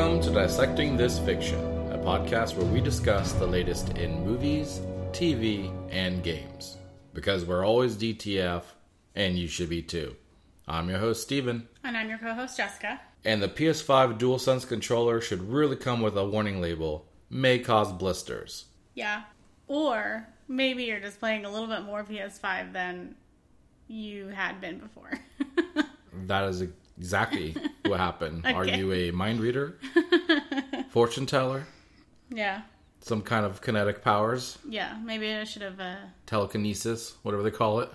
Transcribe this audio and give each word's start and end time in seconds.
Welcome 0.00 0.22
to 0.22 0.30
Dissecting 0.30 0.96
This 0.96 1.18
Fiction, 1.18 1.58
a 1.92 1.98
podcast 1.98 2.56
where 2.56 2.64
we 2.64 2.80
discuss 2.80 3.32
the 3.32 3.46
latest 3.46 3.90
in 3.98 4.24
movies, 4.24 4.80
TV, 5.12 5.70
and 5.90 6.22
games. 6.22 6.78
Because 7.12 7.44
we're 7.44 7.66
always 7.66 7.96
DTF, 7.96 8.62
and 9.14 9.38
you 9.38 9.46
should 9.46 9.68
be 9.68 9.82
too. 9.82 10.16
I'm 10.66 10.88
your 10.88 11.00
host, 11.00 11.24
Steven, 11.24 11.68
And 11.84 11.98
I'm 11.98 12.08
your 12.08 12.16
co 12.16 12.32
host, 12.32 12.56
Jessica. 12.56 12.98
and 13.26 13.42
the 13.42 13.48
PS5 13.48 14.18
DualSense 14.18 14.66
controller 14.66 15.20
should 15.20 15.42
really 15.42 15.76
come 15.76 16.00
with 16.00 16.16
a 16.16 16.24
warning 16.24 16.62
label 16.62 17.06
may 17.28 17.58
cause 17.58 17.92
blisters. 17.92 18.64
Yeah. 18.94 19.24
Or 19.68 20.26
maybe 20.48 20.84
you're 20.84 21.00
just 21.00 21.20
playing 21.20 21.44
a 21.44 21.52
little 21.52 21.68
bit 21.68 21.82
more 21.82 22.04
PS5 22.04 22.72
than 22.72 23.16
you 23.86 24.28
had 24.28 24.62
been 24.62 24.78
before. 24.78 25.10
That 26.26 26.44
is 26.48 26.62
exactly 27.00 27.56
what 27.86 27.98
happened. 27.98 28.44
Are 28.58 28.66
you 28.66 28.92
a 28.92 29.10
mind 29.10 29.40
reader? 29.40 29.78
Fortune 30.90 31.26
teller? 31.26 31.66
yeah. 32.30 32.62
Some 33.02 33.22
kind 33.22 33.46
of 33.46 33.62
kinetic 33.62 34.04
powers? 34.04 34.58
Yeah. 34.68 34.98
Maybe 35.02 35.32
I 35.32 35.44
should 35.44 35.62
have, 35.62 35.80
uh, 35.80 35.96
Telekinesis? 36.26 37.14
Whatever 37.22 37.42
they 37.42 37.50
call 37.50 37.80
it? 37.80 37.88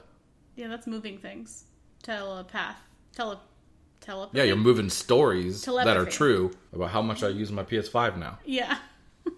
yeah, 0.55 0.67
that's 0.67 0.87
moving 0.87 1.19
things. 1.19 1.65
Telepath. 2.01 2.77
Tele. 3.15 3.39
Telepathy? 4.01 4.37
Yeah, 4.39 4.45
you're 4.45 4.55
moving 4.55 4.89
stories 4.89 5.63
that 5.65 5.95
are 5.95 6.05
true 6.05 6.51
about 6.73 6.89
how 6.89 7.01
much 7.03 7.21
I 7.23 7.27
use 7.27 7.51
my 7.51 7.63
PS5 7.63 8.17
now. 8.17 8.39
Yeah. 8.45 8.77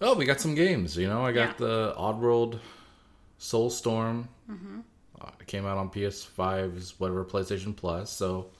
Oh, 0.00 0.14
we 0.14 0.26
got 0.26 0.40
some 0.40 0.54
games. 0.54 0.96
You 0.96 1.08
know, 1.08 1.26
I 1.26 1.32
got 1.32 1.48
Yeah. 1.58 1.66
the 1.66 1.94
Oddworld 1.98 2.60
Soulstorm. 3.40 4.28
Mm-hmm. 4.48 4.80
Uh, 5.20 5.30
it 5.40 5.46
came 5.48 5.66
out 5.66 5.76
on 5.76 5.90
PS5's 5.90 7.00
whatever 7.00 7.24
PlayStation 7.24 7.74
Plus. 7.74 8.12
So, 8.12 8.50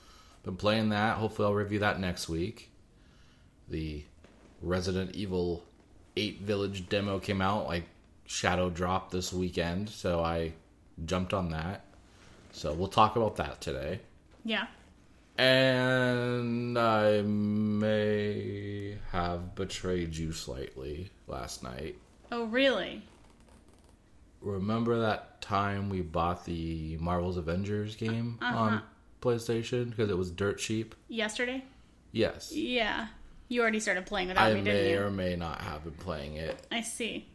been 0.45 0.57
playing 0.57 0.91
that. 0.91 1.17
Hopefully, 1.19 1.47
I'll 1.47 1.55
review 1.55 1.79
that 1.81 2.01
next 2.01 2.29
week. 2.29 2.71
The 3.69 4.05
Resident 4.63 5.15
Evil 5.15 5.63
8 6.17 6.41
Village 6.43 6.89
demo 6.89 7.19
came 7.19 7.41
out 7.43 7.67
like 7.67 7.85
shadow 8.27 8.71
drop 8.71 9.11
this 9.11 9.33
weekend, 9.33 9.89
so 9.89 10.21
I 10.23 10.53
jumped 11.05 11.33
on 11.35 11.51
that. 11.51 11.85
So 12.53 12.73
we'll 12.73 12.89
talk 12.89 13.17
about 13.17 13.37
that 13.37 13.61
today. 13.61 14.01
Yeah. 14.45 14.67
And 15.37 16.77
I 16.79 17.23
may 17.23 18.99
have 19.13 19.55
betrayed 19.55 20.17
you 20.17 20.33
slightly 20.33 21.11
last 21.29 21.63
night. 21.63 21.97
Oh, 22.33 22.47
really? 22.47 23.03
Remember 24.41 25.01
that 25.01 25.41
time 25.41 25.89
we 25.91 26.01
bought 26.01 26.45
the 26.45 26.97
Marvel's 26.99 27.37
Avengers 27.37 27.95
game 27.97 28.39
Uh-huh. 28.43 28.57
on 28.59 28.83
PlayStation 29.21 29.91
because 29.91 30.11
it 30.11 30.17
was 30.19 30.31
dirt 30.31 30.59
cheap? 30.59 30.95
Yesterday? 31.09 31.65
Yes. 32.13 32.53
Yeah. 32.53 33.09
You 33.49 33.63
already 33.63 33.81
started 33.81 34.07
playing 34.07 34.29
without 34.29 34.51
I 34.51 34.55
me, 34.55 34.63
didn't 34.63 34.85
you? 34.91 34.97
I 34.97 34.99
may 34.99 35.03
or 35.05 35.11
may 35.11 35.37
not 35.37 35.61
have 35.63 35.85
been 35.85 35.95
playing 35.95 36.37
it. 36.37 36.67
I 36.71 36.83
see. 36.83 37.27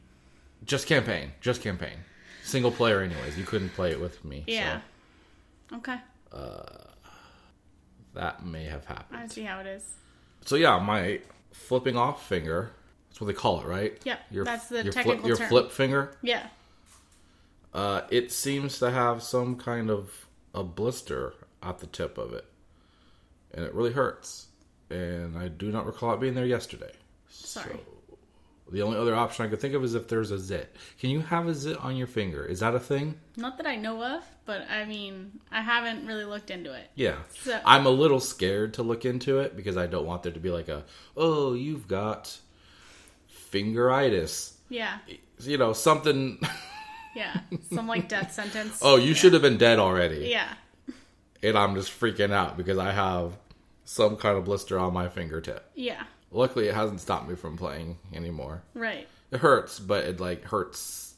Just 0.66 0.88
campaign. 0.88 1.32
Just 1.42 1.62
campaign. 1.62 1.98
Single 2.44 2.72
player, 2.72 3.02
anyways. 3.02 3.38
You 3.38 3.46
couldn't 3.46 3.70
play 3.70 3.92
it 3.92 4.00
with 4.00 4.24
me. 4.24 4.44
Yeah. 4.48 4.82
Okay. 5.74 5.98
So 6.32 6.88
that 8.14 8.46
may 8.46 8.66
have 8.66 8.86
happened. 8.86 9.20
I 9.20 9.28
see 9.28 9.44
how 9.44 9.60
it 9.60 9.68
is. 9.68 9.96
So 10.46 10.56
yeah, 10.56 10.78
my 10.80 11.20
flipping 11.52 11.98
off 11.98 12.28
finger. 12.28 12.72
That's 13.10 13.22
what 13.22 13.28
they 13.28 13.34
call 13.34 13.62
it, 13.62 13.68
right? 13.68 13.98
Yep, 14.04 14.20
Your, 14.32 14.46
that's 14.46 14.70
the 14.70 14.84
your 14.84 14.94
technical 14.94 15.28
your 15.28 15.38
term. 15.38 15.50
flip 15.50 15.72
finger. 15.72 16.18
Yeah. 16.22 16.48
Uh, 17.74 18.02
it 18.10 18.32
seems 18.32 18.80
to 18.80 18.92
have 18.92 19.22
some 19.24 19.56
kind 19.56 19.90
of 19.90 20.28
a 20.54 20.64
blister 20.64 21.34
at 21.64 21.80
the 21.80 21.88
tip 21.88 22.18
of 22.18 22.34
it, 22.34 22.46
and 23.54 23.64
it 23.66 23.74
really 23.74 23.92
hurts. 23.94 24.48
And 24.90 25.38
I 25.38 25.48
do 25.48 25.72
not 25.72 25.86
recall 25.86 26.14
it 26.14 26.20
being 26.20 26.36
there 26.36 26.46
yesterday. 26.46 26.92
Sorry. 27.30 27.80
The 28.72 28.82
only 28.82 28.98
other 28.98 29.14
option 29.16 29.46
I 29.46 29.50
could 29.50 29.60
think 29.60 29.74
of 29.74 29.84
is 29.84 29.94
if 29.94 30.08
there's 30.08 30.32
a 30.32 30.40
zit. 30.40 30.76
Can 31.00 31.10
you 31.10 31.20
have 31.20 31.48
a 31.48 31.54
zit 31.54 31.78
on 31.78 31.96
your 31.96 32.08
finger? 32.08 32.46
Is 32.46 32.60
that 32.62 32.74
a 32.76 32.80
thing? 32.80 33.16
Not 33.36 33.58
that 33.58 33.68
I 33.68 33.76
know 33.76 34.02
of, 34.04 34.24
but 34.46 34.70
I 34.70 34.86
mean, 34.86 35.40
I 35.52 35.62
haven't 35.62 36.06
really 36.08 36.24
looked 36.26 36.50
into 36.50 36.74
it. 36.74 36.90
Yeah. 36.96 37.18
So- 37.44 37.60
I'm 37.66 37.86
a 37.86 37.90
little 37.92 38.20
scared 38.20 38.76
to 38.76 38.84
look 38.84 39.06
into 39.06 39.40
it 39.40 39.56
because 39.56 39.78
I 39.78 39.86
don't 39.88 40.06
want 40.06 40.24
there 40.24 40.32
to 40.32 40.40
be 40.40 40.50
like 40.50 40.70
a, 40.70 40.86
oh, 41.18 41.54
you've 41.54 41.88
got 41.88 42.38
fingeritis. 43.52 44.54
Yeah. 44.70 44.98
You 45.40 45.58
know, 45.58 45.74
something. 45.74 46.40
Yeah. 47.16 47.42
Some 47.72 47.86
like 47.88 48.10
death 48.10 48.34
sentence. 48.34 48.80
oh, 48.82 48.96
you 48.96 49.14
should 49.14 49.34
have 49.34 49.44
been 49.44 49.60
dead 49.60 49.78
already. 49.78 50.30
Yeah. 50.32 50.52
And 51.44 51.58
I'm 51.58 51.76
just 51.76 51.92
freaking 52.00 52.32
out 52.32 52.58
because 52.58 52.78
I 52.78 52.92
have 52.92 53.34
some 53.86 54.16
kind 54.16 54.38
of 54.38 54.46
blister 54.46 54.80
on 54.80 54.94
my 54.94 55.10
fingertip. 55.10 55.70
Yeah. 55.76 56.04
Luckily, 56.32 56.68
it 56.68 56.74
hasn't 56.74 57.02
stopped 57.02 57.28
me 57.30 57.36
from 57.36 57.58
playing 57.58 57.98
anymore. 58.14 58.64
Right. 58.74 59.08
It 59.32 59.40
hurts, 59.40 59.80
but 59.80 60.06
it 60.06 60.20
like 60.20 60.46
hurts 60.46 61.14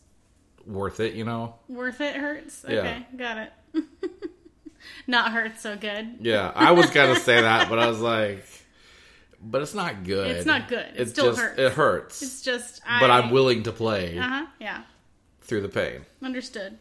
worth 0.65 0.99
it, 0.99 1.13
you 1.13 1.23
know? 1.23 1.55
Worth 1.69 2.01
it 2.01 2.15
hurts. 2.15 2.65
Yeah. 2.67 2.79
Okay. 2.79 3.05
Got 3.15 3.37
it. 3.37 3.83
Not 5.07 5.31
hurt 5.31 5.59
so 5.59 5.75
good. 5.75 6.17
Yeah, 6.21 6.51
I 6.55 6.71
was 6.71 6.89
gonna 6.89 7.15
say 7.19 7.41
that, 7.41 7.69
but 7.69 7.79
I 7.79 7.87
was 7.87 7.99
like, 7.99 8.45
but 9.41 9.61
it's 9.61 9.73
not 9.73 10.03
good. 10.03 10.31
It's 10.31 10.45
not 10.45 10.67
good. 10.67 10.85
It 10.95 11.09
still 11.09 11.27
just, 11.27 11.39
hurts. 11.41 11.59
It 11.59 11.71
hurts, 11.73 12.21
It's 12.21 12.41
just. 12.41 12.81
I, 12.87 12.99
but 12.99 13.09
I'm 13.11 13.31
willing 13.31 13.63
to 13.63 13.71
play 13.71 14.17
Uh 14.17 14.21
huh. 14.27 14.45
Yeah. 14.59 14.83
through 15.41 15.61
the 15.61 15.69
pain. 15.69 16.05
Understood. 16.23 16.77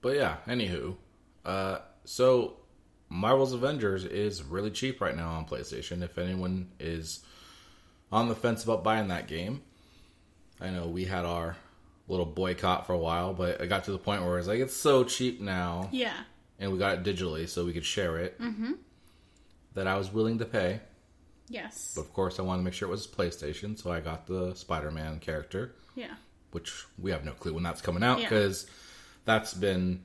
But 0.00 0.16
yeah, 0.16 0.36
anywho, 0.46 0.96
uh, 1.44 1.78
so 2.04 2.56
Marvel's 3.08 3.52
Avengers 3.52 4.04
is 4.04 4.42
really 4.42 4.70
cheap 4.70 5.00
right 5.00 5.16
now 5.16 5.30
on 5.30 5.46
PlayStation. 5.46 6.02
If 6.02 6.18
anyone 6.18 6.70
is 6.78 7.20
on 8.12 8.28
the 8.28 8.34
fence 8.34 8.64
about 8.64 8.84
buying 8.84 9.08
that 9.08 9.26
game, 9.28 9.62
I 10.60 10.70
know 10.70 10.86
we 10.88 11.04
had 11.04 11.24
our 11.24 11.56
little 12.06 12.26
boycott 12.26 12.86
for 12.86 12.92
a 12.94 12.98
while, 12.98 13.32
but 13.34 13.60
it 13.60 13.68
got 13.68 13.84
to 13.84 13.92
the 13.92 13.98
point 13.98 14.22
where 14.24 14.38
it's 14.38 14.48
like 14.48 14.60
it's 14.60 14.76
so 14.76 15.04
cheap 15.04 15.40
now, 15.40 15.88
Yeah. 15.92 16.14
and 16.58 16.72
we 16.72 16.78
got 16.78 16.98
it 16.98 17.02
digitally 17.16 17.48
so 17.48 17.64
we 17.64 17.72
could 17.72 17.84
share 17.84 18.18
it. 18.18 18.38
Mm-hmm. 18.40 18.72
That 19.74 19.86
I 19.86 19.96
was 19.96 20.12
willing 20.12 20.38
to 20.38 20.44
pay, 20.46 20.80
Yes. 21.48 21.92
but 21.94 22.02
of 22.02 22.12
course 22.12 22.38
I 22.38 22.42
wanted 22.42 22.60
to 22.60 22.64
make 22.64 22.74
sure 22.74 22.88
it 22.88 22.90
was 22.90 23.06
PlayStation, 23.06 23.78
so 23.78 23.92
I 23.92 24.00
got 24.00 24.26
the 24.26 24.54
Spider-Man 24.54 25.20
character, 25.20 25.74
Yeah. 25.94 26.14
which 26.50 26.84
we 26.98 27.10
have 27.10 27.24
no 27.24 27.32
clue 27.32 27.54
when 27.54 27.62
that's 27.62 27.80
coming 27.82 28.02
out 28.02 28.18
Yeah. 28.20 28.28
because 28.28 28.66
that's 29.24 29.52
been 29.54 30.02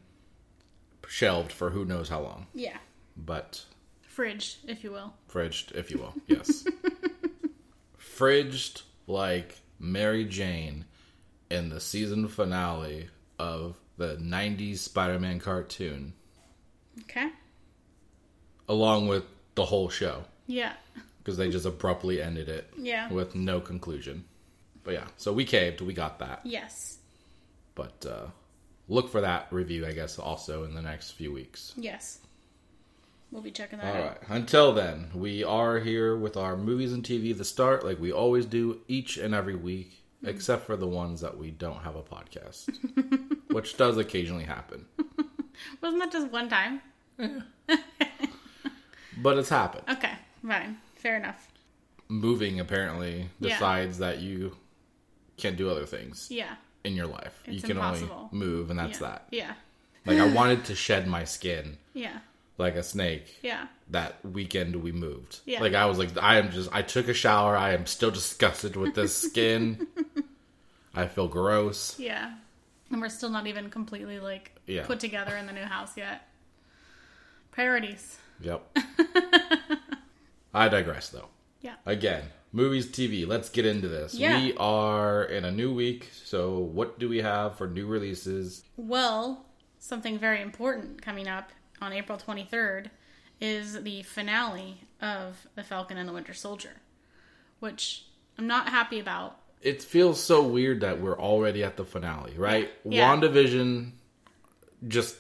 shelved 1.08 1.52
for 1.52 1.70
who 1.72 1.86
knows 1.86 2.10
how 2.10 2.22
long. 2.22 2.48
Yeah. 2.54 2.78
But 3.18 3.66
Fridge, 4.02 4.60
if 4.68 4.84
you 4.84 4.92
will. 4.92 5.14
fridged, 5.32 5.72
if 5.74 5.90
you 5.92 5.98
will. 6.00 6.14
Yes. 6.28 6.66
fridged 8.00 8.84
like 9.08 9.60
Mary 9.80 10.26
Jane 10.26 10.86
in 11.50 11.70
the 11.70 11.80
season 11.80 12.28
finale 12.28 13.10
of 13.40 13.78
the 13.98 14.16
90s 14.18 14.78
Spider 14.80 15.20
Man 15.20 15.40
cartoon, 15.40 16.14
Okay. 17.02 17.30
along 18.68 19.08
with 19.08 19.24
the 19.56 19.66
whole 19.66 19.90
show, 19.90 20.24
Yeah. 20.48 20.74
because 21.20 21.38
they 21.38 21.50
just 21.50 21.66
abruptly 21.66 22.22
ended 22.22 22.50
it 22.50 22.72
Yeah. 22.78 23.12
with 23.12 23.36
no 23.36 23.60
conclusion. 23.60 24.26
But 24.84 24.94
yeah, 24.96 25.08
so 25.18 25.32
we 25.34 25.46
caved, 25.46 25.82
we 25.82 25.94
got 25.94 26.20
that. 26.20 26.42
Yes. 26.44 26.98
But 27.76 28.06
uh, 28.06 28.28
look 28.88 29.10
for 29.10 29.22
that 29.22 29.48
review, 29.52 29.86
I 29.88 29.94
guess, 29.94 30.20
also 30.20 30.64
in 30.66 30.76
the 30.76 30.82
next 30.82 31.12
few 31.12 31.32
weeks. 31.32 31.74
Yes. 31.78 32.20
We'll 33.34 33.42
be 33.42 33.50
checking 33.52 33.80
that 33.80 33.96
All 33.96 34.02
out. 34.02 34.08
right. 34.10 34.30
Until 34.30 34.74
then, 34.74 35.10
we 35.16 35.44
are 35.44 35.80
here 35.80 36.16
with 36.16 36.38
our 36.38 36.56
movies 36.56 36.94
and 36.94 37.04
TV 37.04 37.36
the 37.36 37.44
start, 37.44 37.84
like 37.84 38.00
we 38.00 38.12
always 38.12 38.46
do 38.46 38.82
each 38.88 39.18
and 39.18 39.34
every 39.34 39.56
week, 39.56 40.04
mm-hmm. 40.18 40.28
except 40.30 40.68
for 40.68 40.78
the 40.78 40.88
ones 40.88 41.20
that 41.22 41.36
we 41.36 41.50
don't 41.50 41.82
have 41.82 41.96
a 41.96 42.04
podcast, 42.04 42.70
which 43.52 43.76
does 43.76 43.98
occasionally 43.98 44.44
happen. 44.44 44.86
Wasn't 45.82 46.00
that 46.00 46.12
just 46.12 46.32
one 46.32 46.48
time? 46.48 46.82
Yeah. 47.18 47.40
But 49.18 49.38
it's 49.40 49.50
happened. 49.50 49.84
Okay. 49.98 50.14
Fine. 50.46 50.78
Fair 50.96 51.16
enough. 51.18 51.48
Moving 52.10 52.60
apparently 52.60 53.30
Yeah. 53.40 53.50
decides 53.54 53.98
that 53.98 54.20
you 54.20 54.58
can't 55.38 55.58
do 55.58 55.70
other 55.70 55.86
things 55.88 56.28
Yeah. 56.30 56.56
in 56.84 56.94
your 56.94 57.08
life. 57.08 57.42
you 57.48 57.62
can 57.62 57.72
impossible. 57.72 58.30
only 58.32 58.46
move, 58.46 58.70
and 58.70 58.78
that's 58.78 59.02
yeah. 59.02 59.08
that. 59.08 59.28
Yeah. 59.32 59.54
Like 60.06 60.20
I 60.20 60.32
wanted 60.34 60.66
to 60.66 60.76
shed 60.76 61.08
my 61.08 61.24
skin 61.24 61.78
Yeah. 61.96 62.20
Like 62.58 62.76
a 62.76 62.84
snake. 62.84 63.40
Yeah. 63.42 63.68
that 63.90 64.24
weekend 64.26 64.76
we 64.78 64.92
moved. 64.92 65.40
Yeah. 65.46 65.62
Like 65.62 65.74
I 65.74 65.86
was 65.88 65.98
like 65.98 66.18
I 66.18 66.38
am 66.38 66.52
just 66.52 66.70
I 66.74 66.82
took 66.82 67.08
a 67.08 67.14
shower. 67.14 67.56
I 67.58 67.74
am 67.74 67.86
still 67.86 68.12
disgusted 68.22 68.76
with 68.76 68.96
this 68.96 69.16
skin. 69.16 69.88
I 70.96 71.08
feel 71.08 71.28
gross. 71.28 71.98
Yeah. 72.00 72.34
And 72.92 73.02
we're 73.02 73.10
still 73.10 73.30
not 73.30 73.48
even 73.48 73.70
completely 73.70 74.20
like 74.20 74.52
Yeah. 74.68 74.86
put 74.86 75.00
together 75.00 75.36
in 75.36 75.48
the 75.48 75.54
new 75.54 75.64
house 75.64 75.98
yet. 75.98 76.28
Priorities. 77.52 78.18
Yep. 78.42 78.78
I 80.54 80.70
digress 80.70 81.10
though. 81.10 81.30
Yeah. 81.62 81.76
Again, 81.86 82.24
movies, 82.52 82.88
TV. 82.88 83.26
Let's 83.28 83.50
get 83.50 83.66
into 83.66 83.88
this. 83.88 84.14
Yeah. 84.14 84.40
We 84.40 84.54
are 84.58 85.24
in 85.24 85.46
a 85.46 85.52
new 85.52 85.74
week, 85.74 86.10
so 86.26 86.60
what 86.60 87.00
do 87.00 87.08
we 87.10 87.20
have 87.22 87.58
for 87.58 87.68
new 87.68 87.88
releases? 87.88 88.64
Well, 88.76 89.46
something 89.80 90.20
very 90.20 90.42
important 90.42 91.02
coming 91.02 91.28
up 91.28 91.52
on 91.84 91.94
April 91.94 92.18
23rd 92.18 92.88
is 93.42 93.82
the 93.84 94.02
finale 94.04 94.82
of 95.02 95.48
The 95.56 95.64
Falcon 95.64 95.98
and 95.98 96.08
the 96.08 96.14
Winter 96.14 96.34
Soldier. 96.34 96.72
which 97.60 98.06
I'm 98.38 98.48
not 98.48 98.70
happy 98.70 99.00
about. 99.00 99.40
It 99.62 99.82
feels 99.82 100.22
so 100.22 100.44
weird 100.46 100.82
that 100.82 101.00
we're 101.00 101.18
already 101.18 101.64
at 101.64 101.78
the 101.78 101.86
finale, 101.86 102.34
right? 102.38 102.70
Yeah. 102.84 103.16
WandaVision 103.16 103.92
just 104.88 105.16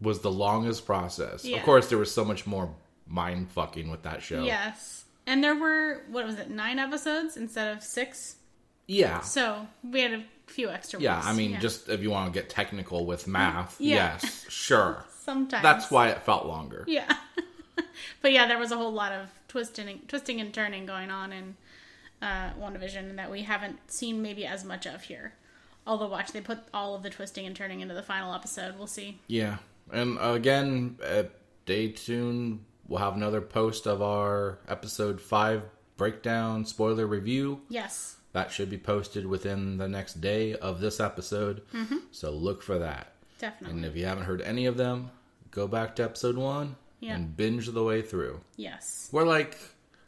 was 0.00 0.20
the 0.20 0.30
longest 0.30 0.84
process. 0.84 1.44
Yeah. 1.44 1.56
Of 1.58 1.62
course, 1.64 1.88
there 1.88 1.96
was 1.96 2.12
so 2.12 2.24
much 2.24 2.46
more 2.46 2.74
mind 3.06 3.50
fucking 3.52 3.90
with 3.90 4.02
that 4.02 4.22
show. 4.22 4.42
Yes. 4.44 5.04
And 5.26 5.42
there 5.42 5.54
were, 5.54 6.02
what 6.10 6.26
was 6.26 6.34
it, 6.38 6.50
nine 6.50 6.78
episodes 6.78 7.36
instead 7.38 7.74
of 7.74 7.82
six? 7.82 8.36
Yeah. 8.86 9.20
So 9.20 9.66
we 9.82 10.00
had 10.02 10.12
a 10.12 10.24
few 10.48 10.68
extra 10.68 11.00
Yeah. 11.00 11.22
I 11.24 11.32
mean, 11.32 11.58
just 11.60 11.88
if 11.88 12.02
you 12.02 12.10
want 12.10 12.32
to 12.32 12.38
get 12.38 12.50
technical 12.50 13.06
with 13.06 13.24
mm, 13.24 13.28
math, 13.28 13.80
Yeah. 13.80 14.18
yes, 14.22 14.44
sure. 14.50 15.04
sometimes. 15.22 15.62
That's 15.62 15.90
why 15.90 16.08
it 16.08 16.22
felt 16.22 16.46
longer. 16.46 16.84
Yeah. 16.86 17.12
but 18.22 18.32
yeah, 18.32 18.46
there 18.46 18.58
was 18.58 18.72
a 18.72 18.76
whole 18.76 18.92
lot 18.92 19.12
of 19.12 19.28
twisting, 19.48 20.02
twisting 20.08 20.40
and 20.40 20.52
turning 20.52 20.86
going 20.86 21.10
on 21.10 21.32
in 21.32 21.56
uh, 22.20 22.50
WandaVision 22.60 23.16
that 23.16 23.30
we 23.30 23.42
haven't 23.42 23.78
seen 23.90 24.22
maybe 24.22 24.46
as 24.46 24.64
much 24.64 24.86
of 24.86 25.02
here. 25.02 25.34
Although, 25.86 26.08
watch, 26.08 26.32
they 26.32 26.40
put 26.40 26.60
all 26.72 26.94
of 26.94 27.02
the 27.02 27.10
twisting 27.10 27.44
and 27.46 27.56
turning 27.56 27.80
into 27.80 27.94
the 27.94 28.02
final 28.02 28.34
episode. 28.34 28.76
We'll 28.78 28.86
see. 28.86 29.18
Yeah. 29.26 29.56
And 29.90 30.16
again, 30.20 30.98
uh, 31.04 31.24
stay 31.64 31.88
tuned. 31.88 32.64
We'll 32.86 33.00
have 33.00 33.16
another 33.16 33.40
post 33.40 33.86
of 33.86 34.00
our 34.00 34.58
episode 34.68 35.20
5 35.20 35.64
breakdown 35.96 36.64
spoiler 36.64 37.06
review. 37.06 37.62
Yes. 37.68 38.16
That 38.32 38.50
should 38.50 38.70
be 38.70 38.78
posted 38.78 39.26
within 39.26 39.76
the 39.76 39.88
next 39.88 40.20
day 40.20 40.54
of 40.54 40.80
this 40.80 41.00
episode. 41.00 41.62
Mm-hmm. 41.74 41.96
So 42.12 42.30
look 42.30 42.62
for 42.62 42.78
that. 42.78 43.11
Definitely. 43.42 43.76
And 43.76 43.84
if 43.84 43.94
you 43.96 44.06
haven't 44.06 44.24
heard 44.24 44.40
any 44.40 44.64
of 44.66 44.76
them, 44.78 45.10
go 45.50 45.66
back 45.68 45.96
to 45.96 46.04
episode 46.04 46.36
1 46.38 46.76
Yeah. 47.00 47.16
and 47.16 47.36
binge 47.36 47.66
the 47.66 47.82
way 47.84 48.00
through. 48.00 48.40
yes. 48.56 49.10
We're 49.12 49.24
like 49.26 49.58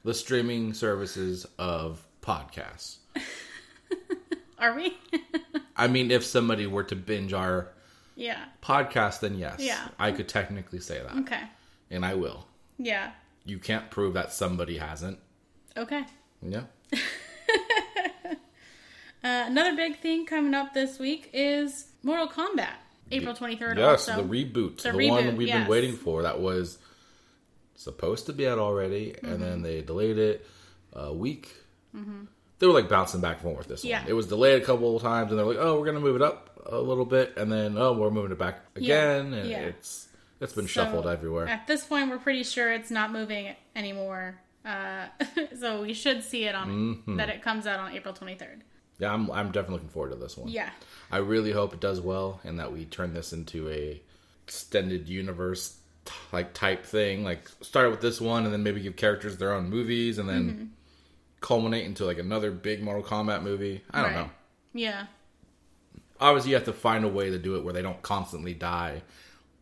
the 0.04 0.14
streaming 0.14 0.72
services 0.72 1.44
of 1.58 2.06
podcasts. 2.22 2.98
Are 4.58 4.74
we? 4.74 4.96
I 5.76 5.88
mean, 5.88 6.10
if 6.12 6.24
somebody 6.24 6.66
were 6.66 6.84
to 6.84 6.94
binge 6.96 7.32
our 7.32 7.72
yeah. 8.14 8.44
podcast, 8.62 9.20
then 9.20 9.36
yes, 9.36 9.56
Yeah. 9.58 9.88
I 9.98 10.12
could 10.12 10.28
technically 10.28 10.78
say 10.80 11.00
that, 11.02 11.16
Okay. 11.22 11.42
and 11.90 12.06
I 12.06 12.14
will. 12.14 12.46
Yeah. 12.78 13.10
You 13.44 13.58
can't 13.58 13.90
prove 13.90 14.14
that 14.14 14.32
somebody 14.32 14.78
hasn't. 14.78 15.18
Okay. 15.76 16.04
Yeah, 16.40 16.62
Uh, 19.24 19.44
another 19.46 19.74
big 19.74 19.98
thing 20.00 20.26
coming 20.26 20.52
up 20.52 20.74
this 20.74 20.98
week 20.98 21.30
is 21.32 21.86
Mortal 22.02 22.28
Kombat, 22.28 22.74
April 23.10 23.34
23rd. 23.34 23.76
yes, 23.78 24.08
also. 24.08 24.22
the 24.22 24.28
reboot, 24.28 24.80
The 24.82 24.92
the, 24.92 25.08
one 25.10 25.36
we've 25.36 25.48
yes. 25.48 25.60
been 25.62 25.68
waiting 25.70 25.94
for. 25.94 26.22
That 26.22 26.40
was 26.40 26.78
supposed 27.74 28.26
to 28.26 28.32
be 28.32 28.46
out 28.48 28.58
already, 28.58 29.14
and 29.22 29.32
Mm-hmm. 29.34 29.42
then 29.42 29.62
they 29.62 29.82
delayed 29.82 30.18
it 30.18 30.46
a 30.92 31.12
week. 31.12 31.52
They 32.58 32.66
were 32.66 32.72
like 32.72 32.88
bouncing 32.88 33.20
back 33.20 33.34
and 33.36 33.42
forth 33.42 33.58
with 33.58 33.68
this 33.68 33.84
Yeah. 33.84 34.00
one. 34.00 34.08
It 34.10 34.12
was 34.14 34.26
delayed 34.28 34.62
a 34.62 34.64
couple 34.64 34.96
of 34.96 35.02
times, 35.02 35.30
and 35.30 35.38
they're 35.38 35.46
like, 35.46 35.58
"Oh, 35.58 35.78
we're 35.78 35.86
gonna 35.86 36.00
move 36.00 36.16
it 36.16 36.22
up 36.22 36.62
a 36.66 36.78
little 36.80 37.04
bit," 37.04 37.34
and 37.36 37.50
then, 37.52 37.76
"Oh, 37.76 37.92
we're 37.92 38.10
moving 38.10 38.32
it 38.32 38.38
back 38.38 38.60
again," 38.76 39.32
and 39.34 39.48
Yeah. 39.50 39.60
it's 39.60 40.08
it's 40.40 40.52
been 40.52 40.64
So, 40.66 40.84
shuffled 40.84 41.06
everywhere. 41.06 41.46
At 41.48 41.66
this 41.66 41.84
point, 41.84 42.10
we're 42.10 42.18
pretty 42.18 42.42
sure 42.42 42.72
it's 42.72 42.90
not 42.90 43.12
moving 43.12 43.54
anymore. 43.76 44.40
Uh, 44.64 45.06
so 45.60 45.82
we 45.82 45.92
should 45.94 46.22
see 46.22 46.44
it 46.44 46.54
on 46.54 46.68
Mm-hmm. 46.68 47.16
that 47.16 47.28
it 47.28 47.42
comes 47.42 47.66
out 47.66 47.78
on 47.80 47.92
April 47.92 48.14
23rd. 48.14 48.62
Yeah, 48.98 49.12
I'm 49.12 49.30
I'm 49.30 49.46
definitely 49.52 49.74
looking 49.74 49.88
forward 49.88 50.10
to 50.10 50.16
this 50.16 50.36
one. 50.36 50.48
Yeah. 50.48 50.70
I 51.10 51.18
really 51.18 51.52
hope 51.52 51.74
it 51.74 51.80
does 51.80 52.00
well 52.00 52.40
and 52.44 52.58
that 52.58 52.72
we 52.72 52.84
turn 52.84 53.12
this 53.14 53.32
into 53.32 53.68
a 53.70 54.00
extended 54.44 55.08
universe 55.08 55.76
like 56.32 56.52
type 56.54 56.84
thing. 56.84 57.24
Like 57.24 57.48
start 57.60 57.90
with 57.90 58.00
this 58.00 58.20
one 58.20 58.44
and 58.44 58.52
then 58.52 58.62
maybe 58.62 58.80
give 58.80 58.96
characters 58.96 59.36
their 59.36 59.52
own 59.52 59.68
movies 59.70 60.18
and 60.18 60.28
then 60.28 60.44
Mm-hmm. 60.50 60.64
culminate 61.40 61.84
into 61.84 62.04
like 62.04 62.18
another 62.18 62.50
big 62.50 62.82
Mortal 62.82 63.02
Kombat 63.02 63.42
movie. 63.42 63.82
I 63.90 64.02
don't 64.02 64.10
Right. 64.14 64.20
know. 64.26 64.30
Yeah. 64.74 65.06
Obviously, 66.20 66.50
you 66.50 66.56
have 66.56 66.64
to 66.66 66.72
find 66.72 67.04
a 67.04 67.08
way 67.08 67.30
to 67.30 67.38
do 67.38 67.56
it 67.56 67.64
where 67.64 67.72
they 67.74 67.82
don't 67.82 68.00
constantly 68.02 68.54
die 68.54 69.02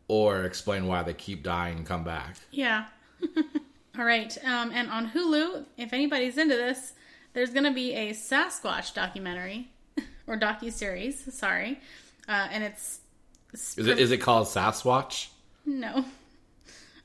or 0.08 0.44
explain 0.44 0.86
why 0.86 1.02
they 1.02 1.14
keep 1.14 1.42
dying 1.42 1.78
and 1.78 1.86
come 1.86 2.04
back. 2.04 2.36
Yeah. 2.50 2.84
All 3.98 4.04
right. 4.04 4.36
Um, 4.44 4.70
and 4.72 4.90
on 4.90 5.10
Hulu, 5.10 5.64
if 5.76 5.92
anybody's 5.92 6.38
into 6.38 6.54
this, 6.56 6.92
there's 7.34 7.50
going 7.50 7.64
to 7.64 7.72
be 7.72 7.92
a 7.94 8.10
Sasquatch 8.10 8.94
documentary 8.94 9.68
or 10.26 10.38
docu 10.38 10.72
series. 10.72 11.32
Sorry, 11.34 11.80
uh, 12.28 12.48
and 12.50 12.64
it's 12.64 13.00
Is 13.52 13.86
it 13.86 13.98
is 13.98 14.10
it 14.10 14.18
called 14.18 14.46
Sasquatch? 14.46 15.28
no. 15.66 16.04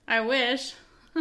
I 0.10 0.22
wish. 0.22 0.74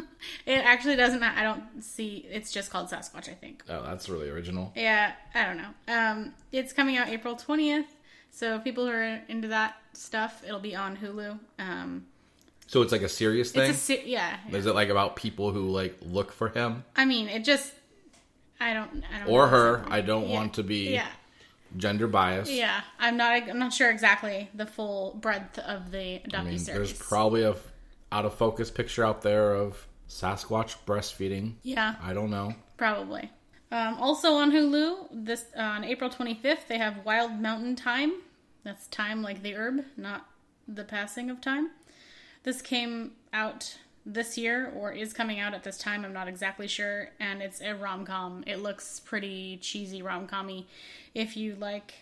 it 0.46 0.58
actually 0.64 0.94
doesn't. 0.94 1.18
Matter. 1.18 1.36
I 1.40 1.42
don't 1.42 1.82
see. 1.82 2.24
It's 2.30 2.52
just 2.52 2.70
called 2.70 2.88
Sasquatch. 2.88 3.28
I 3.28 3.32
think. 3.34 3.64
Oh, 3.68 3.82
that's 3.82 4.08
really 4.08 4.28
original. 4.28 4.72
Yeah. 4.76 5.12
I 5.34 5.44
don't 5.44 5.56
know. 5.56 5.70
Um, 5.92 6.34
it's 6.52 6.72
coming 6.72 6.96
out 6.96 7.08
April 7.08 7.34
twentieth. 7.34 7.86
So 8.30 8.58
people 8.60 8.84
who 8.84 8.92
are 8.92 9.20
into 9.28 9.48
that 9.48 9.74
stuff, 9.94 10.42
it'll 10.46 10.60
be 10.60 10.76
on 10.76 10.96
Hulu. 10.96 11.38
Um, 11.58 12.06
So 12.68 12.82
it's 12.82 12.92
like 12.92 13.02
a 13.02 13.08
serious 13.08 13.50
thing. 13.50 13.70
it's 13.70 13.78
a 13.78 13.80
se- 13.80 14.02
yeah. 14.06 14.36
Is 14.52 14.66
it 14.66 14.74
like 14.74 14.90
about 14.90 15.16
people 15.16 15.50
who 15.50 15.68
like 15.70 15.96
look 16.02 16.30
for 16.32 16.50
him 16.50 16.84
I 16.94 17.06
mean, 17.06 17.28
it 17.28 17.44
just. 17.44 17.72
I 18.60 18.72
don't. 18.74 19.02
I 19.14 19.18
don't. 19.20 19.28
or 19.28 19.48
her? 19.48 19.84
I 19.88 20.00
don't 20.00 20.28
Yeah. 20.28 20.34
want 20.34 20.54
to 20.54 20.62
be 20.62 20.90
Yeah. 20.94 21.06
gender 21.76 22.06
biased. 22.06 22.50
Yeah, 22.50 22.80
I'm 22.98 23.16
not. 23.16 23.48
I'm 23.48 23.58
not 23.58 23.72
sure 23.72 23.90
exactly 23.90 24.48
the 24.54 24.66
full 24.66 25.14
breadth 25.20 25.58
of 25.58 25.90
the 25.90 26.20
docu 26.28 26.38
I 26.38 26.42
mean, 26.44 26.58
series. 26.58 26.90
there's 26.90 26.92
probably 27.08 27.42
a 27.42 27.50
f- 27.50 27.72
out 28.12 28.24
of 28.24 28.34
focus 28.34 28.70
picture 28.70 29.04
out 29.04 29.22
there 29.22 29.54
of 29.54 29.86
Sasquatch 30.08 30.76
breastfeeding. 30.86 31.54
yeah, 31.62 31.96
I 32.02 32.12
don't 32.12 32.30
know. 32.30 32.54
probably. 32.76 33.30
Um, 33.72 33.94
also 34.00 34.34
on 34.34 34.52
Hulu, 34.52 35.08
this 35.10 35.46
on 35.56 35.82
April 35.82 36.08
25th, 36.08 36.68
they 36.68 36.78
have 36.78 37.04
Wild 37.04 37.32
Mountain 37.40 37.74
Thyme. 37.76 38.12
That's 38.62 38.86
thyme 38.86 39.22
like 39.22 39.42
the 39.42 39.54
herb, 39.56 39.84
not 39.96 40.26
the 40.68 40.84
passing 40.84 41.30
of 41.30 41.40
time. 41.40 41.70
This 42.44 42.62
came 42.62 43.12
out 43.32 43.76
this 44.06 44.38
year, 44.38 44.72
or 44.74 44.92
is 44.92 45.12
coming 45.12 45.40
out 45.40 45.52
at 45.52 45.64
this 45.64 45.76
time. 45.76 46.04
I'm 46.04 46.12
not 46.12 46.28
exactly 46.28 46.68
sure, 46.68 47.10
and 47.20 47.42
it's 47.42 47.60
a 47.60 47.74
rom 47.74 48.06
com. 48.06 48.44
It 48.46 48.62
looks 48.62 49.00
pretty 49.00 49.58
cheesy 49.58 50.00
rom 50.00 50.26
commy. 50.28 50.64
If 51.14 51.36
you 51.36 51.56
like 51.56 51.92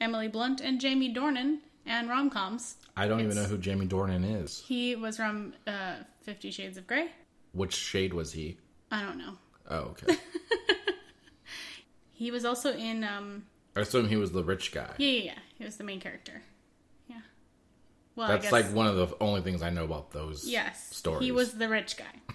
Emily 0.00 0.28
Blunt 0.28 0.60
and 0.60 0.80
Jamie 0.80 1.12
Dornan 1.12 1.58
and 1.84 2.08
rom 2.08 2.30
coms, 2.30 2.76
I 2.96 3.06
don't 3.08 3.20
even 3.20 3.34
know 3.34 3.44
who 3.44 3.58
Jamie 3.58 3.86
Dornan 3.86 4.42
is. 4.42 4.62
He 4.66 4.94
was 4.96 5.16
from 5.16 5.52
uh, 5.66 5.96
Fifty 6.22 6.50
Shades 6.50 6.78
of 6.78 6.86
Grey. 6.86 7.08
Which 7.52 7.74
shade 7.74 8.14
was 8.14 8.32
he? 8.32 8.56
I 8.90 9.02
don't 9.02 9.18
know. 9.18 9.34
Oh, 9.68 9.94
okay. 9.96 10.16
He 12.18 12.32
was 12.32 12.44
also 12.44 12.72
in. 12.72 13.04
Um, 13.04 13.44
I 13.76 13.80
assume 13.80 14.08
he 14.08 14.16
was 14.16 14.32
the 14.32 14.42
rich 14.42 14.72
guy. 14.72 14.90
yeah, 14.98 15.08
yeah, 15.08 15.22
yeah. 15.22 15.38
He 15.56 15.64
was 15.64 15.76
the 15.76 15.84
main 15.84 16.00
character. 16.00 16.42
Yeah. 18.18 18.28
Well, 18.28 18.38
That's 18.38 18.52
like 18.52 18.66
one 18.72 18.86
of 18.86 18.96
the 18.96 19.16
only 19.20 19.42
things 19.42 19.62
I 19.62 19.70
know 19.70 19.84
about 19.84 20.10
those 20.10 20.44
yes. 20.46 20.94
stories. 20.94 21.24
He 21.24 21.30
was 21.30 21.52
the 21.52 21.68
rich 21.68 21.96
guy. 21.96 22.34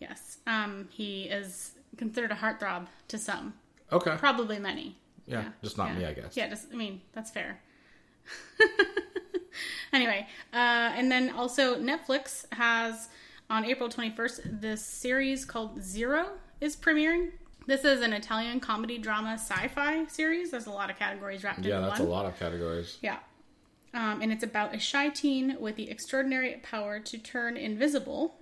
yes. 0.00 0.38
Um, 0.46 0.88
he 0.90 1.24
is 1.24 1.72
considered 1.98 2.32
a 2.32 2.34
heartthrob 2.34 2.86
to 3.08 3.18
some, 3.18 3.54
okay. 3.92 4.16
probably 4.18 4.58
many. 4.58 4.96
Yeah, 5.26 5.44
just 5.62 5.78
not 5.78 5.90
yeah. 5.90 5.98
me, 5.98 6.04
I 6.06 6.12
guess. 6.14 6.36
Yeah, 6.36 6.48
just 6.48 6.68
I 6.72 6.76
mean 6.76 7.00
that's 7.12 7.30
fair. 7.30 7.60
anyway, 9.92 10.26
uh, 10.52 10.56
and 10.96 11.12
then 11.12 11.30
also 11.30 11.76
Netflix 11.76 12.44
has 12.52 13.08
on 13.48 13.64
April 13.64 13.88
twenty 13.88 14.14
first 14.14 14.40
this 14.44 14.84
series 14.84 15.44
called 15.44 15.82
Zero 15.82 16.30
is 16.60 16.74
premiering. 16.74 17.30
This 17.66 17.84
is 17.84 18.00
an 18.00 18.12
Italian 18.12 18.58
comedy 18.58 18.98
drama 18.98 19.34
sci-fi 19.34 20.06
series. 20.06 20.50
There's 20.50 20.66
a 20.66 20.72
lot 20.72 20.90
of 20.90 20.98
categories 20.98 21.44
wrapped 21.44 21.58
into 21.58 21.70
it. 21.70 21.72
Yeah, 21.72 21.80
that's 21.80 22.00
a 22.00 22.04
lot 22.04 22.26
of 22.26 22.36
categories. 22.36 22.98
Yeah. 23.00 23.18
Um, 23.94 24.22
and 24.22 24.32
it's 24.32 24.44
about 24.44 24.74
a 24.74 24.78
shy 24.78 25.08
teen 25.10 25.56
with 25.60 25.76
the 25.76 25.90
extraordinary 25.90 26.58
power 26.62 26.98
to 27.00 27.18
turn 27.18 27.56
invisible 27.56 28.36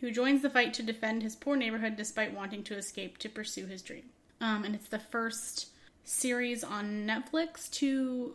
who 0.00 0.10
joins 0.10 0.42
the 0.42 0.50
fight 0.50 0.74
to 0.74 0.82
defend 0.82 1.22
his 1.22 1.36
poor 1.36 1.56
neighborhood 1.56 1.96
despite 1.96 2.34
wanting 2.34 2.64
to 2.64 2.76
escape 2.76 3.18
to 3.18 3.28
pursue 3.28 3.66
his 3.66 3.82
dream. 3.82 4.04
Um, 4.40 4.64
and 4.64 4.74
it's 4.74 4.88
the 4.88 4.98
first 4.98 5.68
series 6.04 6.64
on 6.64 7.06
Netflix 7.06 7.70
to 7.72 8.34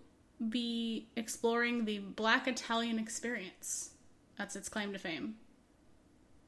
be 0.50 1.08
exploring 1.16 1.86
the 1.86 2.00
Black 2.00 2.48
Italian 2.48 3.00
experience. 3.00 3.92
That's 4.38 4.56
its 4.56 4.70
claim 4.70 4.94
to 4.94 5.00
fame. 5.00 5.36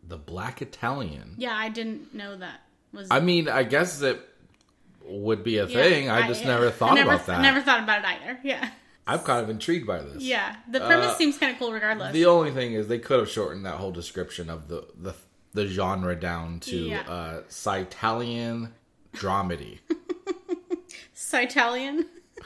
The 0.07 0.17
Black 0.17 0.61
Italian. 0.61 1.35
Yeah, 1.37 1.55
I 1.55 1.69
didn't 1.69 2.13
know 2.13 2.37
that 2.37 2.61
was. 2.93 3.07
I 3.09 3.19
mean, 3.19 3.49
I 3.49 3.63
guess 3.63 4.01
it 4.01 4.21
would 5.05 5.43
be 5.43 5.57
a 5.57 5.65
yeah, 5.65 5.81
thing. 5.81 6.09
I 6.09 6.27
just 6.27 6.41
yeah. 6.41 6.47
never 6.47 6.67
I 6.67 6.71
thought 6.71 6.95
never, 6.95 7.13
about 7.13 7.25
that. 7.25 7.41
Never 7.41 7.61
thought 7.61 7.83
about 7.83 7.99
it 7.99 8.05
either. 8.05 8.39
Yeah, 8.43 8.69
I'm 9.07 9.19
kind 9.19 9.41
of 9.43 9.49
intrigued 9.49 9.87
by 9.87 9.99
this. 10.01 10.21
yeah. 10.23 10.57
The 10.69 10.79
premise 10.81 11.07
Uh, 11.11 11.15
seems 11.15 11.37
kind 11.37 11.53
of 11.53 11.59
cool, 11.59 11.71
regardless. 11.71 12.13
The 12.13 12.25
only 12.25 12.51
thing 12.51 12.73
is 12.73 12.87
they 12.87 12.99
could 12.99 13.19
have 13.19 13.29
shortened 13.29 13.65
that 13.65 13.75
whole 13.75 13.91
description 13.91 14.49
of 14.49 14.67
the 14.67 14.85
the, 14.97 15.13
the 15.53 15.65
genre 15.67 16.15
down 16.15 16.59
to 16.61 16.77
Yeah. 16.77 17.01
uh 17.09 17.41
Italian 17.75 18.73
dramedy. 19.13 19.79
Italian. 21.33 22.05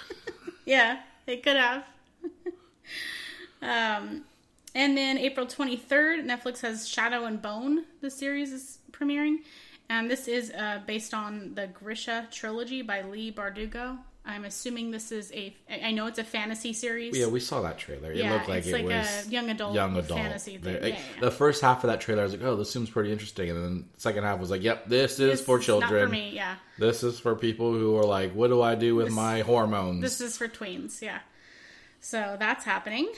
yeah, 0.66 1.00
they 1.26 1.38
could 1.38 1.56
have. 1.58 1.84
um, 3.62 4.24
and 4.74 4.98
then 4.98 5.18
April 5.18 5.46
23rd, 5.46 6.26
Netflix 6.26 6.62
has 6.62 6.88
Shadow 6.88 7.26
and 7.26 7.42
Bone. 7.42 7.86
The 8.02 8.10
series 8.10 8.52
is 8.52 8.80
premiering. 8.92 9.38
And 9.90 10.10
this 10.10 10.28
is 10.28 10.52
uh, 10.52 10.80
based 10.88 11.14
on 11.14 11.54
the 11.56 11.68
Grisha 11.68 12.28
trilogy 12.32 12.82
by 12.82 13.02
Leigh 13.02 13.32
Bardugo. 13.34 13.98
I'm 14.24 14.46
assuming 14.46 14.92
this 14.92 15.12
is 15.12 15.32
a. 15.34 15.56
I 15.84 15.92
know 15.92 16.06
it's 16.06 16.20
a 16.20 16.24
fantasy 16.24 16.74
series. 16.74 17.18
Yeah, 17.18 17.26
we 17.26 17.40
saw 17.40 17.62
that 17.64 17.80
trailer. 17.80 18.12
It 18.12 18.18
Yeah, 18.18 18.34
looked 18.34 18.50
like 18.50 18.60
it's 18.60 18.68
it 18.68 18.74
like 18.74 18.86
was 18.86 19.28
a 19.28 19.30
young 19.32 19.50
adult 19.50 19.74
young 19.74 19.98
adult 19.98 20.20
fantasy 20.20 20.58
thing. 20.58 20.80
The, 20.80 20.90
Yeah, 20.90 20.96
yeah. 20.96 21.20
the 21.22 21.32
first 21.32 21.62
half 21.62 21.84
of 21.84 21.90
that 21.90 22.02
trailer, 22.02 22.22
I 22.22 22.26
was 22.26 22.34
like, 22.34 22.44
"Oh, 22.44 22.56
this 22.56 22.70
seems 22.70 22.90
pretty 22.92 23.12
interesting," 23.12 23.50
and 23.50 23.64
then 23.64 23.86
the 23.96 24.00
second 24.00 24.24
half 24.24 24.40
was 24.40 24.52
like, 24.52 24.62
"Yep, 24.62 24.88
this 24.90 25.14
is 25.14 25.18
This 25.18 25.42
for 25.42 25.58
children. 25.58 25.92
Not 25.92 26.06
for 26.06 26.12
me, 26.12 26.32
yeah. 26.36 26.58
This 26.78 27.02
is 27.04 27.20
for 27.20 27.36
people 27.36 27.74
who 27.74 27.98
are 27.98 28.06
like, 28.06 28.34
what 28.34 28.50
do 28.50 28.62
I 28.62 28.76
do 28.76 28.94
with 28.96 29.08
This- 29.08 29.16
my 29.16 29.42
hormones?" 29.42 30.02
This 30.02 30.22
is 30.22 30.38
for 30.38 30.48
tweens, 30.48 31.02
yeah. 31.02 31.20
So 32.00 32.36
that's 32.40 32.64
happening. 32.64 33.12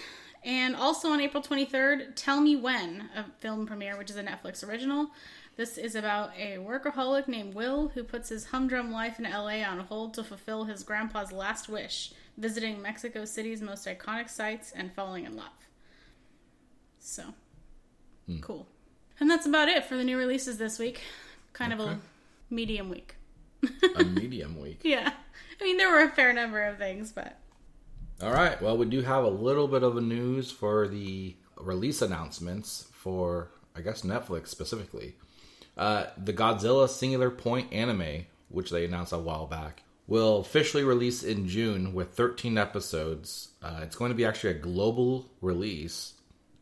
And 0.45 0.75
also 0.75 1.10
on 1.10 1.19
April 1.22 1.41
23rd, 1.43 2.15
Tell 2.15 2.41
Me 2.41 2.55
When, 2.57 3.10
a 3.15 3.24
film 3.39 3.65
premiere, 3.65 3.98
which 3.98 4.10
is 4.10 4.17
a 4.17 4.24
Netflix 4.24 4.65
original. 4.67 5.07
This 5.55 5.77
is 5.77 5.93
about 5.95 6.31
a 6.38 6.57
workaholic 6.57 7.27
named 7.27 7.53
Will 7.53 7.89
who 7.89 8.03
puts 8.03 8.29
his 8.29 8.45
humdrum 8.45 8.91
life 8.91 9.19
in 9.19 9.25
LA 9.25 9.62
on 9.63 9.79
hold 9.81 10.15
to 10.15 10.24
fulfill 10.24 10.63
his 10.65 10.83
grandpa's 10.83 11.31
last 11.31 11.69
wish, 11.69 12.12
visiting 12.38 12.81
Mexico 12.81 13.24
City's 13.25 13.62
most 13.62 13.86
iconic 13.86 14.29
sites 14.29 14.72
and 14.75 14.91
falling 14.93 15.25
in 15.25 15.36
love. 15.36 15.51
So, 17.00 17.24
Hmm. 18.25 18.39
cool. 18.39 18.67
And 19.19 19.29
that's 19.29 19.45
about 19.45 19.67
it 19.69 19.86
for 19.86 19.95
the 19.95 20.03
new 20.03 20.17
releases 20.17 20.57
this 20.57 20.79
week. 20.79 21.01
Kind 21.53 21.72
of 21.74 21.79
a 21.79 22.00
medium 22.50 22.89
week. 22.89 23.15
a 23.95 24.03
medium 24.03 24.60
week. 24.60 24.79
Yeah. 24.83 25.13
I 25.62 25.63
mean, 25.63 25.77
there 25.77 25.89
were 25.91 26.01
a 26.03 26.10
fair 26.10 26.33
number 26.33 26.63
of 26.63 26.77
things, 26.77 27.12
but 27.12 27.38
All 28.22 28.31
right. 28.31 28.60
Well, 28.62 28.77
we 28.77 28.86
do 28.86 29.01
have 29.01 29.24
a 29.24 29.29
little 29.29 29.67
bit 29.67 29.83
of 29.83 29.98
a 29.98 30.01
news 30.01 30.50
for 30.50 30.88
the 30.88 31.36
release 31.57 32.01
announcements 32.01 32.88
for, 32.93 33.51
I 33.75 33.81
guess, 33.81 34.01
Netflix 34.01 34.48
specifically. 34.48 35.15
Uh, 35.77 36.06
the 36.18 36.34
Godzilla 36.34 36.88
Singular 36.88 37.30
Point 37.30 37.74
anime, 37.74 38.25
which 38.50 38.70
they 38.70 38.86
announced 38.86 39.13
a 39.13 39.18
while 39.18 39.48
back, 39.48 39.84
will 40.08 40.38
officially 40.39 40.84
release 40.84 41.24
in 41.24 41.48
June 41.48 41.94
with 41.94 42.13
13 42.13 42.58
episodes. 42.58 43.50
Uh, 43.62 43.80
it's 43.82 43.96
going 43.96 44.10
to 44.10 44.15
be 44.15 44.25
actually 44.25 44.51
a 44.51 44.56
global 44.60 45.30
release 45.42 46.13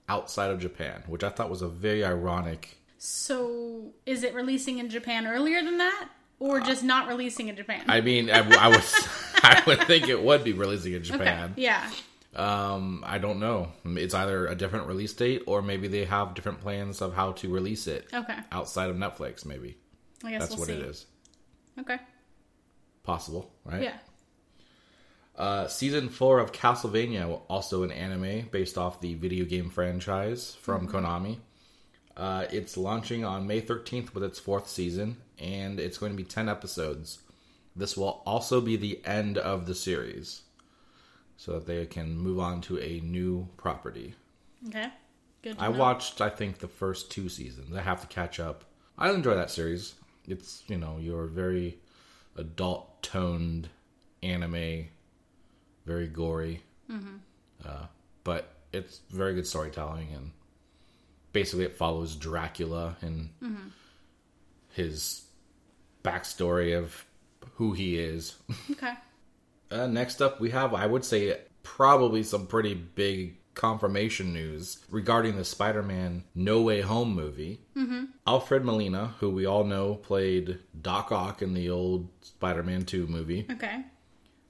outside 0.08 0.52
of 0.52 0.60
Japan, 0.60 1.04
which 1.08 1.24
I 1.24 1.30
thought 1.30 1.50
was 1.50 1.62
a 1.62 1.68
very 1.68 2.04
ironic. 2.04 2.78
So, 2.98 3.94
is 4.06 4.24
it 4.24 4.34
releasing 4.34 4.78
in 4.78 4.90
Japan 4.90 5.26
earlier 5.26 5.64
than 5.64 5.80
that, 5.80 6.10
or 6.40 6.60
just 6.60 6.84
not 6.84 7.08
releasing 7.08 7.48
in 7.48 7.56
Japan? 7.56 7.84
I 7.88 8.02
mean, 8.02 8.30
I, 8.30 8.40
I 8.40 8.68
was, 8.68 9.08
I 9.44 9.64
would 9.66 9.82
think 9.86 10.08
it 10.08 10.22
would 10.22 10.44
be 10.44 10.54
releasing 10.54 10.94
in 10.94 11.02
okay. 11.02 11.12
Japan. 11.12 11.54
Yeah. 11.58 11.90
Um, 12.36 13.04
I 13.06 13.18
don't 13.18 13.40
know. 13.40 13.70
It's 13.86 14.14
either 14.14 14.48
a 14.48 14.56
different 14.56 14.88
release 14.88 15.14
date 15.14 15.44
or 15.48 15.62
maybe 15.62 15.88
they 15.90 16.06
have 16.06 16.34
different 16.34 16.62
plans 16.62 17.02
of 17.02 17.14
how 17.14 17.34
to 17.34 17.50
release 17.54 17.88
it 17.88 18.08
Okay. 18.14 18.38
outside 18.52 18.90
of 18.90 18.96
Netflix. 18.96 19.46
Maybe 19.46 19.78
I 20.24 20.32
guess 20.32 20.42
that's 20.42 20.52
we'll 20.52 20.60
what 20.60 20.68
see. 20.70 20.74
it 20.76 20.82
is. 20.82 21.06
Okay. 21.80 21.98
Possible, 23.04 23.52
right? 23.66 23.84
Yeah. 23.84 23.98
Uh, 25.36 25.68
season 25.68 26.10
four 26.10 26.40
of 26.40 26.52
Castlevania, 26.52 27.42
also 27.50 27.84
an 27.84 27.92
anime 27.92 28.48
based 28.52 28.78
off 28.78 29.02
the 29.02 29.16
video 29.16 29.44
game 29.46 29.70
franchise 29.70 30.56
from 30.62 30.88
Konami. 30.88 31.38
Uh, 32.16 32.46
it's 32.52 32.78
launching 32.78 33.24
on 33.26 33.48
May 33.48 33.62
13th 33.62 34.14
with 34.14 34.24
its 34.24 34.38
fourth 34.40 34.70
season, 34.70 35.18
and 35.40 35.80
it's 35.80 35.98
going 35.98 36.12
to 36.12 36.18
be 36.18 36.26
10 36.26 36.48
episodes. 36.50 37.20
This 37.76 37.96
will 37.98 38.22
also 38.26 38.60
be 38.62 38.76
the 38.76 39.00
end 39.06 39.38
of 39.38 39.66
the 39.66 39.74
series, 39.74 40.42
so 41.42 41.54
that 41.54 41.66
they 41.66 41.84
can 41.88 42.16
move 42.16 42.38
on 42.40 42.62
to 42.62 42.78
a 42.80 43.00
new 43.00 43.48
property. 43.58 44.14
Okay. 44.68 44.90
Good. 45.42 45.58
to 45.58 45.64
I 45.64 45.70
know. 45.70 45.80
watched, 45.80 46.22
I 46.22 46.30
think, 46.30 46.60
the 46.60 46.68
first 46.68 47.10
two 47.10 47.30
seasons. 47.30 47.76
I 47.76 47.82
have 47.82 48.00
to 48.02 48.06
catch 48.06 48.40
up. 48.40 48.64
I 48.96 49.10
enjoy 49.10 49.34
that 49.34 49.50
series. 49.50 49.96
It's 50.28 50.62
you 50.68 50.78
know 50.78 51.00
your 51.00 51.26
very 51.26 51.80
adult 52.36 53.02
toned 53.02 53.70
anime, 54.22 54.86
very 55.84 56.06
gory, 56.06 56.62
uh, 57.66 57.86
but 58.24 58.54
it's 58.72 59.00
very 59.10 59.34
good 59.34 59.48
storytelling 59.48 60.10
and 60.14 60.30
basically 61.34 61.66
it 61.66 61.76
follows 61.76 62.16
Dracula 62.16 62.98
and 63.02 63.30
his 64.74 65.24
backstory 66.04 66.78
of 66.78 67.04
who 67.56 67.74
he 67.74 67.98
is. 67.98 68.36
Okay. 68.74 68.94
Uh, 69.72 69.88
next 69.88 70.22
up, 70.22 70.40
we 70.40 70.50
have, 70.52 70.74
I 70.74 70.86
would 70.86 71.06
say, 71.06 71.38
probably 71.64 72.24
some 72.24 72.48
pretty 72.48 72.74
big 72.74 73.38
confirmation 73.54 74.34
news 74.34 74.80
regarding 74.90 75.36
the 75.38 75.46
Spider 75.46 75.84
Man 75.84 76.24
No 76.36 76.62
Way 76.62 76.82
Home 76.82 77.14
movie. 77.14 77.62
Mm-hmm. 77.76 78.06
Alfred 78.28 78.64
Molina, 78.66 79.14
who 79.20 79.30
we 79.30 79.46
all 79.46 79.64
know 79.64 79.96
played 79.96 80.60
Doc 80.82 81.12
Ock 81.12 81.42
in 81.42 81.54
the 81.54 81.70
old 81.70 82.08
Spider 82.22 82.64
Man 82.64 82.86
2 82.86 83.08
movie, 83.08 83.46
Okay. 83.52 83.84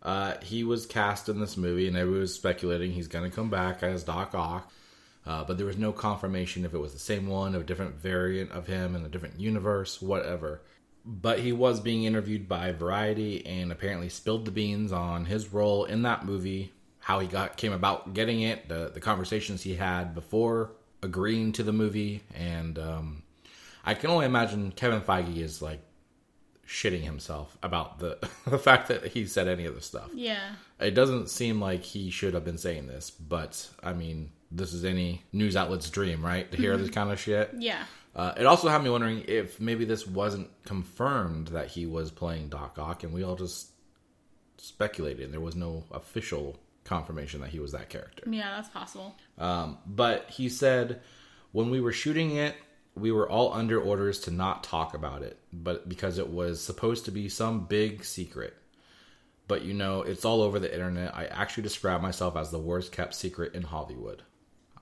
uh, 0.03 0.35
he 0.41 0.63
was 0.63 0.85
cast 0.85 1.29
in 1.29 1.39
this 1.39 1.57
movie, 1.57 1.87
and 1.87 1.97
everyone 1.97 2.21
was 2.21 2.33
speculating 2.35 2.91
he's 2.91 3.07
going 3.07 3.29
to 3.29 3.35
come 3.35 3.49
back 3.49 3.83
as 3.83 4.03
Doc 4.03 4.33
Ock. 4.35 4.71
Uh, 5.25 5.43
but 5.43 5.57
there 5.57 5.67
was 5.67 5.77
no 5.77 5.91
confirmation 5.91 6.65
if 6.65 6.73
it 6.73 6.79
was 6.79 6.93
the 6.93 6.99
same 6.99 7.27
one, 7.27 7.53
a 7.53 7.61
different 7.63 7.95
variant 7.95 8.51
of 8.51 8.65
him 8.65 8.95
in 8.95 9.05
a 9.05 9.09
different 9.09 9.39
universe, 9.39 10.01
whatever. 10.01 10.61
But 11.03 11.39
he 11.39 11.51
was 11.51 11.79
being 11.79 12.03
interviewed 12.03 12.47
by 12.47 12.71
Variety 12.73 13.45
and 13.45 13.71
apparently 13.71 14.09
spilled 14.09 14.45
the 14.45 14.51
beans 14.51 14.91
on 14.91 15.25
his 15.25 15.51
role 15.51 15.85
in 15.85 16.03
that 16.03 16.25
movie, 16.25 16.73
how 16.99 17.19
he 17.19 17.27
got 17.27 17.57
came 17.57 17.73
about 17.73 18.13
getting 18.13 18.41
it, 18.41 18.69
the, 18.69 18.91
the 18.93 18.99
conversations 18.99 19.63
he 19.63 19.75
had 19.75 20.13
before 20.13 20.71
agreeing 21.03 21.51
to 21.53 21.63
the 21.63 21.73
movie, 21.73 22.21
and 22.35 22.77
um, 22.77 23.23
I 23.83 23.93
can 23.93 24.09
only 24.09 24.25
imagine 24.25 24.71
Kevin 24.71 25.01
Feige 25.01 25.37
is 25.37 25.61
like 25.61 25.81
shitting 26.67 27.01
himself 27.01 27.57
about 27.61 27.99
the 27.99 28.17
the 28.47 28.59
fact 28.59 28.87
that 28.87 29.07
he 29.07 29.25
said 29.25 29.47
any 29.47 29.65
of 29.65 29.75
this 29.75 29.85
stuff. 29.85 30.09
Yeah. 30.13 30.53
It 30.79 30.91
doesn't 30.91 31.29
seem 31.29 31.59
like 31.59 31.83
he 31.83 32.09
should 32.09 32.33
have 32.33 32.45
been 32.45 32.57
saying 32.57 32.87
this, 32.87 33.09
but 33.09 33.69
I 33.83 33.93
mean, 33.93 34.31
this 34.51 34.73
is 34.73 34.85
any 34.85 35.23
news 35.31 35.55
outlet's 35.55 35.89
dream, 35.89 36.25
right? 36.25 36.49
To 36.51 36.57
hear 36.57 36.75
this 36.77 36.89
kind 36.89 37.11
of 37.11 37.19
shit. 37.19 37.51
Yeah. 37.57 37.83
Uh, 38.15 38.33
it 38.37 38.45
also 38.45 38.67
had 38.67 38.83
me 38.83 38.89
wondering 38.89 39.23
if 39.27 39.59
maybe 39.59 39.85
this 39.85 40.05
wasn't 40.05 40.49
confirmed 40.65 41.47
that 41.49 41.67
he 41.67 41.85
was 41.85 42.11
playing 42.11 42.49
Doc 42.49 42.77
Ock, 42.77 43.03
and 43.03 43.13
we 43.13 43.23
all 43.23 43.35
just 43.35 43.69
speculated. 44.57 45.31
There 45.31 45.39
was 45.39 45.55
no 45.55 45.85
official 45.91 46.59
confirmation 46.83 47.41
that 47.41 47.49
he 47.49 47.59
was 47.59 47.71
that 47.71 47.89
character. 47.89 48.23
Yeah, 48.29 48.55
that's 48.55 48.69
possible. 48.69 49.15
Um, 49.37 49.77
but 49.85 50.29
he 50.29 50.49
said 50.49 51.01
when 51.51 51.69
we 51.69 51.81
were 51.81 51.93
shooting 51.93 52.35
it, 52.35 52.55
we 52.95 53.11
were 53.11 53.29
all 53.29 53.53
under 53.53 53.79
orders 53.81 54.19
to 54.21 54.31
not 54.31 54.63
talk 54.63 54.93
about 54.93 55.21
it, 55.21 55.39
but 55.53 55.87
because 55.87 56.17
it 56.17 56.29
was 56.29 56.61
supposed 56.61 57.05
to 57.05 57.11
be 57.11 57.29
some 57.29 57.65
big 57.65 58.03
secret. 58.03 58.55
But 59.47 59.63
you 59.63 59.73
know, 59.73 60.01
it's 60.01 60.25
all 60.25 60.41
over 60.41 60.59
the 60.59 60.73
internet. 60.73 61.15
I 61.15 61.25
actually 61.25 61.63
describe 61.63 62.01
myself 62.01 62.35
as 62.35 62.51
the 62.51 62.59
worst 62.59 62.91
kept 62.91 63.13
secret 63.13 63.55
in 63.55 63.63
Hollywood. 63.63 64.23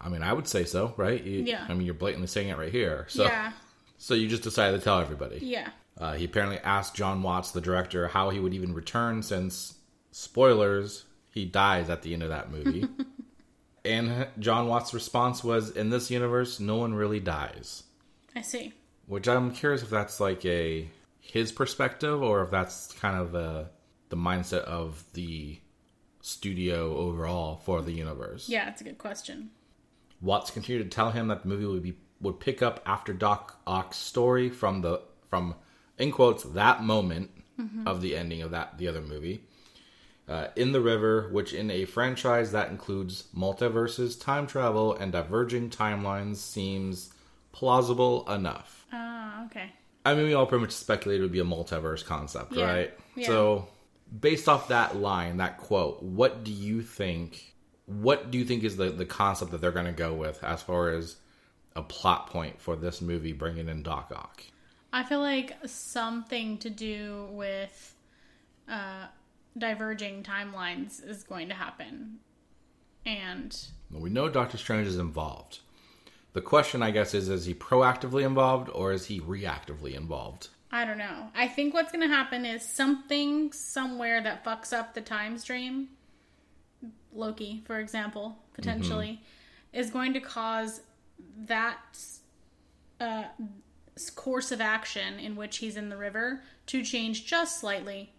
I 0.01 0.10
mean, 0.10 0.24
I 0.24 0.32
would 0.34 0.48
say 0.48 0.63
so, 0.65 0.94
right? 0.98 1.22
You- 1.24 1.44
Yeah. 1.44 1.65
I 1.68 1.74
mean, 1.74 1.86
you're 1.86 1.94
blatantly 1.94 2.27
saying 2.27 2.50
it 2.50 2.58
right 2.58 2.72
here. 2.72 3.06
So, 3.10 3.25
yeah. 3.25 3.51
so 3.98 4.13
you 4.13 4.27
just 4.27 4.44
decided 4.44 4.77
to 4.79 4.84
tell 4.84 5.00
everybody. 5.00 5.39
Yeah. 5.41 5.70
Uh, 5.98 6.13
he 6.13 6.24
apparently 6.25 6.58
asked 6.60 6.96
John 6.96 7.22
Watts, 7.22 7.51
the 7.51 7.60
director, 7.62 8.08
how 8.08 8.29
he 8.29 8.39
would 8.39 8.53
even 8.53 8.74
return 8.74 9.22
since, 9.24 9.75
spoilers, 10.12 11.03
he 11.32 11.46
dies 11.46 11.89
at 11.89 12.01
the 12.03 12.13
end 12.13 12.24
of 12.24 12.29
that 12.29 12.50
movie. 12.51 12.88
and 13.86 14.27
John 14.39 14.68
Watts' 14.68 14.94
response 14.94 15.44
was, 15.44 15.72
in 15.72 15.89
this 15.89 16.10
universe, 16.12 16.60
no 16.60 16.77
one 16.77 16.94
really 16.94 17.20
dies. 17.20 17.84
I 18.36 18.41
see. 18.41 18.74
Which 19.08 19.27
I'm 19.27 19.51
curious 19.51 19.82
if 19.82 19.89
that's 19.89 20.20
like 20.20 20.46
a 20.46 20.88
his 21.20 21.51
perspective 21.51 22.22
or 22.24 22.44
if 22.44 22.51
that's 22.51 22.91
kind 22.94 23.20
of 23.20 23.36
uh 23.36 23.63
the 24.10 24.15
mindset 24.18 24.62
of 24.63 25.03
the 25.13 25.60
studio 26.22 26.96
overall 26.98 27.58
for 27.65 27.82
the 27.82 27.91
universe. 27.91 28.48
Yeah, 28.50 28.70
it's 28.70 28.82
a 28.82 28.84
good 28.84 28.98
question. 28.98 29.50
Watts 30.22 30.52
continued 30.52 30.84
to 30.90 30.96
tell 30.96 31.12
him 31.12 31.28
that 31.28 31.44
the 31.44 31.48
movie 31.50 31.66
would 31.66 31.84
be 31.84 31.98
would 32.22 32.40
pick 32.40 32.62
up 32.62 32.82
after 32.86 33.14
Doc 33.14 33.60
Ock's 33.66 33.98
story 33.98 34.50
from 34.50 34.82
the 34.82 35.02
from 35.30 35.56
in 35.98 36.12
quotes 36.12 36.44
that 36.44 36.84
moment 36.84 37.32
of 37.86 38.02
the 38.02 38.16
ending 38.16 38.42
of 38.42 38.52
that 38.52 38.78
the 38.78 38.88
other 38.88 39.02
movie. 39.02 39.44
Uh, 40.28 40.48
in 40.56 40.72
the 40.74 40.80
river, 40.82 41.28
which 41.32 41.54
in 41.54 41.72
a 41.72 41.86
franchise 41.86 42.52
that 42.52 42.70
includes 42.70 43.24
multiverses, 43.36 44.20
time 44.22 44.46
travel, 44.46 44.94
and 44.94 45.12
diverging 45.12 45.70
timelines, 45.72 46.36
seems 46.36 47.12
plausible 47.52 48.30
enough. 48.32 48.86
Ah, 48.94 49.46
okay. 49.48 49.72
I 50.06 50.14
mean, 50.14 50.26
we 50.26 50.34
all 50.36 50.46
pretty 50.46 50.62
much 50.62 50.72
speculated 50.72 51.22
it 51.22 51.24
would 51.24 51.32
be 51.32 51.40
a 51.40 51.44
multiverse 51.44 52.06
concept, 52.06 52.54
Yeah. 52.54 52.66
right? 52.72 52.94
Yeah. 53.16 53.26
So, 53.28 53.68
based 54.20 54.48
off 54.48 54.68
that 54.68 54.96
line, 54.98 55.38
that 55.38 55.58
quote, 55.58 56.04
what 56.04 56.44
do 56.44 56.52
you 56.52 56.84
think? 56.84 57.49
What 57.89 58.29
do 58.31 58.38
you 58.38 58.46
think 58.46 58.63
is 58.63 58.77
the 58.77 58.89
the 58.91 59.05
concept 59.05 59.51
that 59.51 59.62
they're 59.62 59.72
going 59.72 59.86
to 59.88 59.91
go 59.91 60.13
with 60.13 60.43
as 60.43 60.62
far 60.62 60.91
as 60.91 61.17
a 61.75 61.81
plot 61.81 62.27
point 62.27 62.62
for 62.62 62.75
this 62.75 63.01
movie, 63.01 63.34
bringing 63.34 63.67
in 63.67 63.84
Doc 63.84 64.12
Ock? 64.15 64.43
I 64.93 65.03
feel 65.03 65.19
like 65.19 65.55
something 65.65 66.58
to 66.60 66.69
do 66.69 67.27
with 67.31 67.96
uh, 68.67 69.08
diverging 69.58 70.24
timelines 70.24 71.08
is 71.08 71.24
going 71.24 71.50
to 71.50 71.55
happen. 71.55 72.19
And 73.05 73.55
Well, 73.91 74.01
we 74.01 74.10
know 74.10 74.29
Doctor 74.29 74.58
Strange 74.58 74.88
is 74.88 74.98
involved. 74.98 75.60
The 76.34 76.41
question, 76.41 76.84
I 76.84 76.91
guess, 76.91 77.13
is: 77.13 77.27
Is 77.27 77.46
he 77.46 77.55
proactively 77.55 78.24
involved 78.24 78.69
or 78.69 78.91
is 78.91 79.08
he 79.08 79.19
reactively 79.19 79.96
involved? 79.96 80.50
I 80.72 80.86
don't 80.86 81.00
know. 81.00 81.29
I 81.34 81.48
think 81.48 81.74
what's 81.74 81.91
going 81.91 82.08
to 82.08 82.15
happen 82.15 82.46
is 82.46 82.63
something 82.63 83.51
somewhere 83.51 84.22
that 84.22 84.46
fucks 84.46 84.72
up 84.72 84.93
the 84.93 85.01
time 85.01 85.39
stream, 85.39 85.89
Loki, 87.14 87.62
for 87.66 87.80
example, 87.80 88.38
potentially, 88.54 89.22
is 89.74 89.90
going 89.90 90.14
to 90.14 90.20
cause 90.20 90.82
that 91.46 91.98
uh, 93.02 93.24
course 94.16 94.52
of 94.52 94.62
action 94.62 95.20
in 95.20 95.36
which 95.36 95.58
he's 95.58 95.76
in 95.76 95.90
the 95.90 95.98
river 95.98 96.42
to 96.68 96.84
change 96.84 97.26
just 97.26 97.60
slightly. 97.60 98.12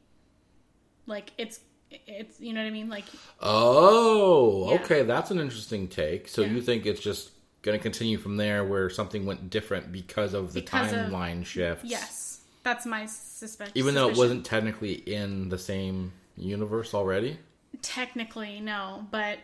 Like 1.06 1.32
it's 1.38 1.60
it's 1.90 2.38
you 2.40 2.52
know 2.52 2.60
what 2.62 2.66
I 2.68 2.70
mean? 2.70 2.88
Like 2.88 3.04
Oh, 3.40 4.70
Yeah. 4.70 4.80
okay, 4.80 5.02
that's 5.02 5.30
an 5.30 5.38
interesting 5.40 5.88
take. 5.88 6.28
So 6.28 6.42
Yeah. 6.42 6.48
you 6.48 6.62
think 6.62 6.86
it's 6.86 7.00
just 7.00 7.30
going 7.62 7.76
to 7.78 7.82
continue 7.82 8.16
from 8.16 8.36
there, 8.36 8.64
where 8.64 8.88
something 8.88 9.26
went 9.26 9.50
different 9.50 9.92
because 9.92 10.32
of 10.34 10.52
the 10.54 10.60
Because 10.60 10.92
of- 10.92 10.98
timeline 10.98 11.44
shift? 11.44 11.84
yes, 11.84 12.40
that's 12.62 12.86
my 12.86 13.06
suspicion. 13.06 13.72
Even 13.74 13.94
though 13.94 14.08
it 14.08 14.16
wasn't 14.16 14.46
technically 14.46 14.92
in 14.94 15.48
the 15.50 15.58
same 15.58 16.12
universe 16.36 16.94
already. 16.94 17.38
Technically 17.82 18.60
no, 18.60 19.06
but 19.10 19.38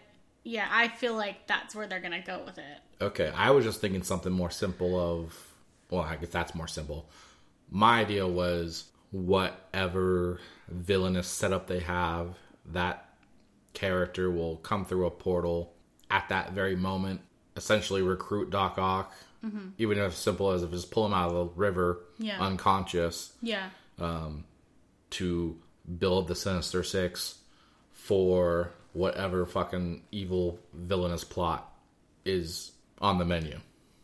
yeah, 0.45 0.69
I 0.71 0.89
feel 0.89 1.15
like 1.15 1.47
that's 1.47 1.75
where 1.75 1.87
they're 1.87 2.01
gonna 2.01 2.23
go 2.23 2.43
with 2.45 2.59
it. 2.59 2.79
Okay, 3.01 3.33
I 3.35 3.51
was 3.51 3.65
just 3.65 3.81
thinking 3.81 4.03
something 4.03 4.33
more 4.33 4.51
simple. 4.51 4.99
Of 4.99 5.37
well, 5.91 6.03
I 6.03 6.17
guess 6.17 6.31
that's 6.31 6.55
more 6.55 6.69
simple. 6.69 7.09
My 7.71 8.01
idea 8.01 8.27
was 8.27 8.87
whatever 9.11 10.41
villainous 10.69 11.29
setup 11.29 11.67
they 11.67 11.81
have, 11.81 12.37
that 12.73 13.09
character 13.73 14.31
will 14.31 14.57
come 14.57 14.85
through 14.85 15.07
a 15.07 15.11
portal 15.11 15.75
at 16.11 16.29
that 16.29 16.53
very 16.53 16.77
moment, 16.77 17.21
essentially 17.57 18.03
recruit 18.03 18.51
Doc 18.51 18.79
Ock, 18.79 19.13
mm-hmm. 19.45 19.71
even 19.79 19.99
if 19.99 20.15
simple 20.15 20.53
as 20.53 20.63
if 20.63 20.71
just 20.71 20.91
pull 20.91 21.07
him 21.07 21.15
out 21.15 21.29
of 21.31 21.35
the 21.35 21.61
river 21.61 22.01
Yeah. 22.19 22.41
unconscious 22.41 23.33
Yeah, 23.43 23.71
um, 23.99 24.45
to 25.11 25.57
build 25.99 26.29
the 26.29 26.35
Sinister 26.35 26.83
Six 26.83 27.39
for 28.07 28.71
whatever 28.93 29.45
fucking 29.45 30.03
evil 30.13 30.59
villainous 30.73 31.25
plot 31.25 31.73
is 32.25 32.73
on 33.01 33.19
the 33.19 33.25
menu. 33.25 33.59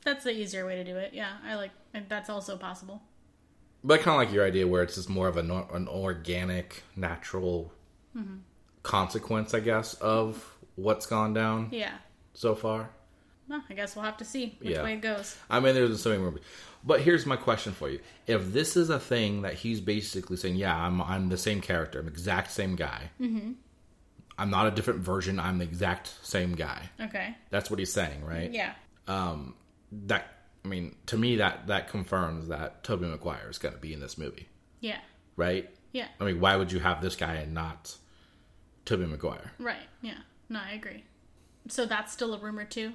that's 0.04 0.25
the 0.25 0.32
easier 0.32 0.66
way 0.66 0.75
to 0.76 0.85
do 0.85 0.97
it. 0.97 1.14
Yeah, 1.14 1.32
I 1.47 1.54
like 1.54 1.71
that's 2.09 2.28
also 2.28 2.56
possible. 2.56 3.00
But 3.85 4.00
kind 4.00 4.21
of 4.21 4.26
like 4.26 4.35
your 4.35 4.44
idea 4.47 4.66
where 4.66 4.82
it's 4.82 4.94
just 4.97 5.09
more 5.09 5.28
of 5.28 5.37
an, 5.37 5.50
an 5.50 5.88
organic, 5.88 6.82
natural 6.97 7.73
consequence, 8.82 9.54
I 9.54 9.61
guess, 9.61 9.94
of 9.94 10.44
what's 10.76 11.06
gone 11.06 11.32
down 11.35 11.68
Yeah. 11.71 11.94
so 12.35 12.54
far. 12.54 12.90
Well, 13.49 13.62
I 13.68 13.75
guess 13.75 13.94
we'll 13.97 14.04
have 14.04 14.16
to 14.18 14.25
see 14.25 14.56
which 14.61 14.71
Yeah. 14.71 14.82
way 14.82 14.94
it 14.94 15.00
goes. 15.00 15.37
I 15.50 15.61
mean, 15.61 15.75
there's 15.75 16.00
so 16.02 16.11
many 16.11 16.23
more. 16.23 16.35
But 16.85 17.00
here's 17.02 17.26
my 17.26 17.37
question 17.37 17.73
for 17.73 17.88
you: 17.90 18.00
If 18.26 18.52
this 18.52 18.76
is 18.76 18.90
a 18.90 18.99
thing 18.99 19.42
that 19.42 19.54
he's 19.54 19.80
basically 19.80 20.37
saying, 20.37 20.56
"Yeah, 20.56 20.76
I'm 20.76 21.00
I'm 21.02 21.28
the 21.28 21.38
same 21.38 21.61
character, 21.61 21.99
I'm 22.00 22.06
the 22.06 22.11
exact 22.12 22.50
same 22.50 22.75
guy. 22.76 23.11
Mm-hmm. 23.21 23.52
I'm 24.38 24.50
not 24.50 24.66
a 24.66 24.70
different 24.70 25.00
version. 25.00 25.38
I'm 25.38 25.58
the 25.58 25.64
exact 25.64 26.12
same 26.22 26.54
guy." 26.54 26.90
Okay. 27.00 27.36
That's 27.50 27.70
what 27.70 27.78
he's 27.78 27.92
saying, 27.92 28.24
right? 28.24 28.50
Yeah. 28.52 28.72
Um, 29.08 29.54
That 29.92 30.26
I 30.64 30.68
mean, 30.68 30.94
to 31.06 31.16
me, 31.18 31.36
that 31.36 31.66
that 31.66 31.88
confirms 31.88 32.48
that 32.48 32.84
Tobey 32.84 33.06
Maguire 33.06 33.48
is 33.50 33.58
going 33.58 33.74
to 33.74 33.80
be 33.80 33.92
in 33.92 34.00
this 34.00 34.16
movie, 34.16 34.48
Yeah. 34.80 35.00
right? 35.36 35.68
Yeah. 35.92 36.06
I 36.20 36.24
mean, 36.24 36.40
why 36.40 36.56
would 36.56 36.70
you 36.72 36.78
have 36.80 37.02
this 37.02 37.16
guy 37.16 37.34
and 37.34 37.52
not 37.52 37.96
Tobey 38.84 39.06
Maguire? 39.06 39.52
Right. 39.58 39.86
Yeah. 40.00 40.18
No, 40.48 40.60
I 40.60 40.72
agree. 40.72 41.04
So 41.68 41.84
that's 41.86 42.12
still 42.12 42.32
a 42.34 42.38
rumor 42.38 42.64
too. 42.64 42.92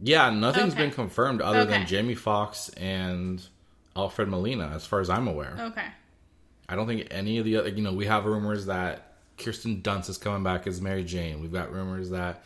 Yeah, 0.00 0.30
nothing's 0.30 0.72
Okay. 0.72 0.84
been 0.86 0.90
confirmed 0.90 1.40
other 1.40 1.64
than 1.64 1.86
Jamie 1.86 2.14
Foxx 2.16 2.70
and 2.70 3.46
Alfred 3.94 4.28
Molina, 4.28 4.72
as 4.74 4.84
far 4.86 5.00
as 5.00 5.08
I'm 5.10 5.28
aware. 5.28 5.54
Okay. 5.60 5.86
I 6.68 6.74
don't 6.76 6.86
think 6.86 7.06
any 7.10 7.38
of 7.38 7.44
the 7.44 7.56
other, 7.58 7.68
you 7.68 7.82
know, 7.82 7.92
we 7.92 8.06
have 8.06 8.24
rumors 8.24 8.66
that 8.66 9.11
Kirsten 9.44 9.82
Dunst 9.82 10.08
is 10.08 10.18
coming 10.18 10.42
back 10.42 10.66
as 10.66 10.80
Mary 10.80 11.04
Jane. 11.04 11.40
We've 11.40 11.52
got 11.52 11.72
rumors 11.72 12.10
that 12.10 12.44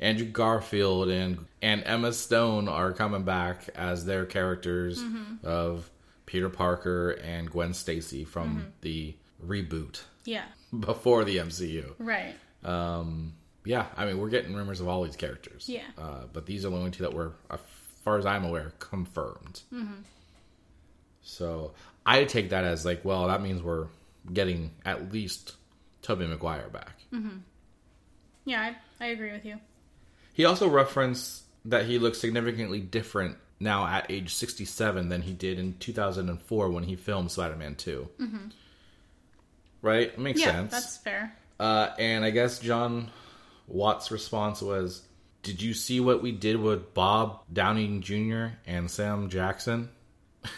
Andrew 0.00 0.26
Garfield 0.26 1.08
and 1.08 1.46
and 1.60 1.82
Emma 1.84 2.12
Stone 2.12 2.68
are 2.68 2.92
coming 2.92 3.22
back 3.22 3.68
as 3.74 4.04
their 4.04 4.26
characters 4.26 5.00
Mm-hmm. 5.02 5.46
of 5.46 5.88
Peter 6.26 6.48
Parker 6.48 7.10
and 7.10 7.50
Gwen 7.50 7.74
Stacy 7.74 8.24
from 8.24 8.48
Mm-hmm. 8.56 8.68
the 8.80 9.14
reboot 9.46 10.00
Yeah. 10.24 10.44
before 10.80 11.24
the 11.24 11.36
MCU. 11.38 11.94
Right. 11.98 12.34
Um, 12.64 13.34
yeah, 13.64 13.86
I 13.96 14.06
mean, 14.06 14.18
we're 14.18 14.28
getting 14.28 14.54
rumors 14.54 14.80
of 14.80 14.88
all 14.88 15.02
these 15.04 15.16
characters. 15.16 15.68
Yeah. 15.68 15.82
Uh, 15.98 16.24
but 16.32 16.46
these 16.46 16.64
are 16.64 16.70
the 16.70 16.76
only 16.76 16.90
two 16.90 17.02
that 17.04 17.12
were, 17.14 17.32
as 17.50 17.60
far 18.04 18.18
as 18.18 18.26
I'm 18.26 18.44
aware, 18.44 18.72
confirmed. 18.80 19.60
Mm-hmm. 19.72 20.00
So 21.22 21.72
I 22.04 22.24
take 22.24 22.50
that 22.50 22.64
as 22.64 22.84
like, 22.84 23.04
well, 23.04 23.28
that 23.28 23.42
means 23.42 23.62
we're 23.62 23.86
getting 24.32 24.70
at 24.84 25.12
least 25.12 25.54
Tobey 26.02 26.26
Maguire 26.26 26.68
back. 26.68 26.96
Yeah, 28.44 28.60
I, 29.00 29.04
I 29.04 29.08
agree 29.08 29.32
with 29.32 29.44
you. 29.44 29.56
He 30.34 30.44
also 30.44 30.68
referenced 30.68 31.42
that 31.64 31.86
he 31.86 31.98
looks 31.98 32.18
significantly 32.18 32.80
different 32.80 33.36
now 33.60 33.86
at 33.86 34.10
age 34.10 34.34
67 34.34 35.08
than 35.08 35.22
he 35.22 35.32
did 35.32 35.58
in 35.58 35.76
2004 35.78 36.70
when 36.70 36.82
he 36.84 36.96
filmed 36.96 37.30
Spider-Man 37.30 37.76
2. 37.76 38.08
Right? 39.80 40.16
Makes 40.18 40.40
Mm-hmm. 40.40 40.48
Yeah, 40.48 40.54
sense. 40.54 40.70
that's 40.72 40.96
fair. 40.98 41.36
Uh, 41.60 41.90
and 41.98 42.24
I 42.24 42.30
guess 42.30 42.58
John 42.58 43.10
Watt's 43.68 44.10
response 44.10 44.60
was, 44.62 45.02
"Did 45.42 45.62
you 45.62 45.74
see 45.74 46.00
what 46.00 46.22
we 46.22 46.32
did 46.32 46.56
with 46.56 46.94
Bob 46.94 47.42
Downey 47.52 48.00
Jr. 48.00 48.56
and 48.66 48.90
Sam 48.90 49.28
Jackson?" 49.28 49.88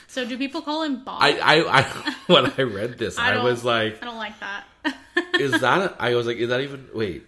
So 0.07 0.27
do 0.27 0.39
people 0.39 0.63
call 0.63 0.83
him 0.83 1.05
Bob? 1.05 1.19
I, 1.21 1.39
I, 1.39 1.81
I 1.81 2.15
when 2.27 2.47
I 2.57 2.63
read 2.63 2.97
this, 2.97 3.19
I 3.19 3.35
I, 3.35 3.45
was 3.45 3.65
like, 3.65 4.03
I 4.03 4.07
don't 4.07 4.17
like 4.17 4.39
that. 4.41 4.65
"Is 5.35 5.61
that?" 5.61 5.81
A, 5.83 5.97
I 6.03 6.15
was 6.15 6.27
like, 6.27 6.37
"Is 6.39 6.49
that 6.49 6.61
even?" 6.61 6.89
Wait, 6.95 7.25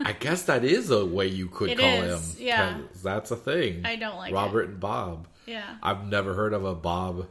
I 0.00 0.12
guess 0.12 0.44
that 0.44 0.64
is 0.64 0.90
a 0.90 1.04
way 1.04 1.26
you 1.28 1.48
could 1.48 1.70
It 1.70 1.78
call 1.78 1.88
is, 1.88 2.36
him. 2.36 2.46
Yeah, 2.46 2.78
that's 3.02 3.30
a 3.30 3.36
thing. 3.36 3.84
I 3.84 3.96
don't 3.96 4.16
like 4.16 4.32
Robert 4.32 4.68
and 4.68 4.80
Bob. 4.80 5.28
yeah. 5.46 5.76
I've 5.82 6.06
never 6.06 6.34
heard 6.34 6.52
of 6.52 6.64
a 6.64 6.74
Bob 6.74 7.26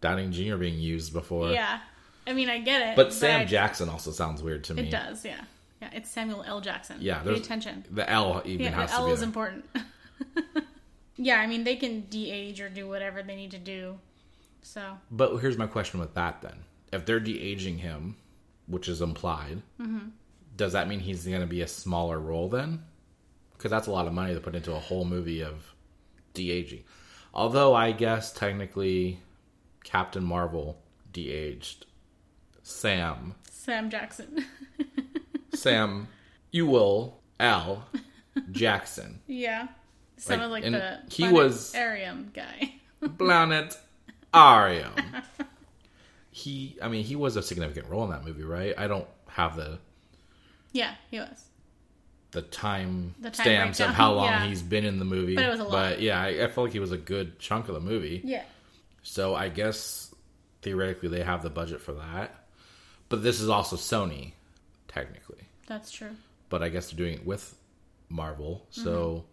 Downey 0.00 0.28
Jr. 0.30 0.56
being 0.56 0.78
used 0.78 1.12
before. 1.12 1.50
Yeah. 1.50 1.80
I 2.26 2.32
mean, 2.32 2.48
I 2.50 2.58
get 2.58 2.82
it. 2.90 2.96
But 2.96 3.12
Sam 3.12 3.42
I- 3.42 3.44
Jackson 3.44 3.88
also 3.88 4.10
sounds 4.10 4.42
weird 4.42 4.64
to 4.64 4.74
me. 4.74 4.82
It 4.88 4.90
does, 4.90 5.24
yeah. 5.24 5.40
Yeah, 5.80 5.90
it's 5.92 6.10
Samuel 6.10 6.42
L. 6.46 6.60
Jackson. 6.60 6.96
Yeah, 7.00 7.18
Pay 7.22 7.34
attention. 7.36 7.84
The 7.90 8.08
L 8.10 8.42
even 8.46 8.64
Yeah, 8.66 8.70
has 8.72 8.90
the 8.90 8.96
to 8.96 9.00
L 9.02 9.06
be 9.06 9.12
is 9.12 9.20
there. 9.20 9.26
important. 9.26 9.64
yeah, 11.16 11.36
I 11.40 11.46
mean, 11.46 11.64
they 11.64 11.76
can 11.76 12.02
de-age 12.02 12.60
or 12.60 12.68
do 12.68 12.88
whatever 12.88 13.22
they 13.22 13.36
need 13.36 13.50
to 13.52 13.58
do. 13.58 13.98
So, 14.62 14.98
But 15.10 15.36
here's 15.38 15.56
my 15.58 15.66
question 15.66 16.00
with 16.00 16.14
that 16.14 16.42
then. 16.42 16.54
If 16.92 17.04
they're 17.06 17.20
de 17.20 17.40
aging 17.40 17.78
him, 17.78 18.16
which 18.66 18.88
is 18.88 19.00
implied, 19.02 19.62
Mm-hmm. 19.80 20.08
does 20.56 20.72
that 20.72 20.88
mean 20.88 21.00
he's 21.00 21.26
going 21.26 21.40
to 21.40 21.46
be 21.46 21.62
a 21.62 21.68
smaller 21.68 22.18
role 22.18 22.48
then? 22.48 22.82
Because 23.52 23.70
that's 23.70 23.86
a 23.86 23.90
lot 23.92 24.06
of 24.06 24.12
money 24.12 24.34
to 24.34 24.40
put 24.40 24.54
into 24.54 24.72
a 24.74 24.78
whole 24.78 25.04
movie 25.04 25.42
of 25.42 25.74
de 26.34 26.50
aging. 26.50 26.84
Although 27.32 27.74
I 27.74 27.92
guess 27.92 28.32
technically 28.32 29.20
Captain 29.84 30.24
Marvel 30.24 30.78
de 31.12 31.30
aged 31.30 31.86
Sam. 32.62 33.34
Sam 33.50 33.88
Jackson. 33.90 34.44
Sam, 35.54 36.08
you 36.50 36.66
will, 36.66 37.20
L. 37.40 37.86
Jackson. 38.50 39.20
yeah. 39.26 39.68
Sounded 40.18 40.48
like, 40.48 40.64
and 40.64 40.74
the 40.74 40.98
he 41.10 41.28
was- 41.28 41.72
Arium 41.74 42.32
guy. 42.32 42.74
Planet 43.18 43.76
Arium. 44.32 44.92
He, 46.36 46.76
I 46.82 46.88
mean, 46.88 47.02
he 47.02 47.16
was 47.16 47.36
a 47.36 47.42
significant 47.42 47.88
role 47.88 48.04
in 48.04 48.10
that 48.10 48.22
movie, 48.22 48.42
right? 48.42 48.74
I 48.76 48.88
don't 48.88 49.06
have 49.28 49.56
the 49.56 49.78
yeah, 50.72 50.94
he 51.10 51.18
was. 51.18 51.44
the 52.32 52.42
time 52.42 53.14
The 53.20 53.30
time 53.30 53.72
stamps 53.72 53.80
of 53.80 53.86
how 53.94 54.12
long 54.12 54.26
yeah. 54.30 54.46
he's 54.46 54.60
been 54.62 54.84
in 54.84 54.98
the 54.98 55.06
movie. 55.06 55.34
But 55.34 55.44
it 55.46 55.48
was 55.50 55.60
a 55.60 55.64
lot. 55.64 55.70
But 55.72 56.00
yeah, 56.02 56.20
I, 56.20 56.44
I 56.44 56.46
felt 56.48 56.66
like 56.66 56.72
he 56.72 56.78
was 56.78 56.92
a 56.92 56.98
good 56.98 57.38
chunk 57.38 57.68
of 57.68 57.74
the 57.74 57.80
movie. 57.80 58.20
Yeah. 58.22 58.42
So 59.02 59.34
I 59.34 59.48
guess 59.48 60.14
theoretically 60.60 61.08
they 61.08 61.22
have 61.22 61.42
the 61.42 61.48
budget 61.48 61.80
for 61.80 61.92
that. 61.94 62.44
But 63.08 63.22
this 63.22 63.40
is 63.40 63.48
also 63.48 63.76
Sony, 63.76 64.32
technically. 64.88 65.38
That's 65.66 65.90
true. 65.90 66.10
But 66.50 66.62
I 66.62 66.68
guess 66.68 66.90
they're 66.90 66.98
doing 66.98 67.14
it 67.14 67.24
with 67.26 67.54
Marvel, 68.10 68.66
so 68.70 69.24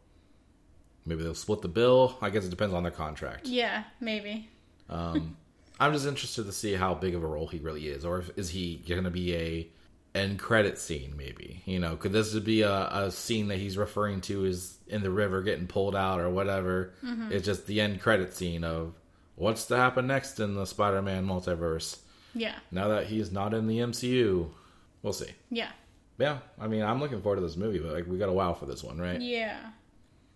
Mm-hmm. 1.03 1.09
maybe 1.09 1.23
they'll 1.23 1.35
split 1.35 1.61
the 1.61 1.67
bill. 1.67 2.17
I 2.21 2.29
guess 2.29 2.45
it 2.45 2.49
depends 2.49 2.73
on 2.73 2.83
their 2.83 2.91
contract. 2.93 3.45
Yeah, 3.47 3.83
maybe. 3.99 4.47
I'm 5.79 5.93
just 5.93 6.05
interested 6.05 6.45
to 6.45 6.51
see 6.51 6.73
how 6.73 6.93
big 6.93 7.15
of 7.15 7.23
a 7.23 7.27
role 7.27 7.47
he 7.47 7.59
really 7.59 7.87
is, 7.87 8.05
or 8.05 8.19
if, 8.19 8.31
is 8.37 8.49
he 8.49 8.77
going 8.87 9.03
to 9.05 9.09
be 9.11 9.35
a 9.35 9.67
end 10.15 10.39
credit 10.39 10.77
scene? 10.77 11.15
Maybe 11.17 11.61
you 11.65 11.79
know, 11.79 11.95
could 11.95 12.11
this 12.11 12.33
be 12.39 12.61
a, 12.61 12.87
a 12.87 13.11
scene 13.11 13.47
that 13.47 13.57
he's 13.57 13.77
referring 13.77 14.21
to 14.21 14.45
is 14.45 14.77
in 14.87 15.01
the 15.01 15.09
river 15.11 15.41
getting 15.41 15.67
pulled 15.67 15.95
out 15.95 16.19
or 16.19 16.29
whatever? 16.29 16.93
Mm-hmm. 17.03 17.31
It's 17.31 17.45
just 17.45 17.65
the 17.67 17.81
end 17.81 18.01
credit 18.01 18.33
scene 18.33 18.63
of 18.63 18.93
what's 19.35 19.65
to 19.65 19.75
happen 19.77 20.07
next 20.07 20.39
in 20.39 20.53
the 20.55 20.65
Spider-Man 20.65 21.25
multiverse 21.25 21.97
Yeah. 22.35 22.55
now 22.71 22.89
that 22.89 23.07
he's 23.07 23.31
not 23.31 23.53
in 23.53 23.65
the 23.67 23.79
MCU. 23.79 24.49
We'll 25.01 25.13
see. 25.13 25.31
Yeah. 25.49 25.71
Yeah, 26.19 26.37
I 26.61 26.67
mean, 26.67 26.83
I'm 26.83 26.99
looking 26.99 27.21
forward 27.23 27.37
to 27.37 27.41
this 27.41 27.57
movie, 27.57 27.79
but 27.79 27.91
like 27.91 28.05
we 28.07 28.19
got 28.19 28.29
a 28.29 28.33
while 28.33 28.53
for 28.53 28.67
this 28.67 28.83
one, 28.83 28.99
right? 28.99 29.19
Yeah. 29.19 29.57
I 29.65 29.71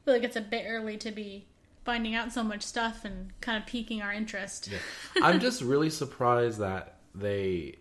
feel 0.06 0.14
like 0.16 0.24
it's 0.24 0.36
a 0.36 0.42
bit 0.42 0.66
early 0.68 0.98
to 0.98 1.12
be 1.12 1.46
finding 1.88 2.14
out 2.14 2.32
so 2.34 2.44
much 2.44 2.62
stuff 2.62 3.04
and 3.06 3.32
kind 3.42 3.58
of 3.58 3.66
piquing 3.66 4.02
our 4.04 4.12
interest. 4.14 4.70
I'm 5.24 5.40
just 5.40 5.62
really 5.64 5.90
surprised 5.90 6.60
that 6.60 6.98
they. 7.16 7.78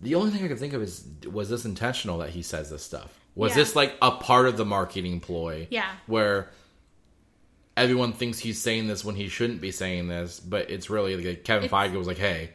The 0.00 0.14
only 0.14 0.30
thing 0.30 0.44
I 0.44 0.48
can 0.48 0.58
think 0.58 0.74
of 0.74 0.82
is 0.82 1.04
was 1.32 1.48
this 1.48 1.64
intentional 1.64 2.18
that 2.18 2.30
he 2.30 2.42
says 2.42 2.70
this 2.70 2.84
stuff? 2.84 3.18
Was 3.34 3.52
Yeah. 3.52 3.56
this 3.56 3.74
like 3.74 3.96
a 4.02 4.10
part 4.12 4.46
of 4.46 4.56
the 4.56 4.64
marketing 4.64 5.18
ploy? 5.20 5.66
Yeah. 5.70 5.90
Where 6.06 6.50
everyone 7.76 8.12
thinks 8.12 8.38
he's 8.38 8.60
saying 8.60 8.86
this 8.88 9.04
when 9.04 9.14
he 9.14 9.28
shouldn't 9.28 9.60
be 9.60 9.70
saying 9.72 10.08
this, 10.08 10.40
but 10.40 10.70
it's 10.70 10.90
really 10.90 11.16
like 11.16 11.44
Kevin 11.44 11.64
It's- 11.64 11.72
Feige 11.90 11.94
was 11.96 12.06
like, 12.06 12.18
"Hey, 12.18 12.50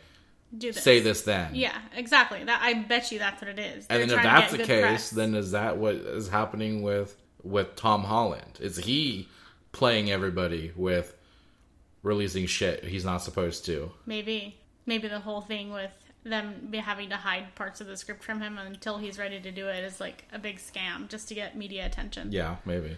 Do 0.58 0.72
this. 0.72 0.84
say 0.84 1.00
this 1.00 1.22
then." 1.22 1.56
Yeah, 1.56 1.78
exactly. 1.96 2.44
That 2.44 2.62
I 2.62 2.74
bet 2.76 3.12
you 3.12 3.20
that's 3.20 3.42
what 3.42 3.50
it 3.50 3.60
is. 3.60 3.88
And 3.90 4.00
They're 4.02 4.08
then 4.08 4.18
if 4.20 4.24
that's 4.24 4.52
the 4.52 4.58
case, 4.60 4.82
press. 4.82 5.10
then 5.10 5.36
is 5.36 5.52
that 5.52 5.78
what 5.78 5.96
is 5.96 6.28
happening 6.30 6.82
with 6.82 7.16
with 7.42 7.76
Tom 7.76 8.04
Holland? 8.04 8.60
Is 8.62 8.78
he 8.78 9.28
playing 9.74 10.10
everybody 10.10 10.72
with 10.76 11.14
releasing 12.02 12.46
shit 12.46 12.86
he's 12.86 13.04
not 13.04 13.18
supposed 13.18 13.66
to? 13.66 13.92
maybe 14.06 14.56
maybe 14.86 15.08
the 15.10 15.20
whole 15.20 15.42
thing 15.42 15.72
with 15.74 15.92
them 16.24 16.68
be 16.70 16.78
having 16.78 17.10
to 17.10 17.18
hide 17.18 17.54
parts 17.56 17.82
of 17.82 17.88
the 17.88 17.98
script 17.98 18.24
from 18.24 18.40
him 18.40 18.58
until 18.58 18.98
he's 18.98 19.18
ready 19.20 19.42
to 19.42 19.52
do 19.52 19.68
it 19.68 19.84
is 19.84 20.00
like 20.00 20.24
a 20.32 20.40
big 20.40 20.58
scam 20.58 21.10
just 21.10 21.28
to 21.28 21.36
get 21.36 21.58
media 21.58 21.86
attention. 21.86 22.32
Yeah, 22.32 22.56
maybe. 22.66 22.96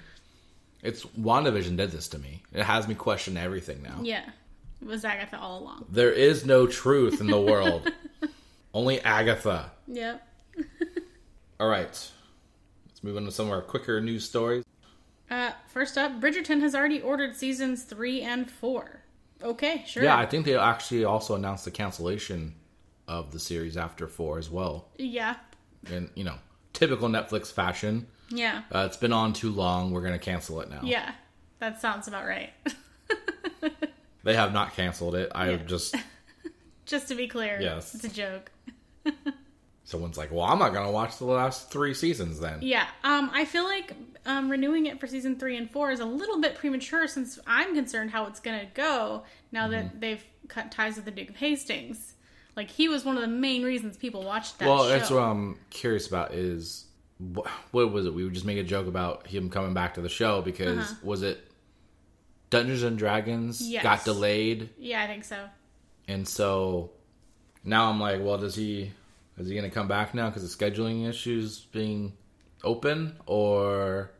It's 0.83 1.03
WandaVision 1.19 1.75
did 1.77 1.89
this 1.89 2.07
to 2.09 2.19
me. 2.19 2.43
It 2.53 2.61
has 2.63 2.87
me 2.87 2.93
question 2.93 3.35
everything 3.37 3.81
now. 3.81 3.97
Yeah. 4.03 4.29
It 4.79 4.87
was 4.87 5.03
Agatha 5.03 5.39
all 5.39 5.63
along. 5.63 5.85
There 5.89 6.11
is 6.11 6.45
no 6.45 6.67
truth 6.67 7.19
in 7.19 7.25
the 7.25 7.41
world. 7.51 7.91
Only 8.75 9.01
Agatha. 9.01 9.71
Yep. 9.87 10.27
All 11.59 11.67
right. 11.69 12.11
Let's 12.85 13.03
move 13.03 13.15
on 13.17 13.25
to 13.25 13.31
some 13.31 13.47
of 13.47 13.53
our 13.53 13.61
quicker 13.61 13.99
news 14.01 14.25
stories. 14.25 14.63
Uh, 15.29 15.51
first 15.67 15.97
up, 15.97 16.19
Bridgerton 16.21 16.61
has 16.61 16.75
already 16.75 17.01
ordered 17.01 17.35
seasons 17.35 17.83
three 17.83 18.21
and 18.21 18.49
four. 18.49 19.01
Okay, 19.41 19.83
sure. 19.87 20.03
Yeah, 20.03 20.17
I 20.17 20.25
think 20.25 20.45
they 20.45 20.55
actually 20.57 21.03
also 21.03 21.35
announced 21.35 21.65
the 21.65 21.71
cancellation 21.71 22.53
of 23.07 23.31
the 23.31 23.39
series 23.39 23.75
after 23.77 24.07
four 24.07 24.37
as 24.39 24.49
well. 24.49 24.89
yeah, 24.97 25.35
And 25.87 26.09
you 26.15 26.23
know, 26.23 26.35
typical 26.73 27.07
Netflix 27.09 27.51
fashion. 27.51 28.07
yeah, 28.29 28.63
Uh, 28.73 28.85
it's 28.87 28.97
been 28.97 29.13
on 29.13 29.33
too 29.33 29.51
long. 29.51 29.91
We're 29.91 30.01
going 30.01 30.13
to 30.13 30.19
cancel 30.19 30.61
it 30.61 30.69
now. 30.69 30.81
yeah. 30.83 31.13
That 31.59 31.79
sounds 31.81 32.07
about 32.07 32.25
right. 32.25 32.51
They 34.23 34.33
have 34.35 34.53
not 34.53 34.73
canceled 34.75 35.13
it. 35.15 35.31
I 35.35 35.51
Yeah. 35.51 35.57
just, 35.57 35.95
Just 36.85 37.07
to 37.09 37.15
be 37.15 37.27
clear, 37.27 37.59
Yes. 37.61 37.93
it's 37.95 38.03
a 38.05 38.09
joke. 38.09 38.51
someone's 39.85 40.17
like, 40.17 40.31
well, 40.31 40.43
I'm 40.45 40.59
not 40.59 40.73
going 40.73 40.85
to 40.85 40.91
watch 40.91 41.17
the 41.17 41.25
last 41.25 41.69
three 41.71 41.93
seasons 41.93 42.39
then. 42.39 42.59
Yeah, 42.61 42.85
um, 43.03 43.29
I 43.33 43.45
feel 43.45 43.63
like 43.63 43.93
um, 44.25 44.49
renewing 44.49 44.87
it 44.87 44.99
for 44.99 45.07
season 45.07 45.37
three 45.37 45.55
and 45.57 45.69
four 45.71 45.91
is 45.91 45.99
a 45.99 46.05
little 46.05 46.41
bit 46.41 46.55
premature 46.55 47.07
since 47.07 47.37
I'm 47.47 47.73
concerned 47.75 48.11
how 48.11 48.25
it's 48.25 48.39
going 48.39 48.59
to 48.59 48.65
go 48.73 49.23
now 49.51 49.63
Mm-hmm. 49.67 49.71
that 49.71 50.01
they've 50.01 50.23
cut 50.47 50.71
ties 50.71 50.95
with 50.95 51.05
the 51.05 51.11
Duke 51.11 51.29
of 51.29 51.35
Hastings. 51.37 52.15
Like 52.55 52.69
he 52.69 52.87
was 52.87 53.05
one 53.05 53.15
of 53.15 53.21
the 53.21 53.27
main 53.27 53.63
reasons 53.63 53.95
people 53.97 54.23
watched 54.23 54.59
that 54.59 54.67
well, 54.67 54.83
show. 54.83 54.89
that's 54.89 55.11
what 55.11 55.21
I'm 55.23 55.57
curious 55.69 56.07
about 56.07 56.33
is 56.33 56.85
wh- 57.19 57.45
what 57.71 57.91
was 57.91 58.05
it? 58.05 58.13
We 58.13 58.23
would 58.23 58.33
just 58.33 58.45
make 58.45 58.57
a 58.57 58.63
joke 58.63 58.87
about 58.87 59.27
him 59.27 59.49
coming 59.49 59.73
back 59.73 59.95
to 59.95 60.01
the 60.01 60.09
show 60.09 60.41
because 60.41 60.95
was 61.03 61.21
it 61.21 61.43
Dungeons 62.49 62.83
and 62.83 62.97
Dragons 62.97 63.59
Uh-huh. 63.61 63.69
Yes. 63.71 63.83
got 63.83 64.05
delayed, 64.05 64.69
yeah, 64.77 65.03
I 65.03 65.07
think 65.07 65.25
so. 65.25 65.37
and 66.07 66.27
so 66.27 66.91
now 67.63 67.89
I'm 67.89 67.99
like, 67.99 68.21
well, 68.23 68.37
does 68.37 68.55
he 68.55 68.91
is 69.37 69.47
he 69.47 69.55
going 69.55 69.69
to 69.69 69.73
come 69.73 69.87
back 69.87 70.13
now 70.13 70.29
because 70.29 70.43
of 70.43 70.49
scheduling 70.49 71.07
issues 71.07 71.61
being 71.71 72.13
open, 72.63 73.17
or 73.25 74.11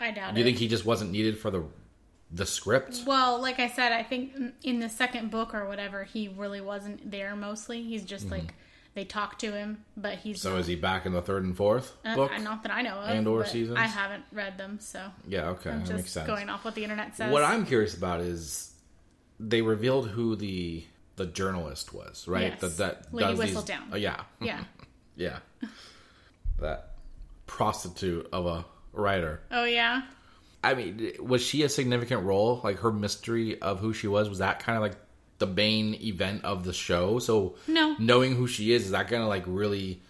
I 0.00 0.10
doubt 0.10 0.34
do 0.34 0.40
you 0.40 0.44
it. 0.44 0.48
think 0.48 0.58
he 0.58 0.68
just 0.68 0.84
wasn't 0.84 1.10
needed 1.12 1.38
for 1.38 1.50
the 1.50 1.64
the 2.30 2.46
script? 2.46 3.02
Well, 3.06 3.40
like 3.40 3.60
I 3.60 3.68
said, 3.68 3.92
I 3.92 4.02
think 4.02 4.32
in- 4.62 4.80
the 4.80 4.88
second 4.88 5.30
book 5.30 5.54
or 5.54 5.68
whatever, 5.68 6.04
he 6.04 6.28
really 6.28 6.60
wasn't 6.62 7.10
there 7.10 7.36
mostly. 7.36 7.82
He's 7.82 8.04
just 8.04 8.30
like 8.30 8.54
they 8.94 9.04
talk 9.04 9.38
to 9.40 9.52
him, 9.52 9.84
but 9.96 10.16
he's 10.18 10.38
Mm-hmm. 10.38 10.48
So 10.48 10.50
not, 10.52 10.60
is 10.60 10.66
he 10.66 10.76
back 10.76 11.06
in 11.06 11.12
the 11.12 11.22
third 11.22 11.44
and 11.44 11.56
fourth 11.56 11.94
uh, 12.04 12.14
book? 12.14 12.30
not 12.40 12.62
that 12.62 12.72
I 12.72 12.82
know 12.82 12.96
of, 12.96 13.10
and 13.10 13.26
or 13.28 13.44
seasons? 13.44 13.78
I 13.78 13.86
haven't 13.86 14.24
read 14.32 14.56
them, 14.58 14.78
so 14.80 15.10
Yeah, 15.26 15.48
okay, 15.50 15.70
I'm 15.70 15.84
that 15.84 15.96
makes 15.96 16.10
sense. 16.12 16.26
going 16.26 16.48
off 16.48 16.64
what 16.64 16.74
the 16.74 16.82
internet 16.82 17.16
says. 17.16 17.30
What 17.32 17.42
I'm 17.44 17.64
curious 17.66 17.94
about 17.96 18.20
is 18.20 18.72
they 19.40 19.60
revealed 19.62 20.08
who 20.08 20.36
the 20.36 20.84
the 21.16 21.26
journalist 21.26 21.92
was, 21.92 22.26
right? 22.26 22.52
Yes. 22.52 22.60
That 22.60 22.76
that 22.78 23.14
Lady 23.14 23.36
does 23.36 23.38
these- 23.40 23.56
Whistledown. 23.56 23.82
oh, 23.92 23.96
yeah, 23.96 24.22
yeah. 24.40 24.60
yeah. 25.16 25.38
that 26.60 26.92
prostitute 27.46 28.28
of 28.32 28.46
a 28.46 28.64
writer. 28.92 29.40
Oh 29.50 29.64
yeah. 29.64 30.02
I 30.64 30.74
mean, 30.74 31.12
was 31.20 31.42
she 31.42 31.62
a 31.64 31.68
significant 31.68 32.24
role? 32.24 32.60
Like 32.62 32.78
her 32.80 32.92
mystery 32.92 33.60
of 33.60 33.80
who 33.80 33.92
she 33.92 34.06
was 34.06 34.28
was 34.28 34.38
that 34.38 34.60
kind 34.60 34.76
of 34.76 34.82
like 34.82 34.94
the 35.38 35.46
main 35.46 35.94
event 35.94 36.44
of 36.44 36.64
the 36.64 36.72
show? 36.72 37.18
So 37.18 37.56
No. 37.66 37.96
knowing 37.98 38.36
who 38.36 38.46
she 38.46 38.72
is 38.72 38.84
is 38.86 38.90
that 38.92 39.08
going 39.08 39.22
to 39.22 39.28
like 39.28 39.42
really 39.46 40.00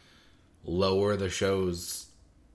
lower 0.65 1.17
the 1.17 1.31
show's 1.31 2.07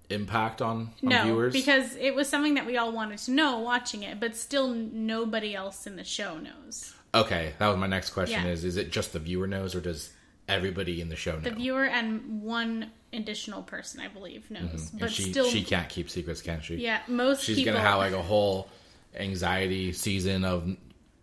impact 0.10 0.62
on, 0.62 0.78
on 0.78 0.90
No, 1.02 1.24
viewers? 1.24 1.54
because 1.54 1.96
it 1.96 2.14
was 2.16 2.30
something 2.30 2.54
that 2.54 2.66
we 2.68 2.78
all 2.78 2.92
wanted 2.92 3.18
to 3.20 3.32
know 3.32 3.60
watching 3.60 4.04
it, 4.04 4.20
but 4.20 4.36
still 4.38 4.68
nobody 4.70 5.56
else 5.56 5.88
in 5.88 5.96
the 5.96 6.04
show 6.04 6.38
knows. 6.38 6.94
Okay, 7.16 7.54
that 7.60 7.68
was 7.68 7.78
my 7.78 7.88
next 7.88 8.12
question. 8.12 8.44
Yeah. 8.44 8.52
Is 8.52 8.64
is 8.64 8.78
it 8.78 8.92
just 8.92 9.14
the 9.14 9.20
viewer 9.20 9.48
knows, 9.48 9.74
or 9.76 9.82
does 9.82 10.12
everybody 10.48 11.02
in 11.02 11.10
the 11.10 11.16
show 11.16 11.34
know? 11.34 11.40
The 11.40 11.52
viewer 11.52 11.86
and 11.86 12.42
one 12.42 12.92
additional 13.14 13.64
person, 13.64 14.00
I 14.02 14.08
believe, 14.08 14.50
knows, 14.52 14.64
Mm-hmm. 14.70 14.98
But 15.00 15.12
she 15.12 15.32
still, 15.32 15.48
she 15.50 15.64
can't 15.64 15.90
keep 15.90 16.10
secrets, 16.10 16.42
can 16.42 16.62
she? 16.62 16.76
yeah, 16.76 17.00
most 17.08 17.44
she's 17.44 17.58
people 17.58 17.74
gonna 17.74 17.84
have 17.86 17.98
like 17.98 18.14
a 18.14 18.22
whole 18.22 18.70
anxiety 19.16 19.92
season 19.94 20.44
of 20.46 20.76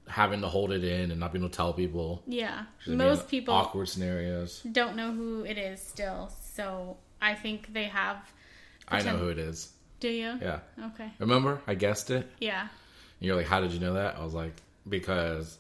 having 0.09 0.41
to 0.43 0.49
hold 0.49 0.73
it 0.73 0.85
in 0.85 1.11
and 1.11 1.21
not 1.21 1.33
being 1.33 1.43
able 1.43 1.51
to 1.51 1.57
tell 1.57 1.73
people. 1.73 2.23
yeah, 2.27 2.65
She's 2.79 2.89
gonna 2.89 2.99
be 2.99 3.05
in 3.05 3.11
most 3.11 3.29
people 3.29 3.55
awkward 3.55 3.89
scenarios. 3.89 4.63
don't 4.73 4.97
know 4.97 5.13
who 5.13 5.45
it 5.45 5.57
is 5.59 5.81
still. 5.81 6.31
So 6.55 6.97
I 7.23 7.35
think 7.35 7.73
they 7.73 7.85
have. 7.85 8.17
I 8.89 9.01
know 9.03 9.17
who 9.17 9.29
it 9.29 9.39
is. 9.39 9.73
Do 10.01 10.09
you? 10.09 10.39
Yeah, 10.43 10.59
Okay. 10.89 11.11
remember 11.19 11.61
I 11.67 11.75
guessed 11.75 12.11
it. 12.11 12.31
Yeah. 12.39 12.61
And 12.63 12.69
you're 13.21 13.37
like, 13.37 13.47
how 13.47 13.61
did 13.61 13.73
you 13.73 13.81
know 13.81 13.95
that? 13.95 14.17
I 14.19 14.25
was 14.25 14.35
like, 14.35 14.53
because, 14.89 15.57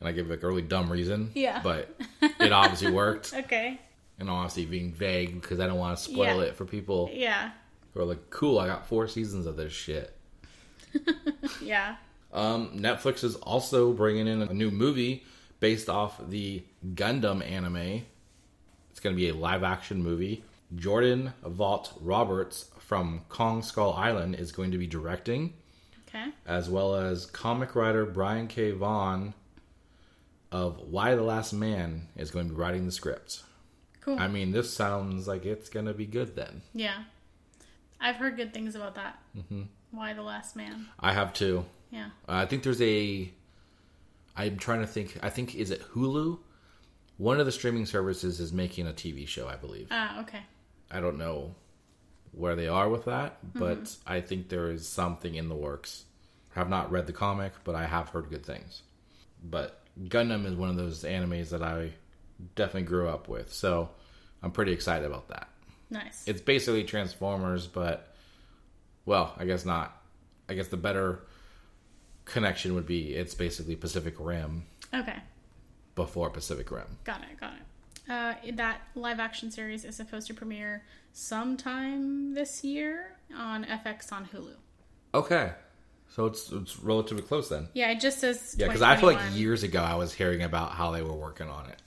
and 0.00 0.08
I 0.08 0.12
gave 0.12 0.28
like 0.30 0.42
a 0.42 0.46
really 0.46 0.62
dumb 0.62 0.90
reason. 0.90 1.30
Yeah. 1.34 1.60
but 1.62 1.94
it 2.22 2.52
obviously 2.52 2.90
worked. 2.90 3.32
Okay. 3.34 3.78
And 4.18 4.28
honestly, 4.28 4.64
being 4.66 4.92
vague 4.92 5.40
because 5.40 5.60
I 5.60 5.66
don't 5.66 5.78
want 5.78 5.96
to 5.98 6.02
spoil 6.04 6.40
Yeah. 6.42 6.48
it 6.48 6.56
for 6.56 6.64
people 6.64 7.10
Yeah. 7.12 7.50
who 7.94 8.00
are 8.00 8.04
like, 8.04 8.30
cool, 8.30 8.58
I 8.58 8.66
got 8.66 8.86
four 8.88 9.06
seasons 9.08 9.46
of 9.46 9.56
this 9.56 9.72
shit. 9.72 10.14
Yeah. 11.62 11.96
Um, 12.32 12.78
Netflix 12.78 13.24
is 13.24 13.34
also 13.36 13.92
bringing 13.92 14.26
in 14.26 14.42
a 14.42 14.52
new 14.52 14.70
movie 14.70 15.24
based 15.60 15.88
off 15.88 16.20
the 16.28 16.62
Gundam 16.94 17.42
anime. 17.48 18.02
It's 18.90 19.00
going 19.00 19.14
to 19.14 19.20
be 19.20 19.28
a 19.28 19.34
live 19.34 19.62
action 19.62 20.02
movie. 20.02 20.44
Jordan 20.76 21.32
Vogt-Roberts 21.44 22.70
from 22.78 23.22
Kong 23.28 23.62
Skull 23.62 23.92
Island 23.94 24.34
is 24.34 24.52
going 24.52 24.70
to 24.72 24.78
be 24.78 24.86
directing, 24.86 25.54
Okay. 26.08 26.26
as 26.46 26.68
well 26.68 26.94
as 26.94 27.26
comic 27.26 27.74
writer 27.74 28.04
Brian 28.06 28.46
K. 28.48 28.72
Vaughan 28.72 29.32
of 30.52 30.78
Y: 30.80 31.14
The 31.14 31.22
Last 31.22 31.52
Man 31.52 32.08
is 32.16 32.30
going 32.30 32.48
to 32.48 32.54
be 32.54 32.60
writing 32.60 32.86
the 32.86 32.92
script. 32.92 33.42
Cool. 34.00 34.18
I 34.18 34.28
mean, 34.28 34.52
this 34.52 34.72
sounds 34.72 35.28
like 35.28 35.44
it's 35.44 35.68
going 35.68 35.86
to 35.86 35.94
be 35.94 36.06
good 36.06 36.34
then. 36.36 36.62
yeah. 36.72 37.04
I've 38.00 38.14
heard 38.16 38.36
good 38.36 38.54
things 38.54 38.76
about 38.76 38.94
that. 38.94 39.18
Mm-hmm. 39.36 39.62
Y: 39.92 40.12
The 40.12 40.22
Last 40.22 40.54
Man? 40.54 40.86
I 41.00 41.12
have 41.12 41.32
too. 41.32 41.64
Yeah. 41.90 42.06
Uh, 42.28 42.32
I 42.34 42.46
think 42.46 42.62
there's 42.62 42.80
a. 42.80 43.30
I'm 44.36 44.56
trying 44.56 44.80
to 44.82 44.86
think. 44.86 45.18
I 45.22 45.30
think 45.30 45.54
is 45.56 45.70
it 45.72 45.82
Hulu? 45.94 46.38
One 47.16 47.40
of 47.40 47.46
the 47.46 47.50
streaming 47.52 47.86
services 47.86 48.38
is 48.38 48.52
making 48.52 48.86
a 48.86 48.92
TV 48.92 49.26
show. 49.26 49.48
I 49.48 49.56
believe. 49.56 49.88
Ah. 49.90 50.20
Okay. 50.20 50.40
I 50.90 51.00
don't 51.00 51.18
know 51.18 51.54
where 52.32 52.54
they 52.54 52.68
are 52.68 52.88
with 52.88 53.06
that, 53.06 53.38
but 53.54 53.96
I 54.06 54.20
think 54.20 54.48
there 54.48 54.70
is 54.70 54.86
something 54.88 55.34
in 55.34 55.48
the 55.48 55.56
works. 55.56 56.04
I 56.54 56.60
have 56.60 56.68
not 56.68 56.90
read 56.92 57.06
the 57.08 57.12
comic, 57.12 57.52
but 57.64 57.74
I 57.74 57.86
have 57.86 58.10
heard 58.10 58.30
good 58.30 58.46
things. 58.46 58.82
But 59.42 59.77
Gundam 60.04 60.46
is 60.46 60.54
one 60.54 60.70
of 60.70 60.76
those 60.76 61.04
animes 61.04 61.50
that 61.50 61.62
I 61.62 61.92
definitely 62.54 62.82
grew 62.82 63.08
up 63.08 63.28
with, 63.28 63.52
so 63.52 63.90
I'm 64.42 64.52
pretty 64.52 64.72
excited 64.72 65.06
about 65.06 65.28
that. 65.28 65.48
Nice. 65.90 66.24
It's 66.26 66.40
basically 66.40 66.84
Transformers, 66.84 67.66
but 67.66 68.14
well, 69.06 69.34
I 69.38 69.44
guess 69.44 69.64
not. 69.64 70.00
I 70.48 70.54
guess 70.54 70.68
the 70.68 70.76
better 70.76 71.20
connection 72.24 72.74
would 72.74 72.86
be 72.86 73.14
it's 73.14 73.34
basically 73.34 73.74
Pacific 73.74 74.14
Rim 74.18 74.66
okay. 74.94 75.16
before 75.94 76.30
Pacific 76.30 76.70
Rim. 76.70 76.98
Got 77.04 77.22
it. 77.22 77.40
Got 77.40 77.54
it. 77.54 77.62
Uh, 78.10 78.34
that 78.54 78.80
live 78.94 79.20
action 79.20 79.50
series 79.50 79.84
is 79.84 79.96
supposed 79.96 80.26
to 80.28 80.34
premiere 80.34 80.84
sometime 81.12 82.34
this 82.34 82.64
year 82.64 83.16
on 83.36 83.64
FX 83.64 84.12
on 84.12 84.26
Hulu. 84.26 84.54
Okay, 85.14 85.52
so 86.10 86.26
it's 86.26 86.50
it's 86.52 86.78
relatively 86.78 87.22
close 87.22 87.48
then. 87.48 87.68
Yeah, 87.74 87.90
it 87.90 88.00
just 88.00 88.18
says 88.18 88.56
Yeah, 88.58 88.66
because 88.66 88.82
I 88.82 88.96
feel 88.96 89.12
like 89.12 89.20
years 89.34 89.62
ago 89.62 89.82
I 89.82 89.94
was 89.94 90.12
hearing 90.12 90.42
about 90.42 90.72
how 90.72 90.90
they 90.90 91.02
were 91.02 91.14
working 91.14 91.48
on 91.48 91.68
it. 91.70 91.80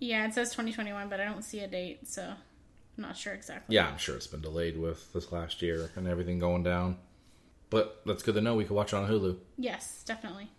Yeah, 0.00 0.26
it 0.26 0.34
says 0.34 0.50
2021, 0.50 1.08
but 1.08 1.20
I 1.20 1.24
don't 1.24 1.42
see 1.42 1.60
a 1.60 1.68
date, 1.68 2.06
so 2.08 2.22
I'm 2.22 3.02
not 3.02 3.16
sure 3.16 3.32
exactly. 3.32 3.74
Yeah, 3.74 3.88
I'm 3.88 3.98
sure 3.98 4.16
it's 4.16 4.26
been 4.26 4.40
delayed 4.42 4.76
with 4.78 5.12
this 5.12 5.32
last 5.32 5.62
year 5.62 5.90
and 5.96 6.06
everything 6.06 6.38
going 6.38 6.62
down. 6.62 6.98
But 7.70 8.02
that's 8.04 8.22
good 8.22 8.34
to 8.34 8.40
know. 8.40 8.54
We 8.54 8.64
can 8.64 8.76
watch 8.76 8.92
it 8.92 8.96
on 8.96 9.08
Hulu. 9.08 9.36
Yes, 9.56 10.04
definitely. 10.04 10.50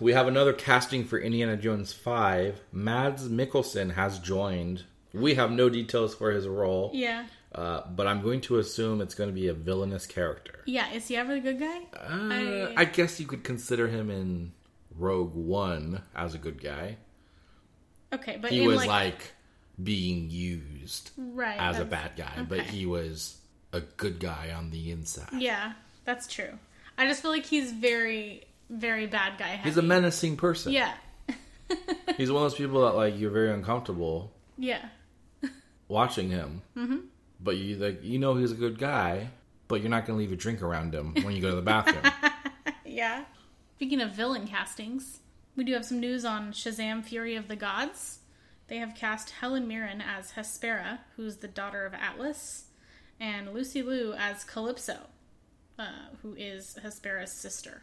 We 0.00 0.12
have 0.12 0.26
another 0.26 0.52
casting 0.52 1.04
for 1.04 1.18
Indiana 1.20 1.56
Jones 1.56 1.92
5. 1.92 2.60
Mads 2.72 3.28
Mikkelsen 3.28 3.94
has 3.94 4.18
joined. 4.18 4.84
We 5.12 5.34
have 5.34 5.52
no 5.52 5.68
details 5.68 6.14
for 6.16 6.32
his 6.32 6.48
role, 6.48 6.90
Yeah. 6.92 7.26
Uh, 7.54 7.82
but 7.94 8.06
I'm 8.06 8.20
going 8.22 8.40
to 8.42 8.58
assume 8.58 9.00
it's 9.00 9.14
going 9.14 9.30
to 9.30 9.34
be 9.34 9.48
a 9.48 9.54
villainous 9.54 10.06
character. 10.06 10.60
Yeah, 10.66 10.90
is 10.92 11.06
he 11.08 11.16
ever 11.16 11.34
the 11.34 11.40
good 11.40 11.60
guy? 11.60 11.78
Uh, 11.94 12.08
I- 12.10 12.74
I 12.78 12.84
guess 12.84 13.20
you 13.20 13.26
could 13.26 13.44
consider 13.44 13.88
him 13.88 14.10
in 14.10 14.52
Rogue 14.96 15.34
One 15.34 16.02
as 16.14 16.34
a 16.34 16.38
good 16.38 16.60
guy. 16.62 16.96
Okay, 18.12 18.38
but 18.40 18.50
He 18.52 18.66
was 18.66 18.78
like, 18.78 18.88
like, 18.88 19.32
being 19.82 20.30
used 20.30 21.10
right 21.16 21.58
as 21.58 21.78
a 21.80 21.84
bad 21.84 22.12
guy, 22.16 22.44
but 22.48 22.60
he 22.60 22.86
was 22.86 23.36
a 23.72 23.80
good 23.80 24.20
guy 24.20 24.52
on 24.56 24.70
the 24.70 24.90
inside. 24.92 25.30
Yeah, 25.36 25.72
that's 26.04 26.26
true. 26.28 26.58
I 26.96 27.08
just 27.08 27.22
feel 27.22 27.32
like 27.32 27.44
he's 27.44 27.72
very, 27.72 28.44
very 28.70 29.06
bad 29.08 29.36
guy. 29.36 29.60
He's 29.64 29.76
a 29.76 29.82
menacing 29.82 30.36
person. 30.36 30.72
Yeah. 30.72 30.92
He's 32.16 32.30
one 32.30 32.44
of 32.44 32.50
those 32.52 32.58
people 32.58 32.82
that 32.84 32.94
like 32.94 33.18
you're 33.18 33.32
very 33.32 33.50
uncomfortable 33.50 34.32
Yeah. 34.56 34.84
watching 35.88 36.30
him. 36.30 36.62
Mm-hmm. 36.76 36.98
But 37.44 37.56
you 37.58 37.76
like 37.76 38.02
you 38.02 38.18
know 38.18 38.34
he's 38.34 38.50
a 38.50 38.56
good 38.56 38.78
guy, 38.78 39.28
but 39.68 39.80
you're 39.82 39.90
not 39.90 40.06
gonna 40.06 40.18
leave 40.18 40.32
a 40.32 40.36
drink 40.36 40.62
around 40.62 40.94
him 40.94 41.14
when 41.22 41.36
you 41.36 41.40
go 41.42 41.50
to 41.50 41.56
the 41.56 41.62
bathroom. 41.62 42.02
Yeah. 42.86 43.24
Speaking 43.76 44.00
of 44.00 44.12
villain 44.12 44.46
castings, 44.46 45.18
we 45.56 45.64
do 45.64 45.72
have 45.72 45.84
some 45.84 45.98
news 46.00 46.24
on 46.24 46.52
Shazam 46.52 47.04
Fury 47.04 47.34
of 47.34 47.48
the 47.48 47.56
Gods. 47.56 48.20
They 48.68 48.76
have 48.78 48.94
cast 48.94 49.30
Helen 49.30 49.66
Mirren 49.66 50.00
as 50.00 50.32
Hespera, 50.32 51.00
who's 51.16 51.38
the 51.38 51.48
daughter 51.48 51.84
of 51.84 51.92
Atlas, 51.92 52.66
and 53.18 53.52
Lucy 53.52 53.82
Liu 53.82 54.14
as 54.16 54.44
Calypso, 54.44 54.98
uh, 55.78 56.14
who 56.22 56.34
is 56.38 56.78
Hespera's 56.84 57.32
sister. 57.32 57.82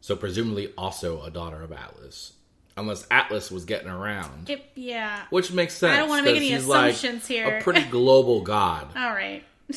so 0.00 0.14
presumably 0.14 0.72
also 0.76 1.22
a 1.22 1.30
daughter 1.30 1.62
of 1.62 1.72
Atlas, 1.72 2.34
unless 2.76 3.06
Atlas 3.10 3.50
was 3.50 3.64
getting 3.64 3.88
around, 3.88 4.50
It, 4.50 4.64
yeah. 4.74 5.22
which 5.30 5.52
makes 5.52 5.74
sense. 5.74 5.94
I 5.94 5.98
don't 5.98 6.08
wanna 6.08 6.22
make 6.22 6.36
any 6.36 6.50
he's, 6.50 6.66
like, 6.66 6.92
assumptions 6.92 7.26
here. 7.26 7.58
A 7.58 7.62
pretty 7.62 7.82
global 7.84 8.42
god. 8.42 8.88
All 8.96 9.12
right. 9.12 9.42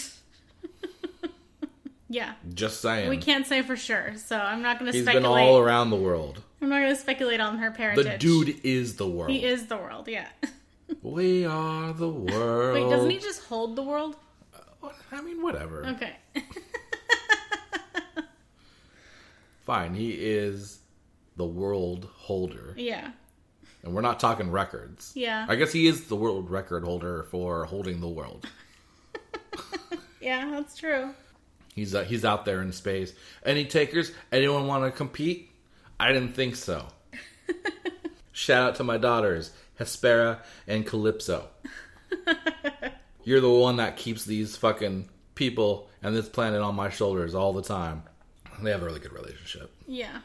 yeah. 2.09 2.33
Just 2.53 2.81
saying. 2.81 3.09
We 3.09 3.17
can't 3.17 3.45
say 3.47 3.61
for 3.61 3.75
sure, 3.75 4.13
so 4.17 4.37
I'm 4.37 4.61
not 4.61 4.79
going 4.79 4.91
to 4.91 4.97
He's 4.97 5.05
speculate. 5.05 5.33
been 5.37 5.47
all 5.47 5.59
around 5.59 5.89
the 5.91 5.95
world. 5.95 6.41
I'm 6.61 6.69
not 6.69 6.79
going 6.79 6.93
to 6.93 6.99
speculate 6.99 7.39
on 7.39 7.59
her 7.59 7.71
parentage. 7.71 8.05
The 8.05 8.17
dude 8.17 8.59
is 8.63 8.95
the 8.97 9.07
world. 9.07 9.31
He 9.31 9.43
is 9.43 9.67
the 9.67 9.77
world, 9.77 10.07
yeah. 10.07 10.27
We 11.03 11.45
are 11.45 11.93
the 11.93 12.09
world. 12.09 12.73
Wait, 12.73 12.89
doesn't 12.89 13.11
he 13.11 13.19
just 13.19 13.43
hold 13.43 13.75
the 13.75 13.83
world? 13.83 14.15
Uh, 14.83 14.89
I 15.11 15.21
mean, 15.21 15.39
whatever. 15.43 15.85
Okay. 15.85 16.15
Fine. 19.61 19.93
He 19.93 20.13
is 20.13 20.78
the 21.39 21.45
world 21.45 22.07
holder. 22.15 22.75
yeah. 22.77 23.11
And 23.81 23.93
we're 23.95 24.01
not 24.01 24.19
talking 24.19 24.51
records. 24.51 25.13
Yeah. 25.15 25.45
I 25.47 25.55
guess 25.55 25.71
he 25.71 25.87
is 25.87 26.07
the 26.07 26.15
world 26.17 26.49
record 26.51 26.83
holder 26.83 27.23
for 27.31 27.63
holding 27.63 28.01
the 28.01 28.09
world. 28.09 28.45
Yeah, 30.21 30.49
that's 30.51 30.75
true. 30.77 31.13
He's 31.75 31.95
uh, 31.95 32.03
he's 32.03 32.25
out 32.25 32.43
there 32.43 32.61
in 32.61 32.73
space. 32.73 33.13
Any 33.45 33.63
takers? 33.63 34.11
Anyone 34.33 34.67
want 34.67 34.83
to 34.83 34.91
compete? 34.91 35.49
I 35.97 36.11
didn't 36.11 36.33
think 36.33 36.57
so. 36.57 36.85
Shout 38.33 38.67
out 38.71 38.75
to 38.75 38.83
my 38.83 38.97
daughters, 38.97 39.51
Hespera 39.79 40.39
and 40.67 40.85
Calypso. 40.85 41.47
You're 43.23 43.39
the 43.39 43.49
one 43.49 43.77
that 43.77 43.95
keeps 43.95 44.25
these 44.25 44.57
fucking 44.57 45.07
people 45.35 45.87
and 46.03 46.13
this 46.13 46.27
planet 46.27 46.61
on 46.61 46.75
my 46.75 46.89
shoulders 46.89 47.33
all 47.33 47.53
the 47.53 47.63
time. 47.63 48.03
They 48.61 48.71
have 48.71 48.81
a 48.81 48.85
really 48.85 48.99
good 48.99 49.13
relationship. 49.13 49.71
Yeah. 49.87 50.19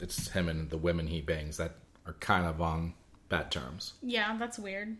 It's 0.00 0.28
him 0.28 0.48
and 0.48 0.68
the 0.70 0.76
women 0.76 1.06
he 1.06 1.20
bangs 1.20 1.56
that 1.56 1.74
are 2.06 2.12
kind 2.14 2.46
of 2.46 2.60
on 2.60 2.94
bad 3.28 3.50
terms. 3.50 3.94
Yeah, 4.02 4.36
that's 4.38 4.58
weird. 4.58 4.96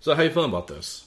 So 0.00 0.14
how 0.14 0.22
you 0.22 0.28
feeling 0.30 0.50
about 0.50 0.66
this? 0.66 1.06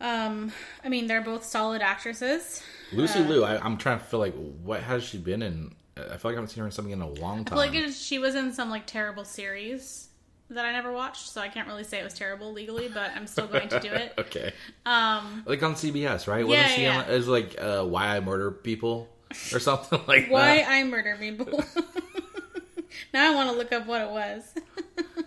Um, 0.00 0.52
I 0.84 0.90
mean, 0.90 1.06
they're 1.06 1.22
both 1.22 1.42
solid 1.44 1.80
actresses. 1.80 2.62
Lucy 2.92 3.20
Liu, 3.20 3.44
I, 3.44 3.58
I'm 3.64 3.78
trying 3.78 3.98
to 3.98 4.04
feel 4.04 4.20
like 4.20 4.34
what 4.62 4.82
has 4.82 5.02
she 5.02 5.16
been 5.16 5.40
in? 5.42 5.74
I 5.96 6.02
feel 6.02 6.10
like 6.10 6.24
I 6.26 6.30
haven't 6.32 6.48
seen 6.48 6.60
her 6.60 6.66
in 6.66 6.70
something 6.70 6.92
in 6.92 7.00
a 7.00 7.08
long 7.08 7.44
time. 7.46 7.56
like 7.56 7.74
she 7.92 8.18
was 8.18 8.34
in 8.34 8.52
some 8.52 8.68
like 8.70 8.86
terrible 8.86 9.24
series 9.24 10.08
that 10.50 10.64
I 10.66 10.72
never 10.72 10.92
watched, 10.92 11.28
so 11.30 11.40
I 11.40 11.48
can't 11.48 11.66
really 11.66 11.82
say 11.82 11.98
it 11.98 12.04
was 12.04 12.14
terrible 12.14 12.52
legally, 12.52 12.88
but 12.88 13.10
I'm 13.16 13.26
still 13.26 13.46
going 13.46 13.68
to 13.70 13.80
do 13.80 13.90
it. 13.92 14.12
okay, 14.18 14.52
Um, 14.86 15.42
like 15.46 15.62
on 15.62 15.74
CBS, 15.74 16.26
right? 16.28 16.40
Yeah, 16.46 16.60
Wasn't 16.60 16.70
she 16.72 16.82
yeah. 16.82 17.00
on? 17.00 17.08
Was 17.08 17.26
like 17.26 17.56
uh, 17.58 17.84
Why 17.84 18.16
I 18.16 18.20
Murder 18.20 18.50
People 18.50 19.08
or 19.52 19.58
something 19.58 20.00
like 20.06 20.28
why 20.30 20.56
that. 20.58 20.66
Why 20.68 20.78
I 20.78 20.84
murder 20.84 21.16
people. 21.18 21.46
now 23.14 23.32
I 23.32 23.34
want 23.34 23.50
to 23.50 23.56
look 23.56 23.72
up 23.72 23.86
what 23.86 24.00
it 24.02 24.10
was. 24.10 24.54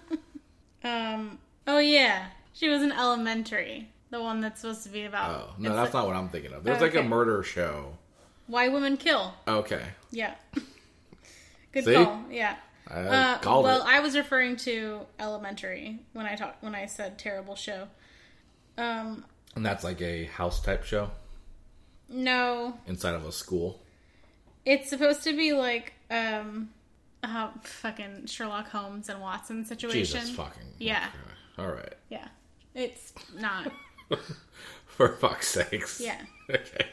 um, 0.84 1.40
oh 1.68 1.80
yeah, 1.80 2.28
she 2.54 2.70
was 2.70 2.82
in 2.82 2.92
Elementary, 2.92 3.90
the 4.10 4.22
one 4.22 4.42
that's 4.42 4.62
supposed 4.62 4.84
to 4.84 4.90
be 4.90 5.06
about. 5.06 5.30
Oh 5.32 5.54
no, 5.58 5.76
that's 5.76 5.94
like 5.94 6.04
not 6.04 6.08
what 6.08 6.16
I'm 6.16 6.30
thinking 6.30 6.54
of. 6.54 6.64
There's 6.64 6.82
like 6.82 6.96
a 6.96 7.04
murder 7.04 7.44
show. 7.44 7.98
Why 8.48 8.68
Women 8.68 8.98
Kill. 8.98 9.34
Okay, 9.48 9.84
Yeah. 10.12 10.36
Good 11.72 11.86
See? 11.86 11.94
call. 11.94 12.26
Yeah. 12.30 12.58
I 12.88 13.00
Uh, 13.00 13.38
called 13.38 13.64
well, 13.64 13.82
it. 13.82 13.88
I 13.88 14.02
was 14.02 14.18
referring 14.18 14.58
to 14.58 15.02
Elementary 15.20 16.00
when 16.12 16.26
I 16.26 16.36
talked 16.36 16.62
when 16.62 16.76
I 16.76 16.88
said 16.88 17.18
terrible 17.18 17.56
show. 17.56 17.88
Um, 18.78 19.24
and 19.56 19.66
that's 19.66 19.84
like 19.84 20.02
a 20.02 20.26
house 20.26 20.62
type 20.62 20.84
show 20.84 21.12
no, 22.10 22.78
inside 22.88 23.14
of 23.14 23.26
a 23.26 23.32
school. 23.32 23.82
It's 24.65 24.89
supposed 24.89 25.24
to 25.24 25.36
be 25.36 25.54
like 25.54 25.93
um, 26.10 26.69
uh, 27.24 27.50
fucking 27.63 28.26
Sherlock 28.28 28.69
Holmes 28.69 29.10
and 29.10 29.21
Watson 29.21 29.65
situation. 29.65 30.21
Jesus 30.21 30.30
fucking. 30.36 30.63
Yeah. 30.80 31.08
okay. 31.58 31.67
All 31.67 31.74
right. 31.74 31.93
Yeah, 32.10 32.28
it's 32.76 33.13
not. 33.39 33.71
For 34.88 35.10
fuck's 35.17 35.47
sakes. 35.47 36.00
Yeah. 36.02 36.17
Okay. 36.54 36.86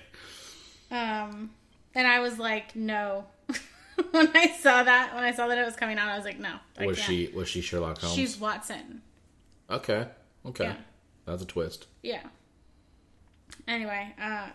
Um, 0.92 1.50
and 1.94 2.06
I 2.06 2.20
was 2.20 2.38
like, 2.38 2.76
no. 2.76 3.24
when 4.12 4.30
I 4.36 4.52
saw 4.60 4.84
that, 4.84 5.12
when 5.14 5.24
I 5.24 5.32
saw 5.32 5.48
that 5.48 5.58
it 5.58 5.64
was 5.64 5.74
coming 5.74 5.98
out, 5.98 6.08
I 6.08 6.14
was 6.16 6.24
like, 6.24 6.38
no. 6.38 6.54
I 6.78 6.86
Was 6.86 6.96
can't. 6.96 7.08
she 7.08 7.26
was 7.34 7.48
she 7.48 7.60
Sherlock 7.60 7.98
Holmes? 7.98 8.14
She's 8.14 8.38
Watson. 8.38 9.02
okay. 9.68 10.06
Okay. 10.46 10.64
Yeah. 10.64 10.76
That's 11.26 11.42
a 11.42 11.46
twist. 11.46 11.88
Yeah. 12.04 12.22
Anyway, 13.66 14.14
uh, 14.22 14.46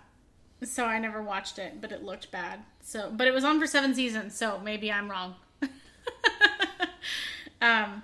so 0.65 0.85
I 0.85 0.99
never 0.99 1.21
watched 1.21 1.59
it, 1.59 1.79
but 1.81 1.91
it 1.91 2.03
looked 2.03 2.31
bad. 2.31 2.59
So, 2.81 3.11
but 3.15 3.27
it 3.27 3.33
was 3.33 3.43
on 3.43 3.59
for 3.59 3.67
seven 3.67 3.93
seasons, 3.95 4.35
so 4.35 4.59
maybe 4.59 4.91
I'm 4.91 5.09
wrong. 5.09 5.35
um, 7.61 8.03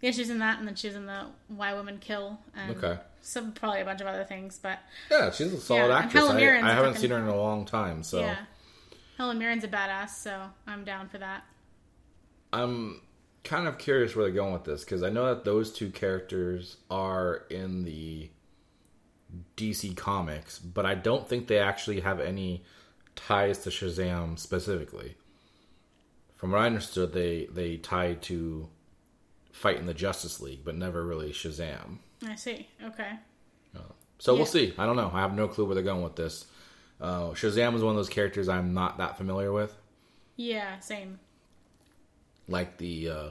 yeah, 0.00 0.10
she's 0.10 0.30
in 0.30 0.38
that, 0.38 0.58
and 0.58 0.66
then 0.68 0.74
she's 0.74 0.94
in 0.94 1.06
the 1.06 1.26
Why 1.48 1.74
Women 1.74 1.98
Kill, 1.98 2.38
and 2.56 2.76
Okay. 2.76 2.98
some 3.20 3.52
probably 3.52 3.80
a 3.80 3.84
bunch 3.84 4.00
of 4.00 4.06
other 4.06 4.24
things. 4.24 4.58
But 4.62 4.78
Yeah, 5.10 5.30
she's 5.30 5.52
a 5.52 5.60
solid 5.60 5.88
Yeah, 5.88 5.98
actress. 5.98 6.14
Helen 6.14 6.36
I, 6.36 6.40
Mirren's 6.40 6.64
haven't 6.64 6.84
fucking- 6.94 7.00
seen 7.00 7.10
her 7.10 7.18
in 7.18 7.26
a 7.26 7.36
long 7.36 7.64
time, 7.64 8.02
so 8.02 8.20
yeah, 8.20 8.38
Helen 9.18 9.38
Mirren's 9.38 9.64
a 9.64 9.68
badass, 9.68 10.10
so 10.10 10.50
I'm 10.66 10.84
down 10.84 11.08
for 11.08 11.18
that. 11.18 11.44
I'm 12.52 13.00
kind 13.42 13.66
of 13.68 13.78
curious 13.78 14.14
where 14.16 14.24
they're 14.26 14.34
going 14.34 14.52
with 14.52 14.64
this 14.64 14.84
because 14.84 15.02
I 15.02 15.10
know 15.10 15.26
that 15.26 15.44
those 15.44 15.72
two 15.72 15.90
characters 15.90 16.76
are 16.90 17.44
in 17.50 17.84
the 17.84 18.30
DC 19.56 19.96
comics, 19.96 20.58
but 20.58 20.84
I 20.86 20.94
don't 20.94 21.28
think 21.28 21.46
they 21.46 21.58
actually 21.58 22.00
have 22.00 22.20
any 22.20 22.64
ties 23.16 23.58
to 23.60 23.70
Shazam 23.70 24.38
specifically. 24.38 25.16
From 26.36 26.50
what 26.52 26.60
I 26.60 26.66
understood, 26.66 27.12
they 27.12 27.46
they 27.46 27.76
tied 27.76 28.22
to 28.22 28.68
fighting 29.52 29.86
the 29.86 29.94
Justice 29.94 30.40
League, 30.40 30.64
but 30.64 30.76
never 30.76 31.04
really 31.04 31.32
Shazam. 31.32 31.98
I 32.26 32.34
see. 32.34 32.68
Okay. 32.84 33.12
So 34.18 34.32
Yeah. 34.32 34.38
we'll 34.38 34.46
see. 34.46 34.72
I 34.78 34.86
don't 34.86 34.96
know. 34.96 35.10
I 35.12 35.20
have 35.20 35.34
no 35.34 35.48
clue 35.48 35.64
where 35.64 35.74
they're 35.74 35.82
going 35.84 36.02
with 36.04 36.14
this. 36.16 36.46
Uh, 37.00 37.30
Shazam 37.30 37.74
is 37.74 37.82
one 37.82 37.90
of 37.90 37.96
those 37.96 38.08
characters 38.08 38.48
I'm 38.48 38.72
not 38.72 38.98
that 38.98 39.18
familiar 39.18 39.52
with. 39.52 39.74
Yeah, 40.36 40.78
same. 40.78 41.18
like 42.48 42.76
the 42.78 43.08
uh 43.08 43.28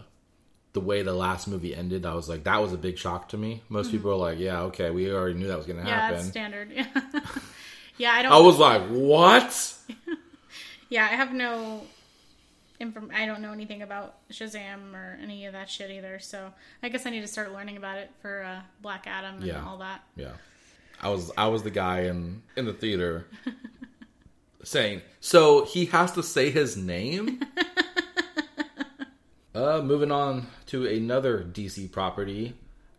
the 0.74 0.80
way 0.80 1.04
the 1.04 1.14
last 1.14 1.48
movie 1.48 1.76
ended 1.76 2.06
i 2.06 2.14
was 2.14 2.28
like 2.28 2.44
that 2.46 2.60
was 2.62 2.74
a 2.74 2.78
big 2.78 2.98
shock 2.98 3.30
to 3.30 3.38
me 3.38 3.62
most 3.70 3.92
people 3.92 4.12
are 4.12 4.16
like 4.16 4.40
yeah 4.40 4.62
okay 4.62 4.90
we 4.90 5.12
already 5.12 5.38
knew 5.40 5.48
that 5.48 5.58
was 5.58 5.66
gonna 5.68 5.80
Mm-hmm. 5.80 5.88
Yeah, 5.90 6.12
that's 6.12 6.26
happen 6.26 6.32
standard. 6.32 6.72
Yeah. 6.76 7.22
yeah, 7.98 8.12
I 8.14 8.22
don't. 8.24 8.32
i 8.32 8.40
was 8.40 8.58
like 8.58 8.82
what 8.90 9.76
Yeah, 10.90 11.04
I 11.06 11.16
have 11.16 11.34
no 11.34 11.82
inform. 12.80 13.10
I 13.16 13.26
don't 13.26 13.42
know 13.42 13.52
anything 13.52 13.82
about 13.82 14.16
Shazam 14.32 14.94
or 14.94 15.18
any 15.24 15.46
of 15.48 15.54
that 15.54 15.68
shit 15.70 15.90
either. 15.90 16.20
So 16.20 16.54
I 16.84 16.90
guess 16.90 17.06
I 17.08 17.10
need 17.10 17.22
to 17.22 17.28
start 17.28 17.52
learning 17.54 17.78
about 17.78 17.98
it 17.98 18.12
for 18.22 18.44
uh, 18.44 18.60
Black 18.82 19.08
Adam 19.08 19.36
and 19.38 19.46
Yeah. 19.46 19.64
all 19.66 19.78
that. 19.80 20.04
yeah 20.16 20.34
i 21.02 21.10
was 21.10 21.32
i 21.38 21.48
was 21.48 21.64
the 21.64 21.72
guy 21.72 22.02
in 22.02 22.42
in 22.56 22.66
the 22.66 22.74
theater 22.74 23.26
saying 24.64 25.02
so 25.20 25.66
he 25.66 25.86
has 25.88 26.12
to 26.14 26.22
say 26.24 26.50
his 26.52 26.78
name 26.78 27.42
uh 29.56 29.82
moving 29.82 30.12
on 30.12 30.48
to 30.74 30.88
another 30.88 31.44
dc 31.44 31.92
property 31.92 32.54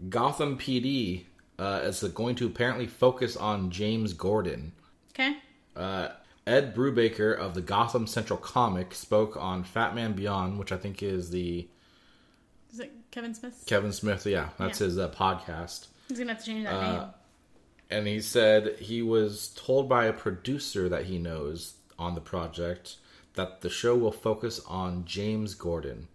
gotham 0.08 0.56
pd 0.56 1.24
Uh, 1.58 1.80
it's 1.84 2.02
going 2.02 2.34
to 2.36 2.46
apparently 2.46 2.86
focus 2.86 3.36
on 3.36 3.70
James 3.70 4.12
Gordon. 4.12 4.72
Okay. 5.12 5.36
Uh, 5.76 6.08
Ed 6.48 6.74
Brubaker 6.74 7.32
of 7.38 7.54
the 7.54 7.60
Gotham 7.62 8.06
Central 8.08 8.38
comic 8.40 8.92
spoke 8.92 9.36
on 9.36 9.62
Fatman 9.64 10.16
Beyond, 10.16 10.58
which 10.58 10.72
I 10.72 10.76
think 10.76 11.00
is 11.00 11.30
the 11.30 11.68
Is 12.72 12.80
it 12.80 12.92
Kevin 13.12 13.34
Smith? 13.34 13.62
Kevin 13.66 13.92
Smith. 13.92 14.26
Yeah, 14.26 14.48
that's 14.58 14.80
Yeah. 14.80 14.86
his 14.86 14.98
uh, 14.98 15.10
podcast. 15.10 15.86
He's 16.08 16.18
gonna 16.18 16.32
have 16.34 16.42
to 16.42 16.46
change 16.50 16.64
that 16.64 16.74
Uh, 16.74 16.92
name. 16.98 17.08
and 17.90 18.06
he 18.08 18.20
said 18.20 18.76
he 18.80 19.00
was 19.02 19.50
told 19.54 19.88
by 19.88 20.06
a 20.06 20.12
producer 20.12 20.88
that 20.88 21.04
he 21.06 21.18
knows 21.18 21.74
on 21.98 22.16
the 22.16 22.20
project 22.20 22.96
that 23.34 23.60
the 23.60 23.70
show 23.70 23.94
will 23.96 24.10
focus 24.28 24.58
on 24.66 25.04
James 25.04 25.54
Gordon. 25.54 26.08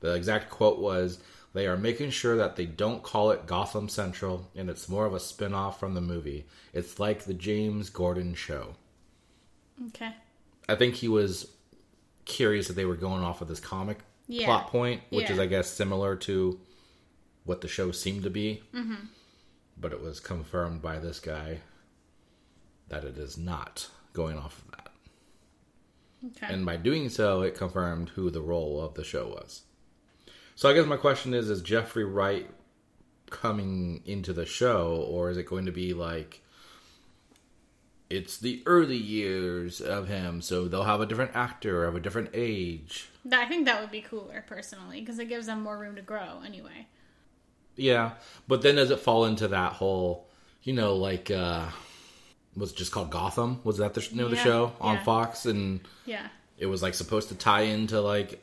The 0.00 0.14
exact 0.14 0.50
quote 0.50 0.78
was 0.78 1.18
they 1.52 1.66
are 1.66 1.76
making 1.76 2.10
sure 2.10 2.36
that 2.36 2.56
they 2.56 2.66
don't 2.66 3.02
call 3.02 3.30
it 3.30 3.46
Gotham 3.46 3.88
Central 3.88 4.50
and 4.54 4.68
it's 4.68 4.88
more 4.88 5.06
of 5.06 5.14
a 5.14 5.20
spin-off 5.20 5.80
from 5.80 5.94
the 5.94 6.00
movie. 6.00 6.46
It's 6.72 6.98
like 7.00 7.24
the 7.24 7.34
James 7.34 7.88
Gordon 7.90 8.34
show. 8.34 8.74
Okay. 9.88 10.12
I 10.68 10.74
think 10.74 10.94
he 10.96 11.08
was 11.08 11.50
curious 12.24 12.66
that 12.68 12.74
they 12.74 12.84
were 12.84 12.96
going 12.96 13.22
off 13.22 13.40
of 13.40 13.48
this 13.48 13.60
comic 13.60 13.98
Yeah. 14.26 14.46
plot 14.46 14.66
point, 14.68 15.02
which 15.10 15.30
is 15.30 15.38
I 15.38 15.46
guess 15.46 15.70
similar 15.70 16.16
to 16.16 16.60
what 17.44 17.60
the 17.60 17.68
show 17.68 17.90
seemed 17.92 18.24
to 18.24 18.30
be. 18.30 18.62
Mm-hmm. 18.74 19.06
But 19.78 19.92
it 19.92 20.02
was 20.02 20.20
confirmed 20.20 20.82
by 20.82 20.98
this 20.98 21.20
guy 21.20 21.60
that 22.88 23.04
it 23.04 23.16
is 23.18 23.36
not 23.38 23.88
going 24.12 24.36
off 24.38 24.58
of 24.64 24.70
that. 24.72 24.90
Okay. 26.26 26.52
And 26.52 26.66
by 26.66 26.76
doing 26.76 27.08
so, 27.08 27.42
it 27.42 27.54
confirmed 27.54 28.10
who 28.10 28.30
the 28.30 28.40
role 28.40 28.80
of 28.82 28.94
the 28.94 29.04
show 29.04 29.28
was. 29.28 29.62
So 30.56 30.68
I 30.68 30.72
guess 30.72 30.86
my 30.86 30.96
question 30.96 31.34
is: 31.34 31.48
Is 31.50 31.62
Jeffrey 31.62 32.04
Wright 32.04 32.50
coming 33.30 34.02
into 34.04 34.32
the 34.32 34.46
show, 34.46 35.06
or 35.08 35.30
is 35.30 35.36
it 35.36 35.46
going 35.46 35.66
to 35.66 35.72
be 35.72 35.92
like 35.94 36.42
it's 38.08 38.38
the 38.38 38.62
early 38.66 38.96
years 38.96 39.80
of 39.80 40.08
him, 40.08 40.40
so 40.40 40.66
they'll 40.66 40.84
have 40.84 41.00
a 41.00 41.06
different 41.06 41.32
actor 41.34 41.84
of 41.84 41.94
a 41.94 42.00
different 42.00 42.30
age? 42.32 43.08
I 43.30 43.44
think 43.46 43.66
that 43.66 43.80
would 43.80 43.90
be 43.90 44.00
cooler 44.00 44.44
personally 44.46 45.00
because 45.00 45.18
it 45.18 45.28
gives 45.28 45.46
them 45.46 45.62
more 45.62 45.78
room 45.78 45.96
to 45.96 46.02
grow 46.02 46.40
anyway. 46.44 46.86
Yeah, 47.74 48.12
but 48.48 48.62
then 48.62 48.76
does 48.76 48.90
it 48.90 49.00
fall 49.00 49.26
into 49.26 49.48
that 49.48 49.74
whole, 49.74 50.26
you 50.62 50.72
know, 50.72 50.96
like 50.96 51.30
uh 51.30 51.66
was 52.56 52.70
it 52.72 52.76
just 52.76 52.92
called 52.92 53.10
Gotham? 53.10 53.60
Was 53.64 53.78
that 53.78 53.92
the 53.92 54.08
name 54.12 54.24
of 54.24 54.30
the 54.30 54.36
show 54.36 54.72
on 54.80 54.94
yeah. 54.94 55.02
Fox? 55.02 55.44
And 55.44 55.80
Yeah. 56.06 56.28
it 56.56 56.66
was 56.66 56.82
like 56.82 56.94
supposed 56.94 57.28
to 57.28 57.34
tie 57.34 57.62
into 57.62 58.00
like 58.00 58.42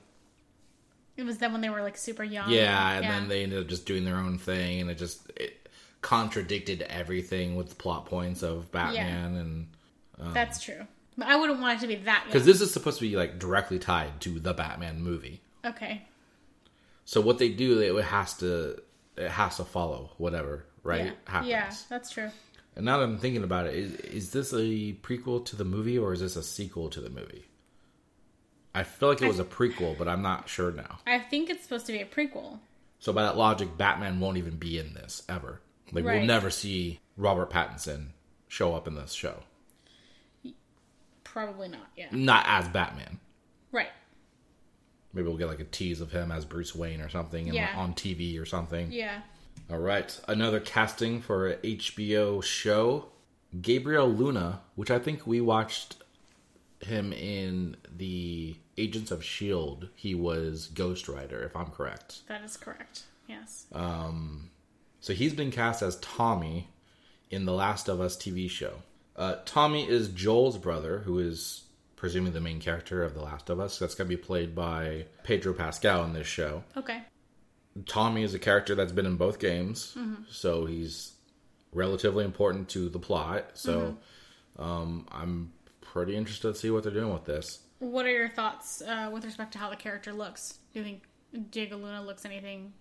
It 1.15 1.23
was 1.23 1.37
then 1.37 1.51
when 1.51 1.61
they 1.61 1.69
were 1.69 1.81
like 1.81 1.97
super 1.97 2.23
young. 2.23 2.49
Yeah, 2.49 2.91
and 2.93 3.03
then 3.05 3.27
they 3.27 3.43
ended 3.43 3.59
up 3.61 3.67
just 3.67 3.85
doing 3.85 4.03
their 4.05 4.17
own 4.17 4.37
thing, 4.37 4.81
and 4.81 4.89
it 4.89 4.97
just 4.97 5.29
it 5.35 5.67
contradicted 6.01 6.81
everything 6.83 7.55
with 7.55 7.69
the 7.69 7.75
plot 7.75 8.05
points 8.05 8.43
of 8.43 8.71
Batman, 8.71 9.35
and 9.35 9.67
um, 10.19 10.33
That's 10.33 10.61
true. 10.61 10.87
But 11.17 11.27
I 11.27 11.35
wouldn't 11.35 11.59
want 11.59 11.77
it 11.77 11.81
to 11.81 11.87
be 11.87 11.95
that 12.03 12.23
because 12.25 12.45
this 12.45 12.61
is 12.61 12.73
supposed 12.73 12.99
to 12.99 13.07
be 13.07 13.15
like 13.15 13.37
directly 13.39 13.79
tied 13.79 14.19
to 14.21 14.39
the 14.39 14.53
Batman 14.53 15.01
movie. 15.01 15.41
Okay. 15.63 16.01
So 17.05 17.21
what 17.21 17.37
they 17.37 17.49
do, 17.49 17.79
it 17.79 18.03
has 18.05 18.33
to 18.37 18.81
it 19.17 19.29
has 19.29 19.57
to 19.57 19.63
follow 19.63 20.11
whatever 20.17 20.65
right 20.83 21.05
Yeah. 21.05 21.11
happens. 21.25 21.49
Yeah, 21.49 21.73
that's 21.89 22.09
true. 22.09 22.29
And 22.75 22.85
now 22.85 22.97
that 22.97 23.03
I'm 23.03 23.19
thinking 23.19 23.43
about 23.43 23.67
it, 23.67 23.75
is 23.75 23.93
is 23.95 24.31
this 24.31 24.53
a 24.53 24.93
prequel 25.03 25.45
to 25.45 25.55
the 25.55 25.65
movie 25.65 25.97
or 25.97 26.13
is 26.13 26.21
this 26.21 26.35
a 26.35 26.43
sequel 26.43 26.89
to 26.89 27.01
the 27.01 27.09
movie? 27.11 27.45
I 28.75 28.83
feel 28.83 29.09
like 29.09 29.21
it 29.21 29.27
was 29.27 29.39
a 29.39 29.43
prequel, 29.45 29.97
but 29.97 30.07
I'm 30.07 30.21
not 30.21 30.49
sure 30.49 30.71
now. 30.71 30.99
I 31.05 31.19
think 31.19 31.49
it's 31.49 31.63
supposed 31.63 31.85
to 31.87 31.91
be 31.91 31.99
a 32.01 32.05
prequel. 32.05 32.59
So 32.99 33.13
by 33.13 33.23
that 33.23 33.37
logic, 33.37 33.77
Batman 33.77 34.19
won't 34.19 34.37
even 34.37 34.55
be 34.57 34.79
in 34.79 34.93
this 34.93 35.23
ever. 35.29 35.61
Like 35.91 36.05
we'll 36.05 36.23
never 36.25 36.49
see 36.49 36.99
Robert 37.17 37.49
Pattinson 37.51 38.07
show 38.47 38.73
up 38.75 38.87
in 38.87 38.95
this 38.95 39.11
show, 39.13 39.35
Probably 41.23 41.67
not. 41.67 41.87
Yeah. 41.97 42.07
not 42.11 42.45
as 42.47 42.67
Batman. 42.67 43.19
Right. 43.71 43.89
Maybe 45.13 45.27
we'll 45.27 45.37
get 45.37 45.47
like 45.47 45.59
a 45.59 45.63
tease 45.65 46.01
of 46.01 46.11
him 46.11 46.31
as 46.31 46.45
Bruce 46.45 46.75
Wayne 46.75 47.01
or 47.01 47.09
something 47.09 47.47
in- 47.47 47.53
Yeah. 47.53 47.73
on 47.75 47.93
TV 47.93 48.39
or 48.39 48.45
something. 48.45 48.91
Yeah. 48.91 49.21
All 49.71 49.79
right, 49.79 50.19
another 50.27 50.59
casting 50.59 51.21
for 51.21 51.47
a 51.47 51.57
HBO 51.57 52.41
show. 52.43 53.09
Gabriel 53.61 54.07
Luna, 54.09 54.61
which 54.75 54.89
I 54.91 54.99
think 54.99 55.25
we 55.27 55.39
watched 55.41 55.97
him 56.85 57.13
in 57.13 57.75
the 57.95 58.55
Agents 58.77 59.11
of 59.11 59.23
Shield. 59.23 59.89
He 59.95 60.15
was 60.15 60.67
Ghost 60.67 61.07
Rider, 61.07 61.41
if 61.43 61.55
I'm 61.55 61.67
correct. 61.67 62.21
That 62.27 62.43
is 62.43 62.57
correct. 62.57 63.03
Yes. 63.27 63.65
Um, 63.73 64.49
So 65.01 65.13
he's 65.13 65.33
been 65.33 65.51
cast 65.51 65.81
as 65.81 65.97
Tommy 65.97 66.67
in 67.29 67.45
the 67.45 67.53
Last 67.53 67.87
of 67.89 67.99
Us 68.01 68.15
TV 68.17 68.49
show. 68.49 68.75
Uh, 69.15 69.35
Tommy 69.45 69.87
is 69.87 70.07
Joel's 70.09 70.57
brother, 70.57 70.99
who 70.99 71.19
is 71.19 71.63
presumably 71.95 72.33
the 72.33 72.41
main 72.41 72.59
character 72.59 73.03
of 73.03 73.13
The 73.13 73.21
Last 73.21 73.49
of 73.49 73.59
Us. 73.59 73.77
That's 73.79 73.95
going 73.95 74.09
to 74.09 74.15
be 74.17 74.21
played 74.21 74.53
by 74.55 75.05
Pedro 75.23 75.53
Pascal 75.53 76.03
in 76.03 76.13
this 76.13 76.27
show. 76.27 76.63
okay. 76.75 77.01
Tommy 77.87 78.21
is 78.23 78.33
a 78.35 78.39
character 78.39 78.75
that's 78.75 78.91
been 78.91 79.07
in 79.07 79.15
both 79.15 79.39
games, 79.39 79.97
so 80.29 80.65
he's 80.65 81.13
relatively 81.73 82.23
important 82.23 82.69
to 82.69 82.87
the 82.87 82.99
plot. 82.99 83.45
So 83.55 83.97
um, 84.59 85.07
I'm 85.11 85.51
pretty 85.93 86.15
interested 86.17 86.51
to 86.51 86.59
see 86.59 86.71
what 86.71 86.81
they're 86.83 86.91
doing 86.91 87.13
with 87.13 87.25
this. 87.25 87.59
What 87.77 88.05
are 88.07 88.11
your 88.11 88.27
thoughts 88.29 88.81
uh, 88.81 89.09
with 89.13 89.23
respect 89.25 89.51
to 89.53 89.59
how 89.59 89.69
the 89.69 89.75
character 89.75 90.11
looks? 90.11 90.57
Do 90.73 90.79
you 90.79 90.85
think 90.85 91.03
Diego 91.51 91.77
Luna 91.77 92.01
looks 92.03 92.25
anything 92.25 92.73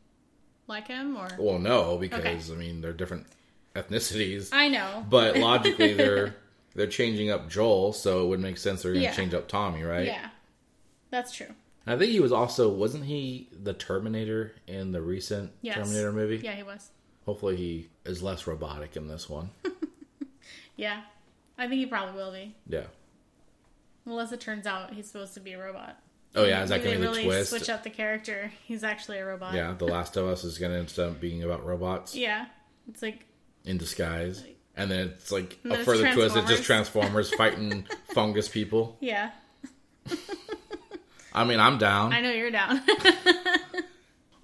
like 0.66 0.88
him, 0.88 1.16
or 1.16 1.28
Well, 1.38 1.58
no, 1.58 1.98
because 1.98 2.20
Okay. 2.20 2.52
I 2.52 2.56
mean 2.56 2.80
they're 2.80 2.92
different 2.94 3.26
ethnicities, 3.76 4.48
I 4.52 4.68
know, 4.68 5.04
but 5.10 5.36
logically 5.36 5.92
they're 6.02 6.36
they're 6.74 6.86
changing 6.86 7.30
up 7.30 7.50
Joel, 7.50 7.92
so 7.92 8.24
it 8.24 8.28
would 8.28 8.40
make 8.40 8.56
sense 8.56 8.82
they're 8.82 8.92
going 8.92 9.02
to 9.02 9.08
Yeah. 9.10 9.14
change 9.14 9.34
up 9.34 9.46
Tommy, 9.48 9.82
right? 9.82 10.06
yeah, 10.06 10.30
that's 11.10 11.32
true. 11.32 11.54
I 11.86 11.96
think 11.96 12.12
he 12.12 12.20
was 12.20 12.32
also 12.32 12.70
wasn't 12.70 13.04
he 13.04 13.48
the 13.52 13.74
Terminator 13.74 14.52
in 14.66 14.92
the 14.92 15.02
recent 15.02 15.52
Yes. 15.60 15.74
Terminator 15.76 16.12
movie? 16.12 16.38
Yeah, 16.42 16.54
he 16.54 16.62
was. 16.62 16.90
Hopefully 17.26 17.56
he 17.56 17.88
is 18.06 18.22
less 18.22 18.46
robotic 18.46 18.96
in 18.96 19.06
this 19.08 19.28
one. 19.28 19.50
Yeah, 20.76 21.02
I 21.58 21.68
think 21.68 21.80
he 21.80 21.86
probably 21.86 22.14
will 22.14 22.32
be, 22.32 22.54
yeah. 22.66 22.84
Unless 24.06 24.32
it 24.32 24.40
turns 24.40 24.66
out 24.66 24.92
he's 24.94 25.06
supposed 25.06 25.34
to 25.34 25.40
be 25.40 25.52
a 25.52 25.58
robot. 25.62 25.98
Oh 26.34 26.44
yeah, 26.44 26.62
is 26.62 26.70
that 26.70 26.82
going 26.82 26.94
to 26.94 27.00
be 27.00 27.04
the 27.04 27.10
really 27.10 27.24
twist? 27.24 27.50
switch 27.50 27.68
up 27.68 27.82
the 27.82 27.90
character. 27.90 28.50
He's 28.64 28.82
actually 28.82 29.18
a 29.18 29.26
robot. 29.26 29.52
Yeah, 29.52 29.74
The 29.76 29.84
Last 29.84 30.16
of 30.16 30.26
Us 30.26 30.44
is 30.44 30.56
going 30.56 30.72
to 30.72 30.78
end 30.78 30.98
up 30.98 31.20
being 31.20 31.42
about 31.42 31.64
robots 31.66 32.14
Yeah. 32.16 32.46
It's 32.88 33.02
like 33.02 33.26
in 33.64 33.76
disguise. 33.76 34.42
And 34.74 34.90
then 34.90 35.08
it's 35.08 35.30
like 35.30 35.58
a 35.64 35.84
further 35.84 36.10
twist. 36.14 36.36
It's 36.36 36.48
just. 36.48 36.64
Transformers 36.64 37.32
fighting 37.34 37.86
fungus 38.14 38.48
people. 38.48 38.96
yeah. 39.00 39.30
I 41.34 41.44
mean, 41.44 41.60
I'm 41.60 41.78
down. 41.78 42.12
I 42.12 42.20
know 42.20 42.30
you're 42.30 42.50
down. 42.50 42.82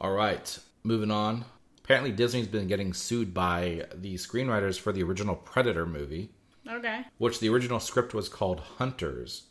All 0.01 0.13
right, 0.13 0.59
moving 0.85 1.11
on. 1.11 1.45
Apparently, 1.85 2.13
Disney's 2.13 2.47
been 2.47 2.67
getting 2.67 2.95
sued 2.95 3.35
by 3.35 3.87
the 3.95 4.15
screenwriters 4.15 4.79
for 4.79 4.93
the 4.93 5.03
original 5.03 5.35
Predator 5.35 5.85
movie, 5.85 6.31
okay. 6.71 7.03
which 7.19 7.41
the 7.41 7.49
original 7.49 7.81
script 7.81 8.15
was 8.15 8.29
called 8.29 8.61
Hunters. 8.79 9.45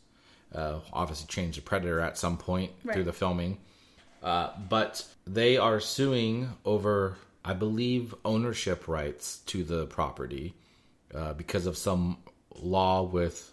Uh, 0.54 0.80
obviously, 0.94 1.28
changed 1.28 1.56
to 1.56 1.62
Predator 1.62 2.00
at 2.00 2.18
some 2.18 2.38
point 2.38 2.72
through 2.94 3.04
the 3.04 3.14
filming. 3.14 3.58
Uh, 4.24 4.50
but 4.70 5.06
they 5.26 5.58
are 5.58 5.80
suing 5.80 6.50
over, 6.66 7.18
I 7.46 7.54
believe, 7.54 8.16
ownership 8.26 8.88
rights 8.88 9.40
to 9.48 9.64
the 9.64 9.86
property 9.88 10.56
uh, 11.14 11.34
because 11.34 11.66
of 11.68 11.78
some 11.78 12.18
law 12.60 13.04
with 13.04 13.52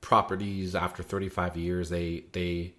properties 0.00 0.74
after 0.74 1.02
35 1.02 1.56
years. 1.56 1.88
They 1.90 2.24
they 2.32 2.74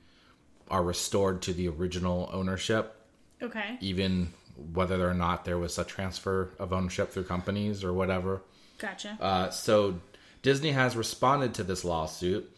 are 0.70 0.84
restored 0.84 1.42
to 1.44 1.54
the 1.54 1.68
original 1.68 2.30
ownership 2.32 2.96
Okay. 3.42 3.78
even 3.82 4.32
whether 4.74 5.10
or 5.10 5.14
not 5.14 5.44
there 5.44 5.58
was 5.58 5.78
a 5.78 5.84
transfer 5.84 6.50
of 6.60 6.72
ownership 6.72 7.12
through 7.12 7.24
companies 7.24 7.84
or 7.84 7.92
whatever. 7.92 8.42
Gotcha. 8.78 9.18
Uh, 9.20 9.50
so 9.50 10.00
Disney 10.44 10.72
has 10.72 10.96
responded 10.96 11.54
to 11.56 11.64
this 11.64 11.84
lawsuit 11.84 12.50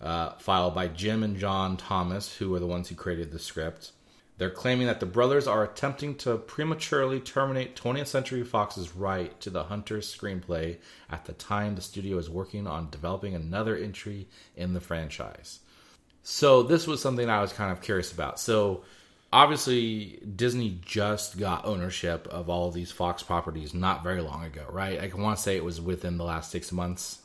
uh, 0.00 0.30
filed 0.38 0.74
by 0.74 0.88
Jim 0.88 1.22
and 1.22 1.36
John 1.36 1.76
Thomas, 1.76 2.36
who 2.36 2.54
are 2.54 2.60
the 2.60 2.66
ones 2.66 2.88
who 2.88 2.94
created 2.94 3.32
the 3.32 3.38
script. 3.38 3.92
They're 4.38 4.50
claiming 4.50 4.86
that 4.86 5.00
the 5.00 5.06
brothers 5.06 5.46
are 5.46 5.64
attempting 5.64 6.16
to 6.16 6.36
prematurely 6.36 7.20
terminate 7.20 7.74
20th 7.74 8.08
Century 8.08 8.44
Fox's 8.44 8.94
right 8.94 9.38
to 9.40 9.48
the 9.48 9.64
Hunter's 9.64 10.14
screenplay 10.14 10.76
at 11.08 11.24
the 11.24 11.32
time 11.32 11.74
the 11.74 11.80
studio 11.80 12.18
is 12.18 12.28
working 12.28 12.66
on 12.66 12.90
developing 12.90 13.34
another 13.34 13.74
entry 13.76 14.28
in 14.54 14.74
the 14.74 14.80
franchise. 14.80 15.60
So 16.22 16.62
this 16.62 16.86
was 16.86 17.00
something 17.00 17.30
I 17.30 17.40
was 17.40 17.54
kind 17.54 17.72
of 17.72 17.80
curious 17.80 18.12
about. 18.12 18.38
So 18.38 18.84
obviously 19.32 20.18
Disney 20.36 20.80
just 20.84 21.38
got 21.38 21.64
ownership 21.64 22.28
of 22.28 22.50
all 22.50 22.68
of 22.68 22.74
these 22.74 22.92
Fox 22.92 23.22
properties 23.22 23.72
not 23.72 24.02
very 24.02 24.20
long 24.20 24.44
ago, 24.44 24.66
right? 24.68 25.00
I 25.00 25.16
want 25.16 25.38
to 25.38 25.42
say 25.42 25.56
it 25.56 25.64
was 25.64 25.80
within 25.80 26.18
the 26.18 26.24
last 26.24 26.50
6 26.50 26.72
months. 26.72 27.22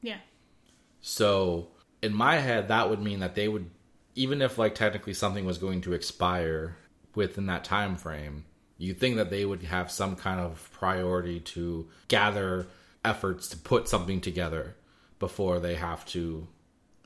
yeah. 0.00 0.18
So 1.02 1.68
in 2.00 2.14
my 2.14 2.36
head 2.38 2.68
that 2.68 2.88
would 2.88 3.00
mean 3.02 3.20
that 3.20 3.34
they 3.34 3.48
would 3.48 3.68
even 4.14 4.40
if 4.42 4.58
like 4.58 4.74
technically 4.74 5.14
something 5.14 5.44
was 5.44 5.58
going 5.58 5.80
to 5.82 5.92
expire 5.92 6.76
within 7.14 7.46
that 7.46 7.64
time 7.64 7.96
frame, 7.96 8.44
You 8.78 8.94
think 8.94 9.16
that 9.16 9.30
they 9.30 9.44
would 9.44 9.62
have 9.64 9.90
some 9.92 10.16
kind 10.16 10.40
of 10.40 10.68
priority 10.72 11.38
to 11.40 11.88
gather 12.08 12.66
efforts 13.04 13.48
to 13.48 13.56
put 13.56 13.88
something 13.88 14.20
together 14.20 14.74
before 15.18 15.60
they 15.60 15.74
have 15.76 16.04
to 16.06 16.48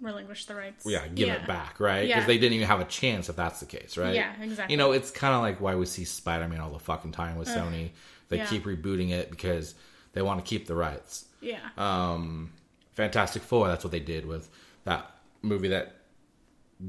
Relinquish 0.01 0.45
the 0.47 0.55
rights. 0.55 0.85
yeah, 0.87 1.07
give 1.09 1.29
it 1.29 1.47
back, 1.47 1.81
right? 1.81 2.07
Because 2.07 2.23
Yeah. 2.23 2.27
they 2.27 2.39
didn't 2.39 2.55
even 2.55 2.67
have 2.67 2.81
a 2.81 2.85
chance 2.85 3.29
if 3.29 3.37
that's 3.37 3.61
the 3.61 3.67
case, 3.67 3.97
right? 3.97 4.15
Yeah, 4.15 4.33
exactly. 4.41 4.73
You 4.73 4.77
know, 4.79 4.93
it's 4.93 5.11
kind 5.11 5.35
of 5.35 5.41
like 5.43 5.61
why 5.61 5.75
we 5.75 5.87
see 5.87 6.05
Spider 6.05 6.49
Man 6.49 6.61
all 6.61 6.71
the 6.71 6.79
fucking 6.79 7.13
time 7.13 7.37
with 7.37 7.49
Sony. 7.49 7.91
They 8.29 8.39
yeah. 8.39 8.47
keep 8.47 8.65
rebooting 8.65 9.11
it 9.11 9.31
because 9.31 9.75
they 10.13 10.23
want 10.23 10.43
to 10.45 10.49
keep 10.49 10.67
the 10.67 10.75
rights. 10.75 11.27
Yeah. 11.41 11.61
Um, 11.79 12.53
Fantastic 12.97 13.43
Four, 13.43 13.69
that's 13.69 13.85
what 13.85 13.91
they 13.93 14.01
did 14.01 14.27
with 14.27 14.49
that 14.85 15.11
movie 15.43 15.69
that 15.69 15.95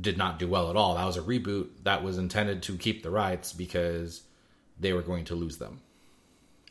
did 0.02 0.18
not 0.18 0.40
do 0.40 0.48
well 0.48 0.70
at 0.70 0.76
all. 0.76 0.96
That 0.96 1.06
was 1.06 1.18
a 1.18 1.22
reboot 1.22 1.68
that 1.84 2.04
was 2.04 2.18
intended 2.18 2.64
to 2.64 2.78
keep 2.78 3.04
the 3.04 3.10
rights 3.12 3.54
because 3.54 4.24
they 4.80 4.94
were 4.94 5.02
going 5.02 5.26
to 5.26 5.36
lose 5.36 5.58
them. 5.58 5.82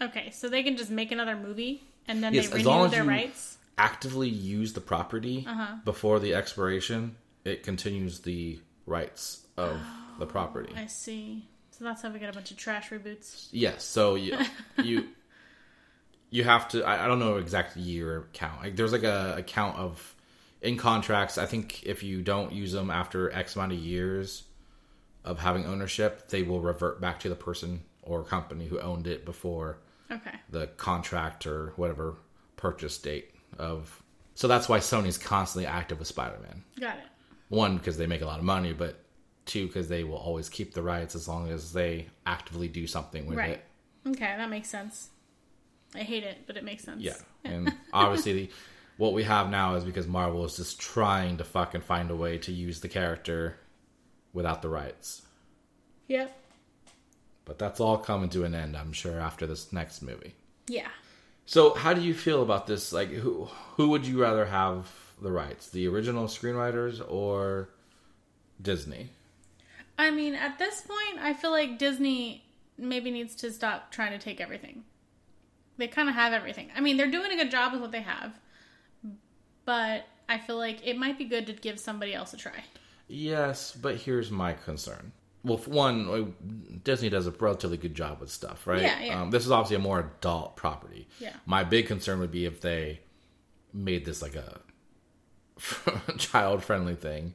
okay, 0.00 0.30
so 0.30 0.48
they 0.48 0.62
can 0.62 0.76
just 0.76 0.90
make 0.90 1.10
another 1.12 1.36
movie 1.36 1.82
and 2.08 2.22
then 2.22 2.34
Yes, 2.34 2.48
they 2.50 2.60
as 2.60 2.66
long 2.66 2.76
renew 2.78 2.86
as 2.86 2.90
their 2.92 3.04
you- 3.04 3.08
rights. 3.10 3.58
Actively 3.78 4.28
use 4.30 4.72
the 4.72 4.80
property 4.80 5.44
Uh-huh. 5.46 5.76
before 5.84 6.18
the 6.18 6.32
expiration, 6.34 7.14
it 7.44 7.62
continues 7.62 8.20
the 8.20 8.58
rights 8.86 9.44
of 9.58 9.78
the 10.18 10.24
property. 10.26 10.72
I 10.76 10.86
see. 10.86 11.46
So 11.72 11.84
that's 11.84 12.00
how 12.00 12.08
we 12.10 12.18
get 12.18 12.30
a 12.30 12.32
bunch 12.32 12.50
of 12.50 12.56
trash 12.56 12.88
reboots. 12.88 13.48
Yes. 13.52 13.84
So 13.84 14.14
you 14.14 14.38
you 14.82 15.08
you 16.36 16.44
have 16.44 16.68
to. 16.68 16.84
I, 16.84 17.04
I 17.04 17.06
don't 17.08 17.18
know 17.18 17.36
exact 17.36 17.76
year 17.76 18.28
count. 18.32 18.60
Like 18.62 18.76
there's 18.76 18.92
like 18.92 19.04
a, 19.04 19.36
a 19.38 19.42
count 19.42 19.76
of 19.78 20.14
in 20.60 20.76
contracts. 20.76 21.38
I 21.38 21.46
think 21.46 21.82
if 21.84 22.02
you 22.02 22.22
don't 22.22 22.52
use 22.52 22.72
them 22.72 22.90
after 22.90 23.32
X 23.32 23.56
amount 23.56 23.72
of 23.72 23.78
years 23.78 24.44
of 25.24 25.38
having 25.38 25.64
ownership, 25.66 26.28
they 26.28 26.42
will 26.42 26.60
revert 26.60 27.00
back 27.00 27.20
to 27.20 27.28
the 27.28 27.34
person 27.34 27.80
or 28.02 28.22
company 28.22 28.66
who 28.66 28.78
owned 28.80 29.06
it 29.06 29.24
before 29.24 29.78
Okay. 30.10 30.36
the 30.50 30.66
contract 30.76 31.46
or 31.46 31.72
whatever 31.76 32.14
purchase 32.56 32.96
date 32.98 33.34
of. 33.58 34.02
So 34.34 34.46
that's 34.46 34.68
why 34.68 34.78
Sony's 34.78 35.18
constantly 35.18 35.66
active 35.66 35.98
with 35.98 36.06
Spider-Man. 36.08 36.62
Got 36.78 36.98
it. 36.98 37.04
One 37.48 37.78
because 37.78 37.96
they 37.96 38.06
make 38.06 38.20
a 38.22 38.26
lot 38.26 38.38
of 38.38 38.44
money, 38.44 38.72
but 38.72 39.00
two 39.46 39.66
because 39.66 39.88
they 39.88 40.04
will 40.04 40.18
always 40.18 40.48
keep 40.48 40.74
the 40.74 40.82
rights 40.82 41.14
as 41.16 41.26
long 41.26 41.48
as 41.50 41.72
they 41.72 42.06
actively 42.26 42.68
do 42.68 42.86
something 42.86 43.26
with 43.26 43.38
Right. 43.38 43.50
it. 43.52 43.64
Okay, 44.06 44.34
that 44.36 44.50
makes 44.50 44.68
sense. 44.68 45.08
I 45.96 46.02
hate 46.02 46.24
it, 46.24 46.38
but 46.46 46.56
it 46.56 46.64
makes 46.64 46.84
sense. 46.84 47.02
Yeah, 47.02 47.16
and 47.44 47.72
obviously, 47.92 48.32
the, 48.32 48.50
what 48.96 49.12
we 49.12 49.24
have 49.24 49.50
now 49.50 49.74
is 49.74 49.84
because 49.84 50.06
Marvel 50.06 50.44
is 50.44 50.56
just 50.56 50.80
trying 50.80 51.36
to 51.38 51.44
fucking 51.44 51.82
find 51.82 52.10
a 52.10 52.16
way 52.16 52.38
to 52.38 52.52
use 52.52 52.80
the 52.80 52.88
character 52.88 53.56
without 54.32 54.62
the 54.62 54.68
rights. 54.68 55.22
Yep. 56.08 56.36
But 57.44 57.58
that's 57.58 57.80
all 57.80 57.98
coming 57.98 58.28
to 58.30 58.44
an 58.44 58.54
end, 58.54 58.76
I'm 58.76 58.92
sure, 58.92 59.20
after 59.20 59.46
this 59.46 59.72
next 59.72 60.02
movie. 60.02 60.34
Yeah. 60.68 60.88
So, 61.46 61.74
how 61.74 61.94
do 61.94 62.00
you 62.00 62.12
feel 62.12 62.42
about 62.42 62.66
this? 62.66 62.92
Like, 62.92 63.10
who 63.10 63.44
who 63.76 63.90
would 63.90 64.06
you 64.06 64.20
rather 64.20 64.46
have 64.46 64.90
the 65.22 65.30
rights, 65.30 65.70
the 65.70 65.86
original 65.86 66.26
screenwriters 66.26 67.00
or 67.08 67.70
Disney? 68.60 69.10
I 69.98 70.10
mean, 70.10 70.34
at 70.34 70.58
this 70.58 70.82
point, 70.82 71.24
I 71.24 71.32
feel 71.32 71.50
like 71.50 71.78
Disney 71.78 72.44
maybe 72.76 73.10
needs 73.10 73.34
to 73.36 73.52
stop 73.52 73.90
trying 73.90 74.12
to 74.12 74.18
take 74.18 74.40
everything. 74.40 74.84
They 75.78 75.88
kind 75.88 76.08
of 76.08 76.14
have 76.14 76.32
everything. 76.32 76.70
I 76.74 76.80
mean, 76.80 76.96
they're 76.96 77.10
doing 77.10 77.32
a 77.32 77.36
good 77.36 77.50
job 77.50 77.72
with 77.72 77.80
what 77.80 77.92
they 77.92 78.00
have, 78.00 78.38
but 79.64 80.06
I 80.28 80.38
feel 80.38 80.56
like 80.56 80.86
it 80.86 80.96
might 80.96 81.18
be 81.18 81.24
good 81.24 81.46
to 81.46 81.52
give 81.52 81.78
somebody 81.78 82.14
else 82.14 82.32
a 82.32 82.36
try. 82.36 82.64
Yes, 83.08 83.72
but 83.72 83.96
here's 83.96 84.30
my 84.30 84.52
concern. 84.54 85.12
Well, 85.44 85.58
for 85.58 85.70
one, 85.70 86.08
uh, 86.08 86.78
Disney 86.82 87.08
does 87.08 87.26
a 87.28 87.30
relatively 87.30 87.76
good 87.76 87.94
job 87.94 88.20
with 88.20 88.30
stuff, 88.30 88.66
right? 88.66 88.82
Yeah, 88.82 89.00
yeah. 89.00 89.22
Um, 89.22 89.30
this 89.30 89.44
is 89.44 89.52
obviously 89.52 89.76
a 89.76 89.80
more 89.80 90.00
adult 90.00 90.56
property. 90.56 91.06
Yeah. 91.20 91.34
My 91.46 91.62
big 91.62 91.86
concern 91.86 92.18
would 92.18 92.32
be 92.32 92.46
if 92.46 92.60
they 92.60 93.00
made 93.72 94.04
this 94.04 94.22
like 94.22 94.34
a 94.34 94.60
child-friendly 96.18 96.96
thing, 96.96 97.34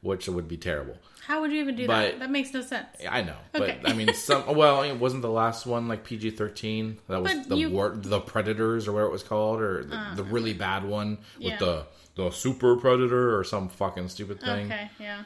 which 0.00 0.26
would 0.26 0.48
be 0.48 0.56
terrible. 0.56 0.96
How 1.26 1.40
would 1.42 1.52
you 1.52 1.60
even 1.60 1.76
do 1.76 1.86
But- 1.86 2.12
that? 2.12 2.18
That 2.20 2.30
makes 2.30 2.52
no 2.52 2.60
sense. 2.62 2.86
I 3.08 3.22
know, 3.22 3.36
Okay. 3.54 3.78
but 3.82 3.90
I 3.90 3.94
mean, 3.94 4.12
some. 4.14 4.46
Well, 4.56 4.82
it 4.82 4.94
wasn't 4.96 5.22
the 5.22 5.30
last 5.30 5.66
one 5.66 5.86
like 5.86 6.02
PG 6.04 6.30
thirteen. 6.30 6.98
That 7.08 7.22
was 7.22 7.32
But 7.34 7.48
the 7.50 7.56
you- 7.56 7.70
war, 7.70 7.90
the 7.94 8.20
Predators, 8.20 8.88
or 8.88 8.92
whatever 8.92 9.08
it 9.08 9.12
was 9.12 9.22
called, 9.22 9.60
or 9.60 9.84
the, 9.84 9.90
the 10.16 10.24
ah, 10.24 10.28
really 10.30 10.54
bad 10.54 10.84
one 10.84 11.18
with 11.38 11.46
Yeah. 11.48 11.58
the 11.58 11.86
the 12.16 12.30
Super 12.30 12.76
Predator 12.76 13.38
or 13.38 13.44
some 13.44 13.68
fucking 13.68 14.08
stupid 14.08 14.40
thing. 14.40 14.66
Okay, 14.66 14.90
yeah. 14.98 15.22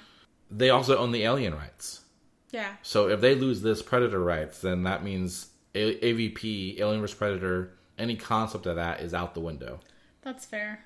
They 0.51 0.71
also 0.71 0.97
own 0.99 1.13
the 1.13 1.23
Alien 1.23 1.55
rights. 1.55 2.03
Yeah. 2.51 2.75
So 2.83 3.09
if 3.09 3.21
they 3.21 3.35
lose 3.35 3.63
this 3.63 3.83
Predator 3.83 4.23
rights, 4.23 4.61
then 4.61 4.83
that 4.85 5.03
means 5.03 5.49
A- 5.75 5.97
AVP, 6.13 6.79
Alien 6.79 7.01
vs 7.01 7.17
Predator, 7.17 7.73
any 7.99 8.15
concept 8.17 8.67
of 8.67 8.77
that 8.77 9.01
is 9.01 9.13
out 9.15 9.35
the 9.35 9.41
window. 9.41 9.81
That's 10.23 10.45
fair. 10.45 10.85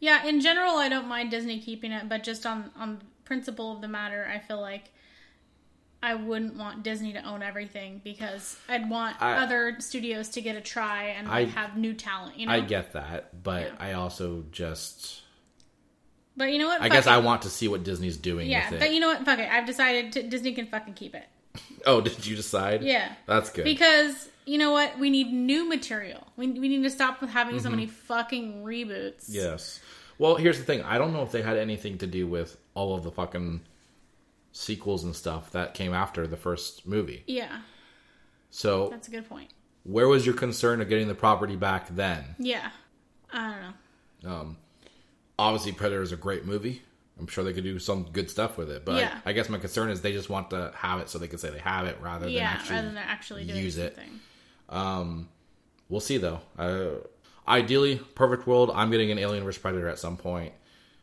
Yeah, 0.00 0.24
in 0.26 0.40
general, 0.40 0.76
I 0.76 0.88
don't 0.88 1.06
mind 1.08 1.30
Disney 1.30 1.60
keeping 1.60 1.92
it, 1.92 2.08
but 2.08 2.22
just 2.24 2.46
on 2.46 2.70
on 2.76 3.00
principle 3.28 3.70
of 3.72 3.80
the 3.82 3.88
matter, 3.88 4.26
I 4.34 4.38
feel 4.40 4.60
like 4.60 4.90
I 6.02 6.14
wouldn't 6.14 6.56
want 6.56 6.82
Disney 6.82 7.12
to 7.12 7.22
own 7.24 7.42
everything 7.42 8.00
because 8.02 8.56
I'd 8.68 8.88
want 8.88 9.20
I- 9.20 9.36
other 9.42 9.76
studios 9.80 10.28
to 10.30 10.40
get 10.40 10.56
a 10.56 10.60
try 10.60 11.04
and 11.10 11.28
like, 11.28 11.48
I- 11.48 11.50
have 11.50 11.76
new 11.76 11.92
talent. 11.92 12.38
You 12.38 12.46
know, 12.46 12.52
I 12.52 12.60
get 12.60 12.92
that, 12.94 13.42
but 13.44 13.62
Yeah. 13.62 13.72
I 13.78 13.92
also 13.92 14.44
just 14.50 15.22
but 16.36 16.52
you 16.52 16.58
know 16.60 16.68
what? 16.68 16.80
I 16.80 16.84
Fuck 16.84 16.92
guess 16.92 17.06
it. 17.06 17.10
I 17.10 17.18
want 17.18 17.42
to 17.42 17.50
see 17.50 17.66
what 17.66 17.82
Disney's 17.82 18.16
doing 18.16 18.48
Yeah, 18.48 18.70
but 18.70 18.94
you 18.94 19.00
know 19.00 19.08
what? 19.08 19.24
Fuck 19.24 19.40
it. 19.40 19.50
I've 19.50 19.66
decided 19.66 20.12
to, 20.12 20.22
Disney 20.22 20.52
can 20.52 20.66
fucking 20.68 20.94
keep 20.94 21.14
it 21.16 21.24
oh, 21.86 22.00
did 22.00 22.24
you 22.24 22.36
decide? 22.36 22.82
Yeah. 22.82 23.12
That's 23.26 23.50
good. 23.50 23.64
because 23.64 24.28
you 24.46 24.56
know 24.56 24.70
what? 24.70 24.98
We 25.00 25.10
need 25.10 25.32
new 25.32 25.68
material. 25.68 26.26
We 26.36 26.46
we 26.46 26.68
need 26.68 26.82
to 26.84 26.90
stop 26.90 27.20
with 27.20 27.30
having 27.30 27.56
Mm-hmm. 27.56 27.64
so 27.64 27.70
many 27.70 27.86
fucking 27.86 28.62
reboots. 28.64 29.24
Yes. 29.28 29.80
Well, 30.18 30.36
here's 30.36 30.58
the 30.58 30.64
thing. 30.64 30.82
I 30.82 30.96
don't 30.98 31.12
know 31.12 31.22
if 31.22 31.32
they 31.32 31.42
had 31.42 31.56
anything 31.58 31.98
to 31.98 32.06
do 32.06 32.26
with 32.26 32.56
all 32.78 32.94
of 32.94 33.02
the 33.02 33.10
fucking 33.10 33.60
sequels 34.52 35.02
and 35.02 35.14
stuff 35.16 35.50
that 35.50 35.74
came 35.74 35.92
after 35.92 36.26
the 36.28 36.36
first 36.36 36.86
movie. 36.86 37.24
Yeah, 37.26 37.60
So, 38.50 38.88
that's 38.88 39.08
a 39.08 39.10
good 39.10 39.28
point. 39.28 39.50
where 39.82 40.06
was 40.08 40.24
your 40.24 40.34
concern 40.36 40.80
of 40.80 40.88
getting 40.88 41.08
the 41.08 41.14
property 41.14 41.56
back 41.56 41.88
then? 41.94 42.36
Yeah, 42.38 42.70
I 43.32 43.50
don't 43.50 43.60
know. 44.30 44.30
Um, 44.40 44.56
obviously, 45.38 45.72
Predator 45.72 46.02
is 46.02 46.12
a 46.12 46.16
great 46.16 46.44
movie. 46.46 46.82
I'm 47.18 47.26
sure 47.26 47.42
they 47.42 47.52
could 47.52 47.64
do 47.64 47.80
some 47.80 48.04
good 48.12 48.30
stuff 48.30 48.56
with 48.56 48.70
it, 48.70 48.84
but 48.84 48.96
Yeah. 49.00 49.18
I 49.26 49.32
guess 49.32 49.48
my 49.48 49.58
concern 49.58 49.90
is 49.90 50.00
they 50.02 50.12
just 50.12 50.30
want 50.30 50.50
to 50.50 50.70
have 50.76 51.00
it 51.00 51.08
so 51.10 51.18
they 51.18 51.26
can 51.26 51.38
say 51.38 51.50
they 51.50 51.58
have 51.58 51.86
it 51.86 51.98
rather 52.00 52.26
than 52.26 52.36
actually. 52.38 52.76
rather 52.76 52.88
than 52.88 52.96
actually 52.98 53.44
doing 53.44 53.60
use 53.64 53.76
it. 53.76 53.96
something. 53.96 55.28
We'll 55.88 56.00
see 56.00 56.18
though. 56.18 56.40
Uh, 56.56 56.90
ideally, 57.48 57.96
perfect 58.14 58.46
world. 58.46 58.70
I'm 58.74 58.90
getting 58.90 59.10
an 59.10 59.18
Alien 59.18 59.42
vs 59.44 59.60
Predator 59.60 59.88
at 59.88 59.98
some 59.98 60.16
point. 60.16 60.52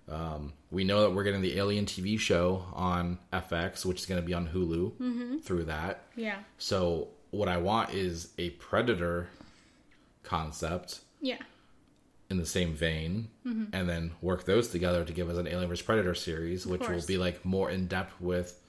Um, 0.08 0.54
we 0.70 0.84
know 0.84 1.02
that 1.02 1.12
we're 1.12 1.24
getting 1.24 1.42
the 1.42 1.58
Alien 1.58 1.86
TV 1.86 2.20
show 2.20 2.66
on 2.74 3.18
FX, 3.34 3.86
which 3.86 4.00
is 4.02 4.06
going 4.06 4.22
to 4.22 4.26
be 4.26 4.34
on 4.34 4.48
Hulu 4.48 4.92
Mm-hmm. 4.94 5.38
through 5.40 5.64
that. 5.66 6.04
Yeah, 6.16 6.38
So 6.58 7.08
what 7.32 7.48
I 7.50 7.58
want 7.58 7.92
is 7.94 8.32
a 8.38 8.52
Predator 8.52 9.28
concept 10.24 11.02
yeah, 11.22 11.38
in 12.30 12.38
the 12.38 12.46
same 12.46 12.74
vein, 12.74 13.30
Mm-hmm. 13.46 13.76
and 13.76 13.88
then 13.90 14.12
work 14.22 14.46
those 14.46 14.68
together 14.70 15.04
to 15.06 15.14
give 15.14 15.30
us 15.30 15.38
an 15.38 15.48
Alien 15.48 15.70
vs 15.70 15.84
Predator 15.86 16.16
series, 16.16 16.66
which 16.66 16.88
will 16.88 17.06
be 17.06 17.18
like 17.18 17.44
more 17.46 17.70
in 17.70 17.88
depth 17.88 18.20
with 18.20 18.60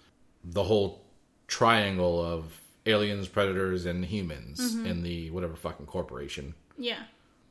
the 0.44 0.62
whole 0.64 1.02
triangle 1.48 2.22
of 2.24 2.60
aliens, 2.86 3.26
predators, 3.28 3.84
and 3.86 4.04
humans 4.04 4.60
Mm-hmm. 4.74 4.86
in 4.86 5.02
the 5.02 5.30
whatever 5.30 5.54
fucking 5.56 5.86
corporation. 5.86 6.54
yeah. 6.78 7.02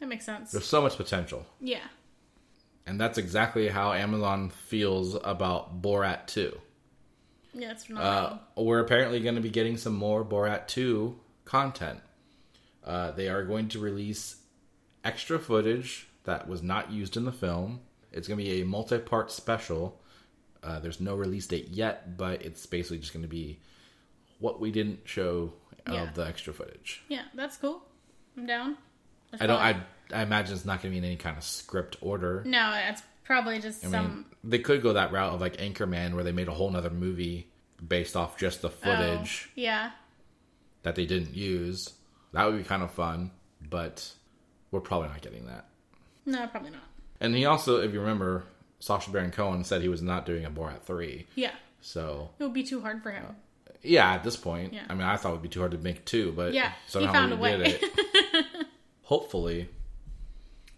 That 0.02 0.08
makes 0.10 0.26
sense. 0.26 0.52
There's 0.52 0.66
so 0.68 0.82
much 0.82 0.98
potential. 0.98 1.46
Yeah, 1.62 1.80
And 2.88 3.00
that's 3.00 3.18
exactly 3.18 3.68
how 3.70 3.94
Amazon 3.94 4.50
feels 4.50 5.16
about 5.24 5.82
Borat 5.82 6.28
2. 6.28 6.56
yeah, 7.54 7.72
it's 7.72 7.90
not 7.90 8.02
Uh, 8.04 8.38
we're 8.62 8.80
apparently 8.80 9.20
going 9.22 9.36
to 9.36 9.42
be 9.42 9.50
getting 9.50 9.78
some 9.78 9.96
more 9.96 10.24
Borat 10.24 10.68
2 10.68 11.18
content. 11.46 12.00
Uh, 12.84 13.12
they 13.12 13.28
are 13.30 13.44
going 13.44 13.68
to 13.70 13.80
release 13.80 14.38
extra 15.04 15.40
footage 15.40 16.08
that 16.26 16.48
was 16.48 16.62
not 16.62 16.92
used 16.92 17.18
in 17.18 17.26
the 17.26 17.32
film. 17.32 17.80
It's 18.12 18.28
going 18.28 18.38
to 18.38 18.44
be 18.44 18.62
a 18.62 18.66
multi 18.66 18.98
part 19.00 19.32
special. 19.32 20.00
Uh, 20.64 20.80
there's 20.80 21.00
no 21.00 21.16
release 21.16 21.48
date 21.48 21.70
yet, 21.70 22.18
but 22.18 22.42
it's 22.44 22.66
basically 22.66 23.00
just 23.00 23.14
going 23.14 23.24
to 23.24 23.30
be 23.30 23.60
what 24.40 24.60
we 24.60 24.72
didn't 24.72 25.00
show 25.06 25.54
Yeah. 25.88 26.04
of 26.04 26.16
the 26.16 26.26
extra 26.26 26.54
footage. 26.54 27.04
yeah, 27.08 27.24
that's 27.36 27.58
cool. 27.58 27.82
I'm 28.38 28.46
down. 28.46 28.78
That's 29.32 29.44
I 29.44 29.48
don't. 29.48 29.60
I 29.62 29.84
I 30.14 30.22
imagine 30.24 30.56
it's 30.56 30.66
not 30.66 30.82
going 30.82 30.84
to 30.84 30.90
be 30.92 30.98
in 30.98 31.04
any 31.04 31.16
kind 31.16 31.38
of 31.38 31.44
script 31.44 31.98
order. 32.02 32.44
No, 32.46 32.74
it's 32.90 33.02
probably 33.24 33.60
just 33.60 33.86
I 33.86 33.90
some. 33.92 34.06
mean, 34.06 34.26
they 34.44 34.60
could 34.60 34.82
go 34.82 34.94
that 34.94 35.12
route 35.12 35.34
of 35.34 35.42
like 35.42 35.58
Anchorman, 35.58 36.14
where 36.14 36.24
they 36.24 36.32
made 36.32 36.48
a 36.48 36.54
whole 36.54 36.70
nother 36.70 36.90
movie 36.90 37.48
based 37.86 38.16
off 38.16 38.38
just 38.38 38.62
the 38.62 38.68
oh, 38.70 38.72
footage 38.72 39.48
Oh, 39.50 39.52
yeah, 39.56 39.92
that 40.84 40.96
they 40.96 41.06
didn't 41.06 41.36
use. 41.36 41.94
That 42.34 42.46
would 42.46 42.58
be 42.58 42.64
kind 42.64 42.84
of 42.84 42.92
fun, 42.92 43.32
but 43.70 44.12
we're 44.72 44.82
probably 44.82 45.08
not 45.10 45.22
getting 45.22 45.46
that. 45.48 45.66
no, 46.26 46.46
probably 46.48 46.72
not. 46.72 46.84
And 47.22 47.34
he 47.36 47.46
also, 47.46 47.82
if 47.82 47.94
you 47.94 48.00
remember, 48.02 48.44
Sacha 48.80 49.10
Baron 49.10 49.32
Cohen 49.32 49.64
said 49.64 49.82
he 49.82 49.88
was 49.90 50.02
not 50.02 50.26
doing 50.26 50.44
a 50.46 50.52
Borat 50.52 50.82
three. 50.82 51.28
Yeah, 51.36 51.52
So 51.82 52.30
it 52.38 52.44
would 52.44 52.54
be 52.54 52.64
too 52.64 52.82
hard 52.82 53.02
for 53.02 53.12
him. 53.12 53.24
Uh, 53.68 53.74
yeah, 53.82 54.12
at 54.14 54.24
this 54.24 54.36
point. 54.36 54.74
Yeah. 54.74 54.84
I 54.90 54.94
mean, 54.94 55.04
I 55.04 55.16
thought 55.16 55.30
it 55.30 55.34
would 55.34 55.42
be 55.42 55.48
too 55.50 55.60
hard 55.62 55.72
to 55.72 55.78
make 55.78 56.04
two, 56.06 56.34
but 56.34 56.54
Yeah, 56.54 56.70
he 56.70 56.92
somehow 56.92 57.14
found 57.14 57.32
we 57.32 57.38
a 57.38 57.40
way. 57.40 57.58
did 57.58 57.80
it. 57.82 58.66
Hopefully, 59.04 59.70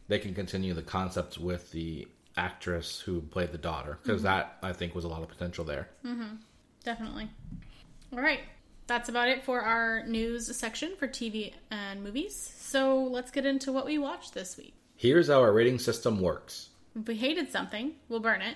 they 0.07 0.19
can 0.19 0.33
continue 0.33 0.73
the 0.73 0.81
concept 0.81 1.37
with 1.37 1.71
the 1.71 2.07
actress 2.35 2.99
who 2.99 3.21
played 3.21 3.51
the 3.51 3.57
daughter 3.57 3.97
because 4.03 4.19
Mm-hmm. 4.21 4.27
that 4.37 4.57
I 4.63 4.73
think 4.73 4.93
was 4.95 5.05
a 5.05 5.07
lot 5.07 5.21
of 5.23 5.27
potential 5.29 5.65
there. 5.65 5.89
Definitely. 6.83 7.29
All 8.13 8.19
right. 8.21 8.41
That's 8.85 9.09
about 9.09 9.27
it 9.27 9.43
for 9.43 9.61
our 9.61 10.03
news 10.05 10.55
section 10.55 10.95
for 10.97 11.07
TV 11.07 11.53
and 11.71 12.01
movies. 12.03 12.53
So 12.59 13.03
let's 13.03 13.31
get 13.31 13.45
into 13.45 13.71
what 13.73 13.85
we 13.85 13.97
watched 13.97 14.33
this 14.33 14.55
week. 14.55 14.73
Here's 14.95 15.27
how 15.27 15.41
our 15.41 15.51
rating 15.51 15.79
system 15.79 16.21
works. 16.21 16.69
If 16.97 17.07
we 17.07 17.15
hated 17.15 17.51
something, 17.51 17.93
we'll 18.07 18.21
burn 18.21 18.41
it. 18.41 18.55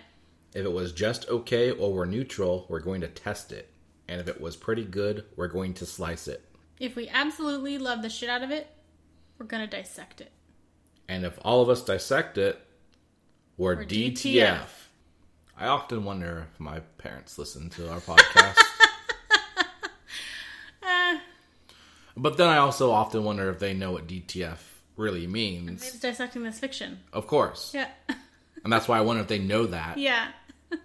If 0.54 0.66
it 0.66 0.72
was 0.72 0.94
just 0.94 1.28
okay 1.30 1.72
or 1.72 1.94
we're 1.94 2.06
neutral, 2.06 2.66
we're 2.70 2.80
going 2.80 3.02
to 3.02 3.08
test 3.08 3.52
it. 3.52 3.70
And 4.08 4.20
if 4.22 4.28
it 4.28 4.40
was 4.40 4.56
pretty 4.56 4.86
good, 4.86 5.26
we're 5.36 5.48
going 5.48 5.74
to 5.76 5.86
slice 5.86 6.28
it. 6.28 6.44
If 6.80 6.96
we 6.96 7.10
absolutely 7.10 7.78
love 7.78 8.02
the 8.02 8.10
shit 8.10 8.30
out 8.30 8.42
of 8.42 8.52
it, 8.52 8.68
we're 9.38 9.46
gonna 9.46 9.68
dissect 9.68 10.20
it. 10.22 10.32
And 11.12 11.26
if 11.26 11.38
all 11.42 11.62
of 11.62 11.68
us 11.68 11.84
dissect 11.84 12.38
it, 12.38 12.58
we're, 13.58 13.76
We're 13.76 13.84
DTF. 13.84 14.14
DTF. 14.14 14.68
I 15.58 15.68
often 15.68 16.06
wonder 16.06 16.48
if 16.50 16.58
my 16.58 16.80
parents 17.00 17.38
listen 17.38 17.70
to 17.72 17.92
our 17.92 18.00
podcast. 18.00 18.58
Uh, 20.82 21.18
but 22.18 22.38
then 22.38 22.48
I 22.48 22.60
also 22.60 22.92
often 22.92 23.26
wonder 23.26 23.50
if 23.50 23.60
they 23.60 23.74
know 23.74 23.92
what 23.92 24.08
DTF 24.08 24.60
really 24.96 25.28
means. 25.28 25.86
it's 25.86 26.00
dissecting 26.00 26.44
this 26.44 26.60
fiction. 26.60 27.00
Of 27.12 27.28
course. 27.28 27.74
Yeah. 27.74 27.90
And 28.64 28.72
that's 28.72 28.88
why 28.88 28.98
I 28.98 29.02
wonder 29.02 29.22
if 29.22 29.28
they 29.28 29.40
know 29.40 29.66
that. 29.66 29.98
yeah. 29.98 30.30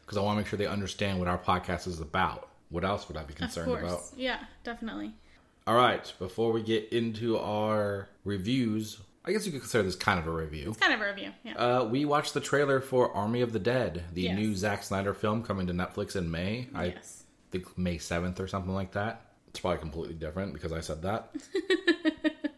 Because 0.00 0.16
I 0.16 0.22
want 0.22 0.36
to 0.36 0.40
make 0.40 0.46
sure 0.46 0.58
they 0.58 0.66
understand 0.66 1.18
what 1.18 1.28
our 1.28 1.38
podcast 1.38 1.86
is 1.86 2.00
about. 2.00 2.48
What 2.70 2.84
else 2.84 3.08
would 3.08 3.16
I 3.18 3.22
be 3.24 3.32
concerned 3.34 3.72
about? 3.72 4.00
Yeah, 4.16 4.38
definitely. 4.64 5.12
All 5.66 5.74
right. 5.74 6.10
Before 6.18 6.52
we 6.52 6.62
get 6.62 6.92
into 6.92 7.38
our 7.38 8.08
reviews, 8.24 9.00
I 9.24 9.32
guess 9.32 9.46
you 9.46 9.52
could 9.52 9.60
consider 9.60 9.84
this 9.84 9.94
kind 9.96 10.18
of 10.18 10.26
a 10.26 10.32
review. 10.32 10.70
It's 10.70 10.78
kind 10.78 10.92
of 10.92 11.00
a 11.00 11.06
review. 11.10 11.30
Yeah. 11.44 11.54
Uh, 11.54 11.84
we 11.84 12.04
watched 12.04 12.34
the 12.34 12.40
trailer 12.40 12.80
for 12.80 13.12
Army 13.14 13.40
of 13.40 13.52
the 13.52 13.58
Dead, 13.60 14.02
the 14.12 14.22
Yes. 14.22 14.36
new 14.36 14.54
Zack 14.56 14.82
Snyder 14.82 15.14
film 15.14 15.42
coming 15.44 15.66
to 15.68 15.72
Netflix 15.72 16.16
in 16.16 16.30
May. 16.30 16.68
I 16.74 16.86
yes. 16.86 17.22
think 17.52 17.78
May 17.78 17.98
7th 17.98 18.40
or 18.40 18.48
something 18.48 18.74
like 18.74 18.92
that. 18.92 19.20
It's 19.48 19.60
probably 19.60 19.78
completely 19.78 20.14
different 20.14 20.54
because 20.54 20.72
I 20.72 20.80
said 20.80 21.02
that. 21.02 21.34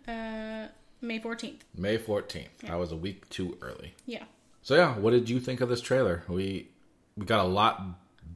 Uh, 0.06 0.68
May 1.00 1.18
14th. 1.18 1.60
May 1.74 1.96
14th. 1.96 2.68
I 2.68 2.76
was 2.76 2.92
a 2.92 2.96
week 2.96 3.28
too 3.30 3.56
early. 3.62 3.94
Yeah. 4.04 4.24
So 4.62 4.74
yeah, 4.74 4.98
what 4.98 5.12
did 5.12 5.30
you 5.30 5.40
think 5.40 5.60
of 5.62 5.68
this 5.70 5.80
trailer? 5.80 6.24
We 6.28 6.68
we 7.16 7.24
got 7.24 7.44
a 7.44 7.48
lot 7.48 7.82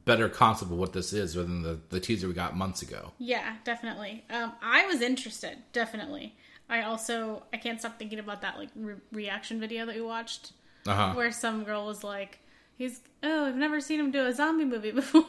better 0.05 0.29
concept 0.29 0.71
of 0.71 0.77
what 0.77 0.93
this 0.93 1.13
is 1.13 1.35
than 1.35 1.61
the, 1.61 1.79
the 1.89 1.99
teaser 1.99 2.27
we 2.27 2.33
got 2.33 2.55
months 2.55 2.81
ago. 2.81 3.11
Yeah, 3.19 3.55
definitely. 3.63 4.23
Um, 4.29 4.53
I 4.61 4.85
was 4.87 5.01
interested, 5.01 5.57
definitely. 5.73 6.35
I 6.69 6.83
also 6.83 7.43
I 7.53 7.57
can't 7.57 7.79
stop 7.79 7.97
thinking 7.97 8.19
about 8.19 8.41
that 8.41 8.57
like 8.57 8.69
re- 8.75 8.95
reaction 9.11 9.59
video 9.59 9.85
that 9.85 9.95
we 9.95 10.01
watched, 10.01 10.51
Uh-huh. 10.85 11.13
where 11.13 11.31
some 11.31 11.63
girl 11.63 11.85
was 11.87 12.03
like, 12.03 12.39
"He's 12.77 13.01
oh, 13.23 13.45
I've 13.47 13.55
never 13.55 13.81
seen 13.81 13.99
him 13.99 14.11
do 14.11 14.25
a 14.25 14.33
zombie 14.33 14.65
movie 14.65 14.91
before." 15.01 15.23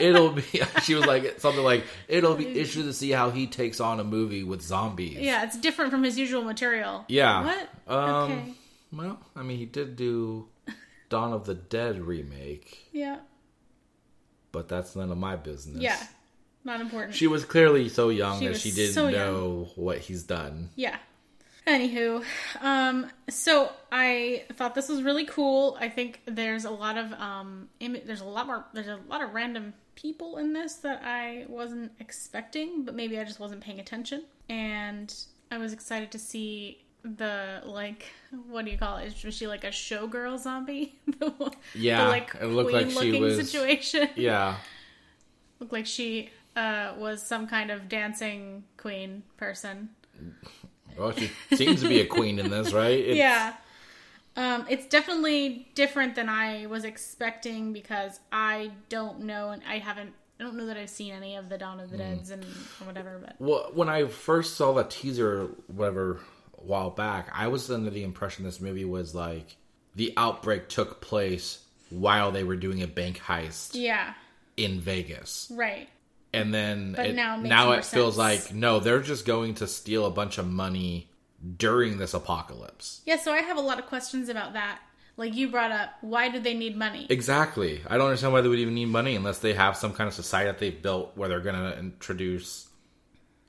It'll 0.00 0.30
be 0.30 0.42
she 0.84 0.94
was 0.94 1.06
like 1.06 1.40
something 1.40 1.62
like 1.64 1.84
it'll 2.06 2.36
be 2.36 2.46
interesting 2.58 2.84
to 2.84 2.92
see 2.92 3.10
how 3.10 3.30
he 3.30 3.46
takes 3.48 3.80
on 3.80 3.98
a 3.98 4.04
movie 4.04 4.44
with 4.44 4.62
zombies. 4.62 5.18
yeah, 5.18 5.42
it's 5.44 5.56
different 5.58 5.90
from 5.90 6.04
his 6.04 6.16
usual 6.18 6.42
material. 6.42 7.04
Yeah. 7.08 7.44
What? 7.44 7.68
Um, 7.92 8.32
okay. 8.32 8.54
Well, 8.92 9.18
I 9.34 9.42
mean, 9.42 9.58
he 9.58 9.66
did 9.66 9.96
do 9.96 10.46
Dawn 11.08 11.32
of 11.32 11.46
the 11.46 11.54
Dead 11.54 12.00
remake, 12.00 12.86
Yeah. 12.92 13.18
but 14.52 14.68
that's 14.68 14.94
none 14.94 15.10
of 15.10 15.18
my 15.18 15.34
business. 15.36 15.82
Yeah. 15.82 16.00
Not 16.64 16.80
important. 16.80 17.14
She 17.14 17.26
was 17.26 17.44
clearly 17.44 17.88
so 17.88 18.08
young 18.10 18.40
She 18.40 18.48
that 18.48 18.56
she 18.58 18.70
didn't 18.72 18.94
so 18.94 19.10
know 19.10 19.68
what 19.76 19.98
he's 19.98 20.22
done. 20.22 20.70
Yeah. 20.76 20.96
Anywho, 21.66 22.24
um, 22.62 23.10
so 23.28 23.70
I 23.92 24.44
thought 24.54 24.74
this 24.74 24.88
was 24.88 25.02
really 25.02 25.26
cool. 25.26 25.76
I 25.78 25.90
think 25.90 26.22
there's 26.24 26.64
a 26.64 26.70
lot 26.70 26.96
of 26.96 27.12
um, 27.12 27.68
Im- 27.80 28.00
there's 28.06 28.22
a 28.22 28.24
lot 28.24 28.46
more, 28.46 28.64
there's 28.72 28.86
a 28.88 28.98
lot 29.08 29.22
of 29.22 29.34
random 29.34 29.74
people 29.94 30.38
in 30.38 30.54
this 30.54 30.76
that 30.76 31.02
I 31.04 31.44
wasn't 31.46 31.92
expecting, 32.00 32.84
but 32.84 32.94
maybe 32.94 33.18
I 33.18 33.24
just 33.24 33.38
wasn't 33.38 33.60
paying 33.60 33.80
attention. 33.80 34.22
And 34.48 35.14
I 35.50 35.58
was 35.58 35.74
excited 35.74 36.10
to 36.12 36.18
see 36.18 36.78
the 37.04 37.60
like, 37.66 38.06
what 38.48 38.64
do 38.64 38.70
you 38.70 38.78
call 38.78 38.96
it? 38.96 39.14
Was 39.22 39.34
she 39.34 39.46
like 39.46 39.64
a 39.64 39.68
showgirl 39.68 40.38
zombie? 40.38 40.94
the, 41.18 41.52
Yeah, 41.74 42.04
the, 42.04 42.08
like 42.10 42.34
it 42.40 42.46
looked 42.46 42.72
like 42.72 42.90
she 42.90 43.20
was- 43.20 43.36
situation. 43.36 44.08
Yeah. 44.16 44.56
Looked 45.60 45.72
like 45.72 45.86
she 45.86 46.30
uh, 46.58 46.94
was 46.98 47.22
some 47.22 47.46
kind 47.46 47.70
of 47.70 47.88
dancing 47.88 48.64
queen 48.76 49.22
person. 49.36 49.90
Well, 50.98 51.12
she 51.12 51.30
seems 51.56 51.82
to 51.82 51.88
be 51.88 52.00
a 52.00 52.06
queen 52.06 52.38
in 52.38 52.50
this, 52.50 52.72
right? 52.72 52.98
It's- 53.12 53.16
yeah. 53.16 53.54
Um, 54.36 54.66
it's 54.68 54.86
definitely 54.86 55.68
different 55.74 56.14
than 56.14 56.28
I 56.28 56.66
was 56.66 56.84
expecting 56.84 57.72
because 57.72 58.20
I 58.30 58.70
don't 58.88 59.22
know 59.22 59.50
and 59.50 59.62
I 59.68 59.78
haven't 59.78 60.12
I 60.38 60.44
don't 60.44 60.54
know 60.54 60.66
that 60.66 60.76
I've 60.76 60.90
seen 60.90 61.12
any 61.12 61.34
of 61.34 61.48
the 61.48 61.58
Dawn 61.58 61.80
of 61.80 61.90
the 61.90 61.96
Mm. 61.96 62.16
Dead's 62.16 62.30
and 62.30 62.44
or 62.44 62.86
whatever, 62.86 63.18
but 63.20 63.34
Well, 63.40 63.70
when 63.74 63.88
I 63.88 64.06
first 64.06 64.54
saw 64.56 64.72
the 64.74 64.84
teaser, 64.84 65.48
whatever, 65.66 66.20
a 66.56 66.60
while 66.64 66.90
back, 66.90 67.28
I 67.34 67.48
was 67.48 67.68
under 67.68 67.90
the 67.90 68.04
impression 68.04 68.44
this 68.44 68.60
movie 68.60 68.84
was 68.84 69.12
like 69.12 69.56
the 69.96 70.12
outbreak 70.16 70.68
took 70.68 71.00
place 71.00 71.64
while 71.90 72.30
they 72.30 72.44
were 72.44 72.54
doing 72.56 72.80
a 72.82 72.86
bank 72.86 73.18
heist 73.18 73.70
yeah, 73.74 74.14
in 74.56 74.78
Vegas. 74.80 75.50
right. 75.52 75.88
And 76.32 76.52
then 76.52 76.92
But 76.92 77.06
it, 77.06 77.14
now 77.14 77.38
it 77.40 77.42
now 77.44 77.72
it 77.72 77.84
feels 77.84 78.16
sense. 78.16 78.50
like 78.50 78.54
no 78.54 78.80
they're 78.80 79.00
just 79.00 79.24
going 79.26 79.54
to 79.56 79.66
steal 79.66 80.04
a 80.06 80.10
bunch 80.10 80.38
of 80.38 80.46
money 80.46 81.10
during 81.56 81.98
this 81.98 82.14
apocalypse 82.14 83.00
Yeah, 83.06 83.16
so 83.16 83.32
I 83.32 83.38
have 83.42 83.56
a 83.56 83.60
lot 83.62 83.78
of 83.78 83.86
questions 83.86 84.28
about 84.28 84.52
that. 84.54 84.80
Like 85.16 85.34
you 85.34 85.48
brought 85.50 85.72
up, 85.72 85.90
why 86.00 86.28
do 86.28 86.38
they 86.38 86.54
need 86.54 86.76
money? 86.76 87.06
exactly 87.10 87.80
i 87.88 87.96
don't 87.96 88.06
understand 88.06 88.32
why 88.32 88.40
they 88.40 88.48
would 88.48 88.58
even 88.58 88.74
need 88.74 88.86
money 88.88 89.16
unless 89.16 89.38
they 89.40 89.54
have 89.54 89.76
some 89.76 89.92
kind 89.92 90.06
of 90.08 90.14
society 90.14 90.46
that 90.50 90.58
they've 90.58 90.80
built 90.82 91.16
where 91.16 91.28
they're 91.28 91.40
going 91.40 91.56
to 91.56 91.78
introduce 91.78 92.68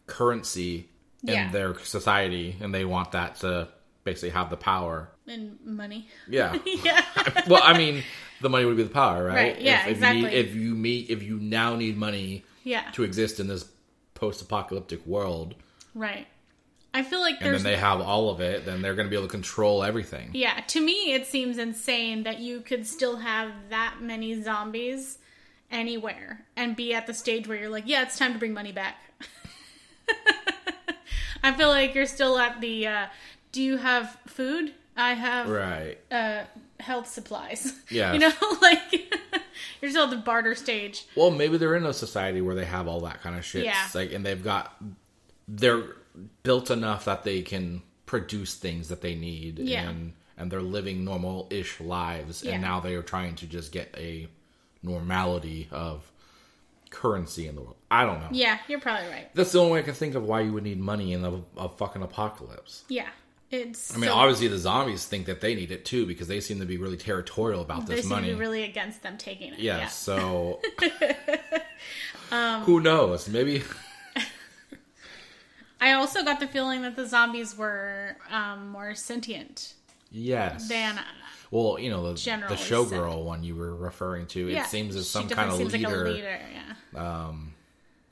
currency 0.07 0.89
Yeah. 1.21 1.47
in 1.47 1.51
their 1.51 1.77
society 1.79 2.55
and 2.61 2.73
they 2.73 2.85
want 2.85 3.11
that 3.11 3.35
to 3.37 3.67
basically 4.03 4.29
have 4.29 4.49
the 4.49 4.57
power 4.57 5.09
And 5.27 5.59
money. 5.65 6.07
yeah 6.27 6.57
yeah. 6.65 7.03
well 7.47 7.61
i 7.63 7.77
mean 7.77 8.03
the 8.41 8.49
money 8.49 8.65
would 8.65 8.77
be 8.77 8.83
the 8.83 8.89
power 8.89 9.25
right, 9.25 9.35
Right, 9.35 9.61
yeah, 9.61 9.81
if, 9.81 9.87
if 9.87 9.91
exactly. 9.97 10.21
you 10.21 10.27
need, 10.27 10.33
if 10.33 10.55
you 10.55 10.75
meet 10.75 11.09
if 11.09 11.23
you 11.23 11.37
now 11.39 11.75
need 11.75 11.97
money 11.97 12.45
yeah. 12.63 12.89
to 12.91 13.03
exist 13.03 13.39
in 13.39 13.47
this 13.47 13.65
post-apocalyptic 14.15 15.05
world 15.05 15.55
Right. 15.95 16.27
I 16.93 17.03
feel 17.03 17.19
like 17.21 17.35
and 17.41 17.53
then 17.53 17.63
they 17.63 17.77
have 17.77 18.01
all 18.01 18.29
of 18.31 18.41
it, 18.41 18.65
then 18.65 18.81
they're 18.81 18.95
going 18.95 19.05
to 19.05 19.09
be 19.09 19.15
able 19.15 19.27
to 19.27 19.31
control 19.31 19.83
everything. 19.83 20.31
Yeah, 20.33 20.59
to 20.69 20.81
me 20.81 21.13
it 21.13 21.27
seems 21.27 21.57
insane 21.59 22.23
that 22.23 22.39
you 22.39 22.61
could 22.61 22.87
still 22.87 23.17
have 23.17 23.51
that 23.69 23.97
many 24.01 24.41
zombies 24.41 25.19
anywhere 25.71 26.45
and 26.55 26.75
be 26.75 26.95
at 26.95 27.05
the 27.05 27.13
stage 27.13 27.47
where 27.47 27.55
you're 27.57 27.69
like, 27.69 27.83
yeah, 27.85 28.01
it's 28.01 28.17
time 28.17 28.33
to 28.33 28.39
bring 28.39 28.53
money 28.53 28.71
back. 28.71 28.95
I 31.43 31.53
feel 31.53 31.69
like 31.69 31.95
you're 31.95 32.05
still 32.05 32.37
at 32.37 32.59
the 32.61 32.87
uh 32.87 33.05
do 33.51 33.61
you 33.61 33.77
have 33.77 34.17
food? 34.27 34.73
I 34.97 35.13
have 35.13 35.49
Right. 35.49 35.97
uh 36.11 36.43
health 36.79 37.07
supplies. 37.07 37.73
yeah 37.89 38.13
You 38.13 38.19
know, 38.19 38.31
like 38.61 39.13
you're 39.81 39.91
still 39.91 40.05
at 40.05 40.09
the 40.09 40.17
barter 40.17 40.55
stage. 40.55 41.05
Well, 41.15 41.31
maybe 41.31 41.57
they're 41.57 41.75
in 41.75 41.85
a 41.85 41.93
society 41.93 42.41
where 42.41 42.55
they 42.55 42.65
have 42.65 42.87
all 42.87 43.01
that 43.01 43.21
kind 43.21 43.35
of 43.37 43.45
shit. 43.45 43.65
Yeah. 43.65 43.87
Like, 43.93 44.11
and 44.13 44.25
they've 44.25 44.43
got 44.43 44.75
they're 45.47 45.95
built 46.43 46.69
enough 46.69 47.05
that 47.05 47.23
they 47.23 47.41
can 47.41 47.81
produce 48.05 48.55
things 48.55 48.89
that 48.89 49.01
they 49.01 49.15
need. 49.15 49.59
Yeah. 49.59 49.89
And 49.89 50.13
and 50.37 50.49
they're 50.49 50.61
living 50.61 51.03
normal-ish 51.03 51.81
lives, 51.81 52.43
Yeah. 52.43 52.53
and 52.53 52.61
now 52.61 52.79
they 52.79 52.95
are 52.95 53.01
trying 53.01 53.35
to 53.35 53.45
just 53.45 53.73
get 53.73 53.93
a 53.97 54.29
normality 54.81 55.67
of 55.69 56.09
currency 56.89 57.47
in 57.47 57.55
the 57.55 57.61
world. 57.61 57.75
I 57.91 58.05
don't 58.05 58.19
know. 58.21 58.29
Yeah, 58.31 58.57
you're 58.67 58.79
probably 58.79 59.09
right. 59.09 59.29
That's 59.35 59.51
the 59.51 59.59
only 59.59 59.73
way 59.73 59.79
I 59.79 59.81
can 59.83 59.93
think 59.93 60.15
of 60.15 60.23
why 60.23 60.41
you 60.41 60.53
would 60.53 60.63
need 60.63 60.79
money 60.79 61.13
in 61.13 61.23
a, 61.25 61.41
a 61.57 61.67
fucking 61.69 62.01
apocalypse. 62.01 62.83
Yeah. 62.87 63.09
It's 63.51 63.95
I 63.95 63.97
mean, 63.97 64.09
so- 64.09 64.15
obviously 64.15 64.47
the 64.47 64.57
zombies 64.59 65.05
think 65.05 65.25
that 65.25 65.41
they 65.41 65.55
need 65.55 65.71
it 65.71 65.83
too 65.85 66.05
because 66.05 66.27
they 66.27 66.39
seem 66.39 66.59
to 66.59 66.65
be 66.65 66.77
really 66.77 66.97
territorial 66.97 67.61
about 67.61 67.87
this 67.87 68.05
money. 68.05 68.27
to 68.29 68.33
be 68.35 68.39
really 68.39 68.63
against 68.63 69.01
them 69.01 69.17
taking 69.17 69.53
it. 69.53 69.59
Yeah, 69.59 69.79
Yeah. 69.79 69.87
so 69.87 70.61
Um, 72.31 72.61
who 72.61 72.79
knows? 72.79 73.27
Maybe 73.27 73.63
I 75.81 75.93
also 75.93 76.23
got 76.23 76.39
the 76.39 76.47
feeling 76.47 76.81
that 76.83 76.95
the 76.95 77.07
zombies 77.07 77.57
were 77.57 78.17
um, 78.29 78.69
more 78.69 78.93
sentient 78.95 79.73
yes. 80.11 80.67
than 80.67 80.99
well, 81.51 81.79
you 81.79 81.89
know 81.89 82.03
the, 82.03 82.13
the 82.13 82.55
showgirl 82.55 83.23
one 83.23 83.43
you 83.43 83.55
were 83.55 83.75
referring 83.75 84.27
to. 84.27 84.47
yeah. 84.47 84.63
It 84.63 84.67
seems 84.67 84.95
as 84.95 85.09
some 85.09 85.27
kind 85.27 85.49
of 85.49 85.59
leader. 85.59 85.77
Like 85.77 86.05
a 86.05 86.09
leader, 86.09 86.39
yeah. 86.93 87.31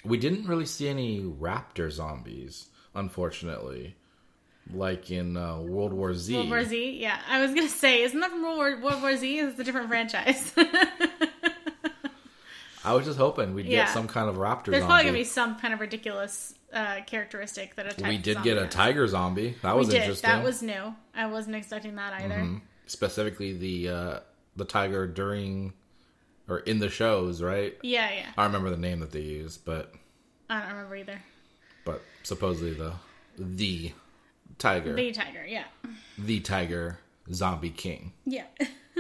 We 0.03 0.17
didn't 0.17 0.47
really 0.47 0.65
see 0.65 0.87
any 0.87 1.21
raptor 1.21 1.91
zombies, 1.91 2.69
unfortunately, 2.95 3.95
like 4.73 5.11
in 5.11 5.37
uh, 5.37 5.59
World 5.59 5.93
War 5.93 6.13
Z. 6.13 6.35
World 6.35 6.49
War 6.49 6.63
Z, 6.63 6.97
yeah. 6.99 7.19
I 7.29 7.41
was 7.41 7.53
gonna 7.53 7.69
say, 7.69 8.01
isn't 8.03 8.19
that 8.19 8.29
from 8.31 8.41
World 8.43 8.57
War, 8.57 8.79
World 8.81 9.01
War 9.01 9.15
Z? 9.15 9.39
It's 9.39 9.59
a 9.59 9.63
different 9.63 9.87
franchise. 9.87 10.53
I 12.85 12.93
was 12.93 13.05
just 13.05 13.17
hoping 13.17 13.53
we'd 13.53 13.65
Yeah. 13.65 13.85
get 13.85 13.93
some 13.93 14.07
kind 14.07 14.29
of 14.29 14.35
raptor 14.37 14.65
There's 14.67 14.77
zombie. 14.81 14.85
probably 14.87 15.03
gonna 15.05 15.17
be 15.17 15.23
some 15.25 15.59
kind 15.59 15.73
of 15.73 15.81
ridiculous 15.81 16.53
uh, 16.71 17.01
characteristic 17.05 17.75
that 17.75 17.85
attacks. 17.87 18.03
we 18.07 18.17
did 18.17 18.41
get 18.43 18.57
a 18.57 18.65
tiger 18.67 19.05
zombie. 19.07 19.55
That 19.61 19.73
We 19.75 19.79
was 19.79 19.89
did. 19.89 19.97
interesting. 20.01 20.29
Mm-hmm. 20.29 20.39
That 20.39 20.45
was 20.45 20.61
new. 20.61 20.95
I 21.13 21.25
wasn't 21.27 21.55
expecting 21.57 21.95
that 21.95 22.13
either. 22.21 22.61
specifically 22.85 23.53
the 23.57 23.89
uh, 23.89 24.19
the 24.55 24.63
tiger 24.65 25.05
during 25.05 25.73
or 26.47 26.59
in 26.59 26.79
the 26.79 26.89
shows, 26.89 27.41
right? 27.41 27.75
Yeah, 27.83 28.09
yeah. 28.11 28.27
I 28.37 28.45
remember 28.45 28.69
the 28.69 28.77
name 28.77 29.01
that 29.01 29.11
they 29.11 29.19
used, 29.21 29.65
but 29.65 29.93
I 30.49 30.59
don't 30.61 30.69
remember 30.69 30.95
either. 30.95 31.21
but 31.83 32.01
supposedly 32.23 32.73
the 32.73 32.93
the 33.37 33.91
tiger, 34.57 34.93
the, 34.93 35.11
tiger. 35.11 35.45
Yeah. 35.47 35.65
The 36.17 36.39
Tiger 36.39 36.99
zombie 37.33 37.69
king. 37.69 38.13
Yeah. 38.25 38.45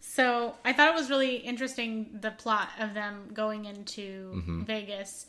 so 0.00 0.54
I 0.64 0.72
thought 0.72 0.88
it 0.88 0.94
was 0.94 1.10
really 1.10 1.36
interesting 1.36 2.18
the 2.20 2.30
plot 2.30 2.68
of 2.78 2.94
them 2.94 3.30
going 3.32 3.64
into 3.64 4.32
Mm-hmm. 4.34 4.62
Vegas 4.64 5.26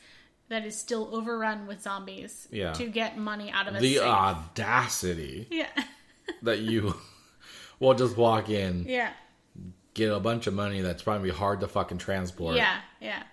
that 0.50 0.66
is 0.66 0.78
still 0.78 1.10
overrun 1.16 1.66
with 1.66 1.82
zombies 1.82 2.48
Yeah. 2.52 2.74
to 2.74 2.86
get 2.88 3.18
money 3.18 3.50
out 3.52 3.68
of 3.68 3.76
a 3.76 3.80
The 3.80 3.96
safe. 3.96 4.04
audacity 4.04 5.48
yeah. 5.50 5.68
that 6.44 6.60
you 6.60 6.96
will 7.80 7.94
just 7.96 8.16
walk 8.16 8.50
in, 8.50 8.86
yeah. 8.88 9.12
get 9.96 10.12
a 10.12 10.20
bunch 10.20 10.46
of 10.48 10.54
money 10.54 10.82
that's 10.82 11.02
probably 11.02 11.32
hard 11.32 11.62
to 11.62 11.68
fucking 11.68 11.98
transport. 11.98 12.56
Yeah. 12.56 12.78
Yeah. 13.02 13.24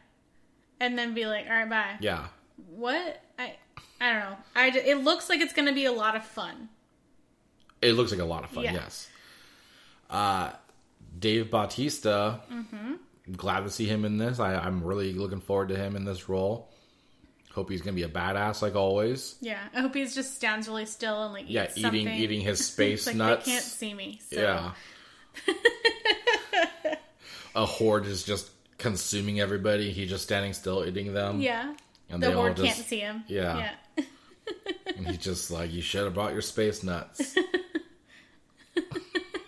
And 0.80 0.98
then 0.98 1.12
be 1.14 1.26
like, 1.26 1.46
all 1.46 1.53
right, 1.53 1.68
bye. 1.68 1.96
Yeah. 2.00 2.26
What? 2.70 3.22
I 3.38 3.57
I 4.03 4.11
don't 4.12 4.20
know. 4.20 4.36
I 4.57 4.68
it 4.68 5.05
looks 5.05 5.28
like 5.28 5.40
it's 5.40 5.53
going 5.53 5.68
to 5.68 5.74
be 5.74 5.84
a 5.84 5.92
lot 5.92 6.16
of 6.16 6.24
fun. 6.24 6.68
It 7.80 7.92
looks 7.92 8.11
like 8.11 8.20
a 8.20 8.24
lot 8.24 8.44
of 8.44 8.50
fun, 8.50 8.64
Yeah. 8.64 8.72
yes. 8.74 9.09
Uh 10.11 10.50
Dave 11.18 11.50
Bautista, 11.50 12.40
Mm-hmm. 12.53 12.94
glad 13.36 13.61
to 13.64 13.70
see 13.70 13.86
him 13.86 14.05
in 14.05 14.18
this. 14.18 14.40
I, 14.40 14.55
I'm 14.55 14.82
really 14.82 15.12
looking 15.12 15.40
forward 15.40 15.68
to 15.68 15.76
him 15.76 15.94
in 15.96 16.05
this 16.05 16.28
role. 16.28 16.68
Hope 17.55 17.70
he's 17.70 17.82
gonna 17.82 17.94
be 17.94 18.03
a 18.03 18.09
badass 18.09 18.62
like 18.62 18.74
always. 18.74 19.36
Yeah. 19.40 19.61
I 19.74 19.80
hope 19.82 19.94
he 19.94 20.05
just 20.07 20.34
stands 20.34 20.66
really 20.68 20.86
still 20.86 21.22
and 21.24 21.32
like 21.34 21.44
Yeah, 21.48 21.64
eating 21.76 21.82
something. 21.82 22.09
eating 22.09 22.40
his 22.40 22.66
space 22.72 23.07
like 23.07 23.16
nuts. 23.16 23.44
they 23.46 23.53
can't 23.53 23.64
see 23.64 23.92
me. 23.94 24.20
So. 24.30 24.40
Yeah. 24.40 24.72
a 27.55 27.66
horde 27.66 28.07
is 28.07 28.24
just 28.24 28.50
consuming 28.78 29.40
everybody. 29.40 29.92
He's 29.92 30.09
just 30.09 30.24
standing 30.24 30.53
still 30.55 30.84
eating 30.86 31.12
them. 31.12 31.40
Yeah. 31.40 31.74
And 32.11 32.22
the 32.22 32.28
they 32.28 32.34
all 32.34 32.42
horde 32.42 32.57
just- 32.57 32.74
can't 32.74 32.86
see 32.86 33.00
him. 33.00 33.24
Yeah. 33.28 33.59
Yeah. 33.59 33.70
And 34.97 35.07
he's 35.07 35.18
just 35.18 35.51
like, 35.51 35.72
you 35.72 35.82
should 35.82 36.05
have 36.05 36.14
brought 36.14 36.32
your 36.32 36.43
space 36.43 36.82
nuts. 36.82 37.36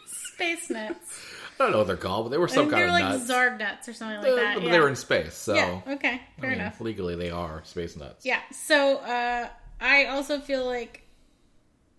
Space 0.07 0.70
nuts. 0.70 1.20
I 1.59 1.62
don't 1.64 1.72
know 1.72 1.78
what 1.78 1.86
they're 1.86 1.97
called, 1.97 2.24
but 2.26 2.30
they 2.30 2.38
were 2.38 2.49
I 2.49 2.53
some 2.53 2.68
kind 2.70 2.82
they 2.82 2.86
were 2.86 2.86
of 2.88 2.92
like 2.92 3.05
nuts. 3.20 3.30
Zarg 3.30 3.59
nuts 3.59 3.88
or 3.88 3.92
something 3.92 4.16
like 4.18 4.34
that. 4.34 4.55
but 4.57 4.64
yeah. 4.64 4.72
They 4.72 4.80
were 4.80 4.88
in 4.88 4.97
space, 4.97 5.34
so 5.34 5.55
yeah. 5.55 5.80
Okay. 5.86 6.20
Fair 6.40 6.51
I 6.51 6.53
mean, 6.53 6.61
enough. 6.61 6.80
legally 6.80 7.14
they 7.14 7.30
are 7.30 7.62
space 7.64 7.97
nuts. 7.97 8.26
Yeah. 8.26 8.40
So 8.53 8.97
uh, 8.99 9.49
I 9.80 10.07
also 10.07 10.40
feel 10.40 10.66
like 10.66 11.03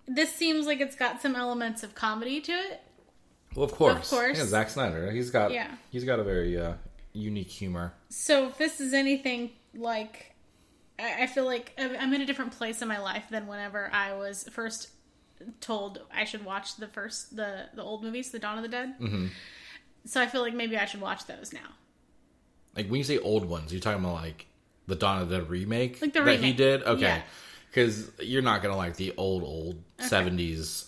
this 0.07 0.33
seems 0.33 0.65
like 0.67 0.81
it's 0.81 0.95
got 0.95 1.21
some 1.21 1.35
elements 1.35 1.83
of 1.83 1.95
comedy 1.95 2.41
to 2.41 2.51
it. 2.51 2.81
Well, 3.55 3.63
of 3.65 3.71
course. 3.71 3.95
Of 3.95 4.09
course. 4.09 4.37
Yeah, 4.37 4.45
Zack 4.45 4.69
Snyder. 4.69 5.09
He's 5.11 5.29
got 5.31 5.51
Yeah. 5.51 5.71
he's 5.89 6.03
got 6.03 6.19
a 6.19 6.23
very 6.23 6.59
uh, 6.59 6.73
unique 7.13 7.49
humor. 7.49 7.93
So 8.09 8.47
if 8.47 8.57
this 8.57 8.81
is 8.81 8.93
anything 8.93 9.51
like, 9.73 10.34
I 10.99 11.23
I 11.23 11.27
feel 11.27 11.45
like 11.45 11.73
I'm 11.77 12.13
in 12.13 12.21
a 12.21 12.25
different 12.25 12.51
place 12.57 12.81
in 12.81 12.87
my 12.87 12.99
life 12.99 13.25
than 13.29 13.47
whenever 13.47 13.89
I 13.91 14.13
was 14.13 14.47
first 14.49 14.89
told 15.61 15.99
I 16.13 16.23
should 16.25 16.45
watch 16.45 16.77
the 16.77 16.87
first 16.87 17.35
the 17.35 17.65
the 17.73 17.83
old 17.83 18.03
movies, 18.03 18.31
the 18.31 18.39
Dawn 18.39 18.57
of 18.57 18.63
the 18.63 18.69
Dead. 18.69 18.95
Mm-hmm. 18.99 19.27
So 20.05 20.21
I 20.21 20.27
feel 20.27 20.41
like 20.41 20.53
maybe 20.53 20.77
I 20.77 20.85
should 20.85 21.01
watch 21.01 21.25
those 21.25 21.51
now. 21.53 21.67
Like 22.75 22.87
when 22.87 22.97
you 22.99 23.03
say 23.03 23.17
old 23.19 23.45
ones, 23.45 23.71
you're 23.71 23.81
talking 23.81 24.03
about 24.03 24.15
like 24.15 24.45
the 24.87 24.95
Dawn 24.95 25.21
of 25.21 25.29
the 25.29 25.39
Dead 25.39 25.49
remake 25.49 26.01
Like 26.01 26.13
the 26.13 26.21
that 26.21 26.39
he 26.39 26.53
did. 26.53 26.83
Okay, 26.83 27.01
Yeah. 27.01 27.21
because 27.69 28.11
you're 28.19 28.41
not 28.43 28.61
gonna 28.61 28.77
like 28.77 28.95
the 28.97 29.13
old 29.17 29.43
old 29.43 29.81
'70s 29.99 30.85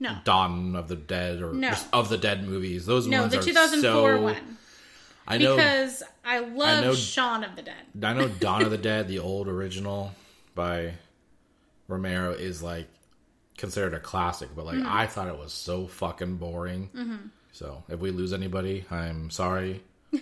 No, 0.00 0.16
Dawn 0.24 0.76
of 0.76 0.88
the 0.88 0.96
Dead 0.96 1.42
or 1.42 1.52
No. 1.52 1.70
just 1.70 1.86
of 1.92 2.08
the 2.08 2.18
Dead 2.18 2.46
movies. 2.46 2.86
Those 2.86 3.06
no, 3.06 3.22
ones 3.22 3.32
the 3.32 3.40
are 3.40 3.42
2004 3.42 4.16
so, 4.16 4.22
one 4.22 4.58
I 5.26 5.38
know. 5.38 5.56
because 5.56 6.02
I 6.28 6.40
love 6.40 6.84
know- 6.84 6.94
Shaun 6.94 7.42
of 7.44 7.56
the 7.56 7.62
Dead. 7.62 7.74
I 8.02 8.12
know 8.12 8.28
Dawn 8.40 8.62
of 8.62 8.70
the 8.70 8.78
Dead, 8.78 9.08
the 9.08 9.18
old 9.20 9.48
original 9.48 10.12
by 10.54 10.94
Romero, 11.88 12.32
is 12.32 12.62
like 12.62 12.86
considered 13.56 13.94
a 13.94 14.00
classic, 14.00 14.50
but 14.54 14.64
like 14.66 14.76
Mm-hmm. 14.76 14.86
I 14.88 15.06
thought 15.06 15.28
it 15.28 15.38
was 15.38 15.52
so 15.52 15.86
fucking 15.86 16.36
boring. 16.36 17.30
So 17.52 17.82
if 17.88 17.98
we 17.98 18.10
lose 18.10 18.32
anybody, 18.32 18.84
I'm 18.90 19.30
sorry, 19.30 19.82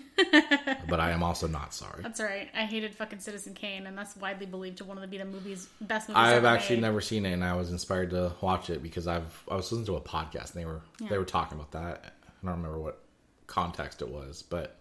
but 0.88 1.00
I 1.00 1.10
am 1.10 1.22
also 1.22 1.46
not 1.46 1.74
sorry. 1.74 2.02
That's 2.02 2.18
all 2.20 2.26
right. 2.26 2.48
I 2.54 2.60
hated 2.64 2.94
fucking 2.94 3.20
Citizen 3.20 3.52
Kane, 3.54 3.86
and 3.86 3.96
that's 3.98 4.16
widely 4.16 4.46
believed 4.46 4.78
to 4.78 4.84
one 4.84 4.96
of 4.96 5.02
the 5.02 5.06
be 5.08 5.18
the 5.18 5.24
movies 5.24 5.68
best 5.80 6.08
movies. 6.08 6.18
I've 6.22 6.44
actually 6.44 6.76
made. 6.76 6.82
never 6.82 7.00
seen 7.00 7.26
it, 7.26 7.32
and 7.32 7.44
I 7.44 7.54
was 7.54 7.70
inspired 7.70 8.10
to 8.10 8.32
watch 8.40 8.70
it 8.70 8.82
because 8.82 9.06
I've 9.06 9.42
I 9.50 9.56
was 9.56 9.70
listening 9.70 9.86
to 9.86 9.96
a 9.96 10.00
podcast 10.00 10.54
and 10.54 10.62
they 10.62 10.64
were 10.66 10.80
they 11.10 11.18
were 11.18 11.24
talking 11.24 11.58
about 11.58 11.72
that. 11.72 12.14
I 12.26 12.46
don't 12.46 12.56
remember 12.56 12.78
what 12.78 13.00
context 13.46 14.00
it 14.02 14.08
was, 14.08 14.42
but 14.42 14.78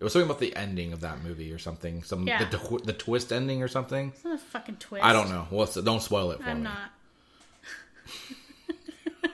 it 0.00 0.04
was 0.04 0.12
something 0.12 0.28
about 0.30 0.40
the 0.40 0.54
ending 0.54 0.92
of 0.92 1.00
that 1.00 1.22
movie 1.22 1.52
or 1.52 1.58
something. 1.58 2.02
Some 2.02 2.26
Yeah. 2.26 2.44
the, 2.44 2.58
tw- 2.58 2.84
the 2.84 2.92
twist 2.92 3.32
ending 3.32 3.62
or 3.62 3.68
something. 3.68 4.12
It's 4.14 4.24
not 4.24 4.34
a 4.36 4.38
fucking 4.38 4.76
twist. 4.76 5.04
I 5.04 5.12
don't 5.12 5.28
know. 5.28 5.46
It? 5.62 5.84
Don't 5.84 6.02
spoil 6.02 6.30
it 6.30 6.38
for 6.38 6.44
me. 6.44 6.50
I'm 6.50 6.62
not. 6.62 6.90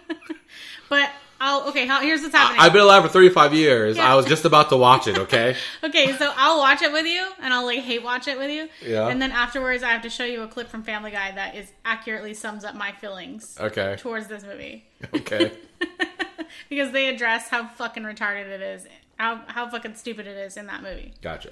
but 0.89 1.11
I'll 1.41 1.69
okay. 1.69 1.87
How, 1.87 2.01
here's 2.01 2.23
what's 2.23 2.35
happening. 2.35 2.61
I, 2.61 2.65
have 2.65 2.73
been 2.73 2.81
alive 2.83 3.03
for 3.03 3.09
35 3.11 3.53
years. 3.53 3.97
Yeah. 3.99 4.11
I 4.11 4.15
was 4.15 4.25
just 4.25 4.47
about 4.47 4.71
to 4.71 4.77
watch 4.79 5.07
it, 5.07 5.19
okay? 5.19 5.57
okay, 5.85 6.13
so 6.17 6.33
I'll 6.37 6.59
watch 6.59 6.81
it 6.81 6.93
with 6.93 7.05
you, 7.07 7.29
and 7.43 7.53
I'll 7.53 7.67
like 7.67 7.81
hate 7.81 8.03
watch 8.03 8.29
it 8.29 8.39
with 8.39 8.51
you. 8.51 8.69
Yeah. 8.89 9.09
And 9.09 9.21
then 9.21 9.31
afterwards, 9.33 9.83
I 9.83 9.91
have 9.91 10.03
to 10.03 10.11
show 10.11 10.25
you 10.25 10.43
a 10.43 10.49
clip 10.49 10.69
from 10.69 10.83
Family 10.83 11.11
Guy 11.11 11.33
that 11.33 11.55
is 11.57 11.71
accurately 11.85 12.33
sums 12.33 12.65
up 12.65 12.75
my 12.75 12.93
feelings 12.93 13.57
Okay. 13.61 13.97
towards 13.99 14.29
this 14.29 14.43
movie 14.45 14.85
Okay. 15.15 15.53
because 16.71 16.93
they 16.93 17.09
address 17.09 17.49
how 17.49 17.67
fucking 17.67 18.05
retarded 18.05 18.47
it 18.47 18.63
is, 18.63 18.87
how 19.19 19.43
how 19.47 19.69
fucking 19.69 19.95
stupid 19.95 20.27
it 20.27 20.37
is 20.37 20.57
in 20.57 20.67
that 20.67 20.83
movie. 20.83 21.13
Gotcha. 21.23 21.51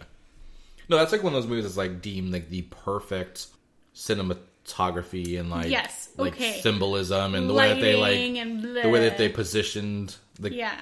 No, 0.89 0.97
that's 0.99 1.13
like 1.13 1.23
one 1.23 1.33
of 1.35 1.43
those 1.43 1.49
movies 1.49 1.65
that's 1.65 1.77
like 1.77 2.03
deemed 2.03 2.33
like 2.33 2.49
the 2.51 2.63
perfect 2.63 3.47
cinematography 3.95 5.39
and 5.39 5.51
like 5.51 5.69
Yes, 5.71 6.09
like 6.17 6.35
okay. 6.35 6.61
symbolism 6.61 7.35
and 7.35 7.49
the 7.49 7.55
way 7.55 7.69
that 7.69 7.81
they 7.81 7.95
like 7.97 8.83
the 8.83 8.89
way 8.89 9.09
that 9.09 9.19
they 9.19 9.29
positioned 9.29 10.17
the 10.39 10.53
yeah. 10.53 10.75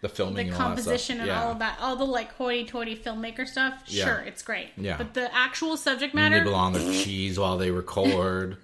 the 0.00 0.08
filming 0.08 0.34
the 0.48 0.52
and 0.52 0.52
all 0.52 0.58
composition 0.68 1.18
and 1.18 1.26
yeah. 1.28 1.42
all 1.42 1.52
of 1.52 1.58
that, 1.60 1.78
all 1.80 1.96
the 1.96 2.04
like 2.04 2.32
hoity-toity 2.34 2.96
filmmaker 2.96 3.46
stuff. 3.46 3.74
Yeah. 3.86 4.04
Sure, 4.04 4.18
it's 4.20 4.42
great. 4.42 4.68
Yeah. 4.76 4.96
but 4.96 5.14
the 5.14 5.34
actual 5.34 5.76
subject 5.76 6.14
matter, 6.14 6.38
they 6.38 6.44
blow 6.44 6.54
on 6.54 6.72
their 6.72 6.92
cheese 7.04 7.38
while 7.38 7.58
they 7.58 7.70
record, 7.70 8.56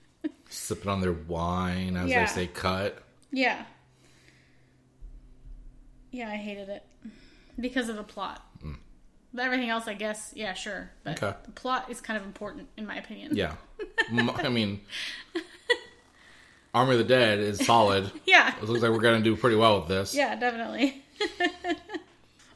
sipping 0.48 0.88
on 0.90 1.00
their 1.00 1.12
wine 1.12 1.96
as 1.96 2.08
Yeah. 2.10 2.24
they 2.26 2.32
say 2.32 2.46
cut. 2.46 2.98
yeah, 3.30 3.64
yeah, 6.12 6.28
I 6.30 6.36
hated 6.36 6.68
it 6.68 6.84
because 7.58 7.88
of 7.88 7.96
the 7.96 8.04
plot. 8.04 8.40
But 9.34 9.46
everything 9.46 9.70
else, 9.70 9.88
I 9.88 9.94
guess, 9.94 10.30
yeah, 10.36 10.52
sure. 10.52 10.90
But 11.04 11.16
Mm. 11.18 11.22
Okay. 11.22 11.36
the 11.46 11.52
plot 11.52 11.86
is 11.90 12.02
kind 12.02 12.18
of 12.18 12.26
important, 12.26 12.68
in 12.76 12.86
my 12.86 12.96
opinion. 12.96 13.34
Yeah. 13.34 13.54
I 14.10 14.48
mean, 14.50 14.80
Army 16.74 16.92
of 16.92 16.98
the 16.98 17.04
Dead 17.04 17.38
is 17.38 17.64
solid. 17.64 18.10
yeah, 18.26 18.54
It 18.56 18.64
looks 18.68 18.82
like 18.82 18.90
we're 18.90 19.00
gonna 19.00 19.20
do 19.22 19.36
pretty 19.36 19.56
well 19.56 19.78
with 19.80 19.88
this. 19.88 20.14
yeah, 20.14 20.34
definitely. 20.36 21.02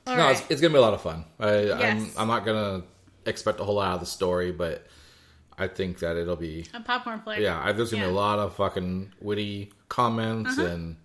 All 0.07 0.16
No, 0.16 0.24
right. 0.26 0.36
it's, 0.38 0.50
it's 0.50 0.61
gonna 0.61 0.72
be 0.72 0.78
a 0.78 0.82
lot 0.82 0.94
of 0.94 1.00
fun. 1.02 1.24
I, 1.40 1.48
I'm, 1.72 1.78
Yes. 2.00 2.14
I'm 2.18 2.28
not 2.28 2.44
gonna 2.46 2.82
expect 3.26 3.61
a 3.61 3.64
whole 3.64 3.74
lot 3.76 3.88
out 3.88 3.94
of 3.94 4.00
the 4.00 4.07
story, 4.07 4.52
but 4.52 4.86
I 5.59 5.68
think 5.68 5.98
that 6.00 6.16
it'll 6.16 6.36
be 6.36 6.66
a 6.74 6.80
popcorn 6.80 7.20
flick. 7.20 7.40
yeah. 7.40 7.72
There's 7.72 7.90
gonna 7.90 8.04
be 8.04 8.07
Yeah. 8.07 8.12
Uh-huh. 8.12 8.12
a 8.12 8.36
lot 8.36 8.38
of 8.38 8.54
fucking 8.57 9.12
witty 9.20 9.72
comments 9.88 10.57
and 10.59 10.96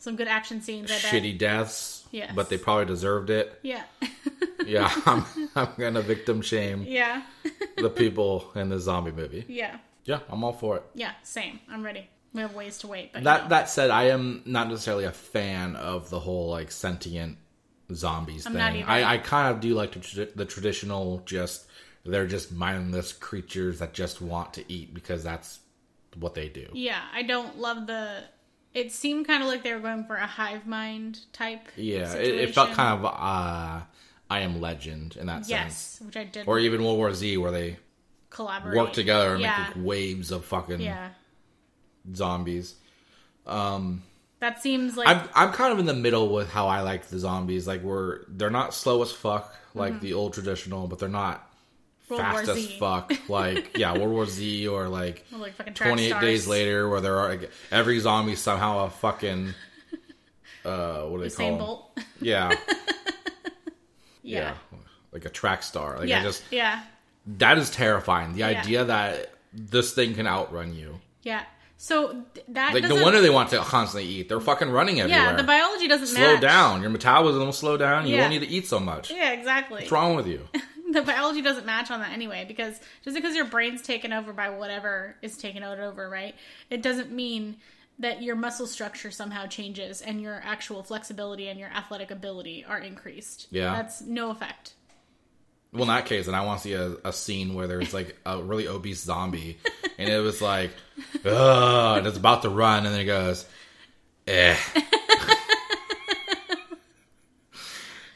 Some 0.00 0.16
good 0.16 0.26
action 0.28 0.60
scenes. 0.60 0.90
I 0.90 0.94
bet. 0.94 1.02
shitty 1.02 1.38
deaths. 1.38 1.98
Yes. 2.10 2.32
but 2.34 2.48
they 2.48 2.58
probably 2.58 2.86
deserved 2.86 3.30
it. 3.30 3.56
Yeah. 3.62 3.84
Yeah, 4.66 4.92
I'm, 5.06 5.24
I'm 5.56 5.68
gonna 5.78 6.02
victim 6.02 6.42
shame 6.42 6.84
yeah. 6.86 7.22
the 7.78 7.88
people 7.88 8.50
in 8.54 8.68
the 8.68 8.78
zombie 8.78 9.10
movie. 9.10 9.44
yeah. 9.48 9.78
Yeah, 10.04 10.20
I'm 10.28 10.44
all 10.44 10.52
for 10.52 10.76
it. 10.76 10.82
Yeah. 10.94 11.12
Same. 11.22 11.60
I'm 11.68 11.82
ready. 11.82 12.08
We 12.34 12.42
have 12.42 12.54
ways 12.54 12.78
to 12.78 12.86
wait, 12.86 13.12
but 13.12 13.20
you 13.20 13.24
That 13.24 13.44
know. 13.44 13.48
that 13.48 13.68
said, 13.70 13.90
I 13.90 14.04
am 14.08 14.42
not 14.44 14.68
necessarily 14.68 15.04
a 15.04 15.12
fan 15.12 15.76
of 15.76 16.10
the 16.10 16.20
whole 16.20 16.50
like 16.50 16.70
sentient 16.70 17.38
zombies 17.92 18.46
I'm 18.46 18.52
thing. 18.52 18.84
I, 18.84 19.14
I 19.14 19.18
kind 19.18 19.52
of 19.54 19.60
do 19.60 19.74
like 19.74 19.92
the, 19.92 20.30
the 20.36 20.44
traditional, 20.44 21.22
just 21.24 21.66
they're 22.04 22.26
just 22.26 22.52
mindless 22.52 23.12
creatures 23.12 23.78
that 23.80 23.94
just 23.94 24.20
want 24.20 24.54
to 24.54 24.72
eat 24.72 24.92
because 24.94 25.24
that's 25.24 25.58
what 26.18 26.34
they 26.34 26.48
do. 26.48 26.66
Yeah, 26.72 27.00
I 27.12 27.22
don't 27.22 27.58
love 27.58 27.86
the. 27.86 28.24
It 28.72 28.92
seemed 28.92 29.26
kind 29.26 29.42
of 29.42 29.48
like 29.48 29.62
they 29.62 29.72
were 29.74 29.80
going 29.80 30.04
for 30.04 30.16
a 30.16 30.26
hive 30.26 30.66
mind 30.66 31.20
type. 31.32 31.68
Yeah, 31.76 32.14
it, 32.14 32.34
it 32.34 32.54
felt 32.54 32.72
kind 32.72 32.98
of 32.98 33.04
uh, 33.04 33.82
I 34.30 34.40
Am 34.40 34.60
Legend 34.60 35.16
in 35.16 35.26
that 35.26 35.46
sense, 35.46 35.50
Yes, 35.50 36.00
which 36.04 36.16
I 36.16 36.24
did 36.24 36.46
or 36.46 36.58
even 36.58 36.82
World 36.84 36.98
War 36.98 37.12
Z, 37.12 37.36
where 37.36 37.50
they 37.50 37.78
collaborate. 38.30 38.76
work 38.76 38.92
together 38.92 39.32
and 39.34 39.42
Yeah, 39.42 39.58
make 39.58 39.76
like, 39.76 39.84
waves 39.84 40.30
of 40.30 40.44
fucking 40.44 40.80
yeah, 40.80 41.10
zombies. 42.14 42.74
Um, 43.46 44.02
That 44.40 44.62
seems 44.62 44.96
like 44.96 45.08
I'm 45.08 45.28
I'm 45.34 45.52
kind 45.52 45.72
of 45.72 45.78
in 45.78 45.86
the 45.86 45.94
middle 45.94 46.32
with 46.32 46.50
how 46.50 46.68
I 46.68 46.80
like 46.82 47.06
the 47.08 47.18
zombies. 47.18 47.66
Like 47.66 47.82
we're 47.82 48.20
they're 48.28 48.50
not 48.50 48.74
slow 48.74 49.02
as 49.02 49.12
fuck 49.12 49.54
like 49.74 50.00
the 50.00 50.14
old 50.14 50.34
traditional, 50.34 50.86
but 50.86 50.98
they're 50.98 51.08
not 51.08 51.36
Mm-hmm. 51.38 51.49
World 52.10 52.20
fast 52.22 52.46
War 52.48 52.56
as 52.56 52.72
fuck. 52.74 53.12
Like 53.28 53.76
yeah, 53.78 53.92
World 53.96 54.10
War 54.12 54.26
Z 54.26 54.68
or 54.68 54.88
like 54.88 55.24
Well, 55.32 55.40
like 55.40 55.74
28 55.74 56.08
stars. 56.08 56.20
days 56.22 56.46
later 56.46 56.88
where 56.88 57.00
there 57.00 57.18
are 57.18 57.28
like, 57.30 57.50
every 57.70 57.98
zombie 58.00 58.34
somehow 58.36 58.84
a 58.86 58.90
fucking 58.90 59.54
uh 60.64 61.02
what 61.02 61.18
do 61.18 61.22
they 61.28 61.28
Usain 61.34 61.56
call? 61.56 61.58
Bolt. 61.58 61.98
Yeah, 62.20 62.50
yeah. 64.22 64.52
yeah, 64.52 64.54
like 65.12 65.24
a 65.24 65.30
track 65.30 65.62
star. 65.62 65.98
Like 65.98 66.08
Yeah. 66.08 66.20
I 66.20 66.22
just 66.22 66.42
yeah. 66.50 66.82
that 67.38 67.58
is 67.58 67.70
terrifying. 67.70 68.32
The 68.32 68.40
Yeah. 68.40 68.46
idea 68.48 68.84
that 68.84 69.32
this 69.52 69.92
thing 69.94 70.14
can 70.14 70.26
outrun 70.26 70.74
you. 70.74 71.00
Yeah. 71.22 71.42
So 71.78 72.12
th- 72.34 72.44
that 72.48 72.74
Like 72.74 72.84
no 72.84 73.02
wonder 73.02 73.22
they 73.22 73.30
want 73.30 73.48
to 73.50 73.58
constantly 73.60 74.06
eat. 74.10 74.28
They're 74.28 74.38
fucking 74.40 74.68
running 74.68 75.00
everywhere. 75.00 75.30
Yeah, 75.30 75.36
the 75.36 75.42
biology 75.44 75.88
doesn't 75.88 76.08
slow 76.08 76.34
match. 76.34 76.42
down. 76.42 76.82
Your 76.82 76.90
metabolism 76.90 77.42
will 77.42 77.52
slow 77.54 77.78
down. 77.78 78.06
You 78.06 78.16
Yeah. 78.16 78.20
won't 78.28 78.32
need 78.34 78.40
to 78.46 78.48
eat 78.48 78.66
so 78.66 78.78
much. 78.78 79.10
Yeah, 79.10 79.32
exactly. 79.32 79.76
What's 79.80 79.90
wrong 79.90 80.14
with 80.14 80.26
you? 80.26 80.46
the 80.92 81.02
biology 81.02 81.42
doesn't 81.42 81.66
match 81.66 81.90
on 81.90 82.00
that 82.00 82.12
anyway 82.12 82.44
because 82.46 82.80
just 83.04 83.14
because 83.14 83.34
your 83.34 83.44
brain's 83.44 83.82
taken 83.82 84.12
over 84.12 84.32
by 84.32 84.50
whatever 84.50 85.16
is 85.22 85.36
taken 85.36 85.62
out 85.62 85.78
over, 85.78 86.08
right? 86.08 86.34
It 86.68 86.82
doesn't 86.82 87.12
mean 87.12 87.56
that 87.98 88.22
your 88.22 88.34
muscle 88.34 88.66
structure 88.66 89.10
somehow 89.10 89.46
changes 89.46 90.00
and 90.00 90.20
your 90.20 90.40
actual 90.44 90.82
flexibility 90.82 91.48
and 91.48 91.60
your 91.60 91.68
athletic 91.68 92.10
ability 92.10 92.64
are 92.64 92.78
increased. 92.78 93.46
Yeah. 93.50 93.74
That's 93.74 94.00
no 94.00 94.30
effect. 94.30 94.74
Well, 95.72 95.82
in 95.82 95.88
that 95.88 96.06
case, 96.06 96.26
then 96.26 96.34
I 96.34 96.44
want 96.44 96.62
to 96.62 96.68
see 96.68 96.72
a, 96.72 96.96
a 97.04 97.12
scene 97.12 97.54
where 97.54 97.68
there's 97.68 97.94
like 97.94 98.16
a 98.26 98.42
really 98.42 98.66
obese 98.66 99.02
zombie, 99.02 99.56
and 99.98 100.08
it 100.08 100.18
was 100.18 100.42
like, 100.42 100.72
ugh, 101.24 101.98
and 101.98 102.06
it's 102.08 102.16
about 102.16 102.42
to 102.42 102.48
run, 102.48 102.86
and 102.86 102.92
then 102.92 103.02
it 103.02 103.04
goes, 103.04 103.46
eh. 104.26 104.56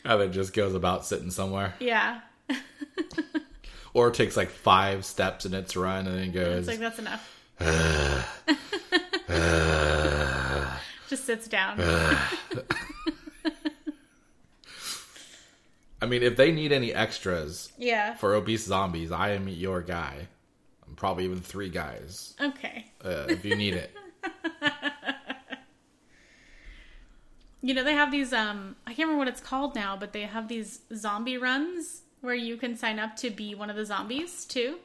and 0.05 0.21
it 0.21 0.31
just 0.31 0.53
goes 0.53 0.75
about 0.75 1.07
sitting 1.07 1.31
somewhere. 1.31 1.75
Yeah. 1.79 2.23
Or 3.95 4.09
it 4.09 4.15
takes 4.15 4.37
like 4.37 4.51
five 4.51 5.05
steps 5.05 5.47
in 5.47 5.55
its 5.55 5.77
run, 5.77 6.09
and 6.09 6.17
then 6.19 6.25
it 6.25 6.33
goes, 6.33 6.67
It's 6.67 6.69
like 6.69 6.81
that's 6.81 6.99
enough. 6.99 7.31
Just 11.09 11.25
sits 11.27 11.47
down. 11.47 11.81
I 16.03 16.07
mean, 16.07 16.25
if 16.25 16.37
they 16.37 16.51
need 16.51 16.73
any 16.73 16.93
extras 16.93 17.71
yeah. 17.79 18.15
for 18.15 18.35
obese 18.35 18.65
zombies, 18.67 19.13
I 19.13 19.31
am 19.31 19.47
your 19.49 19.81
guy. 19.81 20.27
I'm 20.87 20.97
probably 20.97 21.25
even 21.25 21.41
three 21.41 21.71
guys 21.71 22.35
Okay. 22.41 22.87
uh, 23.05 23.27
if 23.29 23.45
you 23.45 23.55
need 23.55 23.75
it. 23.75 23.93
You 27.63 27.73
know, 27.73 27.83
they 27.83 27.95
have 27.95 28.11
these 28.11 28.35
um 28.35 28.77
I 28.87 28.91
can't 28.91 29.09
remember 29.09 29.21
what 29.21 29.29
it's 29.29 29.41
called 29.41 29.75
now, 29.75 29.97
but 29.97 30.13
they 30.13 30.25
have 30.25 30.49
these 30.49 30.81
zombie 30.95 31.39
runs 31.39 32.03
where 32.25 32.35
you 32.35 32.57
can 32.57 32.77
sign 32.77 32.99
up 32.99 33.15
to 33.17 33.31
be 33.31 33.55
one 33.55 33.71
of 33.71 33.77
the 33.77 33.85
zombies 33.85 34.45
too. 34.45 34.79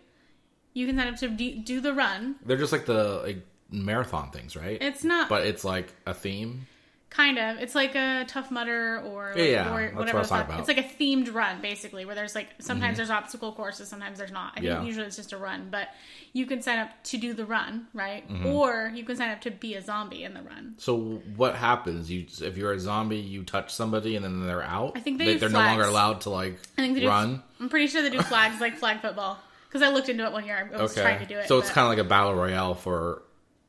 You 0.74 0.86
can 0.86 0.98
sign 0.98 1.08
up 1.08 1.16
to 1.18 1.30
do, 1.30 1.60
do 1.60 1.82
the 1.82 1.94
run. 1.94 2.36
They're 2.46 2.58
just 2.58 2.72
like 2.72 2.86
the 2.86 3.22
like 3.24 3.46
marathon 3.72 4.32
things, 4.32 4.56
right? 4.56 4.78
It's 4.82 5.04
not 5.04 5.30
but 5.30 5.46
it's 5.46 5.64
like 5.64 5.94
a 6.06 6.14
theme. 6.14 6.68
Kind 7.10 7.40
of. 7.40 7.58
It's 7.58 7.74
like 7.76 7.96
a 7.96 8.26
tough 8.28 8.52
mudder 8.52 9.02
or 9.06 9.34
Yeah, 9.36 9.44
yeah, 9.44 9.70
or 9.76 9.86
what 9.88 9.96
whatever. 9.96 10.18
I 10.18 10.20
was 10.22 10.30
the 10.30 10.36
fuck. 10.36 10.42
talking 10.48 10.56
about. 10.56 10.70
It's 10.70 10.78
like 10.78 10.86
a 10.86 11.04
themed 11.04 11.34
run 11.34 11.62
basically, 11.62 12.06
where 12.06 12.16
there's 12.16 12.36
like 12.36 12.50
sometimes 12.60 12.98
there's 12.98 13.10
obstacle 13.10 13.52
courses, 13.54 13.88
sometimes 13.90 14.18
there's 14.20 14.32
not. 14.32 14.54
I 14.58 14.62
think 14.62 14.86
usually 14.86 15.06
it's 15.08 15.16
just 15.16 15.34
a 15.34 15.38
run, 15.38 15.70
but 15.72 15.90
you 16.34 16.46
can 16.46 16.62
sign 16.62 16.78
up 16.80 16.90
to 17.06 17.18
do 17.18 17.34
the 17.34 17.46
run, 17.46 17.88
right? 17.94 18.30
Mm-hmm. 18.30 18.46
Or 18.46 18.92
you 18.94 19.04
can 19.04 19.16
sign 19.16 19.32
up 19.32 19.42
to 19.42 19.52
be 19.52 19.74
a 19.76 19.82
zombie 19.82 20.24
in 20.24 20.34
the 20.36 20.42
run. 20.44 20.76
So 20.78 21.22
what 21.36 21.56
happens? 21.56 22.12
You 22.12 22.26
if 22.42 22.58
you're 22.58 22.74
a 22.74 22.80
zombie, 22.80 23.18
you 23.18 23.44
touch 23.44 23.74
somebody 23.74 24.16
and 24.16 24.24
then 24.24 24.46
they're 24.46 24.62
out. 24.62 24.94
I 24.96 25.00
think 25.00 25.18
they 25.18 25.38
do 25.38 25.46
are 25.48 25.50
no 25.50 25.60
longer 25.60 25.84
allowed 25.86 26.22
to 26.22 26.30
like 26.30 26.60
I 26.78 26.82
think 26.82 26.94
they 26.96 27.02
do, 27.02 27.08
run. 27.08 27.42
I'm 27.60 27.70
pretty 27.70 27.88
sure 27.88 28.02
they 28.04 28.12
do 28.12 28.22
flags 28.24 28.62
like 28.62 28.78
flag 28.78 29.02
football 29.02 29.40
because 29.68 29.82
I 29.82 29.90
looked 29.92 30.10
into 30.10 30.26
it 30.26 30.32
one 30.32 30.46
year. 30.46 30.70
I 30.74 30.82
was 30.82 30.92
Okay, 30.92 31.02
trying 31.02 31.20
to 31.20 31.26
do 31.26 31.38
it. 31.40 31.48
so 31.48 31.58
it's 31.58 31.70
kind 31.72 31.86
of 31.86 31.90
like 31.90 32.06
a 32.06 32.08
battle 32.08 32.36
royale 32.36 32.76
for 32.76 33.24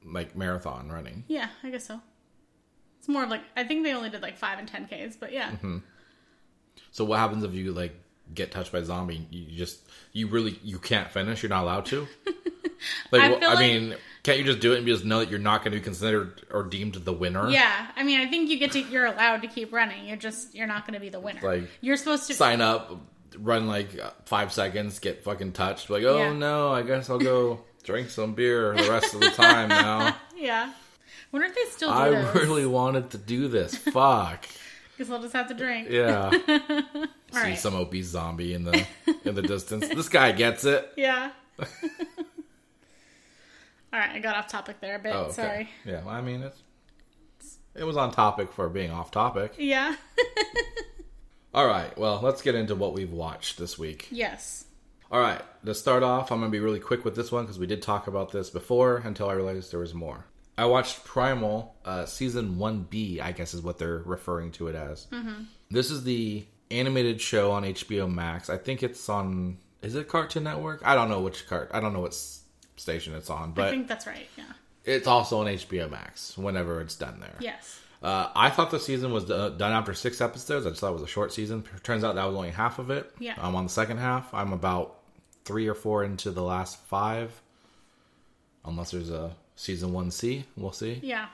like 0.05 0.37
marathon 0.37 0.91
running. 0.91 1.25
Yeah, 1.29 1.49
I 1.63 1.71
guess 1.71 1.87
so. 1.87 2.01
More 3.11 3.25
of 3.25 3.31
like 3.31 3.43
I 3.57 3.65
think 3.65 3.85
they 3.85 3.93
only 3.93 4.11
did 4.11 4.23
like 4.23 4.37
five 4.39 4.59
and 4.59 4.67
ten 4.69 4.87
Ks, 4.87 5.17
but 5.17 5.33
yeah. 5.33 5.51
Mm-hmm. 5.51 5.79
So 6.93 7.05
what 7.05 7.19
happens 7.19 7.45
if 7.45 7.53
you 7.55 7.73
like 7.73 7.95
get 8.35 8.51
touched 8.51 8.73
by 8.73 8.79
a 8.79 8.85
zombie? 8.85 9.27
You 9.31 9.57
just 9.57 9.81
you 10.13 10.27
really 10.29 10.59
you 10.63 10.79
can't 10.79 11.11
finish. 11.11 11.43
You're 11.43 11.51
not 11.51 11.65
allowed 11.65 11.87
to. 11.87 12.07
Like 13.13 13.21
I 13.23 13.29
feel 13.39 13.49
I 13.49 13.55
like- 13.55 13.59
mean, 13.59 13.95
can't 14.23 14.39
you 14.39 14.45
just 14.45 14.61
do 14.61 14.73
it 14.73 14.79
and 14.79 14.87
just 14.87 15.05
know 15.05 15.19
that 15.19 15.29
you're 15.29 15.39
not 15.39 15.63
going 15.63 15.73
to 15.73 15.79
be 15.79 15.85
considered 15.85 16.41
or 16.51 16.63
deemed 16.63 16.95
the 16.95 17.13
winner? 17.13 17.51
Yeah, 17.51 17.89
I 17.95 18.03
mean, 18.05 18.21
I 18.21 18.27
think 18.27 18.49
you 18.49 18.59
get 18.59 18.73
to 18.73 18.81
you're 18.81 19.05
allowed 19.05 19.43
to 19.43 19.49
keep 19.49 19.71
running. 19.71 20.07
You're 20.07 20.17
just 20.17 20.55
you're 20.55 20.67
not 20.67 20.87
going 20.87 20.95
to 20.95 21.01
be 21.01 21.11
the 21.11 21.21
winner. 21.21 21.43
Like, 21.43 21.69
you're 21.83 21.99
supposed 21.99 22.27
to. 22.29 22.35
Sign 22.35 22.63
up, 22.63 22.99
run 23.39 23.67
like 23.69 23.91
five 24.25 24.51
seconds, 24.51 24.99
get 24.99 25.25
fucking 25.25 25.53
touched. 25.53 25.91
Like, 25.91 26.05
oh 26.05 26.17
Yeah. 26.19 26.33
no, 26.33 26.73
I 26.73 26.81
guess 26.81 27.11
I'll 27.11 27.19
go 27.19 27.61
drink 27.85 28.09
some 28.09 28.33
beer 28.33 28.75
the 28.75 28.89
rest 28.89 29.13
of 29.13 29.21
the 29.21 29.31
time 29.31 29.69
now. 29.69 30.17
Yeah. 30.35 30.73
Wonder 31.33 31.47
if 31.49 31.55
they 31.55 31.65
still 31.71 31.91
do 31.91 31.95
I 31.95 32.11
those. 32.11 32.35
really 32.35 32.67
wanted 32.67 33.11
to 33.11 33.19
do 33.19 33.49
this. 33.49 33.77
Fuck. 33.77 34.47
Guess 34.99 35.11
I'll 35.11 35.23
just 35.23 35.33
have 35.33 35.49
to 35.49 35.55
drink. 35.55 35.89
Yeah. 35.89 36.31
See 36.91 37.09
right. 37.33 37.59
some 37.59 37.75
obese 37.75 38.09
zombie 38.09 38.53
in 38.55 38.65
the 38.65 38.87
in 39.25 39.35
the 39.35 39.43
distance. 39.43 39.89
This 39.89 40.09
guy 40.09 40.33
gets 40.33 40.65
it. 40.65 40.93
Yeah. 40.97 41.31
All 43.93 43.99
right, 43.99 44.11
I 44.11 44.19
got 44.21 44.37
off 44.37 44.47
topic 44.49 44.81
there 44.81 44.97
a 44.97 44.99
bit. 44.99 45.15
Oh, 45.15 45.23
okay. 45.23 45.33
Sorry. 45.33 45.71
Yeah, 45.85 46.05
well, 46.05 46.15
I 46.15 46.21
mean 46.21 46.43
it's 46.43 46.61
it 47.75 47.85
was 47.85 47.97
on 47.97 48.11
topic 48.13 48.53
for 48.53 48.69
being 48.69 48.91
off 48.91 49.11
topic. 49.11 49.55
Yeah. 49.59 49.97
All 51.53 51.67
right, 51.67 51.97
well, 51.99 52.21
let's 52.23 52.43
get 52.43 52.55
into 52.55 52.75
what 52.77 52.93
we've 52.93 53.13
watched 53.13 53.59
this 53.59 53.79
week. 53.79 54.07
yes. 54.11 54.67
All 55.11 55.21
right, 55.21 55.43
to 55.65 55.75
start 55.75 56.05
off, 56.05 56.31
I'm 56.31 56.39
going 56.39 56.53
to 56.53 56.57
be 56.57 56.61
really 56.61 56.79
quick 56.79 57.05
with 57.05 57.17
this 57.17 57.33
one 57.33 57.43
because 57.43 57.59
we 57.59 57.67
did 57.67 57.83
talk 57.83 58.07
about 58.07 58.31
this 58.31 58.49
before 58.49 58.99
until 58.99 59.29
I 59.29 59.33
realized 59.33 59.73
there 59.73 59.81
was 59.81 59.93
more. 59.93 60.27
I 60.61 60.67
watched 60.67 61.05
Primal 61.05 61.75
uh, 61.87 62.05
season 62.05 62.57
1B, 62.57 63.21
I 63.21 63.33
guess 63.33 63.55
is 63.55 63.63
what 63.63 63.79
they're 63.79 64.03
referring 64.05 64.53
to 64.53 64.69
it 64.69 64.75
as. 64.75 65.07
Mm-hmm. 65.11 65.45
This 65.71 65.91
is 65.91 66.05
the 66.05 66.45
animated 66.71 67.19
show 67.21 67.51
on 67.53 67.63
HBO 67.65 68.13
Max. 68.13 68.51
I 68.51 68.59
think 68.59 68.83
it's 68.83 69.09
on. 69.09 69.57
Is 69.81 69.95
it 69.95 70.07
Cartoon 70.09 70.45
Network? 70.45 70.83
I 70.85 70.95
don't 70.95 71.09
know 71.09 71.23
which 71.23 71.49
cart. 71.49 71.71
I 71.73 71.81
don't 71.81 71.95
know 71.95 72.01
what 72.01 72.13
s- 72.13 72.43
station 72.77 73.15
it's 73.15 73.31
on, 73.31 73.53
but 73.53 73.69
I 73.69 73.71
think 73.71 73.89
that's 73.89 74.07
right. 74.07 74.29
Yeah. 74.37 74.45
it's 74.85 75.07
also 75.07 75.41
on 75.41 75.47
HBO 75.47 75.91
Max 75.91 76.37
whenever 76.37 76.83
it's 76.83 76.95
done 76.95 77.21
there. 77.21 77.37
Yes. 77.41 77.81
Uh, 78.03 78.29
I 78.35 78.51
thought 78.51 78.71
the 78.71 78.81
season 78.81 79.13
was 79.13 79.25
do- 79.25 79.55
done 79.57 79.73
after 79.73 79.95
six 79.95 80.21
episodes. 80.21 80.67
I 80.67 80.69
just 80.71 80.81
thought 80.83 80.91
it 80.91 80.95
was 80.95 81.03
a 81.03 81.07
short 81.07 81.33
season. 81.33 81.65
Turns 81.83 82.05
out 82.05 82.17
that 82.17 82.25
was 82.27 82.37
only 82.37 82.51
half 82.51 82.79
of 82.79 82.91
it. 82.91 83.11
Yeah. 83.19 83.35
I'm 83.39 83.55
on 83.57 83.65
the 83.65 83.71
second 83.71 83.97
half. 83.97 84.33
I'm 84.35 84.53
about 84.53 84.99
three 85.47 85.67
or 85.69 85.75
four 85.75 86.05
into 86.05 86.31
the 86.31 86.43
last 86.43 86.79
five. 86.85 87.41
Unless 88.67 88.91
there's 88.91 89.11
a 89.11 89.35
season 89.61 89.93
one 89.93 90.11
C, 90.11 90.45
we'll 90.57 90.73
see. 90.73 90.99
Yeah. 91.03 91.27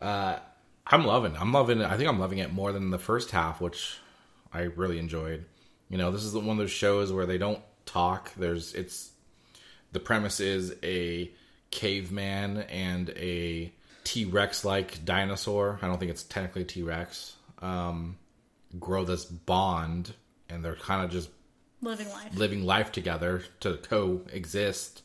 I'm 0.00 1.04
loving. 1.04 1.34
it. 1.34 1.40
I'm 1.40 1.52
loving 1.52 1.80
it. 1.80 1.86
I 1.90 1.96
think 1.96 2.08
I'm 2.08 2.18
loving 2.18 2.38
it 2.38 2.52
more 2.52 2.72
than 2.72 2.90
the 2.90 2.98
first 2.98 3.30
half, 3.30 3.60
which 3.60 3.96
I 4.52 4.62
really 4.62 4.98
enjoyed. 4.98 5.44
You 5.88 5.98
know, 5.98 6.10
this 6.10 6.22
is 6.24 6.34
one 6.34 6.50
of 6.50 6.56
those 6.58 6.70
shows 6.70 7.12
where 7.12 7.26
they 7.26 7.38
don't 7.38 7.60
talk. 7.86 8.32
There's 8.34 8.74
it's 8.74 9.10
the 9.92 10.00
premise 10.00 10.38
is 10.40 10.74
a 10.82 11.30
caveman 11.70 12.58
and 12.58 13.10
a 13.10 13.72
T 14.04 14.24
Rex 14.26 14.64
like 14.64 15.04
dinosaur. 15.04 15.78
I 15.82 15.86
don't 15.88 15.98
think 15.98 16.10
it's 16.10 16.22
technically 16.24 16.64
T 16.64 16.82
Rex. 16.82 17.34
Um, 17.60 18.18
grow 18.78 19.04
this 19.04 19.24
bond, 19.24 20.12
and 20.50 20.62
they're 20.64 20.76
kind 20.76 21.04
of 21.04 21.10
just 21.10 21.30
Living 21.80 22.08
life. 22.10 22.36
living 22.36 22.64
life 22.66 22.92
together 22.92 23.44
to 23.60 23.76
coexist 23.78 25.02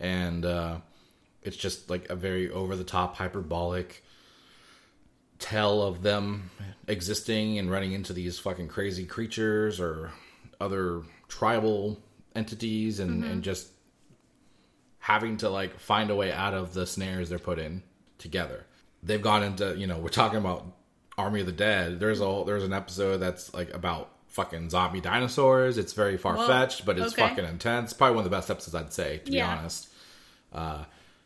and 0.00 0.44
uh 0.44 0.78
it's 1.44 1.56
just 1.56 1.90
like 1.90 2.08
a 2.10 2.16
very 2.16 2.50
over 2.50 2.74
the 2.76 2.84
top 2.84 3.16
hyperbolic 3.16 4.02
tell 5.38 5.82
of 5.82 6.02
them 6.02 6.50
existing 6.88 7.58
and 7.58 7.70
running 7.70 7.92
into 7.92 8.12
these 8.12 8.38
fucking 8.38 8.68
crazy 8.68 9.04
creatures 9.04 9.80
or 9.80 10.10
other 10.60 11.02
tribal 11.28 12.00
entities 12.34 13.00
and, 13.00 13.24
and 13.24 13.42
just 13.42 13.68
having 14.98 15.36
to 15.38 15.48
like 15.50 15.78
find 15.80 16.10
a 16.10 16.16
way 16.16 16.32
out 16.32 16.54
of 16.54 16.72
the 16.72 16.86
snares 16.86 17.28
they're 17.28 17.38
put 17.38 17.58
in 17.58 17.82
together. 18.18 18.64
They've 19.02 19.20
gone 19.20 19.42
into 19.42 19.74
you 19.76 19.86
know 19.86 19.98
we're 19.98 20.08
talking 20.08 20.38
about 20.38 20.66
Army 21.18 21.40
of 21.40 21.46
the 21.46 21.52
Dead. 21.52 22.00
There's 22.00 22.20
a 22.20 22.42
there's 22.46 22.64
an 22.64 22.72
episode 22.72 23.18
that's 23.18 23.52
like 23.52 23.72
about 23.74 24.10
fucking 24.28 24.70
zombie 24.70 25.00
dinosaurs. 25.00 25.78
It's 25.78 25.92
very 25.92 26.16
far 26.16 26.36
fetched, 26.46 26.84
but 26.86 26.98
it's 26.98 27.12
okay. 27.12 27.28
fucking 27.28 27.44
intense. 27.44 27.92
Probably 27.92 28.16
one 28.16 28.24
of 28.24 28.30
the 28.30 28.36
best 28.36 28.50
episodes 28.50 28.74
I'd 28.74 28.92
say 28.92 29.18
to 29.18 29.30
Yeah. 29.32 29.52
be 29.54 29.58
honest. 29.58 29.88
Uh, 30.52 30.84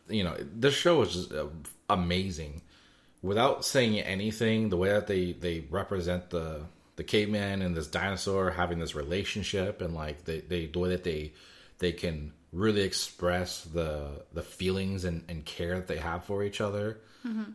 you 0.09 0.25
know 0.25 0.37
this 0.39 0.75
show 0.75 1.03
is 1.03 1.15
just 1.15 1.33
uh, 1.33 1.47
amazing. 1.89 2.63
Without 3.23 3.65
saying 3.65 3.99
anything, 3.99 4.69
the 4.69 4.77
way 4.77 4.91
that 4.91 5.07
they 5.07 5.33
they 5.33 5.65
represent 5.71 6.31
the 6.31 6.63
the 6.97 7.05
caveman 7.05 7.63
and 7.63 7.77
this 7.77 7.87
dinosaur 7.87 8.51
having 8.51 8.81
this 8.81 8.95
relationship 8.95 9.81
and 9.81 9.95
like 9.95 10.25
they, 10.25 10.41
they 10.41 10.67
the 10.67 10.79
way 10.79 10.89
that 10.91 11.05
they 11.05 11.33
they 11.79 11.93
can 11.93 12.33
really 12.53 12.83
express 12.83 13.63
the 13.63 14.23
the 14.33 14.43
feelings 14.43 15.05
and, 15.05 15.25
and 15.29 15.45
care 15.45 15.77
that 15.77 15.87
they 15.87 15.99
have 15.99 16.25
for 16.25 16.43
each 16.43 16.61
other. 16.61 16.99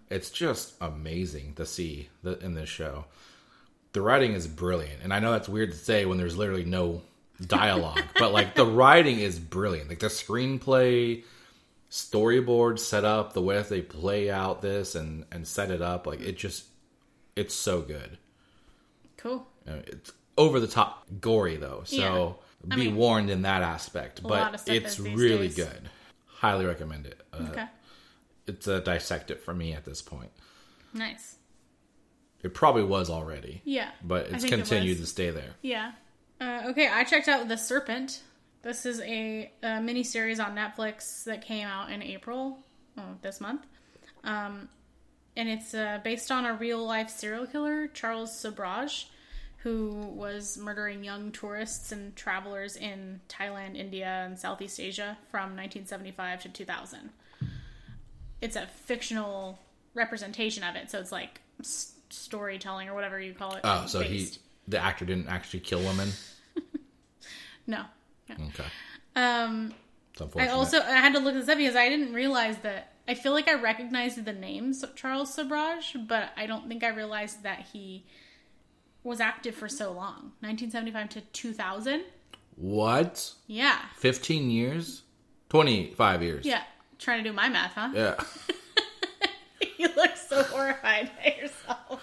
It's 0.10 0.30
just 0.30 0.74
amazing 0.82 1.54
to 1.56 1.66
see 1.66 2.10
the, 2.22 2.38
in 2.39 2.54
this 2.54 2.70
show. 2.70 3.06
The 3.93 4.01
writing 4.01 4.34
is 4.34 4.47
brilliant, 4.47 5.01
and 5.04 5.14
I 5.14 5.20
know 5.20 5.32
that's 5.32 5.49
weird 5.49 5.72
to 5.72 5.78
say 5.78 6.06
when 6.06 6.18
there's 6.18 6.38
literally 6.38 6.66
no 6.66 7.01
dialogue, 7.41 8.01
but 8.20 8.32
like 8.32 8.56
the 8.56 8.66
writing 8.66 9.20
is 9.20 9.39
brilliant. 9.39 9.89
Like 9.89 9.99
the 9.99 10.08
screenplay, 10.08 11.24
storyboard 11.93 12.79
set 12.79 13.05
up, 13.05 13.33
the 13.33 13.41
way 13.41 13.61
they 13.61 13.81
play 13.81 14.29
out 14.31 14.63
this 14.63 14.95
and 14.95 15.25
and 15.31 15.47
set 15.47 15.69
it 15.69 15.81
up, 15.81 16.07
like 16.07 16.21
it 16.21 16.37
just 16.37 16.65
it's 17.35 17.53
so 17.53 17.81
good. 17.81 18.17
Cool. 19.17 19.45
It's 19.67 20.11
over 20.35 20.59
the 20.59 20.67
top 20.67 21.05
gory 21.21 21.55
though, 21.57 21.83
so 21.85 21.95
Yeah. 22.65 22.75
Be 22.75 22.85
mean, 22.87 22.95
warned 22.95 23.29
in 23.29 23.41
that 23.43 23.61
aspect. 23.61 24.23
But 24.23 24.63
it's 24.67 24.97
really 24.99 25.47
days. 25.49 25.55
good. 25.55 25.89
Highly 26.25 26.65
recommend 26.65 27.05
it. 27.05 27.21
Uh, 27.31 27.47
Okay. 27.51 27.65
It's 28.47 28.67
a 28.67 28.79
dissect 28.81 29.31
it 29.31 29.41
for 29.41 29.53
me 29.53 29.73
at 29.73 29.85
this 29.85 30.01
point. 30.01 30.31
Nice. 30.93 31.35
It 32.41 32.53
probably 32.53 32.83
was 32.83 33.09
already, 33.09 33.61
Yeah. 33.65 33.91
but 34.03 34.27
it's 34.27 34.43
think 34.43 34.53
it 34.53 34.57
continued 34.57 34.97
to 34.97 35.05
stay 35.05 35.29
there. 35.29 35.51
Yeah. 35.61 35.91
Uh, 36.41 36.63
okay, 36.67 36.87
I 36.89 37.03
checked 37.05 37.27
out 37.29 37.47
The 37.47 37.55
Serpent. 37.57 38.21
This 38.64 38.86
is 38.86 39.01
a, 39.01 39.51
a 39.61 39.82
mini 39.82 40.03
series 40.03 40.39
on 40.39 40.55
Netflix 40.55 41.26
that 41.26 41.41
came 41.41 41.68
out 41.68 41.91
in 41.91 42.01
April 42.01 42.57
oh, 42.97 43.03
this 43.22 43.41
month. 43.41 43.66
Um, 44.24 44.70
and 45.36 45.49
it's 45.49 45.74
uh, 45.74 45.99
based 46.03 46.32
on 46.32 46.45
a 46.45 46.53
real 46.53 46.86
life 46.86 47.09
serial 47.09 47.45
killer, 47.45 47.88
Charles 47.88 48.32
Sobhraj, 48.32 49.05
who 49.57 49.89
was 50.16 50.57
murdering 50.57 51.03
young 51.03 51.32
tourists 51.32 51.91
and 51.91 52.16
travelers 52.16 52.78
in 52.78 53.20
Thailand, 53.28 53.76
India, 53.76 54.24
and 54.26 54.39
Southeast 54.39 54.80
Asia 54.80 55.18
from 55.30 55.57
1975 55.57 56.43
to 56.43 56.49
2000. 56.49 57.09
It's 58.39 58.55
a 58.55 58.68
fictional 58.68 59.59
representation 59.93 60.64
of 60.64 60.76
it, 60.76 60.89
so 60.89 60.99
it's 60.99 61.11
like 61.11 61.41
s- 61.59 61.93
storytelling 62.09 62.88
or 62.88 62.93
whatever 62.93 63.20
you 63.20 63.34
call 63.34 63.55
it. 63.55 63.61
Oh, 63.64 63.86
so 63.88 63.99
he 64.01 64.30
the 64.68 64.80
actor 64.80 65.03
didn't 65.03 65.28
actually 65.28 65.59
kill 65.61 65.82
women. 65.82 66.11
No. 67.66 67.86
Okay, 68.32 68.63
Um, 69.15 69.74
I 70.38 70.47
also 70.49 70.80
I 70.80 70.95
had 70.97 71.13
to 71.13 71.19
look 71.19 71.34
this 71.34 71.49
up 71.49 71.57
because 71.57 71.76
I 71.76 71.89
didn't 71.89 72.13
realize 72.13 72.57
that. 72.59 72.89
I 73.07 73.15
feel 73.15 73.34
like 73.34 73.49
I 73.49 73.55
recognized 73.55 74.24
the 74.24 74.32
name 74.34 74.74
Charles 74.95 75.36
Sobhraj, 75.36 76.07
but 76.07 76.30
I 76.38 76.45
don't 76.45 76.67
think 76.69 76.84
I 76.84 76.88
realized 76.89 77.43
that 77.43 77.67
he 77.74 78.05
was 79.03 79.19
active 79.19 79.55
for 79.55 79.67
so 79.67 79.91
long, 79.91 80.32
1975 80.39 81.09
to 81.09 81.21
2000. 81.34 82.03
what? 82.55 83.34
Yeah, 83.47 83.78
Fifteen 83.97 84.49
years? 84.49 85.01
Twenty 85.49 85.91
five 85.93 86.24
years? 86.24 86.45
yeah. 86.45 86.63
Trying 86.99 87.21
to 87.24 87.30
do 87.30 87.34
my 87.36 87.49
math, 87.49 87.74
huh? 87.74 87.89
Yeah. 87.93 88.15
you 89.78 89.89
look 89.97 90.15
so 90.15 90.41
horrified 90.43 91.11
at 91.26 91.38
yourself. 91.38 92.01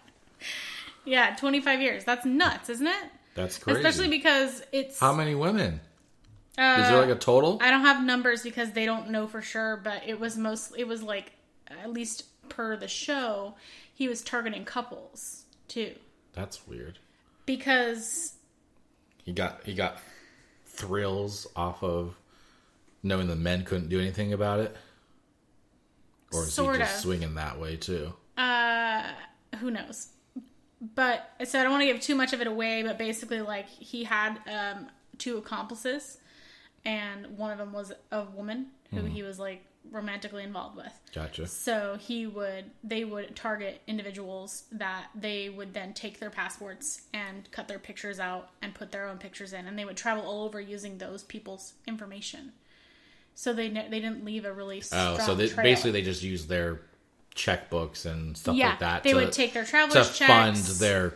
yeah, 1.04 1.36
25 1.36 1.80
years. 1.80 2.02
That's 2.04 2.26
nuts, 2.26 2.68
isn't 2.70 2.88
it? 2.88 3.04
That's 3.36 3.58
crazy. 3.58 3.78
Especially 3.78 4.08
because 4.08 4.62
it's. 4.72 4.98
How 4.98 5.12
many 5.12 5.34
women? 5.36 5.80
uh, 6.58 6.78
Is 6.80 6.88
there 6.88 7.00
like 7.00 7.10
a 7.10 7.14
total? 7.18 7.58
I 7.60 7.70
don't 7.70 7.82
have 7.82 8.02
numbers 8.04 8.42
because 8.42 8.72
they 8.72 8.84
don't 8.86 9.10
know 9.10 9.26
for 9.28 9.40
sure, 9.42 9.76
but 9.76 10.02
it 10.06 10.18
was 10.18 10.36
most 10.36 10.72
it 10.76 10.88
was 10.88 11.02
like 11.02 11.32
at 11.68 11.92
least 11.92 12.24
per 12.48 12.76
the 12.76 12.88
show, 12.88 13.54
he 13.94 14.08
was 14.08 14.22
targeting 14.22 14.64
couples 14.64 15.44
too. 15.68 15.94
That's 16.32 16.66
weird. 16.66 16.98
Because 17.44 18.32
He 19.24 19.32
got 19.32 19.60
he 19.64 19.74
got 19.74 20.00
thrills 20.64 21.46
off 21.54 21.82
of 21.82 22.14
knowing 23.02 23.26
the 23.28 23.36
men 23.36 23.64
couldn't 23.64 23.88
do 23.88 24.00
anything 24.00 24.32
about 24.32 24.60
it, 24.60 24.76
or 26.32 26.42
is 26.44 26.52
Sort 26.52 26.76
he 26.76 26.82
just 26.82 26.96
of. 26.96 27.00
swinging 27.02 27.34
that 27.34 27.58
way 27.60 27.76
too? 27.76 28.12
uh 28.38 29.02
who 29.60 29.70
knows. 29.70 30.08
But 30.80 31.30
so 31.44 31.58
I 31.58 31.62
don't 31.62 31.72
want 31.72 31.82
to 31.82 31.86
give 31.86 32.00
too 32.00 32.14
much 32.14 32.32
of 32.32 32.40
it 32.40 32.46
away, 32.46 32.82
but 32.82 32.98
basically 32.98 33.40
like 33.40 33.68
he 33.68 34.04
had 34.04 34.38
um 34.46 34.88
two 35.18 35.38
accomplices 35.38 36.18
and 36.84 37.38
one 37.38 37.50
of 37.50 37.58
them 37.58 37.72
was 37.72 37.92
a 38.12 38.24
woman 38.24 38.66
who 38.92 39.02
he 39.02 39.22
was 39.22 39.38
like 39.38 39.64
romantically 39.90 40.42
involved 40.44 40.76
with. 40.76 41.00
Gotcha. 41.14 41.46
So 41.46 41.96
he 42.00 42.26
would, 42.26 42.66
they 42.82 43.04
would 43.04 43.34
target 43.36 43.82
individuals 43.86 44.64
that 44.72 45.06
they 45.14 45.48
would 45.48 45.74
then 45.74 45.94
take 45.94 46.20
their 46.20 46.30
passports 46.30 47.02
and 47.12 47.50
cut 47.50 47.68
their 47.68 47.78
pictures 47.78 48.20
out 48.20 48.50
and 48.62 48.74
put 48.74 48.92
their 48.92 49.08
own 49.08 49.18
pictures 49.18 49.52
in, 49.52 49.66
and 49.66 49.78
they 49.78 49.84
would 49.84 49.96
travel 49.96 50.24
all 50.24 50.44
over 50.44 50.60
using 50.60 50.98
those 50.98 51.22
people's 51.24 51.74
information. 51.86 52.52
So 53.34 53.52
they 53.52 53.68
ne- 53.68 53.88
they 53.88 54.00
didn't 54.00 54.24
leave 54.24 54.44
a 54.44 54.52
really 54.52 54.80
strong 54.80 55.16
Oh, 55.20 55.24
so 55.24 55.34
they, 55.34 55.52
basically 55.52 55.90
they 55.90 56.02
just 56.02 56.22
use 56.22 56.46
their 56.46 56.80
checkbooks 57.36 58.04
and 58.06 58.36
stuff 58.36 58.56
yeah, 58.56 58.70
like 58.70 58.78
that. 58.80 59.02
they 59.04 59.10
to, 59.10 59.16
would 59.16 59.32
take 59.32 59.52
their 59.52 59.64
travelers 59.64 60.10
to 60.10 60.24
travelers 60.24 60.66
fund 60.66 60.78
their. 60.80 61.14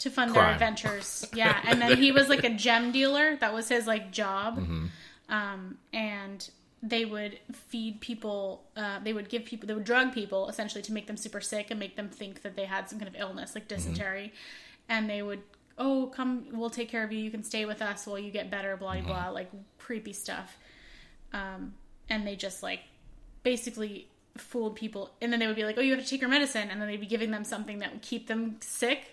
to 0.00 0.10
fund 0.10 0.32
crime. 0.32 0.44
their 0.44 0.52
adventures. 0.52 1.24
Yeah, 1.34 1.58
and 1.64 1.80
then 1.80 1.96
he 1.96 2.12
was 2.12 2.28
like 2.28 2.44
a 2.44 2.50
gem 2.50 2.92
dealer. 2.92 3.36
That 3.36 3.54
was 3.54 3.68
his 3.68 3.86
like 3.86 4.10
job. 4.10 4.58
Mm-hmm. 4.58 4.86
Um, 5.28 5.78
and 5.92 6.50
they 6.82 7.04
would 7.04 7.38
feed 7.52 8.00
people. 8.00 8.64
Uh, 8.76 8.98
they 9.02 9.12
would 9.12 9.28
give 9.28 9.44
people. 9.44 9.66
They 9.68 9.74
would 9.74 9.84
drug 9.84 10.12
people 10.12 10.48
essentially 10.48 10.82
to 10.82 10.92
make 10.92 11.06
them 11.06 11.16
super 11.16 11.40
sick 11.40 11.70
and 11.70 11.78
make 11.80 11.96
them 11.96 12.08
think 12.08 12.42
that 12.42 12.56
they 12.56 12.64
had 12.64 12.90
some 12.90 12.98
kind 12.98 13.08
of 13.08 13.18
illness 13.20 13.54
like 13.54 13.68
Mm-hmm. 13.68 13.76
dysentery. 13.76 14.32
And 14.88 15.08
they 15.08 15.22
would, 15.22 15.42
oh, 15.78 16.10
come, 16.14 16.46
we'll 16.52 16.68
take 16.68 16.88
care 16.90 17.04
of 17.04 17.12
you. 17.12 17.20
You 17.20 17.30
can 17.30 17.44
stay 17.44 17.64
with 17.64 17.80
us 17.80 18.04
while 18.06 18.18
you 18.18 18.32
get 18.32 18.50
better. 18.50 18.76
Blah 18.76 18.94
Mm-hmm. 18.96 19.06
blah, 19.06 19.28
like 19.30 19.50
creepy 19.78 20.12
stuff. 20.12 20.58
Um, 21.32 21.74
and 22.10 22.26
they 22.26 22.34
just 22.36 22.62
like 22.62 22.80
basically 23.44 24.08
fooled 24.36 24.76
people. 24.76 25.10
And 25.20 25.32
then 25.32 25.40
they 25.40 25.46
would 25.46 25.56
be 25.56 25.64
like, 25.64 25.76
oh, 25.78 25.80
you 25.80 25.94
have 25.94 26.02
to 26.02 26.08
take 26.08 26.20
your 26.20 26.30
medicine. 26.30 26.68
And 26.70 26.80
then 26.80 26.88
they'd 26.88 27.00
be 27.00 27.06
giving 27.06 27.30
them 27.30 27.44
something 27.44 27.78
that 27.80 27.92
would 27.92 28.02
keep 28.02 28.26
them 28.26 28.56
sick 28.60 29.12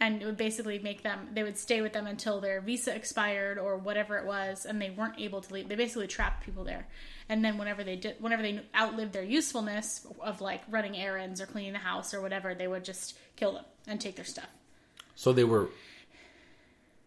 and 0.00 0.20
it 0.20 0.26
would 0.26 0.36
basically 0.36 0.78
make 0.78 1.02
them 1.02 1.28
they 1.32 1.42
would 1.42 1.56
stay 1.56 1.80
with 1.80 1.92
them 1.92 2.06
until 2.06 2.40
their 2.40 2.60
visa 2.60 2.94
expired 2.94 3.58
or 3.58 3.76
whatever 3.76 4.16
it 4.18 4.26
was 4.26 4.66
and 4.66 4.80
they 4.80 4.90
weren't 4.90 5.18
able 5.18 5.40
to 5.40 5.52
leave 5.54 5.68
they 5.68 5.76
basically 5.76 6.06
trapped 6.06 6.44
people 6.44 6.64
there 6.64 6.86
and 7.28 7.44
then 7.44 7.56
whenever 7.58 7.84
they 7.84 7.96
did 7.96 8.16
whenever 8.18 8.42
they 8.42 8.60
outlived 8.76 9.12
their 9.12 9.22
usefulness 9.22 10.06
of 10.20 10.40
like 10.40 10.62
running 10.68 10.96
errands 10.96 11.40
or 11.40 11.46
cleaning 11.46 11.72
the 11.72 11.78
house 11.78 12.12
or 12.12 12.20
whatever 12.20 12.54
they 12.54 12.66
would 12.66 12.84
just 12.84 13.16
kill 13.36 13.52
them 13.52 13.64
and 13.86 14.00
take 14.00 14.16
their 14.16 14.24
stuff 14.24 14.48
So 15.14 15.32
they 15.32 15.44
were 15.44 15.68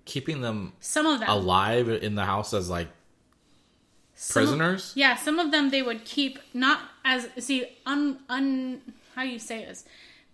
keeping 0.05 0.41
them 0.41 0.73
some 0.79 1.05
of 1.05 1.19
them 1.19 1.29
alive 1.29 1.89
in 1.89 2.15
the 2.15 2.25
house 2.25 2.53
as 2.53 2.69
like 2.69 2.87
some 4.19 4.43
of- 4.43 4.49
prisoners. 4.49 4.93
yeah 4.95 5.15
some 5.15 5.39
of 5.39 5.51
them 5.51 5.69
they 5.69 5.81
would 5.81 6.03
keep 6.03 6.39
not 6.53 6.79
as 7.05 7.29
see 7.39 7.65
un 7.85 8.19
un 8.27 8.81
how 9.15 9.23
do 9.23 9.29
you 9.29 9.39
say 9.39 9.65
this? 9.65 9.83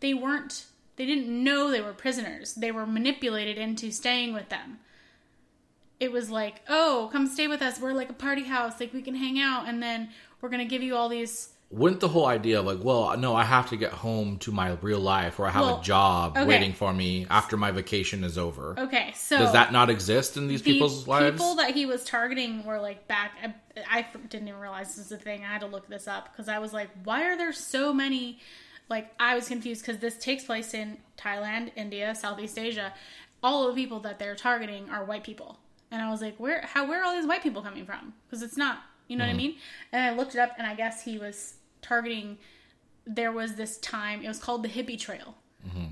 They 0.01 0.13
weren't 0.13 0.65
they 0.97 1.05
didn't 1.05 1.27
know 1.43 1.69
they 1.71 1.79
were 1.81 1.93
prisoners. 1.93 2.53
They 2.53 2.71
were 2.71 2.86
manipulated 2.86 3.57
into 3.57 3.91
staying 3.91 4.34
with 4.34 4.49
them. 4.49 4.79
It 5.99 6.11
was 6.11 6.29
like 6.29 6.61
oh 6.67 7.09
come 7.11 7.27
stay 7.27 7.47
with 7.47 7.61
us. 7.61 7.79
We're 7.79 7.93
like 7.93 8.09
a 8.09 8.13
party 8.13 8.43
house. 8.43 8.79
Like 8.79 8.93
we 8.93 9.01
can 9.01 9.15
hang 9.15 9.39
out 9.39 9.67
and 9.67 9.81
then 9.81 10.09
we're 10.41 10.49
gonna 10.49 10.65
give 10.65 10.81
you 10.84 10.95
all 10.95 11.07
these 11.07 11.49
Wouldn't 11.74 12.01
the 12.01 12.07
whole 12.07 12.28
idea 12.28 12.59
of 12.59 12.65
like, 12.65 12.84
well, 12.84 13.17
no, 13.17 13.36
I 13.36 13.43
have 13.43 13.69
to 13.69 13.78
get 13.78 13.91
home 13.91 14.38
to 14.39 14.51
my 14.51 14.78
real 14.82 14.99
life, 14.99 15.39
or 15.39 15.47
I 15.47 15.51
have 15.51 15.63
Well, 15.63 15.80
a 15.80 15.84
job 15.84 16.38
okay. 16.38 16.45
waiting 16.45 16.74
for 16.74 16.93
me 16.93 17.26
after 17.30 17.57
my 17.57 17.71
vacation 17.71 18.24
is 18.24 18.38
over. 18.38 18.76
okay 18.78 19.11
so 19.15 19.38
Does 19.39 19.53
that 19.53 19.71
not 19.71 19.89
exist 19.89 20.38
in 20.38 20.47
these 20.47 20.61
the 20.61 20.74
people's 20.74 21.07
lives? 21.07 21.32
people 21.32 21.55
that 21.55 21.71
he 21.74 21.86
was 21.86 22.03
targeting 22.03 22.63
were 22.63 22.80
like 22.80 23.07
back 23.07 23.32
I, 23.43 23.53
I 23.99 24.05
didn't 24.30 24.47
even 24.47 24.59
realize 24.59 24.88
this 24.89 25.09
was 25.09 25.11
a 25.11 25.17
thing 25.17 25.41
i 25.43 25.47
had 25.47 25.61
to 25.61 25.67
look 25.67 25.88
this 25.88 26.07
up 26.07 26.32
because 26.32 26.47
i 26.47 26.59
was 26.59 26.74
like 26.74 26.89
why 27.03 27.24
are 27.30 27.38
there 27.38 27.51
so 27.53 27.91
many 27.93 28.39
like 28.89 29.11
i 29.19 29.34
was 29.36 29.47
confused 29.47 29.82
because 29.86 29.99
this 29.99 30.17
takes 30.17 30.43
place 30.43 30.74
in 30.74 30.97
thailand 31.17 31.71
india 31.76 32.13
southeast 32.13 32.57
asia 32.59 32.93
all 33.41 33.67
of 33.67 33.76
the 33.76 33.82
people 33.82 33.99
that 34.01 34.19
they're 34.19 34.36
targeting 34.36 34.89
are 34.89 35.03
white 35.05 35.24
people 35.24 35.57
and 35.91 36.01
i 36.01 36.09
was 36.11 36.21
like 36.21 36.38
where 36.39 36.61
how 36.74 36.88
where 36.88 37.01
are 37.01 37.05
all 37.05 37.15
these 37.15 37.28
white 37.28 37.41
people 37.41 37.61
coming 37.61 37.86
from 37.86 38.13
because 38.28 38.41
it's 38.43 38.57
not 38.57 38.80
you 39.07 39.17
know 39.17 39.24
what 39.24 39.30
i 39.30 39.32
mm-hmm. 39.32 39.38
mean 39.38 39.55
and 39.91 40.01
i 40.03 40.15
looked 40.15 40.36
it 40.36 40.39
up 40.39 40.51
and 40.57 40.67
i 40.67 40.76
guess 40.76 41.03
he 41.03 41.17
was 41.17 41.55
targeting 41.84 42.38
there 43.05 43.31
was 43.31 43.55
this 43.55 43.77
time 43.77 44.23
it 44.23 44.27
was 44.27 44.39
called 44.39 44.63
the 44.63 44.69
hippie 44.69 44.99
trail 44.99 45.36
mm-hmm. 45.67 45.88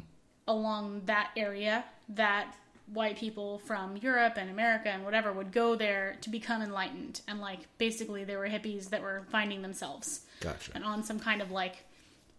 along 0.48 1.02
that 1.06 1.30
area 1.36 1.84
that 2.10 2.56
white 2.94 3.18
people 3.18 3.60
from 3.60 3.96
Europe 3.98 4.34
and 4.38 4.50
America 4.50 4.89
and 4.89 5.06
whatever 5.06 5.32
would 5.32 5.52
go 5.52 5.76
there 5.76 6.18
to 6.22 6.30
become 6.30 6.62
enlightened 6.62 7.22
and 7.28 7.39
like 7.39 7.60
basically 7.78 8.24
they 8.24 8.36
were 8.36 8.48
hippies 8.48 8.89
that 8.89 9.02
were 9.02 9.24
finding 9.30 9.62
themselves 9.62 10.22
Gotcha. 10.42 10.72
and 10.76 10.84
on 10.84 11.04
some 11.04 11.20
kind 11.20 11.42
of 11.42 11.52
like 11.52 11.86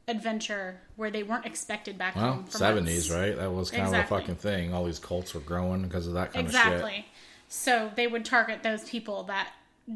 adventure 0.09 0.80
where 0.96 1.11
they 1.11 1.22
weren't 1.22 1.46
expected 1.46 1.96
back 1.96 2.16
Well, 2.16 2.32
home 2.32 2.44
seventies, 2.48 3.11
right? 3.11 3.36
That 3.36 3.53
was 3.53 3.70
kind 3.70 3.84
Exactly. 3.84 4.16
of 4.16 4.20
a 4.20 4.20
fucking 4.20 4.36
thing. 4.36 4.74
All 4.74 4.84
these 4.84 4.98
cults 4.98 5.32
were 5.32 5.40
growing 5.40 5.82
because 5.82 6.07
of 6.07 6.14
that 6.14 6.32
kind 6.32 6.46
of 6.46 6.53
shit. 6.53 6.61
Exactly. 6.61 7.07
So 7.48 7.90
they 7.94 8.07
would 8.07 8.24
target 8.24 8.62
those 8.62 8.88
people 8.88 9.24
that 9.24 9.48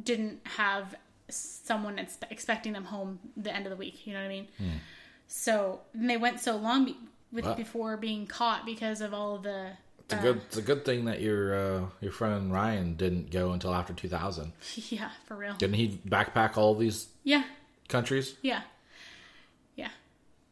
didn't 0.04 0.40
have 0.44 0.94
someone 1.28 1.98
ex- 1.98 2.18
expecting 2.30 2.72
them 2.72 2.84
home 2.84 3.18
the 3.36 3.54
end 3.54 3.66
of 3.66 3.70
the 3.70 3.76
week. 3.76 4.06
You 4.06 4.12
know 4.14 4.20
what 4.20 4.26
I 4.26 4.28
mean? 4.28 4.48
Hmm. 4.58 4.68
So 5.26 5.80
and 5.92 6.08
they 6.08 6.16
went 6.16 6.40
so 6.40 6.56
long 6.56 6.84
be- 6.84 6.96
with 7.32 7.44
Wow. 7.44 7.54
before 7.54 7.96
being 7.96 8.26
caught 8.26 8.64
because 8.64 9.00
of 9.00 9.12
all 9.12 9.36
of 9.36 9.42
the 9.42 9.72
It's 10.00 10.14
a 10.14 10.18
uh, 10.18 10.22
good. 10.22 10.36
It's 10.46 10.56
a 10.56 10.62
good 10.62 10.84
thing 10.84 11.04
that 11.06 11.20
your 11.20 11.54
uh, 11.54 11.86
your 12.00 12.12
friend 12.12 12.52
Ryan 12.52 12.94
didn't 12.94 13.30
go 13.30 13.52
until 13.52 13.74
after 13.74 13.92
2000. 13.92 14.52
Yeah, 14.90 15.10
for 15.26 15.36
real. 15.36 15.54
Didn't 15.54 15.74
he 15.76 16.00
backpack 16.08 16.56
all 16.56 16.74
these 16.74 17.08
Yeah, 17.24 17.42
countries? 17.88 18.34
yeah, 18.42 18.62
yeah. 19.74 19.90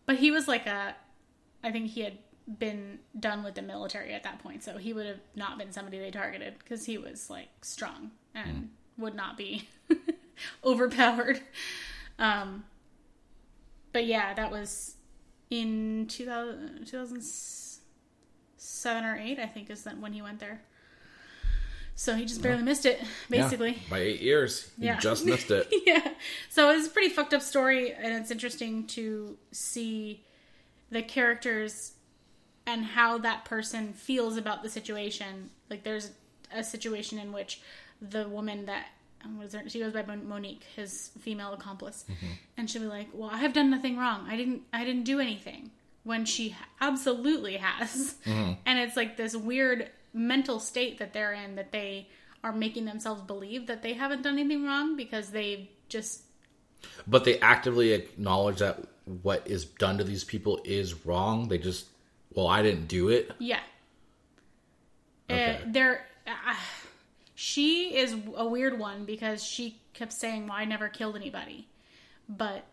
But 0.06 0.16
he 0.16 0.30
was 0.30 0.48
like 0.48 0.66
a, 0.66 0.94
I 1.62 1.70
think 1.70 1.90
he 1.90 2.00
had 2.02 2.18
been 2.58 2.98
done 3.18 3.42
with 3.44 3.54
the 3.54 3.62
military 3.62 4.12
at 4.12 4.24
that 4.24 4.40
point, 4.40 4.62
so 4.64 4.76
he 4.76 4.92
would 4.92 5.06
have 5.06 5.20
not 5.36 5.56
been 5.56 5.72
somebody 5.72 5.98
they 5.98 6.10
targeted 6.10 6.58
because 6.58 6.84
he 6.84 6.98
was 6.98 7.30
like 7.30 7.48
strong 7.62 8.10
and 8.34 8.70
hmm. 8.96 9.02
would 9.02 9.14
not 9.14 9.36
be 9.38 9.68
overpowered. 10.64 11.41
Um, 12.18 12.64
but 13.93 14.07
yeah, 14.07 14.35
that 14.35 14.51
was 14.51 14.97
in 15.51 16.07
2000, 16.09 16.87
2007 16.87 19.05
or 19.05 19.16
8, 19.16 19.39
I 19.39 19.47
think, 19.47 19.70
is 19.70 19.85
that 19.85 19.99
when 19.99 20.12
he 20.12 20.22
went 20.22 20.41
there. 20.41 20.62
So 21.97 22.16
he 22.16 22.24
just 22.24 22.43
barely 22.43 22.64
missed 22.64 22.87
it, 22.87 23.01
basically. 23.30 23.70
Yeah, 23.72 23.78
by 23.89 23.99
eight 24.01 24.20
years, 24.20 24.68
you 24.78 24.87
Yeah. 24.87 24.99
just 24.99 25.24
missed 25.24 25.49
it. 25.53 25.68
yeah. 25.87 26.09
So 26.49 26.70
it's 26.70 26.89
a 26.89 26.91
pretty 26.91 27.09
fucked 27.11 27.32
up 27.32 27.41
story, 27.43 27.93
and 27.93 28.12
it's 28.14 28.32
interesting 28.32 28.87
to 28.89 29.39
see 29.53 30.24
the 30.91 31.03
characters 31.03 31.93
and 32.66 32.85
how 32.85 33.18
that 33.18 33.45
person 33.45 33.93
feels 33.93 34.37
about 34.37 34.64
the 34.64 34.68
situation. 34.68 35.51
Like, 35.70 35.85
there's 35.85 36.11
a 36.53 36.64
situation 36.64 37.20
in 37.20 37.32
which 37.32 37.61
the 38.03 38.28
woman 38.28 38.66
that 38.66 38.87
what 39.34 39.46
is 39.46 39.54
her, 39.54 39.68
she 39.68 39.80
goes 39.80 39.92
by 39.92 40.02
Monique, 40.02 40.64
his 40.76 41.10
female 41.20 41.52
accomplice, 41.52 42.04
and 42.56 42.68
she'll 42.70 42.82
be 42.82 42.88
like, 42.88 43.08
"Well, 43.12 43.30
I 43.30 43.38
have 43.38 43.52
done 43.52 43.70
nothing 43.70 43.96
wrong. 43.96 44.26
I 44.28 44.36
didn't. 44.36 44.62
I 44.72 44.84
didn't 44.84 45.04
do 45.04 45.20
anything." 45.20 45.70
When 46.04 46.26
she 46.26 46.54
absolutely 46.80 47.56
has, 47.56 48.16
and 48.26 48.78
it's 48.78 48.96
like 48.96 49.16
this 49.16 49.34
weird 49.34 49.90
mental 50.12 50.60
state 50.60 50.98
that 50.98 51.12
they're 51.14 51.32
in 51.32 51.54
that 51.56 51.72
they 51.72 52.08
are 52.42 52.52
making 52.52 52.84
themselves 52.84 53.22
believe 53.22 53.66
that 53.68 53.82
they 53.82 53.94
haven't 53.94 54.22
done 54.22 54.38
anything 54.38 54.64
wrong 54.66 54.96
because 54.96 55.30
they 55.30 55.70
just 55.88 56.22
But 57.06 57.24
they 57.24 57.40
actively 57.40 57.92
acknowledge 57.92 58.58
that 58.58 58.84
what 59.22 59.46
is 59.46 59.64
done 59.64 59.96
to 59.98 60.04
these 60.04 60.24
people 60.24 60.60
is 60.64 61.06
wrong. 61.06 61.48
They 61.48 61.56
just, 61.56 61.86
well, 62.34 62.46
I 62.46 62.62
didn't 62.62 62.86
do 62.86 63.08
it. 63.08 63.32
yeah. 63.38 63.60
Okay. 65.30 65.54
Uh, 65.62 65.66
they're 65.68 66.06
uh, 66.26 66.54
she 67.45 67.95
is 67.95 68.16
a 68.36 68.47
weird 68.49 68.78
one 68.78 69.05
because 69.05 69.45
she 69.45 69.76
kept 69.92 70.12
saying, 70.14 70.47
"Well, 70.47 70.57
I 70.57 70.64
never 70.64 70.88
killed 70.88 71.14
anybody," 71.14 71.68
but 72.26 72.64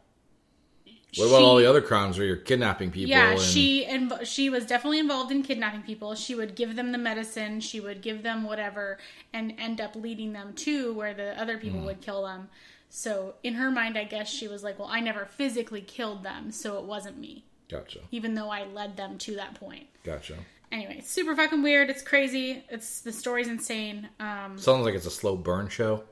What 1.18 1.28
about 1.28 1.42
all 1.42 1.58
the 1.58 1.66
other 1.66 1.82
crimes 1.82 2.18
where 2.18 2.26
you're 2.26 2.38
kidnapping 2.38 2.90
people? 2.90 3.10
Yeah, 3.10 3.32
and, 3.32 3.42
she 3.42 3.86
and 3.86 4.14
she 4.24 4.50
was 4.50 4.66
definitely 4.66 5.00
involved 5.00 5.30
in 5.30 5.44
kidnapping 5.44 5.82
people. 5.82 6.16
She 6.16 6.36
would 6.36 6.56
give 6.56 6.78
them 6.78 6.94
the 6.94 6.98
medicine, 6.98 7.60
she 7.60 7.82
would 7.82 8.02
give 8.02 8.24
them 8.24 8.44
whatever, 8.44 8.98
and 9.34 9.54
end 9.60 9.82
up 9.82 9.94
leading 9.94 10.32
them 10.32 10.54
to 10.54 10.94
where 10.94 11.14
the 11.14 11.38
other 11.42 11.58
people 11.58 11.82
Mm. 11.82 11.86
would 11.88 12.02
kill 12.02 12.24
them. 12.24 12.50
So 12.90 13.36
in 13.44 13.56
her 13.56 13.70
mind, 13.72 13.98
I 13.98 14.06
guess 14.06 14.30
she 14.30 14.48
was 14.48 14.64
like, 14.64 14.80
"Well, 14.80 14.88
I 14.90 15.02
never 15.02 15.26
physically 15.26 15.82
killed 15.82 16.24
them, 16.24 16.50
so 16.52 16.78
it 16.78 16.86
wasn't 16.86 17.18
me, 17.18 17.44
Gotcha. 17.68 18.00
even 18.10 18.36
though 18.36 18.50
I 18.50 18.64
led 18.64 18.96
them 18.96 19.18
to 19.18 19.36
that 19.36 19.56
point." 19.56 19.88
Gotcha. 20.06 20.38
Anyway, 20.72 20.96
it's 21.00 21.10
super 21.12 21.36
fucking 21.36 21.62
weird. 21.64 21.90
It's 21.90 22.02
crazy. 22.02 22.64
It's 22.70 23.02
the 23.02 23.12
story's 23.12 23.48
insane. 23.48 24.08
Um, 24.20 24.58
Sounds 24.58 24.86
like 24.86 24.96
it's 24.96 25.06
a 25.06 25.12
slow 25.12 25.36
burn 25.36 25.68
show. 25.68 26.04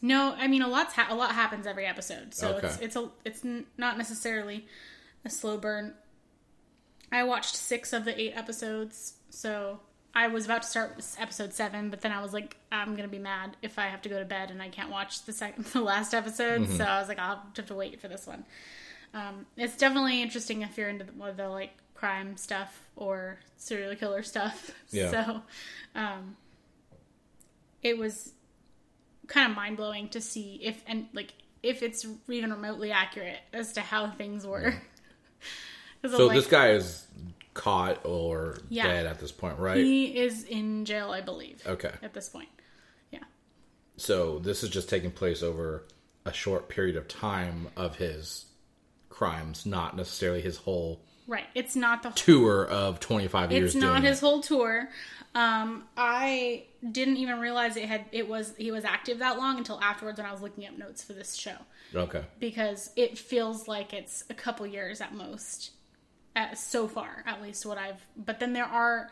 no, 0.00 0.34
I 0.36 0.48
mean 0.48 0.62
a 0.62 0.68
lot's 0.68 0.94
ha- 0.94 1.08
a 1.10 1.14
lot 1.14 1.32
happens 1.32 1.66
every 1.66 1.86
episode, 1.86 2.34
so 2.34 2.56
it's 2.56 2.74
Okay. 2.76 2.84
it's 2.86 2.96
a 2.96 3.08
it's 3.24 3.44
n- 3.44 3.66
not 3.76 3.98
necessarily 3.98 4.66
a 5.24 5.30
slow 5.30 5.58
burn. 5.58 5.94
I 7.12 7.24
watched 7.24 7.54
six 7.56 7.92
of 7.92 8.04
the 8.06 8.18
eight 8.18 8.32
episodes, 8.34 9.14
so 9.28 9.80
I 10.14 10.28
was 10.28 10.46
about 10.46 10.62
to 10.62 10.68
start 10.68 11.04
episode 11.18 11.52
seven, 11.52 11.90
but 11.90 12.00
then 12.00 12.10
I 12.12 12.22
was 12.22 12.32
like, 12.32 12.56
I'm 12.72 12.96
gonna 12.96 13.08
be 13.08 13.18
mad 13.18 13.56
if 13.62 13.78
I 13.78 13.88
have 13.88 14.00
to 14.02 14.08
go 14.08 14.18
to 14.18 14.24
bed 14.24 14.50
and 14.50 14.62
I 14.62 14.68
can't 14.70 14.90
watch 14.90 15.24
the 15.24 15.32
second, 15.32 15.64
the 15.72 15.82
last 15.82 16.14
episode. 16.14 16.68
So 16.70 16.84
I 16.84 16.98
was 16.98 17.08
like, 17.08 17.18
I'll 17.18 17.42
have 17.56 17.66
to 17.66 17.74
wait 17.74 18.00
for 18.00 18.08
this 18.08 18.26
one. 18.26 18.44
Um, 19.14 19.44
it's 19.58 19.76
definitely 19.76 20.22
interesting 20.22 20.62
if 20.62 20.78
you're 20.78 20.88
into 20.88 21.04
the, 21.04 21.32
the 21.36 21.48
like 21.50 21.72
crime 22.02 22.36
stuff 22.36 22.80
or 22.96 23.38
serial 23.58 23.94
killer 23.94 24.24
stuff. 24.24 24.72
Yeah. 24.90 25.10
So, 25.10 25.42
um, 25.94 26.36
it 27.80 27.96
was 27.96 28.32
kind 29.28 29.48
of 29.50 29.56
mind 29.56 29.76
blowing 29.76 30.08
to 30.08 30.20
see 30.20 30.60
if 30.62 30.82
and 30.86 31.06
like 31.14 31.32
if 31.62 31.80
it's 31.82 32.04
even 32.28 32.50
remotely 32.50 32.90
accurate 32.90 33.38
as 33.52 33.72
to 33.74 33.80
how 33.80 34.10
things 34.10 34.44
were. 34.46 34.74
So 36.04 36.26
like, 36.26 36.34
this 36.34 36.48
guy 36.48 36.70
is 36.70 37.06
caught 37.54 38.04
or 38.04 38.58
Yeah. 38.68 38.88
dead 38.88 39.06
at 39.06 39.20
this 39.20 39.30
point, 39.30 39.60
right? 39.60 39.76
he 39.76 40.06
is 40.18 40.42
in 40.42 40.84
jail, 40.84 41.12
I 41.12 41.20
believe. 41.20 41.62
Okay. 41.64 41.92
At 42.02 42.12
this 42.12 42.28
point, 42.28 42.48
yeah, 43.12 43.20
So 43.96 44.40
this 44.40 44.64
is 44.64 44.70
just 44.70 44.88
taking 44.88 45.12
place 45.12 45.44
over 45.44 45.84
a 46.24 46.32
short 46.32 46.68
period 46.68 46.96
of 46.96 47.06
time 47.06 47.68
of 47.76 47.94
his 47.94 48.46
crimes, 49.10 49.64
not 49.64 49.96
necessarily 49.96 50.40
his 50.42 50.56
whole 50.56 51.00
right. 51.26 51.46
It's 51.54 51.76
not 51.76 52.02
the 52.02 52.10
tour 52.10 52.66
of 52.66 53.00
25 53.00 53.52
years 53.52 53.74
it's 53.74 53.74
not 53.74 54.02
his 54.02 54.18
it. 54.18 54.20
whole 54.20 54.40
tour. 54.40 54.88
Um, 55.34 55.84
I 55.96 56.64
didn't 56.90 57.16
even 57.16 57.40
realize 57.40 57.76
it 57.76 57.86
had 57.88 58.04
it 58.12 58.28
was 58.28 58.52
he 58.58 58.70
was 58.70 58.84
active 58.84 59.20
that 59.20 59.38
long 59.38 59.56
until 59.58 59.80
afterwards 59.80 60.18
when 60.18 60.26
I 60.26 60.32
was 60.32 60.42
looking 60.42 60.66
up 60.66 60.76
notes 60.76 61.02
for 61.02 61.14
this 61.14 61.34
show 61.34 61.54
Okay. 61.94 62.22
because 62.38 62.90
it 62.96 63.16
feels 63.16 63.66
like 63.66 63.94
it's 63.94 64.24
a 64.28 64.34
couple 64.34 64.66
years 64.66 65.00
at 65.00 65.14
most, 65.14 65.70
at, 66.36 66.58
so 66.58 66.86
far 66.86 67.24
at 67.26 67.40
least 67.40 67.64
what 67.64 67.78
I've. 67.78 68.00
But 68.14 68.40
then 68.40 68.52
there 68.52 68.66
are 68.66 69.10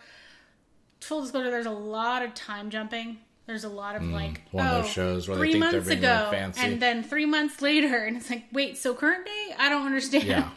full 1.01 1.23
disclosure. 1.23 1.51
There's 1.51 1.65
a 1.67 1.71
lot 1.71 2.23
of 2.23 2.35
time 2.35 2.69
jumping. 2.71 3.19
There's 3.47 3.65
a 3.65 3.69
lot 3.71 3.97
of 3.97 4.03
like 4.05 4.43
Mm, 4.51 4.53
one 4.53 4.67
of 4.67 4.73
oh, 4.73 4.83
those 4.83 4.91
shows 4.91 5.27
where 5.29 5.37
they 5.39 5.43
three 5.43 5.53
think 5.53 5.65
they're 5.65 5.73
months 5.73 5.89
ago, 5.91 6.19
really 6.27 6.37
fancy. 6.37 6.61
and 6.67 6.83
then 6.83 7.03
three 7.03 7.27
months 7.27 7.63
later, 7.63 7.97
and 8.05 8.17
it's 8.19 8.29
like, 8.31 8.45
wait, 8.53 8.77
so 8.77 8.95
current 8.95 9.25
day? 9.25 9.55
I 9.59 9.69
don't 9.71 9.87
understand. 9.87 10.25
Yeah. 10.25 10.51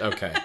Okay. 0.00 0.34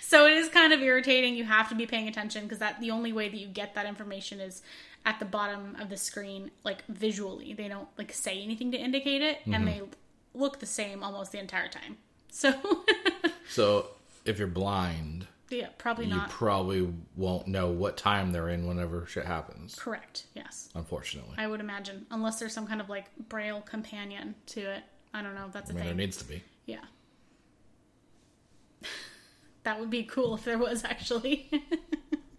So 0.00 0.26
it 0.26 0.34
is 0.34 0.48
kind 0.48 0.72
of 0.72 0.80
irritating. 0.80 1.34
You 1.34 1.44
have 1.44 1.68
to 1.68 1.74
be 1.74 1.84
paying 1.84 2.06
attention 2.08 2.44
because 2.44 2.60
that 2.60 2.80
the 2.80 2.92
only 2.92 3.12
way 3.12 3.28
that 3.28 3.36
you 3.36 3.48
get 3.48 3.74
that 3.74 3.84
information 3.86 4.40
is 4.40 4.62
at 5.04 5.18
the 5.18 5.24
bottom 5.24 5.76
of 5.80 5.90
the 5.90 5.96
screen, 5.96 6.50
like 6.64 6.84
visually. 6.86 7.52
They 7.52 7.66
don't 7.68 7.88
like 7.98 8.12
say 8.12 8.40
anything 8.40 8.70
to 8.72 8.78
indicate 8.78 9.20
it, 9.20 9.40
Mm-hmm. 9.40 9.54
and 9.54 9.68
they 9.68 9.82
look 10.32 10.60
the 10.60 10.66
same 10.66 11.02
almost 11.02 11.32
the 11.32 11.38
entire 11.40 11.68
time. 11.68 11.98
So 12.30 12.54
So 13.48 13.88
if 14.24 14.38
you're 14.38 14.48
blind, 14.48 15.26
yeah, 15.50 15.68
probably 15.76 16.06
you 16.06 16.14
not 16.14 16.30
probably 16.30 16.88
won't 17.16 17.46
know 17.48 17.68
what 17.70 17.96
time 17.96 18.32
they're 18.32 18.48
in 18.48 18.66
whenever 18.66 19.06
shit 19.06 19.24
happens. 19.26 19.74
correct. 19.74 20.24
Yes, 20.34 20.68
Unfortunately. 20.74 21.34
I 21.36 21.46
would 21.48 21.60
imagine 21.60 22.06
unless 22.10 22.38
there's 22.38 22.52
some 22.54 22.66
kind 22.66 22.80
of 22.80 22.88
like 22.88 23.06
braille 23.28 23.60
companion 23.60 24.34
to 24.46 24.60
it. 24.60 24.82
I 25.12 25.20
don't 25.22 25.34
know 25.34 25.46
if 25.46 25.52
that's 25.52 25.70
a 25.70 25.74
I 25.74 25.76
mean, 25.76 25.84
there 25.86 25.94
needs 25.94 26.16
to 26.18 26.24
be. 26.24 26.42
Yeah. 26.66 26.84
That 29.64 29.80
would 29.80 29.90
be 29.90 30.04
cool 30.04 30.34
if 30.34 30.44
there 30.44 30.58
was 30.58 30.84
actually. 30.84 31.50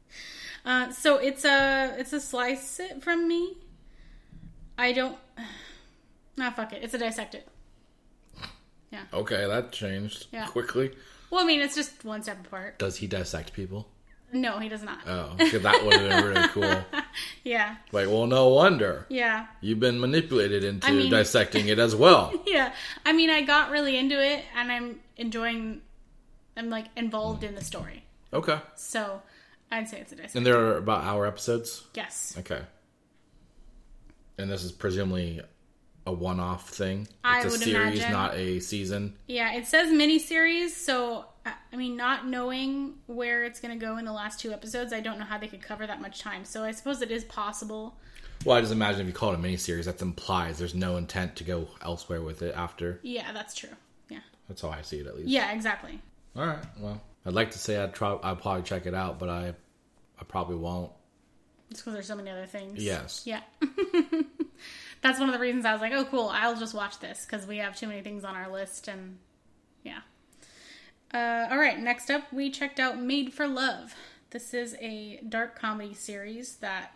uh, 0.65 0.91
so 0.91 1.17
it's 1.17 1.45
a 1.45 1.95
it's 1.97 2.13
a 2.13 2.19
slice 2.19 2.79
it 2.79 3.01
from 3.03 3.27
me. 3.27 3.57
I 4.77 4.91
don't. 4.93 5.17
Nah, 6.39 6.51
fuck 6.51 6.71
it. 6.71 6.83
It's 6.83 6.93
a 6.93 6.99
dissect 6.99 7.33
it. 7.33 7.47
Yeah. 8.91 9.01
Okay, 9.11 9.47
that 9.47 9.71
changed 9.71 10.27
Yeah. 10.31 10.45
quickly. 10.45 10.91
Well, 11.31 11.43
I 11.43 11.47
mean, 11.47 11.61
it's 11.61 11.73
just 11.73 12.05
one 12.05 12.21
step 12.21 12.45
apart. 12.45 12.77
Does 12.77 12.97
he 12.97 13.07
dissect 13.07 13.53
people? 13.53 13.87
No, 14.31 14.59
he 14.59 14.69
does 14.69 14.83
not. 14.83 14.99
Oh, 15.07 15.33
that 15.37 15.83
would 15.83 15.93
have 15.95 16.09
been 16.09 16.23
really 16.25 16.47
cool. 16.49 16.83
yeah, 17.43 17.77
Like, 17.91 18.05
well, 18.07 18.27
no 18.27 18.49
wonder 18.49 19.07
yeah, 19.09 19.47
you've 19.61 19.79
been 19.79 19.99
manipulated 19.99 20.63
into 20.63 20.85
I 20.87 20.91
mean- 20.91 21.09
dissecting 21.17 21.69
it 21.69 21.79
as 21.79 21.95
well. 21.95 22.31
yeah. 22.45 22.71
I 23.03 23.13
mean, 23.13 23.31
I 23.31 23.41
got 23.41 23.71
really 23.71 23.97
into 23.97 24.23
it, 24.23 24.45
and 24.55 24.71
I'm 24.71 24.99
enjoying. 25.15 25.81
I'm 26.57 26.69
like 26.69 26.85
involved 26.95 27.43
mm. 27.43 27.49
in 27.49 27.55
the 27.55 27.63
story, 27.63 28.03
Okay. 28.33 28.59
so 28.75 29.21
I'd 29.71 29.87
say 29.87 29.99
it's 29.99 30.11
a 30.11 30.15
dissect. 30.15 30.35
And 30.35 30.45
there 30.45 30.59
are 30.59 30.77
about 30.77 31.03
hour 31.03 31.25
episodes. 31.25 31.85
Yes, 31.93 32.35
Okay. 32.39 32.61
And 34.37 34.49
this 34.51 34.63
is 34.63 34.71
presumably 34.71 35.41
a 36.05 36.11
one-off 36.13 36.69
thing. 36.69 37.01
It's 37.01 37.11
I 37.23 37.41
a 37.41 37.43
would 37.49 37.59
series, 37.59 37.99
imagine. 37.99 38.11
not 38.11 38.35
a 38.35 38.59
season. 38.59 39.15
Yeah, 39.27 39.53
it 39.55 39.65
says 39.67 39.89
miniseries, 39.89 40.69
so 40.69 41.25
I 41.45 41.53
I 41.71 41.75
mean, 41.75 41.97
not 41.97 42.27
knowing 42.27 42.95
where 43.07 43.43
it's 43.43 43.59
going 43.59 43.77
to 43.77 43.85
go 43.85 43.97
in 43.97 44.05
the 44.05 44.13
last 44.13 44.39
two 44.39 44.51
episodes, 44.53 44.93
I 44.93 44.99
don't 44.99 45.19
know 45.19 45.25
how 45.25 45.37
they 45.37 45.47
could 45.47 45.61
cover 45.61 45.85
that 45.87 46.01
much 46.01 46.19
time. 46.19 46.45
So 46.45 46.63
I 46.63 46.71
suppose 46.71 47.01
it 47.01 47.11
is 47.11 47.23
possible. 47.25 47.97
Well, 48.45 48.55
I 48.57 48.61
just 48.61 48.71
imagine 48.71 49.01
if 49.01 49.07
you 49.07 49.13
call 49.13 49.33
it 49.33 49.35
a 49.35 49.41
miniseries, 49.41 49.85
that 49.85 50.01
implies 50.01 50.59
there's 50.59 50.75
no 50.75 50.97
intent 50.97 51.35
to 51.37 51.43
go 51.43 51.67
elsewhere 51.81 52.21
with 52.21 52.41
it 52.41 52.55
after. 52.55 52.99
Yeah, 53.01 53.31
that's 53.33 53.55
true. 53.55 53.69
Yeah. 54.09 54.19
That's 54.47 54.61
how 54.61 54.69
I 54.69 54.81
see 54.83 54.99
it, 54.99 55.07
at 55.07 55.15
least. 55.17 55.29
Yeah, 55.29 55.51
exactly. 55.51 55.99
All 56.37 56.45
right. 56.45 56.63
Well, 56.79 57.01
I'd 57.25 57.33
like 57.33 57.51
to 57.51 57.57
say 57.57 57.77
I'd 57.81 57.93
try. 57.93 58.17
I'd 58.21 58.41
probably 58.41 58.63
check 58.63 58.85
it 58.85 58.93
out, 58.93 59.19
but 59.19 59.29
I, 59.29 59.53
I 60.19 60.23
probably 60.27 60.55
won't. 60.55 60.91
Just 61.69 61.81
because 61.81 61.93
there's 61.93 62.07
so 62.07 62.15
many 62.15 62.29
other 62.29 62.45
things. 62.45 62.81
Yes. 62.81 63.23
Yeah. 63.25 63.41
that's 65.01 65.19
one 65.19 65.29
of 65.29 65.33
the 65.33 65.39
reasons 65.39 65.65
I 65.65 65.73
was 65.73 65.81
like, 65.81 65.93
oh, 65.93 66.05
cool, 66.05 66.29
I'll 66.29 66.55
just 66.55 66.73
watch 66.73 66.99
this 66.99 67.25
because 67.25 67.45
we 67.45 67.57
have 67.57 67.75
too 67.75 67.87
many 67.87 68.01
things 68.01 68.23
on 68.23 68.35
our 68.35 68.51
list. 68.51 68.87
And 68.87 69.17
yeah. 69.83 69.99
Uh, 71.13 71.47
all 71.51 71.57
right, 71.57 71.79
next 71.79 72.09
up, 72.09 72.31
we 72.31 72.49
checked 72.49 72.79
out 72.79 73.01
Made 73.01 73.33
for 73.33 73.47
Love. 73.47 73.95
This 74.29 74.53
is 74.53 74.75
a 74.79 75.21
dark 75.27 75.57
comedy 75.59 75.93
series 75.93 76.57
that 76.57 76.91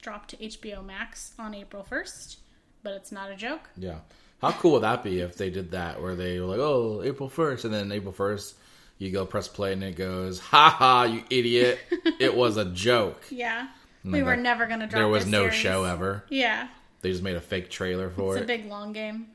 dropped 0.00 0.30
to 0.30 0.36
HBO 0.36 0.84
Max 0.84 1.34
on 1.38 1.54
April 1.54 1.86
1st, 1.88 2.36
but 2.82 2.94
it's 2.94 3.12
not 3.12 3.30
a 3.30 3.36
joke. 3.36 3.68
Yeah. 3.76 3.98
How 4.40 4.52
cool 4.52 4.72
would 4.72 4.82
that 4.82 5.02
be 5.02 5.20
if 5.20 5.36
they 5.36 5.50
did 5.50 5.72
that, 5.72 6.00
where 6.00 6.14
they 6.14 6.40
were 6.40 6.46
like, 6.46 6.58
"Oh, 6.58 7.02
April 7.04 7.28
1st, 7.28 7.66
and 7.66 7.74
then 7.74 7.92
April 7.92 8.12
first, 8.12 8.54
you 9.00 9.10
go 9.10 9.26
press 9.26 9.48
play, 9.48 9.72
and 9.72 9.82
it 9.82 9.96
goes, 9.96 10.38
"Ha 10.38 10.70
ha, 10.70 11.02
you 11.04 11.24
idiot! 11.30 11.80
it 12.20 12.36
was 12.36 12.56
a 12.56 12.66
joke." 12.66 13.24
Yeah. 13.30 13.68
And 14.04 14.12
we 14.12 14.22
were 14.22 14.36
that- 14.36 14.42
never 14.42 14.66
going 14.66 14.80
to 14.80 14.86
drop 14.86 15.00
There 15.00 15.08
was 15.08 15.26
no 15.26 15.44
series. 15.44 15.54
show 15.54 15.84
ever. 15.84 16.24
Yeah. 16.28 16.68
They 17.02 17.10
just 17.10 17.22
made 17.22 17.36
a 17.36 17.40
fake 17.40 17.70
trailer 17.70 18.10
for 18.10 18.34
it. 18.36 18.42
It's 18.42 18.44
a 18.44 18.46
big 18.46 18.66
long 18.66 18.92
game. 18.92 19.26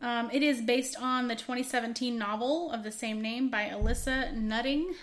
Um, 0.00 0.30
it 0.32 0.42
is 0.42 0.60
based 0.60 0.96
on 1.00 1.26
the 1.28 1.34
2017 1.34 2.16
novel 2.18 2.70
of 2.70 2.84
the 2.84 2.92
same 2.92 3.20
name 3.20 3.48
by 3.50 3.64
Alissa 3.64 4.32
Nutting. 4.34 4.94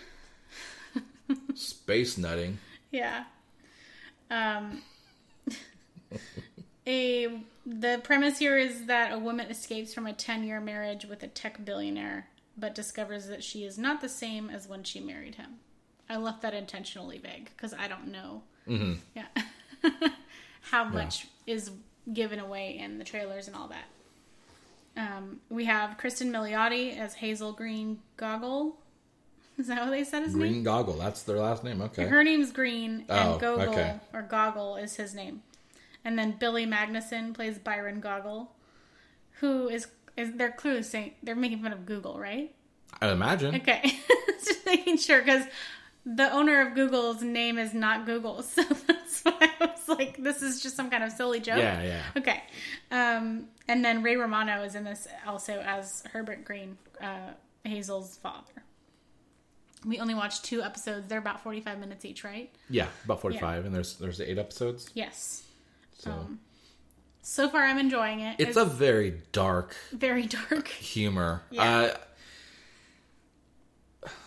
Space 1.54 2.16
nutting. 2.16 2.58
Yeah. 2.90 3.24
Um, 4.30 4.82
a 6.86 7.40
the 7.66 8.00
premise 8.04 8.38
here 8.38 8.56
is 8.56 8.86
that 8.86 9.12
a 9.12 9.18
woman 9.18 9.48
escapes 9.50 9.92
from 9.94 10.06
a 10.06 10.12
10-year 10.12 10.60
marriage 10.60 11.06
with 11.06 11.22
a 11.22 11.28
tech 11.28 11.64
billionaire, 11.64 12.28
but 12.56 12.74
discovers 12.74 13.26
that 13.28 13.42
she 13.44 13.64
is 13.64 13.78
not 13.78 14.00
the 14.00 14.08
same 14.08 14.50
as 14.50 14.68
when 14.68 14.84
she 14.84 15.00
married 15.00 15.34
him. 15.36 15.54
I 16.08 16.16
left 16.16 16.42
that 16.42 16.54
intentionally 16.54 17.18
vague 17.18 17.50
because 17.56 17.72
I 17.74 17.88
don't 17.88 18.08
know. 18.12 18.42
Mm-hmm. 18.68 18.94
Yeah. 19.14 20.08
How 20.60 20.84
much 20.84 21.26
is 21.46 21.70
given 22.12 22.38
away 22.38 22.78
in 22.78 22.98
the 22.98 23.04
trailers 23.04 23.46
and 23.48 23.56
all 23.56 23.68
that. 23.68 23.84
Um, 24.96 25.40
we 25.48 25.64
have 25.64 25.98
Kristen 25.98 26.30
Milioti 26.32 26.96
as 26.98 27.14
Hazel 27.14 27.52
Green 27.52 28.00
Gogol. 28.16 28.76
Is 29.58 29.68
that 29.68 29.82
what 29.82 29.90
they 29.90 30.04
said 30.04 30.22
his 30.24 30.34
name? 30.34 30.40
Green 30.52 30.62
Gogol. 30.64 30.94
That's 30.94 31.22
their 31.22 31.38
last 31.38 31.62
name. 31.64 31.80
Okay. 31.80 32.04
Her 32.06 32.22
name's 32.24 32.50
Green, 32.52 33.04
and 33.08 33.28
Oh, 33.34 33.38
Gogol 33.38 33.70
okay. 33.70 33.94
or 34.12 34.22
Gogol 34.22 34.76
is 34.76 34.96
his 34.96 35.14
name. 35.14 35.42
And 36.04 36.18
then 36.18 36.32
Billy 36.38 36.66
Magnuson 36.66 37.34
plays 37.34 37.58
Byron 37.58 38.00
Gogol, 38.00 38.50
who 39.40 39.68
is 39.68 39.86
is 40.16 40.32
they're 40.34 40.52
clearly 40.52 40.82
saying 40.82 41.12
they're 41.22 41.34
making 41.36 41.62
fun 41.62 41.72
of 41.72 41.86
Google, 41.86 42.18
right? 42.18 42.54
I 43.00 43.10
imagine. 43.10 43.54
Okay, 43.56 43.82
just 44.44 44.64
making 44.66 44.98
sure 44.98 45.20
because 45.20 45.44
the 46.06 46.30
owner 46.32 46.60
of 46.60 46.74
Google's 46.74 47.22
name 47.22 47.58
is 47.58 47.74
not 47.74 48.06
Google, 48.06 48.42
so 48.42 48.62
that's 48.62 49.22
why 49.22 49.50
I 49.60 49.66
was 49.66 49.88
like, 49.88 50.22
this 50.22 50.42
is 50.42 50.62
just 50.62 50.76
some 50.76 50.90
kind 50.90 51.02
of 51.02 51.10
silly 51.12 51.40
joke. 51.40 51.58
Yeah, 51.58 51.82
yeah. 51.82 52.02
Okay, 52.16 52.42
um, 52.90 53.46
and 53.68 53.84
then 53.84 54.02
Ray 54.02 54.16
Romano 54.16 54.62
is 54.62 54.74
in 54.74 54.84
this 54.84 55.08
also 55.26 55.60
as 55.60 56.04
Herbert 56.12 56.44
Green, 56.44 56.76
uh, 57.00 57.30
Hazel's 57.64 58.16
father. 58.16 58.62
We 59.86 59.98
only 60.00 60.14
watched 60.14 60.44
two 60.44 60.62
episodes. 60.62 61.08
They're 61.08 61.18
about 61.18 61.42
forty-five 61.42 61.78
minutes 61.78 62.04
each, 62.04 62.24
right? 62.24 62.50
Yeah, 62.70 62.86
about 63.04 63.20
forty-five, 63.20 63.64
and 63.66 63.74
there's 63.74 63.96
there's 63.96 64.20
eight 64.20 64.38
episodes. 64.38 64.88
Yes. 64.94 65.42
So 65.98 66.10
Um, 66.10 66.40
So 67.26 67.48
far, 67.48 67.62
I'm 67.62 67.78
enjoying 67.78 68.20
it. 68.20 68.36
it's 68.38 68.56
a 68.58 68.64
very 68.66 69.22
dark 69.32 69.74
very 69.92 70.26
dark. 70.26 70.68
humor. 70.94 71.42
Yeah. 71.50 71.62
Uh, 71.62 71.96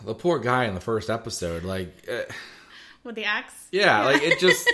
the 0.04 0.16
poor 0.16 0.40
guy 0.40 0.66
in 0.66 0.74
the 0.74 0.82
first 0.82 1.08
episode, 1.10 1.64
like, 1.64 2.08
uh, 2.12 2.24
with 3.04 3.14
the 3.16 3.26
axe. 3.26 3.54
yeah, 3.72 4.04
like 4.06 4.24
it 4.24 4.40
just 4.40 4.68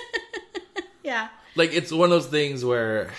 Yeah. 1.04 1.28
like 1.56 1.74
it's 1.74 1.92
one 1.92 2.06
of 2.06 2.12
those 2.12 2.28
things 2.28 2.64
where 2.64 3.12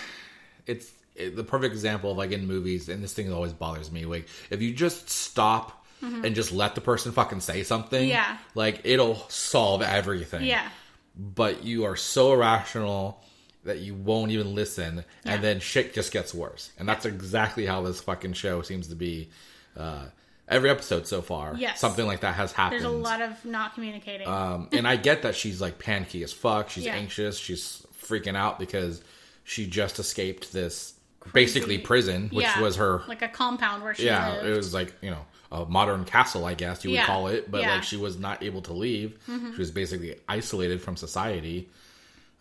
it's 0.65 0.91
it, 1.15 1.35
the 1.35 1.43
perfect 1.43 1.73
example 1.73 2.11
of 2.11 2.17
like 2.17 2.31
in 2.31 2.47
movies, 2.47 2.89
and 2.89 3.03
this 3.03 3.13
thing 3.13 3.31
always 3.31 3.53
bothers 3.53 3.91
me. 3.91 4.05
Like 4.05 4.27
if 4.49 4.61
you 4.63 4.73
just 4.73 5.09
stop 5.09 5.85
and 6.01 6.35
just 6.35 6.51
let 6.51 6.75
the 6.75 6.81
person 6.81 7.11
fucking 7.11 7.39
say 7.41 7.63
something, 7.63 8.01
Mm-hmm. 8.01 8.09
Yeah. 8.09 8.37
like 8.55 8.81
it'll 8.83 9.15
solve 9.29 9.81
everything. 9.83 10.43
Yeah. 10.45 10.67
but 11.15 11.63
you 11.63 11.85
are 11.85 11.95
so 11.95 12.33
irrational 12.33 13.23
that 13.65 13.79
you 13.79 13.93
won't 13.93 14.31
even 14.31 14.55
listen 14.55 15.03
Yeah. 15.25 15.33
and 15.33 15.43
then 15.43 15.59
shit 15.59 15.93
just 15.93 16.11
gets 16.11 16.33
worse 16.33 16.71
and 16.79 16.87
that's 16.87 17.05
exactly 17.05 17.65
how 17.65 17.81
this 17.81 17.99
fucking 18.01 18.33
show 18.33 18.61
seems 18.61 18.87
to 18.87 18.95
be 18.95 19.29
uh, 19.77 20.05
every 20.47 20.69
episode 20.69 21.05
so 21.07 21.21
far 21.21 21.55
Yes. 21.57 21.79
something 21.79 22.05
like 22.05 22.21
that 22.21 22.35
has 22.35 22.51
happened 22.51 22.81
There's 22.83 22.93
a 22.93 22.97
lot 22.97 23.21
of 23.21 23.43
not 23.43 23.73
communicating. 23.73 24.27
um, 24.27 24.69
and 24.71 24.87
i 24.87 24.95
get 24.95 25.23
that 25.23 25.35
she's 25.35 25.59
like 25.59 25.79
panicky 25.79 26.23
as 26.23 26.31
fuck 26.31 26.69
she's 26.69 26.85
Yeah. 26.85 26.95
anxious 26.95 27.37
she's 27.37 27.85
freaking 28.01 28.35
out 28.37 28.59
because 28.59 29.01
she 29.43 29.65
just 29.67 29.99
escaped 29.99 30.53
this 30.53 30.93
basically 31.33 31.79
prison 31.79 32.29
which 32.31 32.45
yeah. 32.45 32.61
was 32.61 32.75
her 32.75 33.01
like 33.07 33.23
a 33.23 33.27
compound 33.27 33.81
where 33.83 33.95
she 33.95 34.05
yeah 34.05 34.33
lived. 34.35 34.47
it 34.47 34.55
was 34.55 34.73
like 34.75 34.93
you 35.01 35.09
know 35.09 35.25
a 35.51 35.65
modern 35.65 36.05
castle 36.05 36.45
i 36.45 36.53
guess 36.53 36.83
you 36.83 36.91
would 36.91 36.95
Yeah. 36.97 37.05
call 37.07 37.27
it 37.29 37.49
but. 37.49 37.61
Mm-hmm. 37.61 37.69
like 37.71 37.83
she 37.83 37.97
was 37.97 38.19
not 38.19 38.43
able 38.43 38.61
to 38.63 38.73
leave 38.73 39.17
she 39.27 39.57
was 39.57 39.71
basically 39.71 40.15
isolated 40.29 40.81
from 40.83 40.95
society 40.95 41.67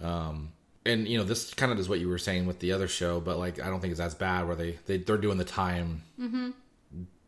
um 0.02 0.50
and 0.86 1.08
you 1.08 1.16
know 1.18 1.24
this 1.24 1.54
kind 1.54 1.72
of 1.72 1.78
is 1.78 1.88
what 1.88 1.98
you 2.00 2.08
were 2.08 2.18
saying 2.18 2.46
with 2.46 2.58
the 2.60 2.72
other 2.72 2.88
show 2.88 3.20
but 3.20 3.38
like 3.38 3.60
i 3.60 3.66
don't 3.68 3.80
think 3.80 3.90
it's 3.90 4.00
as 4.00 4.14
bad 4.14 4.46
where 4.46 4.56
they, 4.56 4.78
they 4.86 4.98
they're 4.98 5.16
doing 5.18 5.38
the 5.38 5.44
time 5.44 6.02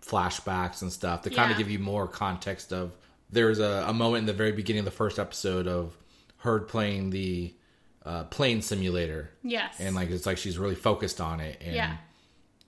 flashbacks 0.05 0.83
and 0.83 0.93
stuff 0.93 1.23
to 1.23 1.31
kind 1.31 1.51
of 1.51 1.57
Mm-hmm. 1.57 1.59
Give 1.59 1.71
you 1.71 1.79
more 1.79 2.07
context 2.07 2.73
of 2.73 2.93
there's 3.31 3.59
a, 3.59 3.85
a 3.89 3.93
moment 3.93 4.21
in 4.21 4.27
the 4.27 4.33
very 4.33 4.53
beginning 4.53 4.81
of 4.81 4.85
the 4.85 4.91
first 4.93 5.19
episode 5.19 5.67
of 5.67 5.97
her 6.39 6.61
playing 6.61 7.11
the 7.11 7.53
uh, 8.05 8.23
plane 8.25 8.63
simulator 8.63 9.31
yes. 9.43 9.75
and 9.81 9.97
like 9.97 10.11
it's 10.11 10.27
like 10.27 10.39
she's 10.39 10.59
really 10.59 10.77
focused 10.77 11.21
on 11.21 11.41
it 11.41 11.61
and 11.65 11.75
yeah. 11.75 11.97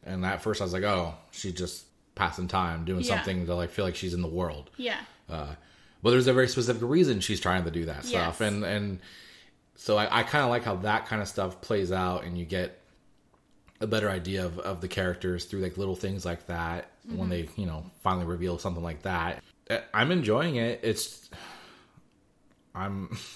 and 0.05 0.24
at 0.24 0.43
first 0.43 0.61
I 0.61 0.64
was 0.64 0.72
like, 0.72 0.82
oh, 0.82 1.14
she's 1.30 1.53
just 1.53 1.84
passing 2.16 2.49
time, 2.49 2.84
doing 2.84 3.03
Yeah. 3.05 3.14
something 3.16 3.47
to 3.47 3.55
like 3.55 3.70
feel 3.70 3.84
like 3.84 3.95
she's 3.95 4.14
in 4.14 4.22
the 4.22 4.26
world. 4.28 4.70
Yeah. 4.76 4.99
Uh, 5.30 5.55
but 6.03 6.11
there's 6.11 6.26
a 6.26 6.32
very 6.32 6.49
specific 6.49 6.82
reason 6.82 7.20
she's 7.20 7.39
trying 7.41 7.62
to 7.64 7.70
do 7.70 7.84
that 7.84 7.99
Yes. 8.05 8.07
stuff, 8.09 8.41
and 8.41 8.64
and 8.64 8.99
so 9.81 9.97
I, 9.97 10.18
I 10.20 10.22
kind 10.24 10.45
of 10.45 10.51
like 10.51 10.64
how 10.64 10.76
that 10.76 11.07
kind 11.07 11.22
of 11.22 11.29
stuff 11.29 11.61
plays 11.62 11.91
out, 11.93 12.24
and 12.24 12.37
you 12.37 12.45
get 12.45 12.79
a 13.81 13.87
better 13.87 14.11
idea 14.11 14.45
of, 14.45 14.59
of 14.59 14.81
the 14.83 14.89
characters 14.89 15.45
through 15.47 15.61
like 15.61 15.79
little 15.79 15.97
things 15.97 16.24
like 16.26 16.47
that 16.49 16.91
Mm-hmm. 17.09 17.16
when 17.20 17.29
they 17.31 17.49
you 17.57 17.64
know 17.64 17.87
finally 18.03 18.26
reveal 18.26 18.59
something 18.59 18.83
like 18.83 19.03
that. 19.05 19.43
Uh, 19.70 19.79
I'm 19.95 20.11
enjoying 20.12 20.57
it. 20.57 20.81
It's 20.83 21.31
I'm. 22.74 23.16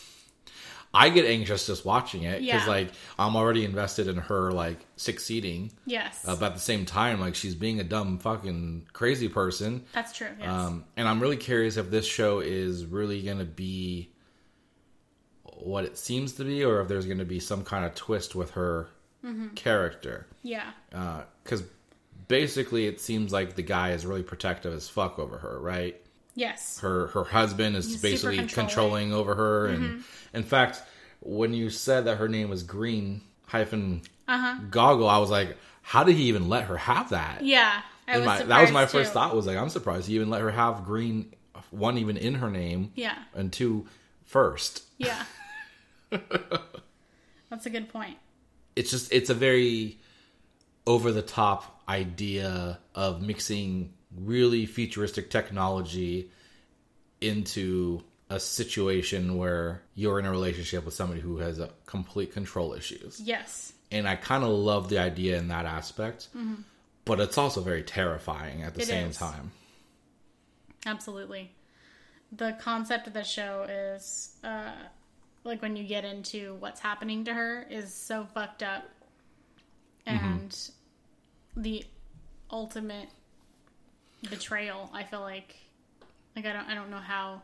I 0.95 1.09
get 1.09 1.24
anxious 1.24 1.66
just 1.66 1.86
watching 1.86 2.24
it 2.24 2.40
because 2.40 2.64
Yeah. 2.64 2.66
like 2.66 2.90
I'm 3.18 3.34
already 3.34 3.64
invested 3.64 4.09
in 4.09 4.16
her 4.16 4.53
like 4.53 4.76
succeeding, 4.97 5.72
Yes. 5.86 6.22
uh, 6.28 6.36
but 6.36 6.49
at 6.49 6.55
the 6.55 6.61
same 6.61 6.84
time, 6.84 7.18
like 7.18 7.34
she's 7.34 7.55
being 7.55 7.80
a 7.80 7.84
dumb 7.84 8.18
fucking 8.18 8.88
crazy 8.93 9.30
person. 9.30 9.86
That's 9.95 10.12
true. 10.12 10.28
Yes. 10.38 10.47
Um, 10.51 10.84
and 10.99 11.09
I'm 11.09 11.18
really 11.20 11.38
curious 11.38 11.78
if 11.78 11.90
this 11.90 12.05
show 12.05 12.40
is 12.40 12.84
really 12.84 13.22
going 13.22 13.38
to 13.38 13.47
be 13.47 14.11
what 15.64 15.84
it 15.84 15.96
seems 15.98 16.32
to 16.34 16.44
be, 16.44 16.64
or 16.64 16.80
if 16.80 16.88
there's 16.88 17.06
going 17.06 17.18
to 17.18 17.24
be 17.24 17.40
some 17.40 17.64
kind 17.64 17.84
of 17.84 17.94
twist 17.94 18.34
with 18.34 18.52
her 18.52 18.89
character. 19.55 20.26
yeah. 20.43 20.70
Because 21.44 21.62
basically, 22.28 22.86
it 22.86 23.01
seems 23.01 23.32
like 23.32 23.55
the 23.55 23.62
guy 23.62 23.93
is 23.93 24.05
really 24.06 24.22
protective 24.22 24.72
as 24.74 24.89
fuck 24.89 25.18
over 25.18 25.39
her, 25.39 25.59
right? 25.60 26.01
Yes. 26.34 26.78
Her 26.80 27.09
her 27.09 27.24
husband 27.24 27.76
is 27.76 27.86
He's 27.93 28.02
basically 28.02 28.36
controlling. 28.39 28.48
Mm-hmm. 28.48 28.68
controlling 28.68 29.12
over 29.12 29.34
her, 29.34 29.66
and 29.66 30.05
in 30.32 30.43
fact, 30.43 30.82
when 31.20 31.52
you 31.55 31.70
said 31.70 32.06
that 32.06 32.16
her 32.16 32.28
name 32.28 32.48
was 32.48 32.62
Green 32.62 33.20
hyphen 33.47 34.02
Uh-huh. 34.28 34.56
Gogol, 34.70 35.09
I 35.09 35.18
was 35.18 35.30
like, 35.30 35.56
how 35.82 36.05
did 36.05 36.16
he 36.16 36.24
even 36.24 36.48
let 36.48 36.64
her 36.64 36.76
have 36.78 37.10
that? 37.10 37.44
Yeah. 37.44 37.82
I 38.09 38.16
was 38.18 38.26
my, 38.26 38.43
that 38.43 38.60
was 38.62 38.72
my 38.72 38.86
first 38.86 39.10
too. 39.10 39.14
thought 39.14 39.34
was 39.36 39.47
like 39.47 39.56
I'm 39.56 39.68
surprised 39.68 40.09
he 40.09 40.14
even 40.16 40.28
let 40.30 40.40
her 40.40 40.51
have 40.51 40.84
green 40.84 41.32
one 41.70 41.98
even 41.98 42.16
in 42.16 42.34
her 42.34 42.51
name 42.51 42.93
Yeah. 42.97 43.16
and 43.34 43.52
two 43.52 43.86
first. 44.24 44.82
Yeah. 44.98 45.22
That's 47.51 47.66
a 47.66 47.70
good 47.70 47.89
point. 47.89 48.16
It's 48.76 48.90
just 48.90 49.12
it's 49.12 49.30
a 49.30 49.34
very 49.34 49.98
over 50.86 51.12
the 51.12 51.22
top 51.22 51.82
idea 51.89 52.78
of 52.94 53.22
mixing 53.22 53.93
really 54.16 54.66
futuristic 54.66 55.30
technology 55.30 56.30
into 57.20 58.02
a 58.30 58.40
situation 58.40 59.36
where 59.36 59.82
you're 59.94 60.18
in 60.18 60.24
a 60.24 60.30
relationship 60.30 60.84
with 60.84 60.94
somebody 60.94 61.20
who 61.20 61.36
has 61.39 61.59
a 61.59 61.70
complete 61.86 62.32
control 62.32 62.72
issues. 62.72 63.20
Yes. 63.20 63.72
And 63.90 64.09
I 64.09 64.16
kind 64.16 64.43
of 64.43 64.51
love 64.51 64.89
the 64.89 64.98
idea 64.98 65.36
in 65.39 65.48
that 65.48 65.66
aspect. 65.66 66.28
But 67.05 67.20
it's 67.20 67.36
also 67.36 67.60
very 67.60 67.82
terrifying 67.82 68.62
at 68.62 68.74
the 68.74 68.80
Mm-hmm. 68.80 68.90
It 68.90 68.93
same 68.94 69.09
is. 69.10 69.16
time. 69.18 69.52
Absolutely. 70.86 71.52
The 72.34 72.56
concept 72.60 73.06
of 73.06 73.12
the 73.12 73.24
show 73.24 73.66
is 73.68 74.34
uh 74.43 74.72
like 75.44 75.60
when 75.62 75.77
you 75.77 75.85
get 75.85 76.05
into 76.05 76.55
what's 76.60 76.81
happening 76.81 77.24
to 77.24 77.35
her 77.35 77.66
is 77.70 77.93
so 77.93 78.27
fucked 78.35 78.62
up. 78.62 78.85
Mm-hmm. 80.06 80.27
And 80.27 80.70
the 81.56 81.85
ultimate 82.51 83.09
betrayal, 84.28 84.90
I 84.93 85.05
feel 85.05 85.20
like 85.20 85.56
like 86.36 86.47
I 86.47 86.52
don't 86.52 86.69
I 86.69 86.74
don't 86.74 86.90
know 86.90 86.98
how 86.98 87.43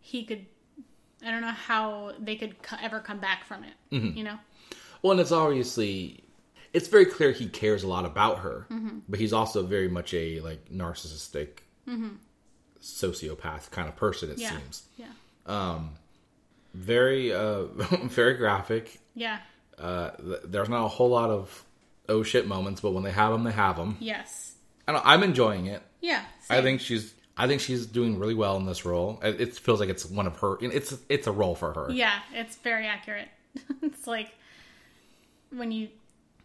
he 0.00 0.24
could 0.24 0.46
I 1.24 1.30
don't 1.30 1.40
know 1.40 1.48
how 1.48 2.12
they 2.18 2.36
could 2.36 2.62
co- 2.62 2.76
ever 2.80 3.00
come 3.00 3.18
back 3.18 3.44
from 3.44 3.64
it, 3.64 3.74
mm-hmm. 3.92 4.16
you 4.16 4.24
know? 4.24 4.38
Well, 5.02 5.12
and 5.12 5.20
it's 5.20 5.32
obviously 5.32 6.22
it's 6.72 6.88
very 6.88 7.06
clear 7.06 7.32
he 7.32 7.48
cares 7.48 7.82
a 7.82 7.88
lot 7.88 8.04
about 8.04 8.40
her, 8.40 8.66
Mm-hmm. 8.70 8.98
but 9.08 9.18
he's 9.18 9.32
also 9.32 9.64
very 9.64 9.88
much 9.88 10.12
a 10.14 10.40
like 10.40 10.70
narcissistic 10.70 11.48
mm-hmm. 11.88 12.10
sociopath 12.82 13.70
kind 13.70 13.88
of 13.88 13.96
person. 13.96 14.30
It 14.30 14.38
Yeah. 14.38 14.50
seems 14.50 14.82
Yeah. 14.96 15.06
Um, 15.46 15.90
very 16.78 17.32
uh 17.32 17.62
very 18.04 18.34
graphic. 18.34 18.98
Yeah. 19.14 19.38
Uh, 19.78 20.10
th- 20.16 20.40
there's 20.44 20.68
not 20.68 20.84
a 20.84 20.88
whole 20.88 21.08
lot 21.10 21.30
of 21.30 21.64
oh 22.08 22.22
shit 22.22 22.46
moments, 22.46 22.80
but 22.80 22.92
when 22.92 23.04
they 23.04 23.10
have 23.12 23.32
them, 23.32 23.44
they 23.44 23.52
have 23.52 23.76
them. 23.76 23.96
Yes. 24.00 24.54
I 24.86 24.92
don't, 24.92 25.06
I'm 25.06 25.22
enjoying 25.22 25.66
it. 25.66 25.82
Yeah. 26.00 26.22
I 26.50 26.62
think 26.62 26.80
she's 26.80 27.14
I 27.36 27.46
think 27.46 27.60
she's 27.60 27.86
doing 27.86 28.18
really 28.18 28.34
well 28.34 28.56
in 28.56 28.66
this 28.66 28.84
role. 28.84 29.20
It, 29.22 29.40
it 29.40 29.56
feels 29.56 29.78
like 29.80 29.88
it's 29.88 30.04
one 30.06 30.26
of 30.26 30.36
her. 30.38 30.56
It's 30.60 30.96
it's 31.08 31.26
a 31.26 31.32
role 31.32 31.54
for 31.54 31.72
her. 31.72 31.88
Yeah, 31.92 32.18
it's 32.34 32.56
very 32.56 32.86
accurate. 32.86 33.28
it's 33.82 34.06
like 34.06 34.32
when 35.50 35.70
you 35.72 35.88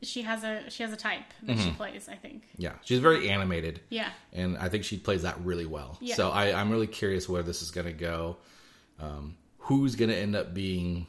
she 0.02 0.22
has 0.24 0.44
a 0.44 0.70
she 0.70 0.84
has 0.84 0.92
a 0.92 0.98
type 0.98 1.22
that 1.44 1.56
Mm-hmm. 1.58 1.66
she 1.70 1.72
plays, 1.76 2.10
I 2.10 2.16
think. 2.16 2.44
Yeah, 2.58 2.74
she's 2.84 3.00
very 3.00 3.30
animated. 3.30 3.80
Yeah. 3.90 4.10
and 4.34 4.58
I 4.58 4.70
think 4.70 4.84
she 4.84 4.98
plays 4.98 5.22
that 5.24 5.40
really 5.44 5.66
well. 5.66 5.98
Yeah. 6.02 6.16
So 6.16 6.30
I, 6.30 6.54
I'm 6.60 6.70
really 6.72 6.88
curious 6.88 7.28
where 7.30 7.42
this 7.44 7.62
is 7.62 7.72
going 7.72 7.88
to 7.88 7.94
go. 7.94 8.38
Um, 9.00 9.36
who's 9.64 9.96
going 9.96 10.10
to 10.10 10.16
end 10.18 10.36
up 10.36 10.54
being? 10.54 11.08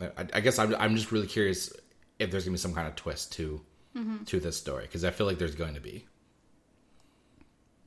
I, 0.00 0.26
I 0.34 0.40
guess 0.40 0.58
I'm, 0.58 0.74
I'm 0.76 0.96
just 0.96 1.12
really 1.12 1.26
curious 1.26 1.72
if 2.18 2.30
there's 2.30 2.44
going 2.44 2.54
to 2.54 2.58
be 2.58 2.62
some 2.62 2.74
kind 2.74 2.88
of 2.88 2.96
twist 2.96 3.32
to 3.34 3.60
Mm-hmm. 3.96 4.24
to 4.24 4.40
this 4.40 4.56
story 4.56 4.82
because 4.86 5.04
I 5.04 5.12
feel 5.12 5.24
like 5.24 5.38
there's 5.38 5.54
going 5.54 5.74
to 5.74 5.80
be. 5.80 6.04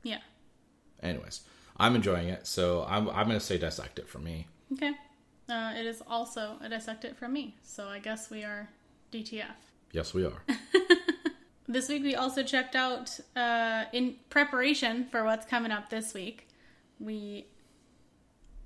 Yeah. 0.03 0.19
Anyways, 1.03 1.41
I'm 1.75 1.95
enjoying 1.95 2.29
it, 2.29 2.47
so 2.47 2.85
I'm 2.87 3.09
I'm 3.09 3.27
going 3.27 3.37
to 3.37 3.45
say 3.45 3.57
dissect 3.57 3.99
it 3.99 4.07
for 4.07 4.19
me. 4.19 4.47
Okay. 4.71 4.93
Uh, 5.49 5.73
it 5.75 5.85
is 5.85 6.01
also 6.07 6.55
a 6.61 6.69
dissect 6.69 7.03
it 7.03 7.17
from 7.17 7.33
me, 7.33 7.57
so 7.61 7.89
I 7.89 7.99
guess 7.99 8.29
we 8.29 8.45
are 8.45 8.69
DTF. 9.11 9.51
Yes, 9.91 10.13
we 10.13 10.23
are. 10.25 10.43
This 11.69 11.89
week 11.89 12.03
we 12.03 12.15
also 12.15 12.43
checked 12.43 12.77
out, 12.77 13.19
uh, 13.35 13.83
in 13.91 14.15
preparation 14.29 15.03
for 15.11 15.25
what's 15.25 15.45
coming 15.45 15.69
up 15.69 15.89
this 15.89 16.13
week, 16.13 16.47
we 16.97 17.47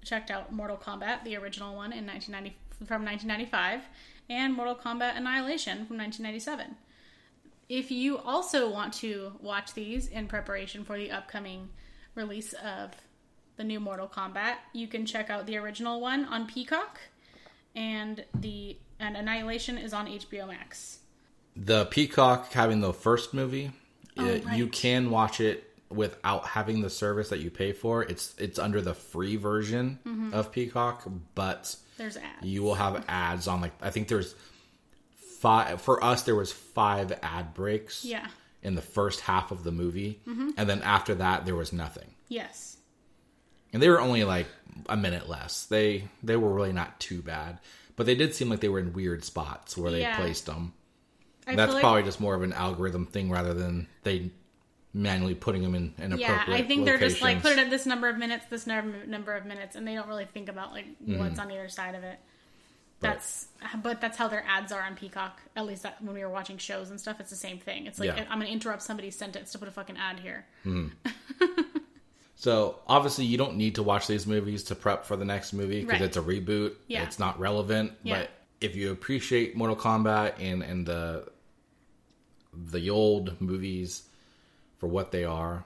checked 0.04 0.32
out 0.32 0.52
Mortal 0.52 0.78
Kombat, 0.78 1.24
the 1.24 1.36
original 1.38 1.76
one 1.76 1.92
in 1.94 2.06
1990 2.06 2.58
from 2.86 3.06
1995, 3.06 3.82
and 4.30 4.54
Mortal 4.54 4.76
Kombat 4.76 5.16
Annihilation 5.18 5.86
from 5.86 5.98
1997. 5.98 6.76
If 7.70 7.92
you 7.92 8.18
also 8.18 8.70
want 8.70 8.94
to 8.96 9.34
watch 9.42 9.74
these 9.74 10.08
in 10.08 10.28
preparation 10.28 10.84
for 10.84 10.98
the 10.98 11.12
upcoming 11.12 11.70
release 12.16 12.54
of 12.54 12.92
the 13.58 13.64
new 13.64 13.80
Mortal 13.80 14.08
Kombat, 14.08 14.56
you 14.74 14.88
can 14.88 15.06
check 15.06 15.30
out 15.30 15.46
the 15.46 15.58
original 15.58 16.02
one 16.02 16.26
on 16.26 16.48
Peacock, 16.48 17.00
and 17.76 18.26
the 18.34 18.78
and 19.00 19.16
Annihilation 19.18 19.78
is 19.80 19.94
on 19.94 20.06
HBO 20.08 20.48
Max. 20.48 21.00
the 21.56 21.86
Peacock 21.86 22.52
having 22.54 22.82
the 22.82 22.94
first 22.94 23.34
movie, 23.34 23.72
Oh, 24.18 24.28
uh, 24.28 24.54
you 24.54 24.68
can 24.68 25.10
watch 25.10 25.40
it 25.40 25.71
without 25.94 26.46
having 26.48 26.82
the 26.82 26.90
service 26.90 27.30
that 27.30 27.40
you 27.40 27.50
pay 27.52 27.72
for. 27.74 28.04
It's 28.04 28.34
it's 28.38 28.58
under 28.60 28.82
the 28.82 28.94
free 28.94 29.36
version 29.36 30.00
Mm-hmm. 30.06 30.34
of 30.34 30.52
Peacock, 30.52 31.04
but 31.36 31.76
There's 31.98 32.18
ads. 32.18 32.44
you 32.44 32.64
will 32.64 32.76
have 32.76 33.04
ads 33.08 33.48
on 33.48 33.62
like 33.62 33.74
I 33.82 33.90
think 33.90 34.08
there's 34.08 34.36
five 35.40 35.82
for 35.82 36.04
us 36.04 36.24
there 36.24 36.36
was 36.36 36.52
five 36.52 37.12
ad 37.24 37.54
breaks 37.54 38.06
Yeah. 38.06 38.28
in 38.62 38.76
the 38.76 38.82
first 38.82 39.22
half 39.22 39.52
of 39.52 39.64
the 39.64 39.72
movie 39.72 40.22
Mm-hmm. 40.28 40.52
and 40.58 40.70
then 40.70 40.82
after 40.82 41.16
that 41.16 41.46
there 41.46 41.56
was 41.56 41.74
nothing. 41.74 42.14
Yes. 42.28 42.78
And 43.74 43.82
they 43.82 43.90
were 43.90 44.02
only 44.02 44.24
like 44.24 44.48
a 44.90 44.98
minute 44.98 45.28
less. 45.30 45.66
They 45.66 46.06
they 46.24 46.36
were 46.36 46.54
really 46.54 46.74
not 46.74 47.00
too 47.00 47.22
bad, 47.22 47.60
but 47.96 48.06
they 48.06 48.16
did 48.16 48.36
seem 48.36 48.50
like 48.50 48.60
they 48.60 48.70
were 48.70 48.80
in 48.80 48.94
weird 48.94 49.24
spots 49.24 49.78
where 49.78 49.92
they 49.92 50.02
Yeah. 50.02 50.18
placed 50.18 50.46
them. 50.46 50.74
I 51.48 51.56
That's 51.56 51.74
like- 51.74 51.82
probably 51.82 52.04
just 52.04 52.20
more 52.22 52.36
of 52.36 52.44
an 52.44 52.54
algorithm 52.54 53.08
thing 53.08 53.30
rather 53.32 53.54
than 53.54 53.88
they 54.04 54.32
manually 54.94 55.36
putting 55.36 55.62
them 55.62 55.76
in 55.76 55.94
an 56.00 56.18
Yeah, 56.18 56.34
appropriate 56.34 56.58
I 56.58 56.68
think 56.68 56.86
they're 56.86 56.98
just 56.98 57.22
like 57.22 57.42
put 57.42 57.54
it 57.54 57.60
at 57.60 57.70
this 57.70 57.86
number 57.86 58.10
of 58.10 58.18
minutes, 58.18 58.46
this 58.50 58.68
num- 58.68 59.10
number 59.10 59.36
of 59.36 59.46
minutes, 59.46 59.76
and 59.76 59.88
they 59.88 59.96
don't 59.96 60.08
really 60.08 60.26
think 60.26 60.50
about 60.50 60.72
like 60.72 60.86
mm-hmm. 60.86 61.20
what's 61.20 61.40
on 61.40 61.52
either 61.52 61.70
side 61.70 61.96
of 61.96 62.04
it. 62.04 62.20
That's 63.00 63.48
but 63.82 64.00
that's 64.00 64.18
how 64.18 64.28
their 64.28 64.46
ads 64.48 64.72
are 64.72 64.82
on 64.82 64.96
Peacock. 64.96 65.42
At 65.56 65.66
least 65.66 65.84
that, 65.84 66.02
when 66.04 66.14
we 66.14 66.22
were 66.24 66.30
watching 66.30 66.58
shows 66.58 66.92
and 66.92 67.00
stuff, 67.00 67.20
it's 67.20 67.32
the 67.32 67.36
same 67.36 67.58
thing. 67.58 67.88
It's 67.88 68.00
like 68.00 68.08
Yeah. 68.08 68.26
I'm 68.30 68.40
gonna 68.40 68.52
interrupt 68.52 68.84
somebody's 68.84 69.16
sentence 69.16 69.52
to 69.54 69.60
put 69.60 69.68
a 69.68 69.72
fucking 69.72 69.98
ad 69.98 70.20
here. 70.20 70.46
Mm-hmm. 70.66 71.46
So 72.42 72.80
obviously 72.88 73.26
you 73.26 73.38
don't 73.38 73.56
need 73.56 73.76
to 73.76 73.84
watch 73.84 74.08
these 74.08 74.26
movies 74.26 74.64
to 74.64 74.76
prep 74.76 75.06
for 75.06 75.16
the 75.16 75.26
next 75.26 75.54
movie 75.54 75.82
because 75.82 76.00
Right. 76.00 76.02
it's 76.02 76.18
a 76.18 76.24
reboot. 76.24 76.74
Yeah. 76.88 77.04
It's 77.04 77.20
not 77.20 77.40
relevant. 77.40 77.92
Yeah. 78.02 78.22
But 78.22 78.32
if 78.60 78.76
you 78.76 78.92
appreciate 78.92 79.56
Mortal 79.56 79.76
Kombat 79.76 80.40
and 80.40 80.64
and 80.64 80.84
the 80.84 81.28
the 82.52 82.90
old 82.90 83.40
movies 83.40 84.10
for 84.82 84.88
what 84.88 85.12
they 85.12 85.24
are, 85.24 85.64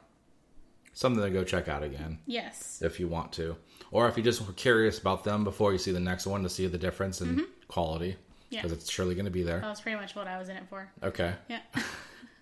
something 0.94 1.24
to 1.24 1.30
go 1.32 1.44
check 1.46 1.68
out 1.70 1.82
again 1.84 2.20
Yes. 2.28 2.82
if 2.84 3.00
you 3.00 3.08
want 3.08 3.32
to, 3.34 3.56
or 3.92 4.10
if 4.10 4.18
you 4.18 4.24
just 4.24 4.46
were 4.46 4.52
curious 4.54 5.00
about 5.00 5.24
them 5.24 5.46
before 5.46 5.72
you 5.72 5.78
see 5.78 5.94
the 5.94 6.00
next 6.02 6.28
one 6.28 6.44
to 6.44 6.50
see 6.50 6.68
the 6.68 6.78
difference 6.78 7.22
in 7.22 7.48
quality 7.70 8.12
Mm-hmm. 8.12 8.20
Yeah. 8.52 8.62
because 8.62 8.78
it's 8.78 8.92
surely 8.92 9.16
going 9.16 9.26
to 9.26 9.32
be 9.32 9.42
there. 9.42 9.60
That 9.62 9.70
was 9.70 9.82
pretty 9.82 10.00
much 10.00 10.16
what 10.16 10.28
I 10.28 10.38
was 10.38 10.50
in 10.50 10.56
it 10.58 10.64
for. 10.70 10.88
Okay. 11.02 11.34
Yeah. 11.50 11.62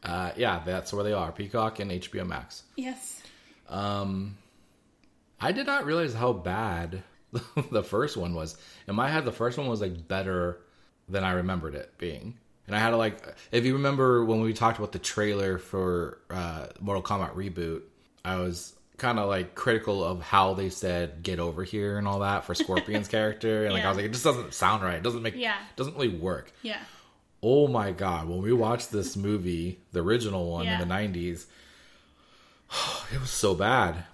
Uh, 0.04 0.34
yeah, 0.36 0.62
that's 0.66 0.92
where 0.92 1.02
they 1.06 1.14
are. 1.14 1.32
Peacock 1.32 1.80
and 1.80 1.90
HBO 1.90 2.28
Max. 2.28 2.64
yes. 2.76 3.22
Um, 3.70 4.36
I 5.40 5.54
did 5.54 5.66
not 5.66 5.86
realize 5.86 6.14
how 6.14 6.34
bad 6.34 7.04
the 7.72 7.82
first 7.84 8.18
one 8.18 8.34
was. 8.34 8.58
In 8.90 8.96
my 8.96 9.10
head, 9.10 9.24
the 9.24 9.32
first 9.32 9.58
one 9.58 9.68
was 9.68 9.80
like 9.80 10.06
better 10.10 10.60
than 11.08 11.24
I 11.24 11.32
remembered 11.32 11.74
it 11.74 11.98
being. 11.98 12.38
And 12.68 12.76
I 12.76 12.80
had 12.80 12.92
to 12.92 12.98
like, 12.98 13.22
if 13.52 13.66
you 13.66 13.74
remember 13.74 14.24
when 14.24 14.42
we 14.42 14.54
talked 14.54 14.78
about 14.78 14.92
the 14.94 15.00
trailer 15.00 15.58
for 15.58 16.20
uh, 16.30 16.68
Mortal 16.80 17.04
Kombat 17.04 17.36
reboot, 17.36 17.82
I 18.24 18.38
was 18.38 18.74
kind 18.98 19.20
of 19.20 19.28
like 19.28 19.54
critical 19.54 20.02
of 20.04 20.22
how 20.22 20.54
they 20.54 20.70
said 20.70 21.24
"get 21.24 21.40
over 21.40 21.64
here" 21.66 21.98
and 21.98 22.08
all 22.08 22.20
that 22.20 22.46
for 22.46 22.56
Scorpion's 22.56 23.08
character, 23.10 23.66
and 23.66 23.74
like 23.74 23.84
I 23.84 23.90
was 23.90 23.98
like, 23.98 24.06
it 24.06 24.12
just 24.14 24.24
doesn't 24.24 24.54
sound 24.54 24.82
right. 24.84 24.96
It 24.96 25.04
doesn't 25.04 25.22
make, 25.22 25.36
Yeah. 25.36 25.58
doesn't 25.76 25.96
really 25.96 26.08
work. 26.10 26.54
Yeah. 26.62 26.80
Oh 27.42 27.68
my 27.68 27.92
god, 27.92 28.30
when 28.30 28.42
we 28.42 28.54
watched 28.54 28.92
this 28.92 29.18
movie, 29.18 29.80
the 29.92 30.02
original 30.02 30.50
one 30.52 30.64
Yeah. 30.66 30.82
in 30.82 30.88
the 30.88 30.94
90s, 30.96 31.48
it 33.14 33.20
was 33.20 33.30
so 33.30 33.54
bad. 33.56 34.06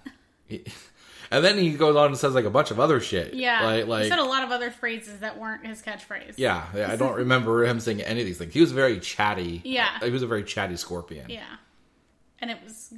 And 1.30 1.44
then 1.44 1.58
he 1.58 1.70
goes 1.72 1.96
on 1.96 2.06
and 2.06 2.16
says 2.18 2.34
like 2.34 2.44
a 2.44 2.50
bunch 2.50 2.70
of 2.70 2.80
other 2.80 3.00
shit. 3.00 3.34
Yeah. 3.34 3.64
Like 3.86 4.02
he 4.04 4.08
said 4.08 4.18
a 4.18 4.24
lot 4.24 4.42
of 4.44 4.50
other 4.50 4.70
phrases 4.70 5.20
that 5.20 5.38
weren't 5.38 5.66
his 5.66 5.80
catchphrase. 5.82 6.34
yeah, 6.36 6.66
yeah, 6.74 6.90
I 6.90 6.96
don't 6.96 7.16
remember 7.16 7.64
him 7.64 7.80
saying 7.80 8.00
any 8.02 8.20
of 8.20 8.26
these 8.26 8.38
things. 8.38 8.52
He 8.52 8.60
was 8.60 8.72
very 8.72 8.98
chatty. 9.00 9.60
Yeah. 9.64 9.88
Uh, 10.00 10.06
he 10.06 10.10
was 10.10 10.22
a 10.22 10.26
very 10.26 10.42
chatty 10.44 10.76
scorpion. 10.76 11.26
Yeah. 11.28 11.44
And 12.40 12.50
it 12.50 12.58
was. 12.64 12.92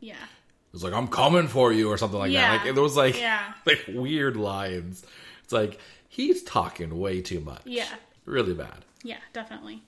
Yeah. 0.00 0.14
It 0.14 0.72
was 0.72 0.82
like, 0.84 0.92
I'm 0.92 1.08
coming 1.08 1.48
for 1.48 1.72
you 1.72 1.88
or 1.90 1.98
something 1.98 2.18
like 2.18 2.30
Yeah. 2.32 2.52
that. 2.58 2.66
Like 2.66 2.76
it 2.76 2.80
was 2.80 2.96
like 2.96 3.18
Yeah. 3.20 3.52
like 3.66 3.84
weird 3.88 4.36
lines. 4.36 5.04
It's 5.44 5.52
like 5.52 5.78
he's 6.08 6.42
talking 6.42 6.98
way 6.98 7.20
too 7.20 7.40
much. 7.40 7.62
Yeah. 7.64 7.88
Really 8.24 8.54
bad. 8.54 8.84
Yeah. 9.02 9.18
Definitely. 9.32 9.82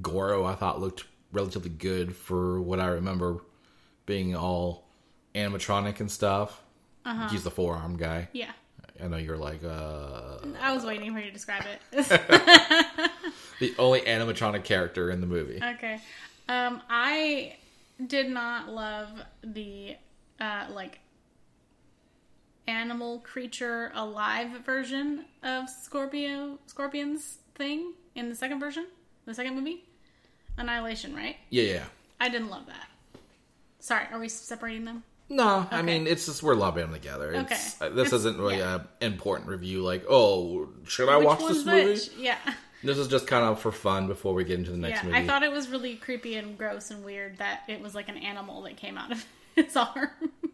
Goro 0.00 0.44
I 0.44 0.54
thought 0.54 0.80
looked 0.80 1.04
relatively 1.32 1.70
good 1.70 2.14
for 2.14 2.60
what 2.60 2.78
I 2.80 2.86
remember 2.88 3.38
being 4.06 4.34
all 4.36 4.86
animatronic 5.34 6.00
and 6.00 6.10
stuff. 6.10 6.62
Uh-huh. 7.04 7.28
He's 7.28 7.44
the 7.44 7.50
forearm 7.50 7.96
guy. 7.96 8.28
Yeah. 8.32 8.52
I 9.02 9.08
know 9.08 9.16
you're 9.16 9.36
like 9.36 9.64
uh 9.64 10.38
I 10.60 10.72
was 10.74 10.84
waiting 10.84 11.12
for 11.12 11.18
you 11.18 11.26
to 11.26 11.32
describe 11.32 11.64
it. 11.64 12.06
the 13.60 13.74
only 13.78 14.00
animatronic 14.02 14.64
character 14.64 15.10
in 15.10 15.20
the 15.20 15.26
movie. 15.26 15.60
okay. 15.62 16.00
Um, 16.48 16.82
I 16.90 17.56
did 18.06 18.28
not 18.28 18.68
love 18.68 19.08
the 19.44 19.96
uh, 20.40 20.66
like 20.70 20.98
animal 22.68 23.20
creature 23.20 23.90
alive 23.94 24.50
version 24.64 25.24
of 25.42 25.68
Scorpio 25.68 26.58
Scorpion's 26.66 27.38
thing 27.54 27.92
in 28.14 28.28
the 28.28 28.34
second 28.34 28.60
version, 28.60 28.86
the 29.26 29.34
second 29.34 29.54
movie, 29.56 29.84
Annihilation. 30.58 31.14
Right? 31.14 31.36
Yeah, 31.50 31.64
yeah. 31.64 31.84
I 32.20 32.28
didn't 32.28 32.50
love 32.50 32.66
that. 32.66 32.86
Sorry, 33.80 34.06
are 34.12 34.18
we 34.20 34.28
separating 34.28 34.84
them? 34.84 35.02
No, 35.34 35.66
I 35.70 35.82
mean 35.82 36.06
it's 36.06 36.26
just 36.26 36.42
we're 36.42 36.54
them 36.56 36.92
together. 36.92 37.32
It's, 37.32 37.80
Okay. 37.80 37.86
uh, 37.92 37.94
this 37.94 38.08
It's- 38.08 38.20
isn't 38.20 38.38
really 38.38 38.58
yeah. 38.58 38.80
a 39.00 39.04
important 39.04 39.48
review. 39.48 39.82
Like, 39.82 40.04
oh, 40.08 40.68
should 40.86 41.08
I 41.08 41.16
Which 41.16 41.26
watch 41.26 41.38
this 41.40 41.64
movie? 41.64 41.84
which? 41.92 42.10
Yeah. 42.18 42.36
This 42.84 42.98
is 42.98 43.06
just 43.06 43.28
kind 43.28 43.44
of 43.44 43.60
for 43.60 43.70
fun 43.70 44.08
before 44.08 44.34
we 44.34 44.42
get 44.42 44.58
into 44.58 44.72
the 44.72 44.76
next 44.76 45.02
yeah, 45.04 45.10
movie. 45.10 45.18
I 45.18 45.24
thought 45.24 45.44
it 45.44 45.52
was 45.52 45.68
really 45.68 45.94
creepy 45.94 46.34
and 46.34 46.58
gross 46.58 46.90
and 46.90 47.04
weird 47.04 47.38
that 47.38 47.60
it 47.68 47.80
was 47.80 47.94
like 47.94 48.08
an 48.08 48.16
animal 48.16 48.62
that 48.62 48.76
came 48.76 48.98
out 48.98 49.12
of 49.12 49.24
its 49.56 49.76
arm. 49.76 50.08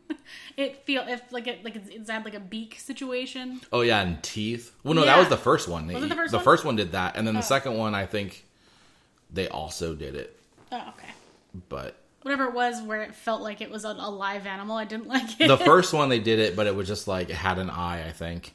it 0.59 0.85
feel 0.85 1.05
if 1.09 1.23
like 1.33 1.47
it 1.47 1.65
like 1.65 1.75
it's, 1.75 1.89
it's 1.89 2.11
had 2.11 2.27
like 2.27 2.35
a 2.35 2.41
beak 2.41 2.79
situation. 2.79 3.63
oh 3.73 3.81
yeah, 3.81 4.03
and 4.03 4.23
teeth. 4.23 4.75
Well, 4.85 4.93
no, 4.93 5.07
that 5.07 5.19
was 5.19 5.29
the 5.31 5.39
first 5.39 5.69
one. 5.69 5.87
Was 5.87 6.03
it 6.05 6.09
the 6.11 6.15
first 6.15 6.31
the 6.33 6.37
one? 6.37 6.45
first 6.45 6.65
one 6.67 6.77
did 6.77 6.93
that, 6.93 7.17
and 7.17 7.27
then 7.27 7.33
the 7.35 7.41
Oh. 7.41 7.43
second 7.43 7.79
one, 7.79 7.95
I 7.95 8.05
think 8.05 8.45
they 9.33 9.49
also 9.49 9.95
did 9.95 10.15
it. 10.15 10.39
Oh, 10.71 10.77
okay. 10.99 11.09
But 11.71 11.97
Whatever 12.29 12.45
it 12.51 12.55
was, 12.55 12.83
where 12.83 13.03
it 13.03 13.15
felt 13.15 13.41
like 13.41 13.61
it 13.63 13.71
was 13.71 13.85
a, 13.87 13.89
a 13.89 14.11
live 14.11 14.47
animal, 14.47 14.77
I 14.77 14.85
didn't 14.85 15.07
like 15.17 15.41
it. 15.41 15.49
the 15.49 15.57
first 15.57 15.93
one 15.95 16.09
they 16.11 16.21
did 16.21 16.39
it, 16.39 16.55
but 16.57 16.67
it 16.67 16.75
was 16.77 16.87
just 16.87 17.09
like 17.09 17.31
it 17.31 17.37
had 17.37 17.59
an 17.59 17.71
eye. 17.71 18.07
I 18.07 18.13
think. 18.13 18.55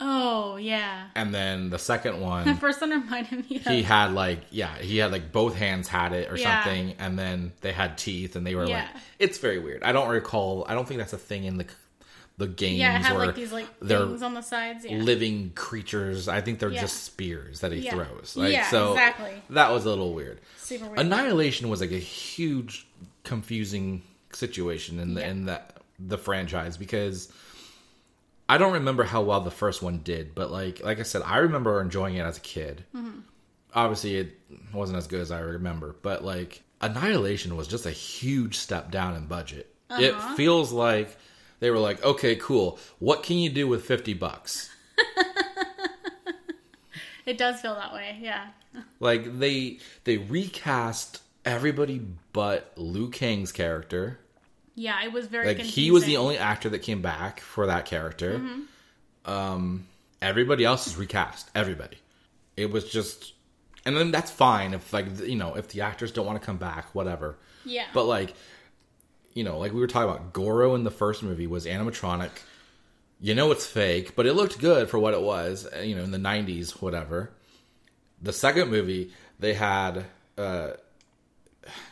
Oh 0.00 0.56
yeah. 0.56 1.06
and 1.14 1.32
then 1.34 1.70
the 1.70 1.78
second 1.78 2.20
one, 2.32 2.44
The 2.46 2.54
first 2.54 2.80
one 2.80 2.90
reminded 2.90 3.48
me 3.48 3.56
of 3.56 3.62
he 3.62 3.82
had 3.82 4.12
like 4.12 4.40
yeah 4.50 4.76
he 4.78 4.98
had 4.98 5.12
like 5.12 5.30
both 5.32 5.54
hands 5.54 5.86
had 5.88 6.12
it 6.12 6.30
or 6.32 6.36
Yeah. 6.36 6.62
something 6.64 6.94
and 6.98 7.16
then 7.18 7.52
they 7.60 7.72
had 7.72 7.96
teeth 7.96 8.34
and 8.36 8.44
they 8.46 8.54
were 8.56 8.66
Yeah. 8.66 8.82
like 8.92 9.02
it's 9.20 9.38
very 9.38 9.60
weird 9.60 9.84
i 9.84 9.92
don't 9.92 10.08
recall 10.08 10.66
i 10.68 10.74
don't 10.74 10.86
think 10.86 10.98
that's 10.98 11.12
a 11.12 11.18
thing 11.18 11.44
in 11.44 11.58
the 11.58 11.66
the 12.36 12.46
games 12.48 12.78
yeah, 12.80 12.96
it 12.96 13.02
had 13.02 13.16
where 13.16 13.26
like 13.26 13.34
these 13.36 13.52
like 13.52 13.66
they're 13.80 14.06
things 14.06 14.22
on 14.22 14.34
the 14.34 14.42
sides. 14.42 14.84
Yeah. 14.84 14.96
living 14.98 15.52
creatures 15.54 16.26
i 16.28 16.40
think 16.40 16.58
they're 16.58 16.68
Yeah. 16.70 16.80
just 16.80 17.04
spears 17.04 17.60
that 17.60 17.70
he 17.72 17.88
throws 17.88 18.34
like 18.36 18.52
Yeah, 18.52 18.68
so 18.70 18.92
exactly. 18.92 19.32
that 19.50 19.70
was 19.70 19.84
a 19.84 19.88
little 19.88 20.12
weird 20.14 20.40
Super 20.56 20.86
weird. 20.86 20.98
annihilation 20.98 21.68
was 21.68 21.80
like 21.80 21.92
a 21.92 21.98
huge 21.98 22.86
confusing 23.22 24.02
situation 24.32 24.98
in 24.98 25.14
the 25.14 25.24
in 25.26 25.46
that 25.46 25.76
the 26.00 26.18
franchise 26.18 26.76
because 26.76 27.30
I 28.48 28.58
don't 28.58 28.74
remember 28.74 29.04
how 29.04 29.22
well 29.22 29.40
the 29.40 29.50
first 29.50 29.80
one 29.82 29.98
did, 30.04 30.34
but 30.34 30.50
like 30.50 30.82
like 30.84 30.98
I 31.00 31.02
said, 31.04 31.22
I 31.24 31.38
remember 31.38 31.80
enjoying 31.80 32.16
it 32.16 32.20
as 32.22 32.36
a 32.36 32.40
kid. 32.40 32.84
Mm-hmm. 32.94 33.20
Obviously, 33.74 34.16
it 34.16 34.38
wasn't 34.72 34.98
as 34.98 35.06
good 35.06 35.20
as 35.20 35.30
I 35.30 35.40
remember, 35.40 35.96
but 36.02 36.22
like 36.24 36.62
Annihilation 36.82 37.56
was 37.56 37.66
just 37.68 37.86
a 37.86 37.90
huge 37.90 38.58
step 38.58 38.90
down 38.90 39.16
in 39.16 39.26
budget. 39.26 39.74
It 39.98 40.12
Uh-huh. 40.14 40.34
feels 40.36 40.72
like 40.72 41.16
they 41.64 41.70
were 41.70 41.78
like, 41.78 42.04
okay, 42.04 42.36
cool. 42.36 42.78
What 42.98 43.22
can 43.22 43.38
you 43.38 43.48
do 43.48 43.66
with 43.66 43.86
fifty 43.86 44.12
bucks? 44.12 44.70
It 47.26 47.38
does 47.38 47.60
feel 47.62 47.74
that 47.74 47.94
way. 47.94 48.18
Yeah. 48.20 48.48
Like 49.00 49.38
they 49.38 49.78
they 50.04 50.18
recast 50.18 51.22
everybody 51.44 52.02
but 52.34 52.72
Liu 52.76 53.08
Kang's 53.08 53.50
character. 53.50 54.18
Yeah, 54.74 55.02
it 55.02 55.10
was 55.12 55.26
very 55.26 55.46
Like 55.46 55.56
confusing. 55.56 55.84
he 55.84 55.90
was 55.90 56.04
the 56.04 56.16
only 56.18 56.36
actor 56.36 56.68
that 56.68 56.80
came 56.80 57.00
back 57.00 57.40
for 57.40 57.66
that 57.66 57.86
character. 57.86 58.38
Mm-hmm. 58.38 59.30
Um, 59.30 59.86
everybody 60.20 60.64
else 60.64 60.86
is 60.86 60.96
recast. 60.96 61.48
Everybody. 61.54 61.96
It 62.58 62.70
was 62.70 62.90
just, 62.90 63.32
and 63.86 63.96
then 63.96 64.10
that's 64.10 64.30
fine 64.30 64.74
if 64.74 64.92
like 64.92 65.18
you 65.20 65.36
know 65.36 65.54
if 65.54 65.68
the 65.68 65.80
actors 65.80 66.12
don't 66.12 66.26
want 66.26 66.38
to 66.38 66.44
come 66.44 66.58
back, 66.58 66.94
whatever. 66.94 67.36
Yeah. 67.64 67.86
But 67.94 68.04
like, 68.04 68.34
you 69.34 69.44
know, 69.44 69.58
like 69.58 69.72
we 69.72 69.80
were 69.80 69.86
talking 69.86 70.08
about, 70.10 70.32
Goro 70.32 70.74
in 70.74 70.84
the 70.84 70.90
first 70.90 71.22
movie 71.22 71.46
was 71.46 71.66
animatronic. 71.66 72.30
You 73.20 73.34
know 73.34 73.50
it's 73.50 73.66
fake, 73.66 74.14
but 74.16 74.26
it 74.26 74.34
looked 74.34 74.58
good 74.58 74.88
for 74.88 74.98
what 74.98 75.14
it 75.14 75.22
was. 75.22 75.66
uh, 75.76 75.80
You 75.80 75.96
know, 75.96 76.02
in 76.04 76.10
the 76.10 76.18
'90s, 76.18 76.80
whatever. 76.82 77.30
The 78.22 78.32
second 78.32 78.70
movie, 78.70 79.12
they 79.38 79.54
had 79.54 80.04
uh, 80.38 80.72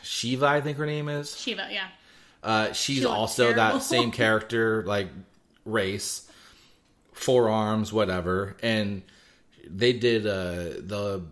Sheeva, 0.03 0.43
I 0.43 0.61
think 0.61 0.77
her 0.77 0.85
name 0.85 1.09
is. 1.09 1.29
Sheeva, 1.29 1.71
yeah. 1.71 1.87
Uh, 2.41 2.71
she's 2.73 2.99
She 2.99 3.05
also 3.05 3.53
that 3.53 3.81
same 3.83 4.11
character, 4.11 4.83
like 4.85 5.07
race, 5.65 6.29
forearms, 7.13 7.93
whatever, 7.93 8.55
and 8.61 9.01
they 9.67 9.93
did 9.93 10.27
uh, 10.27 10.79
the 10.79 11.23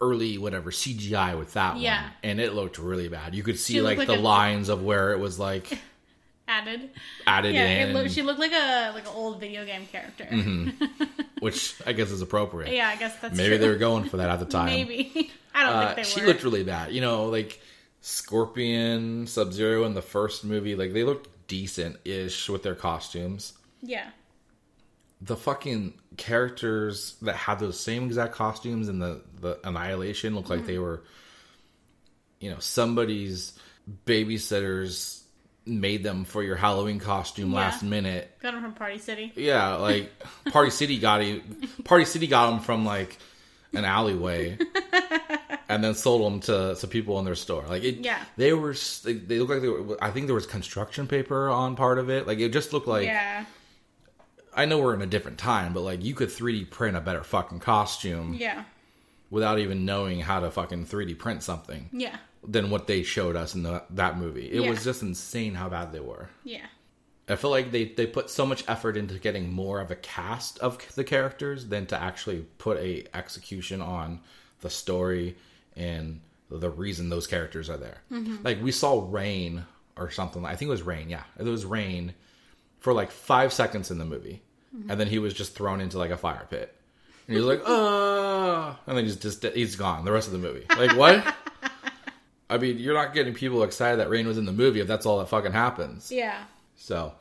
early 0.00 0.38
whatever 0.38 0.70
CGI 0.70 1.38
with 1.38 1.54
that 1.54 1.76
Yeah. 1.78 2.02
one, 2.02 2.12
and 2.22 2.40
it 2.40 2.54
looked 2.54 2.78
really 2.78 3.08
bad. 3.08 3.34
You 3.34 3.42
could 3.42 3.58
see 3.58 3.74
She 3.74 3.80
like, 3.80 3.98
looked 3.98 4.08
the 4.08 4.16
a- 4.16 4.20
lines 4.20 4.68
of 4.68 4.82
where 4.82 5.12
it 5.12 5.18
was 5.18 5.38
like 5.38 5.78
Added. 6.48 6.88
added 7.26 7.54
Yeah, 7.54 7.64
in, 7.66 7.90
it 7.90 7.92
looked, 7.92 8.10
she 8.10 8.22
looked 8.22 8.40
like 8.40 8.52
a 8.52 8.92
like 8.94 9.04
an 9.04 9.12
old 9.14 9.38
video 9.38 9.66
game 9.66 9.86
character. 9.92 10.24
which 11.40 11.74
I 11.86 11.92
guess 11.92 12.10
is 12.10 12.22
appropriate. 12.22 12.72
Yeah, 12.74 12.88
I 12.88 12.96
guess 12.96 13.14
that's 13.20 13.36
Maybe 13.36 13.50
true. 13.50 13.58
they 13.58 13.68
were 13.68 13.76
going 13.76 14.04
for 14.08 14.16
that 14.16 14.30
at 14.30 14.38
the 14.40 14.46
time. 14.46 14.66
Maybe. 14.66 15.30
I 15.54 15.62
don't 15.66 15.74
Uh, 15.76 15.80
think 15.86 15.96
they 15.96 16.00
were. 16.00 16.04
she 16.04 16.20
were. 16.22 16.26
looked 16.28 16.44
really 16.44 16.64
bad. 16.64 16.92
You 16.92 17.00
know, 17.02 17.26
like 17.26 17.60
Scorpion, 18.00 19.26
Sub 19.26 19.52
Zero 19.52 19.84
in 19.84 19.94
the 19.94 20.02
first 20.02 20.44
movie, 20.44 20.74
like 20.74 20.92
they 20.92 21.04
looked 21.04 21.28
decent 21.48 21.96
ish 22.04 22.48
with 22.48 22.62
their 22.62 22.74
costumes. 22.74 23.52
yeah. 23.82 24.08
the 25.20 25.36
fucking 25.36 25.94
characters 26.18 27.16
that 27.22 27.34
had 27.36 27.58
those 27.58 27.80
same 27.80 28.04
exact 28.06 28.34
costumes 28.34 28.88
in 28.88 28.98
the 28.98 29.22
the 29.40 29.58
annihilation 29.64 30.34
look 30.34 30.50
like 30.50 30.66
they 30.66 30.74
mm-hmm. 30.74 30.82
were 30.82 31.02
you 32.40 32.50
know 32.50 32.58
somebody's 32.58 33.58
babysitters 34.04 35.22
made 35.64 36.02
them 36.02 36.24
for 36.24 36.42
your 36.42 36.56
halloween 36.56 36.98
costume 36.98 37.50
Yeah. 37.52 37.56
last 37.58 37.82
minute 37.82 38.30
Got 38.40 38.54
him 38.54 38.62
from 38.62 38.72
Party 38.74 38.98
City. 38.98 39.32
yeah 39.36 39.74
like 39.76 40.10
party 40.50 40.70
city 40.70 40.98
got 40.98 41.22
it 41.22 41.42
party 41.84 42.04
city 42.04 42.26
got 42.26 42.50
them 42.50 42.60
from 42.60 42.84
like 42.84 43.16
an 43.74 43.84
alleyway 43.84 44.58
and 45.68 45.84
then 45.84 45.94
sold 45.94 46.24
them 46.32 46.40
to, 46.40 46.74
to 46.80 46.86
people 46.88 47.18
in 47.18 47.24
their 47.26 47.34
store 47.34 47.64
like 47.68 47.84
it 47.84 47.96
Yeah. 47.96 48.18
they 48.36 48.52
were 48.54 48.74
they, 49.04 49.12
they 49.12 49.38
look 49.38 49.50
like 49.50 49.60
they 49.60 49.68
were 49.68 50.02
i 50.02 50.10
think 50.10 50.26
there 50.26 50.34
was 50.34 50.46
construction 50.46 51.06
paper 51.06 51.48
on 51.50 51.76
part 51.76 51.98
of 51.98 52.08
it 52.10 52.26
like 52.26 52.38
it 52.38 52.52
just 52.52 52.72
looked 52.72 52.88
like 52.88 53.04
yeah. 53.06 53.44
I 54.58 54.64
know 54.66 54.78
we're 54.78 54.94
in 54.94 55.02
a 55.02 55.06
different 55.06 55.38
time, 55.38 55.72
but 55.72 55.80
like 55.82 56.04
you 56.04 56.14
could 56.14 56.28
3D 56.28 56.68
print 56.70 56.96
a 56.96 57.00
better 57.00 57.22
fucking 57.22 57.60
costume 57.60 58.34
Yeah. 58.34 58.64
without 59.30 59.58
even 59.58 59.84
knowing 59.84 60.20
how 60.20 60.40
to 60.40 60.50
fucking 60.50 60.86
3D 60.86 61.14
print 61.18 61.42
something 61.42 61.88
Yeah. 61.92 62.16
than 62.46 62.68
what 62.70 62.86
they 62.86 63.02
showed 63.02 63.36
us 63.36 63.54
in 63.54 63.62
the, 63.62 63.84
that 63.90 64.18
movie. 64.18 64.50
It 64.50 64.62
Yeah. 64.62 64.70
was 64.70 64.84
just 64.84 65.00
insane 65.02 65.54
how 65.54 65.68
bad 65.68 65.92
they 65.92 66.00
were. 66.00 66.28
Yeah. 66.44 66.66
I 67.28 67.36
feel 67.36 67.50
like 67.50 67.70
they, 67.72 67.84
they 67.84 68.06
put 68.06 68.30
so 68.30 68.46
much 68.46 68.64
effort 68.66 68.96
into 68.96 69.18
getting 69.18 69.52
more 69.52 69.80
of 69.80 69.90
a 69.90 69.96
cast 69.96 70.58
of 70.60 70.78
the 70.94 71.04
characters 71.04 71.66
than 71.66 71.86
to 71.86 72.02
actually 72.02 72.46
put 72.58 72.78
a 72.78 73.04
execution 73.14 73.80
on 73.82 74.20
the 74.60 74.70
story 74.70 75.36
and 75.76 76.20
the 76.50 76.70
reason 76.70 77.10
those 77.10 77.26
characters 77.26 77.68
are 77.68 77.76
there. 77.76 77.98
Mm-hmm. 78.10 78.36
Like 78.42 78.62
we 78.62 78.72
saw 78.72 79.06
Rain 79.08 79.66
or 79.96 80.10
something. 80.10 80.44
I 80.46 80.56
think 80.56 80.68
it 80.68 80.72
was 80.72 80.82
Rain. 80.82 81.10
Yeah, 81.10 81.24
it 81.38 81.42
was 81.44 81.64
Rain 81.66 82.14
for 82.80 82.92
like 82.94 83.10
five 83.10 83.52
seconds 83.52 83.90
in 83.90 83.98
the 83.98 84.04
movie, 84.06 84.40
and 84.72 85.00
then 85.00 85.06
he 85.06 85.18
was 85.18 85.34
just 85.34 85.54
thrown 85.54 85.80
into 85.80 85.98
like 85.98 86.10
a 86.10 86.16
fire 86.16 86.46
pit, 86.48 86.74
and 87.26 87.36
he 87.36 87.42
was 87.42 87.46
like, 87.46 87.66
"Uh," 87.66 88.74
and 88.86 88.96
then 88.96 89.04
he's 89.04 89.16
just 89.16 89.44
he's 89.44 89.76
gone 89.76 90.04
the 90.04 90.12
rest 90.12 90.26
of 90.26 90.32
the 90.32 90.38
movie. 90.38 90.64
Like 90.76 90.96
what? 90.96 91.34
I 92.50 92.58
mean, 92.58 92.78
you're 92.78 92.94
not 92.94 93.12
getting 93.12 93.34
people 93.34 93.62
excited 93.62 94.00
that 94.00 94.08
Rain 94.08 94.26
was 94.26 94.38
in 94.38 94.46
the 94.46 94.52
movie 94.52 94.80
if 94.80 94.86
that's 94.86 95.04
all 95.04 95.18
that 95.18 95.28
fucking 95.28 95.52
happens. 95.52 96.10
Yeah. 96.10 96.44
So, 96.76 97.12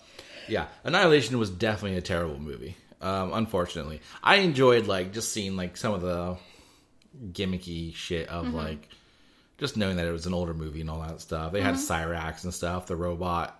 yeah, 0.48 0.68
Annihilation 0.86 1.38
was 1.38 1.49
definitely 1.49 1.98
a 1.98 2.02
terrible 2.02 2.40
movie. 2.40 2.78
Um, 3.02 3.34
unfortunately, 3.34 4.02
I 4.24 4.38
enjoyed 4.38 4.88
like 4.88 5.14
just 5.14 5.34
seeing 5.34 5.56
like 5.56 5.76
some 5.78 5.94
of 5.94 6.02
the 6.02 6.38
gimmicky 7.32 7.94
shit 7.94 8.30
of 8.30 8.53
like 8.53 8.88
just 9.57 9.76
knowing 9.76 9.98
that 9.98 10.06
it 10.06 10.11
was 10.11 10.26
an 10.26 10.34
older 10.34 10.53
movie 10.53 10.82
and 10.82 10.90
all 10.90 11.02
that 11.02 11.19
stuff. 11.19 11.52
They 11.52 11.61
had 11.61 11.76
Cyrax 11.76 12.44
and 12.44 12.53
stuff, 12.53 12.88
the 12.88 12.95
robot 12.95 13.56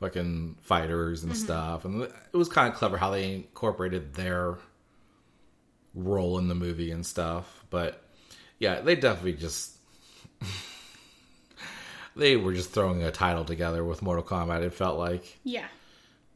fucking 0.00 0.56
fighters 0.62 1.24
and 1.24 1.36
stuff, 1.36 1.84
and 1.84 2.02
it 2.02 2.36
was 2.36 2.48
kind 2.48 2.72
of 2.72 2.78
clever 2.78 2.96
how 2.96 3.10
they 3.10 3.34
incorporated 3.34 4.14
their 4.14 4.56
role 5.94 6.38
in 6.38 6.48
the 6.48 6.54
movie 6.54 6.90
and 6.90 7.06
stuff. 7.06 7.64
But 7.70 8.02
yeah, 8.58 8.80
they 8.80 8.96
definitely 8.96 9.34
just 9.34 9.76
they 12.16 12.36
were 12.36 12.52
just 12.52 12.70
throwing 12.70 13.02
a 13.02 13.10
title 13.10 13.44
together 13.44 13.84
with 13.84 14.02
Mortal 14.02 14.24
Kombat. 14.24 14.62
It 14.62 14.74
felt 14.74 14.98
like, 14.98 15.38
Yeah. 15.44 15.66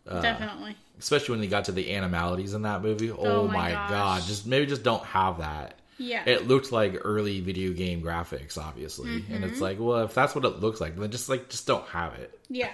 Uh, 0.06 0.22
Definitely. 0.22 0.74
especially 0.98 1.34
when 1.34 1.40
they 1.42 1.48
got 1.48 1.66
to 1.66 1.72
the 1.72 1.90
animalities 1.94 2.54
in 2.54 2.62
that 2.62 2.82
movie. 2.82 3.10
Oh, 3.10 3.16
Oh 3.42 3.48
my, 3.48 3.72
god! 3.72 4.22
Just 4.22 4.46
maybe 4.46 4.64
just 4.64 4.82
don't 4.82 5.04
have 5.04 5.38
that. 5.38 5.74
Yeah. 5.98 6.22
It 6.24 6.48
looked 6.48 6.72
like 6.72 6.96
early 7.04 7.40
video 7.40 7.72
game 7.74 8.00
graphics, 8.02 8.56
obviously, 8.56 9.10
and 9.16 9.24
Mm-hmm. 9.24 9.44
it's 9.44 9.60
like, 9.60 9.76
well, 9.78 10.04
if 10.04 10.14
that's 10.14 10.34
what 10.34 10.46
it 10.46 10.60
looks 10.60 10.80
like, 10.80 10.96
then 10.96 11.10
just 11.10 11.28
like 11.28 11.50
just 11.50 11.66
don't 11.66 11.86
have 11.88 12.14
it. 12.14 12.38
yeah. 12.48 12.70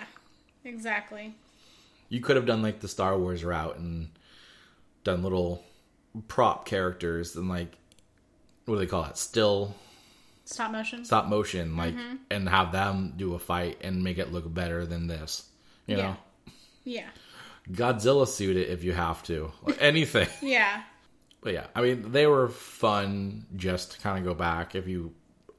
Exactly. 0.64 1.34
You 2.08 2.20
could 2.20 2.36
have 2.36 2.46
done 2.46 2.62
like 2.62 2.80
the 2.80 2.88
Star 2.88 3.18
Wars 3.18 3.44
route 3.44 3.76
and 3.78 4.08
done 5.04 5.22
little 5.22 5.62
prop 6.28 6.64
characters 6.66 7.36
and 7.36 7.48
like 7.48 7.76
what 8.64 8.74
do 8.76 8.78
they 8.80 8.86
call 8.86 9.04
it? 9.04 9.18
Still 9.18 9.74
Stop 10.46 10.72
motion. 10.72 11.04
stop 11.04 11.26
motion, 11.26 11.76
like, 11.76 11.94
Mm-hmm. 11.94 12.16
and 12.30 12.48
have 12.48 12.72
them 12.72 13.12
do 13.16 13.34
a 13.34 13.38
fight 13.38 13.78
and 13.82 14.02
make 14.04 14.18
it 14.18 14.32
look 14.32 14.52
better 14.52 14.86
than 14.86 15.06
this. 15.06 15.48
You 15.86 15.96
Yeah. 15.96 16.02
know, 16.02 16.16
Yeah. 16.84 17.08
Godzilla 17.70 18.26
suit 18.28 18.56
it 18.56 18.68
if 18.68 18.84
you 18.84 18.92
have 18.92 19.22
to, 19.24 19.52
Like, 19.62 19.76
anything. 19.80 20.28
Yeah. 20.42 20.82
but 21.42 21.52
yeah, 21.54 21.66
I 21.74 21.82
mean, 21.82 22.12
they 22.12 22.26
were 22.26 22.48
fun 22.48 23.46
just 23.56 23.92
to 23.92 23.98
kind 24.00 24.18
of 24.18 24.24
go 24.24 24.34
back 24.34 24.74
if 24.74 24.86
you 24.86 25.12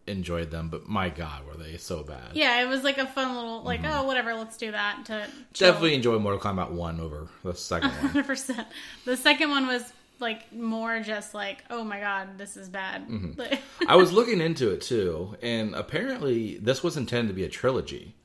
enjoyed 0.07 0.51
them. 0.51 0.69
But 0.69 0.87
my 0.87 1.09
God, 1.09 1.45
were 1.47 1.55
they 1.61 1.77
so 1.77 2.03
bad? 2.03 2.31
Yeah, 2.33 2.61
it 2.61 2.67
was 2.67 2.83
like 2.83 2.97
a 2.97 3.05
fun 3.07 3.35
little 3.35 3.63
like, 3.63 3.81
Mm-hmm. 3.81 3.99
oh 3.99 4.03
whatever, 4.03 4.33
let's 4.35 4.57
do 4.57 4.71
that 4.71 5.05
to 5.05 5.27
Definitely 5.53 5.95
enjoy 5.95 6.19
Mortal 6.19 6.39
Kombat 6.39 6.71
one 6.71 6.99
over 6.99 7.27
the 7.43 7.53
second 7.53 7.89
one. 7.91 7.97
hundred 7.99 8.25
percent. 8.27 8.67
The 9.05 9.17
second 9.17 9.49
one 9.49 9.67
was 9.67 9.83
like 10.19 10.53
more 10.53 11.01
just 11.01 11.33
like, 11.33 11.63
oh 11.69 11.83
my 11.83 11.99
god, 11.99 12.37
this 12.37 12.55
is 12.55 12.69
bad. 12.69 13.07
Mm-hmm. 13.07 13.41
I 13.89 13.95
was 13.97 14.13
looking 14.13 14.39
into 14.41 14.71
it 14.71 14.81
too, 14.81 15.35
and 15.41 15.75
apparently 15.75 16.57
this 16.57 16.83
was 16.83 16.95
intended 16.97 17.29
to 17.29 17.33
be 17.33 17.43
a 17.43 17.49
trilogy. 17.49 18.15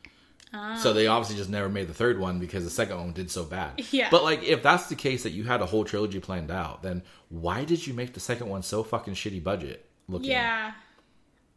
So 0.82 0.92
they 0.92 1.06
obviously 1.06 1.36
just 1.36 1.48
never 1.48 1.68
made 1.68 1.86
the 1.86 1.94
third 1.94 2.18
one 2.18 2.40
because 2.40 2.64
the 2.64 2.70
second 2.70 2.96
one 2.98 3.12
did 3.12 3.30
so 3.30 3.44
bad. 3.44 3.84
Yeah. 3.92 4.08
But 4.10 4.24
like, 4.24 4.42
if 4.42 4.64
that's 4.64 4.88
the 4.88 4.96
case 4.96 5.22
that 5.22 5.30
you 5.30 5.44
had 5.44 5.60
a 5.60 5.66
whole 5.66 5.84
trilogy 5.84 6.18
planned 6.18 6.50
out, 6.50 6.82
then 6.82 7.02
why 7.28 7.62
did 7.64 7.86
you 7.86 7.94
make 7.94 8.14
the 8.14 8.20
second 8.20 8.48
one 8.48 8.64
so 8.64 8.82
fucking 8.82 9.14
shitty 9.14 9.44
budget 9.44 9.88
looking? 10.08 10.30
yeah, 10.32 10.72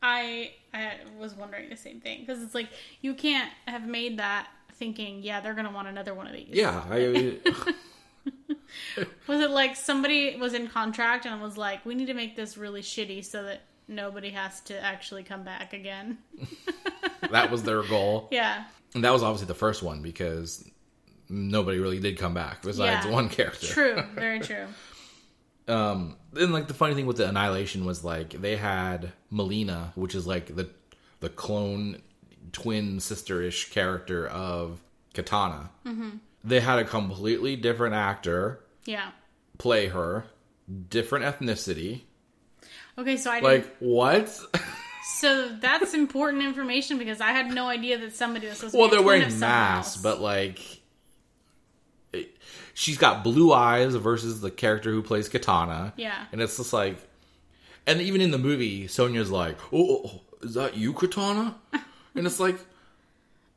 I 0.04 0.52
I 0.74 0.98
was 1.18 1.34
wondering 1.34 1.70
the 1.70 1.78
same 1.78 2.00
thing 2.02 2.20
because 2.20 2.44
it's 2.44 2.54
like 2.54 2.68
you 3.02 3.14
can't 3.16 3.50
have 3.68 3.88
made 3.88 4.20
that 4.20 4.48
thinking, 4.74 5.24
yeah, 5.24 5.40
they're 5.40 5.54
gonna 5.54 5.72
want 5.72 5.88
another 5.88 6.14
one 6.14 6.28
of 6.28 6.34
these. 6.34 6.50
Yeah. 6.52 6.84
I, 6.92 7.38
Was 9.28 9.40
it 9.42 9.50
like 9.52 9.76
somebody 9.76 10.36
was 10.38 10.54
in 10.54 10.68
contract 10.68 11.26
and 11.26 11.42
was 11.42 11.58
like, 11.58 11.86
we 11.86 11.96
need 11.96 12.08
to 12.08 12.14
make 12.14 12.36
this 12.36 12.58
really 12.58 12.82
shitty 12.82 13.24
so 13.24 13.44
that 13.44 13.62
nobody 13.88 14.30
has 14.32 14.62
to 14.62 14.80
actually 14.84 15.24
come 15.24 15.44
back 15.44 15.74
again? 15.74 16.18
that 17.32 17.52
was 17.52 17.64
their 17.64 17.84
goal. 17.84 18.28
Yeah. 18.32 18.66
And 18.96 19.04
that 19.04 19.12
was 19.12 19.24
obviously 19.24 19.48
the 19.48 19.56
first 19.56 19.84
one 19.84 20.02
because 20.02 20.68
nobody 21.30 21.80
really 21.80 22.00
did 22.00 22.18
come 22.18 22.34
back 22.34 22.62
besides 22.62 23.06
Yeah. 23.06 23.12
one 23.12 23.30
character. 23.30 23.68
True. 23.68 24.04
Very 24.16 24.40
true. 24.40 24.66
Um, 25.68 26.18
then 26.34 26.52
like 26.52 26.68
the 26.68 26.73
funny 26.73 26.94
thing 26.94 27.06
with 27.06 27.18
the 27.18 27.27
Annihilation 27.27 27.85
was 27.85 28.03
like 28.03 28.31
they 28.31 28.57
had 28.57 29.14
Mileena, 29.31 29.95
which 29.95 30.15
is 30.15 30.27
like 30.27 30.56
the 30.56 30.69
the 31.22 31.30
clone 31.30 32.02
twin 32.52 32.99
sister-ish 32.99 33.69
character 33.72 34.27
of 34.27 34.81
Kitana. 35.14 35.69
Mm-hmm. 35.85 36.10
They 36.44 36.60
had 36.60 36.80
a 36.80 36.84
completely 36.84 37.56
different 37.56 37.95
actor 37.95 38.60
Yeah. 38.85 39.11
play 39.57 39.88
her, 39.88 40.26
different 40.90 41.23
ethnicity. 41.26 42.02
Okay, 42.98 43.15
so 43.18 43.31
I 43.31 43.40
didn't. 43.40 43.53
Like 43.65 43.76
what? 43.80 44.38
so 45.19 45.49
that's 45.61 45.94
important 45.94 46.44
information 46.44 46.98
because 46.98 47.22
I 47.22 47.31
had 47.31 47.52
no 47.53 47.68
idea 47.69 47.98
that 47.99 48.14
somebody 48.14 48.48
was 48.48 48.57
supposed 48.57 48.73
to 48.73 48.80
well, 48.80 48.90
they're 48.90 49.02
wearing 49.02 49.40
masks, 49.40 49.98
but 50.02 50.19
like. 50.19 50.60
She's 52.74 52.98
got 52.98 53.24
blue 53.24 53.54
eyes 53.54 53.95
versus 53.95 54.41
the 54.41 54.50
character 54.52 54.91
who 54.91 55.04
plays 55.04 55.30
Kitana. 55.30 55.94
Yeah. 55.95 56.26
And 56.32 56.41
it's 56.41 56.58
just 56.58 56.74
like, 56.74 56.98
and 57.86 58.02
even 58.02 58.20
in 58.22 58.32
the 58.32 58.38
movie, 58.40 58.88
Sonya's 58.88 59.30
like, 59.32 59.58
"Oh, 59.72 59.88
oh, 59.90 60.02
oh, 60.06 60.22
is 60.41 60.56
that 60.56 60.76
you, 60.76 60.94
Kitana?" 60.94 61.54
and 62.16 62.26
it's 62.26 62.40
like, 62.40 62.58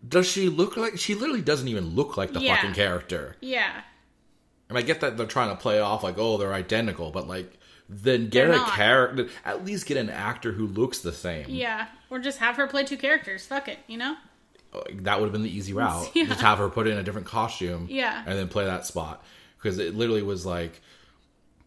does 0.07 0.27
she 0.29 0.49
look 0.49 0.77
like? 0.77 0.99
She 0.99 1.15
literally 1.15 1.41
doesn't 1.43 1.69
even 1.69 1.95
look 1.95 2.17
like 2.17 2.33
the 2.33 2.41
Yeah. 2.41 2.57
fucking 2.57 2.75
character. 2.75 3.37
yeah. 3.41 3.83
And 4.69 4.77
I 4.77 4.83
get 4.83 5.01
that 5.03 5.17
they're 5.17 5.27
trying 5.29 5.51
to 5.51 5.57
play 5.63 5.79
off 5.79 6.03
like, 6.03 6.17
oh, 6.19 6.39
they're 6.39 6.53
identical, 6.53 7.13
but 7.13 7.29
like, 7.29 7.57
then 7.89 8.29
get 8.29 8.51
a 8.51 8.59
character. 8.59 9.29
At 9.45 9.65
least 9.65 9.87
get 9.87 9.97
an 9.97 10.11
actor 10.11 10.51
who 10.51 10.67
looks 10.67 10.99
the 10.99 11.13
same. 11.13 11.45
Yeah. 11.49 11.87
Or 12.11 12.19
just 12.19 12.39
have 12.41 12.57
her 12.57 12.67
play 12.67 12.83
two 12.83 12.97
characters. 12.97 13.47
Fuck 13.47 13.69
it, 13.69 13.79
you 13.87 13.97
know? 13.97 14.17
That 14.95 15.19
would 15.21 15.27
have 15.27 15.33
been 15.33 15.43
the 15.43 15.55
easy 15.57 15.73
route. 15.75 16.11
Yeah. 16.15 16.27
Just 16.27 16.41
have 16.41 16.59
her 16.59 16.69
put 16.69 16.87
in 16.87 16.97
a 16.99 17.03
different 17.03 17.27
costume. 17.27 17.87
Yeah. 17.91 18.23
And 18.27 18.39
then 18.39 18.49
play 18.49 18.65
that 18.65 18.87
spot 18.87 19.25
because 19.59 19.79
it 19.79 19.95
literally 19.95 20.23
was 20.23 20.45
like 20.47 20.81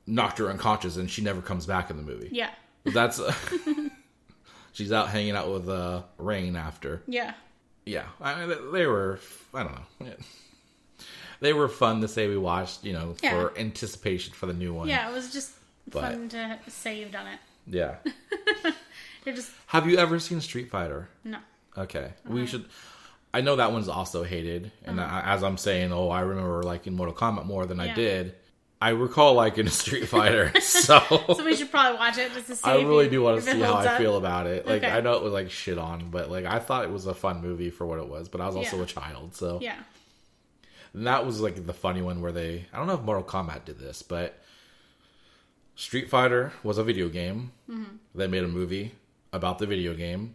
knocked 0.07 0.37
her 0.39 0.49
unconscious 0.49 0.97
and 0.97 1.09
she 1.09 1.21
never 1.21 1.41
comes 1.41 1.65
back 1.65 1.89
in 1.89 1.97
the 1.97 2.03
movie. 2.03 2.29
Yeah. 2.31 2.49
That's 2.85 3.19
she's 4.71 4.91
out 4.91 5.09
hanging 5.09 5.35
out 5.35 5.51
with 5.51 5.69
uh, 5.69 6.03
Rain 6.17 6.55
after. 6.55 7.01
Yeah. 7.07 7.33
Yeah, 7.85 8.05
I 8.21 8.45
mean, 8.45 8.71
they 8.71 8.85
were. 8.85 9.19
I 9.53 9.63
don't 9.63 9.73
know. 9.99 10.11
They 11.39 11.53
were 11.53 11.67
fun 11.67 12.01
to 12.01 12.07
say 12.07 12.27
we 12.27 12.37
watched, 12.37 12.83
you 12.83 12.93
know, 12.93 13.15
Yeah. 13.23 13.31
for 13.31 13.57
anticipation 13.57 14.33
for 14.33 14.45
the 14.45 14.53
new 14.53 14.73
one. 14.73 14.87
Yeah, 14.89 15.09
it 15.09 15.13
was 15.13 15.31
just 15.33 15.53
But- 15.89 16.01
fun 16.01 16.29
to 16.29 16.59
say 16.67 16.99
you've 16.99 17.11
done 17.11 17.25
it. 17.27 17.39
Yeah. 17.65 17.95
You're 19.25 19.35
just 19.35 19.51
Have 19.67 19.87
you 19.89 19.97
ever 19.97 20.19
seen 20.19 20.39
Street 20.41 20.69
Fighter? 20.69 21.09
no. 21.23 21.39
Okay, 21.77 22.13
we 22.27 22.45
should. 22.45 22.65
I 23.33 23.41
know 23.41 23.57
that 23.57 23.71
one's 23.71 23.87
also 23.87 24.23
hated, 24.23 24.71
and 24.85 24.99
I, 24.99 25.21
as 25.25 25.43
I'm 25.43 25.57
saying, 25.57 25.91
oh, 25.93 26.09
I 26.09 26.21
remember 26.21 26.63
liking 26.63 26.95
Mortal 26.95 27.13
Kombat 27.15 27.45
more 27.45 27.65
than 27.65 27.79
I 27.79 27.93
did. 27.93 28.35
I 28.81 28.89
recall 28.89 29.33
liking 29.33 29.67
Street 29.67 30.07
Fighter, 30.07 30.51
so, 30.61 30.99
So 31.35 31.43
we 31.45 31.55
should 31.55 31.69
probably 31.69 31.99
watch 31.99 32.17
it 32.17 32.31
just 32.33 32.47
to 32.47 32.55
see. 32.55 32.63
I 32.67 32.75
really 32.75 33.09
do 33.09 33.21
want 33.21 33.35
to 33.37 33.41
see 33.43 33.59
how 33.59 33.73
holds 33.73 33.87
I 33.87 33.97
feel 33.97 34.15
about 34.17 34.47
it. 34.47 34.65
Like, 34.65 34.83
Okay. 34.83 34.91
I 34.91 35.01
know 35.01 35.13
it 35.13 35.21
was 35.21 35.33
like 35.33 35.51
shit 35.51 35.77
on, 35.77 36.09
but 36.09 36.31
like 36.31 36.45
I 36.45 36.59
thought 36.59 36.85
it 36.85 36.89
was 36.91 37.05
a 37.05 37.13
fun 37.13 37.41
movie 37.41 37.69
for 37.71 37.85
what 37.85 37.99
it 37.99 38.07
was. 38.07 38.29
But 38.29 38.39
I 38.41 38.47
was 38.47 38.55
also 38.55 38.77
Yeah. 38.77 38.83
a 38.83 38.85
child, 38.85 39.35
so 39.35 39.59
Yeah. 39.61 39.75
And 40.93 41.05
that 41.07 41.25
was 41.25 41.41
like 41.41 41.65
the 41.65 41.73
funny 41.73 42.01
one 42.01 42.21
where 42.21 42.31
they 42.31 42.65
I 42.73 42.77
don't 42.77 42.87
know 42.87 42.93
if 42.93 43.01
Mortal 43.01 43.23
Kombat 43.23 43.65
did 43.65 43.79
this, 43.79 44.01
but 44.01 44.41
Street 45.75 46.09
Fighter 46.09 46.53
was 46.63 46.77
a 46.77 46.83
video 46.83 47.09
game. 47.09 47.51
Mm-hmm. 47.69 47.95
They 48.15 48.27
made 48.27 48.43
a 48.43 48.47
movie 48.47 48.93
about 49.31 49.59
the 49.59 49.65
video 49.67 49.93
game, 49.93 50.33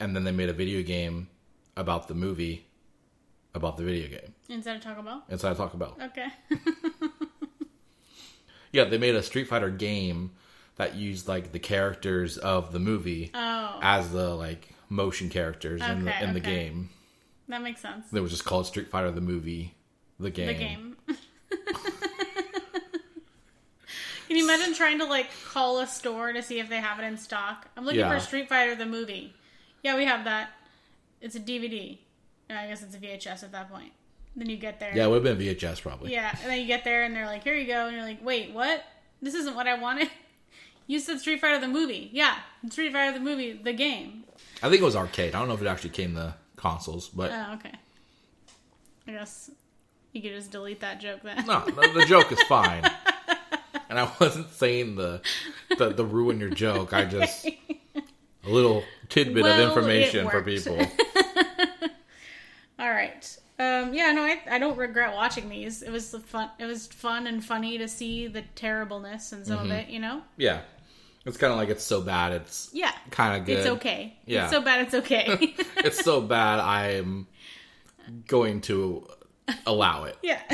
and 0.00 0.14
then 0.14 0.24
they 0.24 0.32
made 0.32 0.48
a 0.48 0.52
video 0.52 0.82
game 0.82 1.28
about 1.76 2.08
the 2.08 2.14
movie 2.14 2.66
about 3.54 3.76
the 3.76 3.82
video 3.84 4.08
game. 4.08 4.34
Instead 4.48 4.76
of 4.76 4.82
Taco 4.82 5.02
Bell. 5.02 5.22
Inside 5.28 5.56
Talk 5.56 5.74
About. 5.74 5.98
Okay. 6.00 6.26
Yeah, 8.72 8.84
they 8.84 8.98
made 8.98 9.14
a 9.14 9.22
Street 9.22 9.44
Fighter 9.48 9.70
game 9.70 10.32
that 10.74 10.96
used 10.96 11.28
like 11.28 11.52
the 11.52 11.58
characters 11.58 12.36
of 12.36 12.72
the 12.72 12.78
movie 12.78 13.30
Oh, 13.32 13.78
as 13.80 14.10
the 14.10 14.34
like 14.34 14.68
motion 14.90 15.30
characters 15.30 15.80
in 15.80 16.04
the 16.04 16.10
Okay, 16.10 16.24
in 16.24 16.34
the 16.34 16.40
okay. 16.40 16.54
game. 16.66 16.90
that 17.48 17.62
makes 17.62 17.80
sense. 17.80 18.12
It 18.12 18.20
was 18.20 18.30
just 18.32 18.44
called 18.44 18.66
Street 18.66 18.88
Fighter 18.90 19.10
the 19.12 19.22
movie, 19.22 19.74
the 20.20 20.30
game. 20.30 20.48
The 20.48 20.54
game. 20.54 20.96
Can 24.28 24.36
you 24.36 24.44
imagine 24.44 24.74
trying 24.74 24.98
to 24.98 25.04
like 25.04 25.28
call 25.46 25.78
a 25.78 25.86
store 25.86 26.32
to 26.32 26.42
see 26.42 26.58
if 26.58 26.68
they 26.68 26.80
have 26.80 26.98
it 26.98 27.04
in 27.04 27.16
stock? 27.16 27.68
I'm 27.76 27.84
looking 27.84 28.00
Yeah. 28.00 28.12
for 28.12 28.20
Street 28.20 28.48
Fighter 28.48 28.74
the 28.74 28.84
movie. 28.84 29.32
Yeah, 29.82 29.96
we 29.96 30.04
have 30.04 30.24
that. 30.24 30.50
It's 31.20 31.34
a 31.34 31.40
DVD. 31.40 31.98
I 32.50 32.66
guess 32.68 32.82
it's 32.82 32.94
a 32.94 32.98
VHS 32.98 33.42
at 33.42 33.52
that 33.52 33.70
point. 33.72 33.92
Then 34.36 34.48
you 34.50 34.56
get 34.56 34.78
there. 34.78 34.94
Yeah, 34.94 35.06
it 35.06 35.08
would 35.10 35.24
have 35.24 35.38
been 35.38 35.46
VHS 35.56 35.80
probably. 35.82 36.12
Yeah, 36.12 36.36
and 36.42 36.50
then 36.50 36.60
you 36.60 36.66
get 36.66 36.84
there 36.84 37.04
and 37.04 37.16
they're 37.16 37.26
like, 37.26 37.42
"Here 37.42 37.54
you 37.54 37.66
go," 37.66 37.86
and 37.86 37.96
you're 37.96 38.04
like, 38.04 38.22
"Wait, 38.24 38.52
what? 38.52 38.84
This 39.22 39.34
isn't 39.34 39.54
what 39.54 39.66
I 39.66 39.78
wanted." 39.78 40.10
You 40.88 41.00
said 41.00 41.18
Street 41.18 41.40
Fighter 41.40 41.58
the 41.58 41.66
movie. 41.66 42.10
Yeah, 42.12 42.36
Street 42.70 42.92
Fighter 42.92 43.18
the 43.18 43.24
movie, 43.24 43.54
the 43.54 43.72
game. 43.72 44.22
I 44.62 44.68
think 44.68 44.80
it 44.80 44.84
was 44.84 44.94
arcade. 44.94 45.34
I 45.34 45.40
don't 45.40 45.48
know 45.48 45.54
if 45.54 45.60
it 45.60 45.66
actually 45.66 45.90
came 45.90 46.14
to 46.14 46.36
consoles, 46.54 47.08
but 47.08 47.32
Oh, 47.32 47.54
okay. 47.54 47.72
I 49.08 49.10
guess 49.10 49.50
you 50.12 50.22
could 50.22 50.30
just 50.30 50.52
delete 50.52 50.78
that 50.82 51.00
joke 51.00 51.22
then. 51.24 51.44
no, 51.44 51.64
no, 51.64 51.92
the 51.92 52.04
joke 52.06 52.30
is 52.30 52.40
fine. 52.44 52.84
And 53.88 53.98
I 54.00 54.10
wasn't 54.20 54.50
saying 54.52 54.94
the 54.96 55.22
the, 55.76 55.88
the 55.90 56.04
ruin 56.04 56.38
your 56.38 56.50
joke. 56.50 56.92
I 56.92 57.04
just 57.18 57.46
a 57.46 57.52
little 58.44 58.84
tidbit 59.08 59.42
Well, 59.42 59.60
of 59.60 59.68
information 59.68 60.28
for 60.28 60.42
people. 60.42 60.78
All 62.78 62.90
right. 62.90 63.38
Um, 63.58 63.94
yeah, 63.94 64.12
no, 64.12 64.22
I, 64.22 64.38
I 64.50 64.58
don't 64.58 64.76
regret 64.76 65.14
watching 65.14 65.48
these. 65.48 65.82
It 65.82 65.90
was 65.90 66.10
the 66.10 66.20
fun. 66.20 66.50
It 66.58 66.66
was 66.66 66.86
fun 66.86 67.26
and 67.26 67.42
funny 67.42 67.78
to 67.78 67.88
see 67.88 68.26
the 68.26 68.42
terribleness 68.54 69.32
and 69.32 69.46
some 69.46 69.60
of 69.60 69.70
it. 69.70 69.88
You 69.88 69.98
know. 69.98 70.20
Yeah, 70.36 70.60
it's 71.24 71.38
kind 71.38 71.50
of 71.52 71.58
like 71.58 71.70
it's 71.70 71.82
so 71.84 72.02
bad. 72.02 72.32
It's 72.32 72.68
Yeah. 72.74 72.92
kind 73.10 73.40
of 73.40 73.46
good. 73.46 73.58
It's 73.58 73.66
okay. 73.66 74.16
Yeah. 74.26 74.42
It's 74.44 74.52
so 74.52 74.60
bad. 74.60 74.82
It's 74.82 74.94
okay. 74.94 75.54
It's 75.78 76.04
so 76.04 76.20
bad. 76.20 76.58
I'm 76.60 77.26
going 78.26 78.60
to 78.62 79.06
allow 79.66 80.04
it. 80.04 80.16
yeah. 80.22 80.40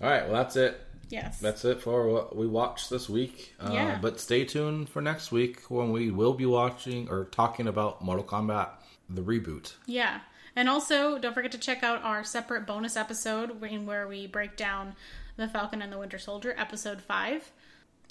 All 0.00 0.08
right. 0.08 0.24
Well, 0.24 0.34
that's 0.34 0.56
it. 0.56 0.80
yes. 1.10 1.40
That's 1.40 1.64
it 1.64 1.80
for 1.82 2.08
what 2.08 2.36
we 2.36 2.46
watched 2.46 2.90
this 2.90 3.08
week. 3.08 3.54
Uh, 3.60 3.70
Yeah. 3.72 3.98
But 4.00 4.20
stay 4.20 4.44
tuned 4.44 4.88
for 4.88 5.02
next 5.02 5.30
week 5.32 5.62
when 5.68 5.90
we 5.92 6.10
will 6.10 6.34
be 6.34 6.46
watching 6.46 7.08
or 7.08 7.24
talking 7.26 7.66
about 7.68 8.02
Mortal 8.02 8.24
Kombat 8.24 8.70
the 9.08 9.22
reboot. 9.22 9.74
Yeah. 9.86 10.20
And 10.56 10.68
also, 10.68 11.18
don't 11.18 11.34
forget 11.34 11.52
to 11.52 11.58
check 11.58 11.82
out 11.82 12.02
our 12.02 12.24
separate 12.24 12.66
bonus 12.66 12.96
episode 12.96 13.62
in 13.62 13.86
where 13.86 14.08
we 14.08 14.26
break 14.26 14.56
down 14.56 14.94
The 15.36 15.48
Falcon 15.48 15.82
and 15.82 15.92
the 15.92 15.98
Winter 15.98 16.18
Soldier, 16.18 16.54
episode 16.58 17.00
5, 17.00 17.50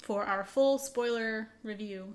for 0.02 0.24
our 0.24 0.44
full 0.44 0.78
spoiler 0.78 1.48
review 1.62 2.14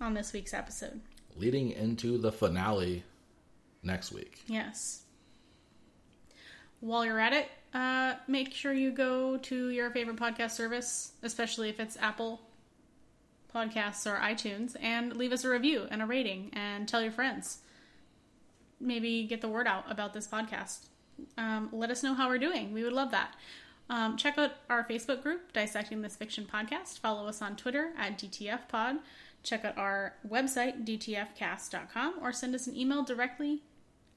on 0.00 0.14
this 0.14 0.32
week's 0.32 0.54
episode. 0.54 1.00
leading 1.36 1.70
into 1.72 2.16
the 2.18 2.32
finale 2.32 3.04
next 3.82 4.12
week. 4.12 4.40
Yes. 4.46 5.02
While 6.80 7.04
you're 7.04 7.18
at 7.18 7.32
it, 7.32 7.48
uh, 7.74 8.14
make 8.28 8.52
sure 8.54 8.72
you 8.72 8.90
go 8.92 9.36
to 9.36 9.68
your 9.70 9.90
favorite 9.90 10.16
podcast 10.16 10.52
service, 10.52 11.12
especially 11.22 11.68
if 11.68 11.80
it's 11.80 11.96
Apple 11.98 12.40
Podcasts 13.54 14.06
or 14.06 14.16
iTunes, 14.20 14.76
and 14.80 15.16
leave 15.16 15.32
us 15.32 15.44
a 15.44 15.48
review 15.50 15.86
and 15.90 16.00
a 16.02 16.06
rating 16.06 16.50
and 16.54 16.88
tell 16.88 17.02
your 17.02 17.12
friends. 17.12 17.58
Maybe 18.80 19.24
get 19.24 19.40
the 19.40 19.48
word 19.48 19.66
out 19.66 19.90
about 19.90 20.14
this 20.14 20.26
podcast. 20.26 20.86
Um, 21.36 21.68
let 21.72 21.90
us 21.90 22.02
know 22.02 22.14
how 22.14 22.28
we're 22.28 22.38
doing. 22.38 22.72
We 22.72 22.82
would 22.84 22.92
love 22.92 23.10
that. 23.10 23.34
Um, 23.90 24.16
check 24.16 24.36
out 24.38 24.52
our 24.68 24.84
Facebook 24.84 25.22
group, 25.22 25.52
Dissecting 25.52 26.02
This 26.02 26.14
Fiction 26.16 26.46
Podcast. 26.52 26.98
Follow 26.98 27.26
us 27.26 27.40
on 27.40 27.56
Twitter 27.56 27.92
at 27.98 28.18
DTFPod. 28.18 28.98
Check 29.42 29.64
out 29.64 29.78
our 29.78 30.14
website, 30.28 30.84
dtfcast.com, 30.84 32.14
or 32.20 32.32
send 32.32 32.54
us 32.54 32.66
an 32.66 32.76
email 32.76 33.02
directly 33.02 33.62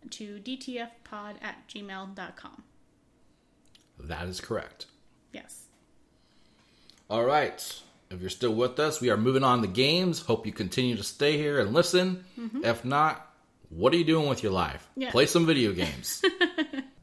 to 0.10 0.40
dtfpod 0.40 1.36
at 1.42 1.68
gmail.com. 1.70 2.64
That 4.00 4.28
is 4.28 4.42
correct. 4.42 4.88
Yes. 5.32 5.66
All 7.10 7.24
right. 7.24 7.82
If 8.10 8.20
you're 8.20 8.30
still 8.30 8.54
with 8.54 8.78
us, 8.80 9.00
we 9.00 9.10
are 9.10 9.16
moving 9.18 9.44
on 9.44 9.62
to 9.62 9.68
games. 9.68 10.22
Hope 10.22 10.46
you 10.46 10.52
continue 10.52 10.98
to 10.98 11.04
stay 11.04 11.38
here 11.38 11.60
and 11.60 11.74
listen. 11.74 12.26
If 12.64 12.84
not, 12.84 13.31
what 13.72 13.94
are 13.94 13.98
you 13.98 14.04
doing 14.04 14.30
with 14.30 14.44
your 14.44 14.52
life? 14.52 14.88
Yeah. 14.96 15.12
Play 15.12 15.26
some 15.26 15.46
video 15.46 15.72
games. 15.84 16.22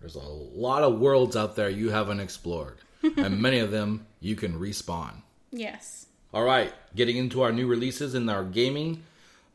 There's 0.01 0.15
a 0.15 0.21
lot 0.21 0.83
of 0.83 1.01
worlds 1.01 1.37
out 1.37 1.57
there 1.57 1.69
you 1.69 1.91
haven't 1.91 2.21
explored, 2.21 2.79
and 3.03 3.41
many 3.43 3.59
of 3.59 3.71
them 3.71 4.07
you 4.21 4.37
can 4.37 4.59
respawn. 4.59 5.23
Yes. 5.51 6.07
All 6.33 6.45
right, 6.45 6.73
getting 6.95 7.17
into 7.17 7.43
our 7.43 7.53
new 7.53 7.67
releases 7.67 8.15
in 8.15 8.29
our 8.29 8.45
gaming. 8.45 9.03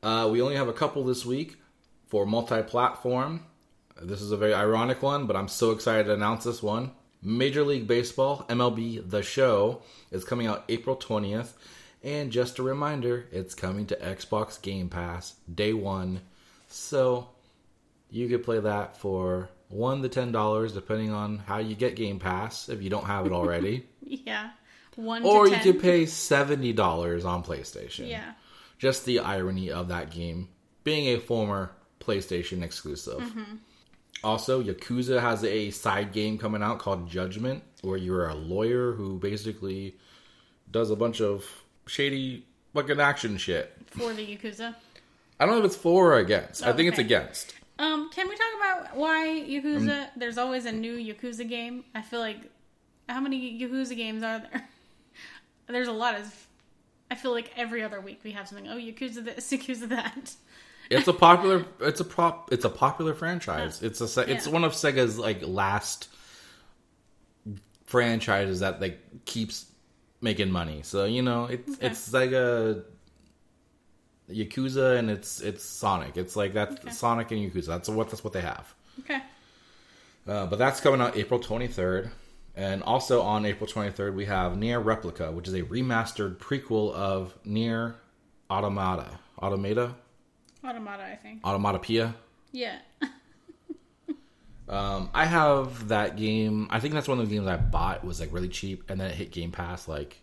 Uh, 0.02 0.28
we 0.32 0.42
only 0.42 0.56
have 0.56 0.68
a 0.68 0.74
couple 0.74 1.04
this 1.04 1.26
week 1.26 1.58
for 2.08 2.26
multi 2.26 2.62
platform. 2.64 3.46
This 4.02 4.22
is 4.22 4.32
a 4.32 4.38
very 4.38 4.54
ironic 4.54 5.02
one, 5.04 5.28
but 5.28 5.36
I'm 5.36 5.48
so 5.48 5.72
excited 5.72 6.06
to 6.06 6.14
announce 6.14 6.44
this 6.44 6.64
one. 6.64 6.92
Major 7.22 7.64
League 7.64 7.88
Baseball, 7.88 8.46
MLB 8.50 9.10
The 9.10 9.24
Show, 9.24 9.82
is 10.12 10.26
coming 10.26 10.48
out 10.48 10.66
April 10.68 10.98
20th. 10.98 11.54
And 12.04 12.32
just 12.32 12.60
a 12.60 12.64
reminder, 12.64 13.28
it's 13.32 13.56
coming 13.56 13.86
to 13.86 13.96
Xbox 13.96 14.62
Game 14.62 14.90
Pass 14.90 15.36
day 15.54 15.72
one. 15.72 16.22
So 16.74 17.30
you 18.10 18.28
could 18.28 18.44
play 18.44 18.60
that 18.60 18.98
for 18.98 19.50
one 19.70 20.02
to 20.02 20.10
ten 20.10 20.32
dollars, 20.32 20.74
depending 20.74 21.12
on 21.12 21.38
how 21.40 21.60
you 21.60 21.76
get 21.76 21.96
Game 21.96 22.20
Pass 22.20 22.68
if 22.68 22.82
you 22.82 22.90
don't 22.90 23.06
have 23.06 23.26
it 23.26 23.32
already. 23.32 23.86
Yeah. 24.06 24.52
One 24.96 25.24
or 25.24 25.48
you 25.48 25.56
10. 25.56 25.64
could 25.64 25.82
pay 25.82 26.06
seventy 26.06 26.72
dollars 26.74 27.26
on 27.26 27.44
PlayStation. 27.44 28.10
Yeah. 28.10 28.34
Just 28.78 29.06
the 29.06 29.20
irony 29.20 29.72
of 29.72 29.88
that 29.88 30.12
game 30.12 30.50
being 30.84 31.16
a 31.16 31.20
former 31.20 31.72
PlayStation 32.00 32.62
exclusive. 32.62 33.22
Mm-hmm. 33.22 33.56
Also, 34.24 34.62
Yakuza 34.62 35.20
has 35.20 35.44
a 35.44 35.72
side 35.72 36.12
game 36.12 36.38
coming 36.38 36.62
out 36.62 36.80
called 36.80 37.10
Judgment, 37.10 37.64
where 37.82 37.98
you're 37.98 38.28
a 38.28 38.36
lawyer 38.36 38.92
who 38.92 39.18
basically 39.18 39.96
does 40.70 40.92
a 40.92 40.96
bunch 40.96 41.22
of 41.22 41.46
shady 41.88 42.46
fucking 42.74 43.00
action 43.00 43.38
shit. 43.38 43.74
For 43.88 44.14
the 44.14 44.26
Yakuza. 44.26 44.76
I 45.44 45.46
don't 45.46 45.56
know 45.56 45.60
if 45.60 45.66
it's 45.66 45.76
for 45.76 46.14
or 46.14 46.18
against. 46.20 46.64
I 46.66 46.72
think 46.72 46.88
it's 46.88 47.00
against. 47.00 47.54
Um, 47.78 48.10
can 48.12 48.30
we 48.30 48.36
talk 48.38 48.48
about 48.58 48.96
why 48.96 49.26
Yakuza? 49.46 50.04
Um, 50.04 50.08
There's 50.16 50.38
always 50.38 50.66
a 50.66 50.72
new 50.72 50.96
Yakuza 50.98 51.48
game. 51.48 51.84
I 51.94 52.02
feel 52.02 52.22
like 52.22 52.38
how 53.10 53.20
many 53.20 53.60
Yakuza 53.60 53.96
games 53.98 54.24
are 54.24 54.40
there? 54.40 54.68
There's 55.68 55.90
a 55.90 55.92
lot 55.94 56.16
of. 56.20 56.48
I 57.12 57.16
feel 57.16 57.32
like 57.32 57.52
every 57.58 57.84
other 57.84 58.00
week 58.00 58.22
we 58.24 58.32
have 58.32 58.48
something. 58.48 58.68
Oh, 58.70 58.78
Yakuza 58.78 59.24
this, 59.26 59.50
Yakuza 59.52 59.90
that. 59.90 60.34
It's 60.90 61.08
a 61.08 61.14
popular. 61.14 61.66
It's 61.82 62.00
a 62.00 62.06
prop. 62.06 62.54
It's 62.54 62.64
a 62.64 62.70
popular 62.70 63.14
franchise. 63.14 63.82
It's 63.84 64.00
a. 64.00 64.22
It's 64.32 64.46
Yeah. 64.48 64.54
one 64.54 64.64
of 64.64 64.72
Sega's 64.72 65.20
like 65.20 65.40
last 65.46 66.08
franchises 67.86 68.62
that 68.62 68.80
like 68.82 69.00
keeps 69.26 69.66
making 70.22 70.52
money. 70.52 70.82
So 70.84 71.06
you 71.06 71.22
know, 71.22 71.46
it's 71.46 71.74
Okay. 71.74 71.88
it's 71.88 72.10
Sega, 72.10 72.84
Yakuza, 74.34 74.98
and 74.98 75.10
it's 75.10 75.42
it's 75.42 75.64
Sonic. 75.64 76.18
It's 76.18 76.36
like 76.36 76.54
that's 76.54 76.80
Okay. 76.82 76.90
Sonic 76.92 77.32
and 77.32 77.40
Yakuza. 77.52 77.68
That's 77.68 77.90
what 77.90 78.10
that's 78.10 78.24
what 78.24 78.34
they 78.34 78.42
have. 78.42 78.74
Okay. 79.00 79.22
Uh, 80.28 80.46
but 80.46 80.58
that's 80.58 80.80
coming 80.80 81.02
out 81.02 81.18
April 81.18 81.40
23rd. 81.40 82.10
And 82.56 82.84
also 82.84 83.22
on 83.24 83.46
April 83.46 83.68
23rd, 83.68 84.14
we 84.14 84.26
have 84.26 84.54
NieR 84.54 84.82
Replicant, 84.84 85.34
which 85.34 85.48
is 85.48 85.54
a 85.56 85.64
remastered 85.64 86.38
prequel 86.38 86.94
of 86.94 87.38
NieR 87.44 87.96
Automata. 88.50 89.20
Automata? 89.42 89.96
Automata, 90.64 91.04
I 91.04 91.16
think. 91.16 91.42
Automatopoeia? 91.44 92.14
Yeah. 92.52 92.78
Um, 94.70 95.10
I 95.14 95.26
have 95.26 95.90
that 95.90 96.16
game. 96.16 96.68
I 96.72 96.80
think 96.80 96.94
that's 96.94 97.08
one 97.08 97.20
of 97.20 97.28
the 97.30 97.36
games 97.36 97.48
I 97.48 97.58
bought 97.58 98.06
was 98.06 98.22
like 98.22 98.32
really 98.32 98.48
cheap, 98.48 98.90
and 98.90 99.00
then 99.00 99.12
it 99.12 99.16
hit 99.16 99.32
Game 99.32 99.52
Pass 99.52 99.90
like 99.90 100.22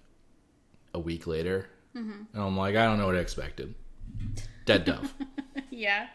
a 0.95 0.99
week 0.99 1.27
later, 1.27 1.69
and 1.95 2.27
I'm 2.35 2.57
like, 2.57 2.75
I 2.75 2.87
don't 2.87 2.99
know 2.99 3.07
what 3.07 3.17
I 3.17 3.19
expected. 3.19 3.75
Dead 4.65 4.85
Dove. 4.85 5.15
yeah. 5.71 6.09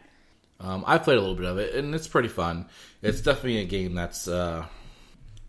um, 0.59 0.83
I've 0.87 1.03
played 1.03 1.17
a 1.17 1.21
little 1.21 1.35
bit 1.35 1.45
of 1.45 1.57
it, 1.57 1.75
and 1.75 1.93
it's 1.93 2.07
pretty 2.07 2.29
fun. 2.29 2.67
It's 3.01 3.21
definitely 3.21 3.59
a 3.59 3.65
game 3.65 3.95
that's 3.95 4.27
uh, 4.27 4.65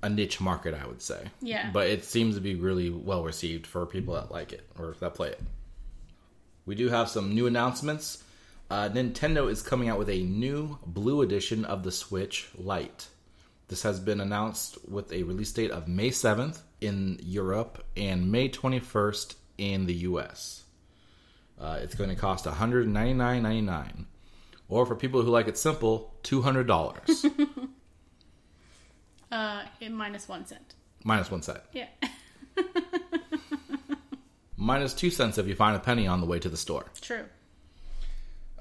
a 0.02 0.08
niche 0.08 0.40
market, 0.40 0.74
I 0.74 0.86
would 0.86 1.02
say. 1.02 1.26
Yeah. 1.40 1.70
but 1.72 1.88
it 1.88 2.04
seems 2.04 2.34
to 2.36 2.40
be 2.40 2.54
really 2.54 2.90
well 2.90 3.24
received 3.24 3.66
for 3.66 3.86
people 3.86 4.14
that 4.14 4.30
like 4.30 4.52
it 4.52 4.66
or 4.78 4.94
that 5.00 5.14
play 5.14 5.28
it. 5.28 5.40
We 6.64 6.74
do 6.74 6.88
have 6.88 7.08
some 7.08 7.34
new 7.34 7.46
announcements. 7.46 8.22
Uh, 8.68 8.88
Nintendo 8.88 9.48
is 9.48 9.62
coming 9.62 9.88
out 9.88 9.98
with 9.98 10.10
a 10.10 10.22
new 10.22 10.78
blue 10.84 11.22
edition 11.22 11.64
of 11.64 11.84
the 11.84 11.92
Switch 11.92 12.48
Lite. 12.58 13.08
This 13.68 13.82
has 13.82 14.00
been 14.00 14.20
announced 14.20 14.78
with 14.88 15.12
a 15.12 15.22
release 15.22 15.52
date 15.52 15.70
of 15.70 15.88
May 15.88 16.10
7th 16.10 16.60
in 16.80 17.18
Europe 17.22 17.84
and 17.96 18.30
May 18.30 18.48
21st 18.48 19.34
in 19.58 19.86
the 19.86 19.94
US. 19.94 20.62
Uh, 21.60 21.78
it's 21.82 21.94
going 21.94 22.10
to 22.10 22.16
cost 22.16 22.44
$199.99. 22.44 24.04
Or 24.68 24.84
for 24.84 24.94
people 24.96 25.22
who 25.22 25.30
like 25.30 25.48
it 25.48 25.56
simple, 25.58 26.14
$200. 26.24 27.30
Uh, 29.32 29.64
minus 29.90 30.28
one 30.28 30.46
cent. 30.46 30.74
minus 31.02 31.30
one 31.32 31.42
cent. 31.42 31.58
Yeah. 31.72 31.88
Minus 34.56 34.94
two 34.94 35.10
cents 35.10 35.36
if 35.36 35.46
you 35.46 35.54
find 35.54 35.76
a 35.76 35.78
penny 35.80 36.06
on 36.06 36.20
the 36.20 36.26
way 36.26 36.38
to 36.38 36.48
the 36.48 36.56
store. 36.56 36.86
True. 37.00 37.24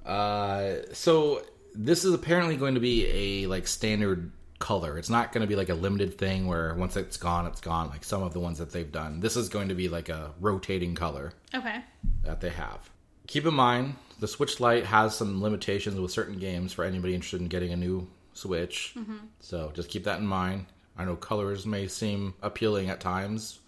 Uh, 0.06 0.78
so 0.92 1.42
this 1.74 2.04
is 2.04 2.14
apparently 2.14 2.58
going 2.58 2.74
to 2.74 2.80
be 2.82 3.08
a 3.08 3.48
like 3.48 3.68
standard 3.68 4.32
color. 4.66 4.98
It's 4.98 5.12
not 5.12 5.32
going 5.32 5.42
to 5.42 5.48
be 5.48 5.56
like 5.56 5.70
a 5.70 5.76
limited 5.76 6.18
thing 6.18 6.48
where 6.48 6.74
once 6.74 6.98
it's 6.98 7.18
gone, 7.18 7.46
it's 7.46 7.62
gone. 7.62 7.88
Like 7.90 8.04
some 8.04 8.24
of 8.24 8.34
the 8.34 8.40
ones 8.40 8.58
that 8.58 8.72
they've 8.72 8.92
done. 8.92 9.20
This 9.20 9.36
is 9.38 9.48
going 9.48 9.70
to 9.70 9.76
be 9.76 9.90
like 9.90 10.10
a 10.10 10.32
rotating 10.40 10.96
color 10.96 11.34
Okay. 11.54 11.82
that 12.24 12.42
they 12.42 12.50
have. 12.50 12.90
Keep 13.28 13.46
in 13.46 13.54
mind, 13.54 13.96
the 14.20 14.28
Switch 14.28 14.60
Lite 14.60 14.86
has 14.86 15.16
some 15.16 15.40
limitations 15.42 16.00
with 16.00 16.12
certain 16.12 16.40
games 16.40 16.74
for 16.74 16.84
anybody 16.84 17.14
interested 17.14 17.42
in 17.42 17.48
getting 17.48 17.74
a 17.74 17.78
new 17.78 18.08
Switch. 18.34 18.96
So 19.40 19.72
just 19.76 19.90
keep 19.90 20.04
that 20.06 20.20
in 20.20 20.26
mind. 20.26 20.66
I 20.98 21.06
know 21.06 21.16
colors 21.16 21.66
may 21.68 21.88
seem 21.88 22.34
appealing 22.42 22.90
at 22.90 23.00
times, 23.00 23.60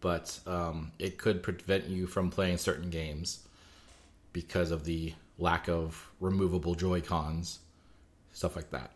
but 0.00 0.38
um, 0.46 0.90
it 0.98 1.18
could 1.18 1.42
prevent 1.42 1.84
you 1.88 2.06
from 2.06 2.30
playing 2.30 2.56
certain 2.58 2.88
games 2.88 3.46
because 4.32 4.70
of 4.70 4.84
the 4.84 5.12
lack 5.38 5.68
of 5.68 6.10
removable 6.18 6.74
Joy 6.74 7.02
Cons, 7.02 7.58
stuff 8.32 8.56
like 8.56 8.70
that. 8.70 8.90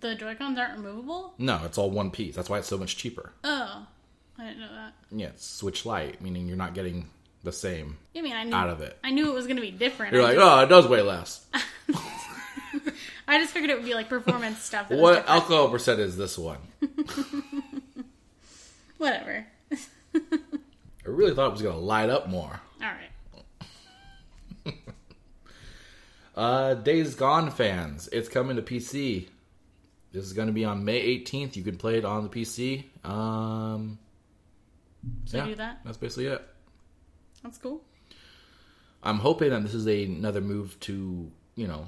The 0.00 0.14
Joy 0.14 0.34
Cons 0.34 0.58
aren't 0.58 0.78
removable. 0.78 1.34
No, 1.38 1.60
it's 1.64 1.78
all 1.78 1.90
one 1.90 2.10
piece. 2.10 2.34
That's 2.34 2.50
why 2.50 2.58
it's 2.58 2.68
so 2.68 2.78
much 2.78 2.96
cheaper. 2.96 3.32
Oh, 3.44 3.86
I 4.38 4.44
didn't 4.44 4.60
know 4.60 4.72
that. 4.72 4.92
Yeah, 5.12 5.28
it's 5.28 5.46
Switch 5.46 5.86
Lite, 5.86 6.20
meaning 6.20 6.48
you're 6.48 6.56
not 6.56 6.74
getting 6.74 7.08
the 7.44 7.52
same 7.52 7.96
I 8.16 8.20
mean, 8.20 8.32
I 8.34 8.42
knew 8.44 8.54
out 8.54 8.68
of 8.68 8.80
it. 8.80 8.98
I 9.04 9.10
knew 9.10 9.30
it 9.30 9.34
was 9.34 9.46
going 9.46 9.56
to 9.56 9.62
be 9.62 9.70
different. 9.70 10.12
You're 10.12 10.22
I 10.22 10.26
like, 10.26 10.34
just, 10.36 10.46
oh, 10.46 10.60
it 10.64 10.68
does 10.68 10.86
weigh 10.88 11.02
less. 11.02 11.46
I 13.28 13.38
just 13.38 13.52
figured 13.52 13.70
it 13.70 13.76
would 13.76 13.86
be 13.86 13.94
like 13.94 14.08
performance 14.08 14.58
stuff. 14.60 14.88
that 14.88 14.98
What 14.98 15.28
alcohol 15.28 15.68
percent 15.70 16.00
is 16.00 16.16
this 16.16 16.36
one? 16.36 16.58
Whatever. 18.98 19.46
I 20.14 20.18
really 21.04 21.34
thought 21.34 21.48
it 21.48 21.52
was 21.52 21.62
going 21.62 21.74
to 21.76 21.80
light 21.80 22.10
up 22.10 22.28
more. 22.28 22.60
All 22.82 22.88
right. 22.88 24.74
Uh, 26.36 26.74
Days 26.74 27.14
Gone 27.16 27.50
fans, 27.50 28.08
it's 28.12 28.28
coming 28.28 28.54
to 28.56 28.62
PC. 28.62 29.26
This 30.12 30.24
is 30.24 30.32
going 30.32 30.48
to 30.48 30.54
be 30.54 30.64
on 30.64 30.84
May 30.84 31.18
18th. 31.18 31.56
You 31.56 31.62
can 31.62 31.76
play 31.76 31.98
it 31.98 32.04
on 32.04 32.22
the 32.22 32.28
PC. 32.30 32.84
Um, 33.04 33.98
So 35.26 35.44
do 35.44 35.54
that. 35.56 35.80
That's 35.84 35.98
basically 35.98 36.26
it. 36.26 36.42
That's 37.42 37.58
cool. 37.58 37.82
I'm 39.02 39.18
hoping 39.18 39.50
that 39.50 39.62
this 39.62 39.74
is 39.74 39.86
a, 39.86 40.04
another 40.04 40.40
move 40.40 40.78
to, 40.80 41.30
you 41.54 41.66
know, 41.66 41.86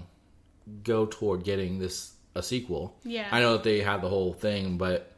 go 0.85 1.07
toward 1.07 1.45
getting 1.45 1.79
this 1.79 2.13
a 2.35 2.43
sequel. 2.43 2.97
Yeah. 3.05 3.29
I 3.31 3.41
know 3.41 3.55
that 3.55 3.65
they 3.65 3.81
had 3.81 4.01
the 4.03 4.09
whole 4.09 4.33
thing, 4.33 4.79
but 4.79 5.13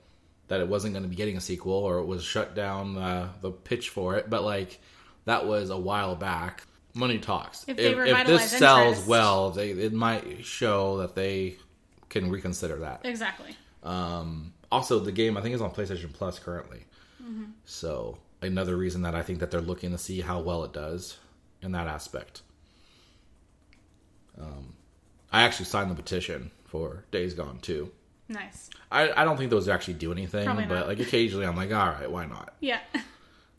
that 0.49 0.61
it 0.61 0.69
wasn't 0.69 0.95
going 0.95 1.03
to 1.03 1.09
be 1.09 1.17
getting 1.17 1.37
a 1.37 1.41
sequel 1.41 1.73
or 1.75 1.99
it 1.99 2.07
was 2.07 2.25
shut 2.25 2.55
down 2.55 2.97
uh, 2.97 3.29
the 3.41 3.51
pitch 3.51 3.91
for 3.91 4.17
it. 4.17 4.31
But 4.31 4.43
like 4.45 4.81
that 5.25 5.47
was 5.47 5.71
a 5.71 5.77
while 5.79 6.15
back. 6.15 6.65
Money 6.95 7.19
talks. 7.19 7.65
If 7.67 7.79
they 7.79 7.93
if, 7.93 7.97
revitalize 7.97 8.51
this 8.51 8.59
sells 8.59 9.07
well, 9.07 9.51
they, 9.51 9.71
it 9.71 9.95
might 9.95 10.45
show 10.45 10.99
that 10.99 11.15
they 11.15 11.57
can 12.13 12.31
reconsider 12.31 12.77
that. 12.77 13.01
Exactly. 13.05 13.57
Um, 13.83 14.53
also, 14.71 15.01
the 15.01 15.11
game 15.11 15.37
I 15.37 15.41
think 15.41 15.55
is 15.55 15.61
on 15.61 15.71
PlayStation 15.73 16.13
Plus 16.13 16.39
currently. 16.39 16.85
So 17.65 18.19
another 18.43 18.77
reason 18.77 19.03
that 19.03 19.15
I 19.15 19.23
think 19.23 19.39
that 19.41 19.51
they're 19.51 19.61
looking 19.61 19.93
to 19.93 19.99
see 19.99 20.21
how 20.21 20.41
well 20.41 20.65
it 20.65 20.73
does 20.73 21.19
in 21.63 21.73
that 21.73 21.87
aspect. 21.87 22.43
Um, 24.41 24.75
I 25.33 25.43
actually 25.43 25.67
signed 25.67 25.91
the 25.91 25.95
petition 25.95 26.51
for 26.65 27.05
Days 27.11 27.35
Gone 27.35 27.61
too. 27.61 27.91
Nice. 28.29 28.71
I, 28.91 29.13
I 29.13 29.25
don't 29.25 29.37
think 29.37 29.51
those 29.51 29.69
actually 29.69 29.95
do 29.95 30.11
anything, 30.13 30.47
but 30.69 30.89
like 30.89 31.01
occasionally 31.01 31.47
I'm 31.47 31.57
like, 31.57 31.73
all 31.73 31.89
right, 31.89 32.11
why 32.11 32.27
not? 32.27 32.55
Yeah. 32.61 32.81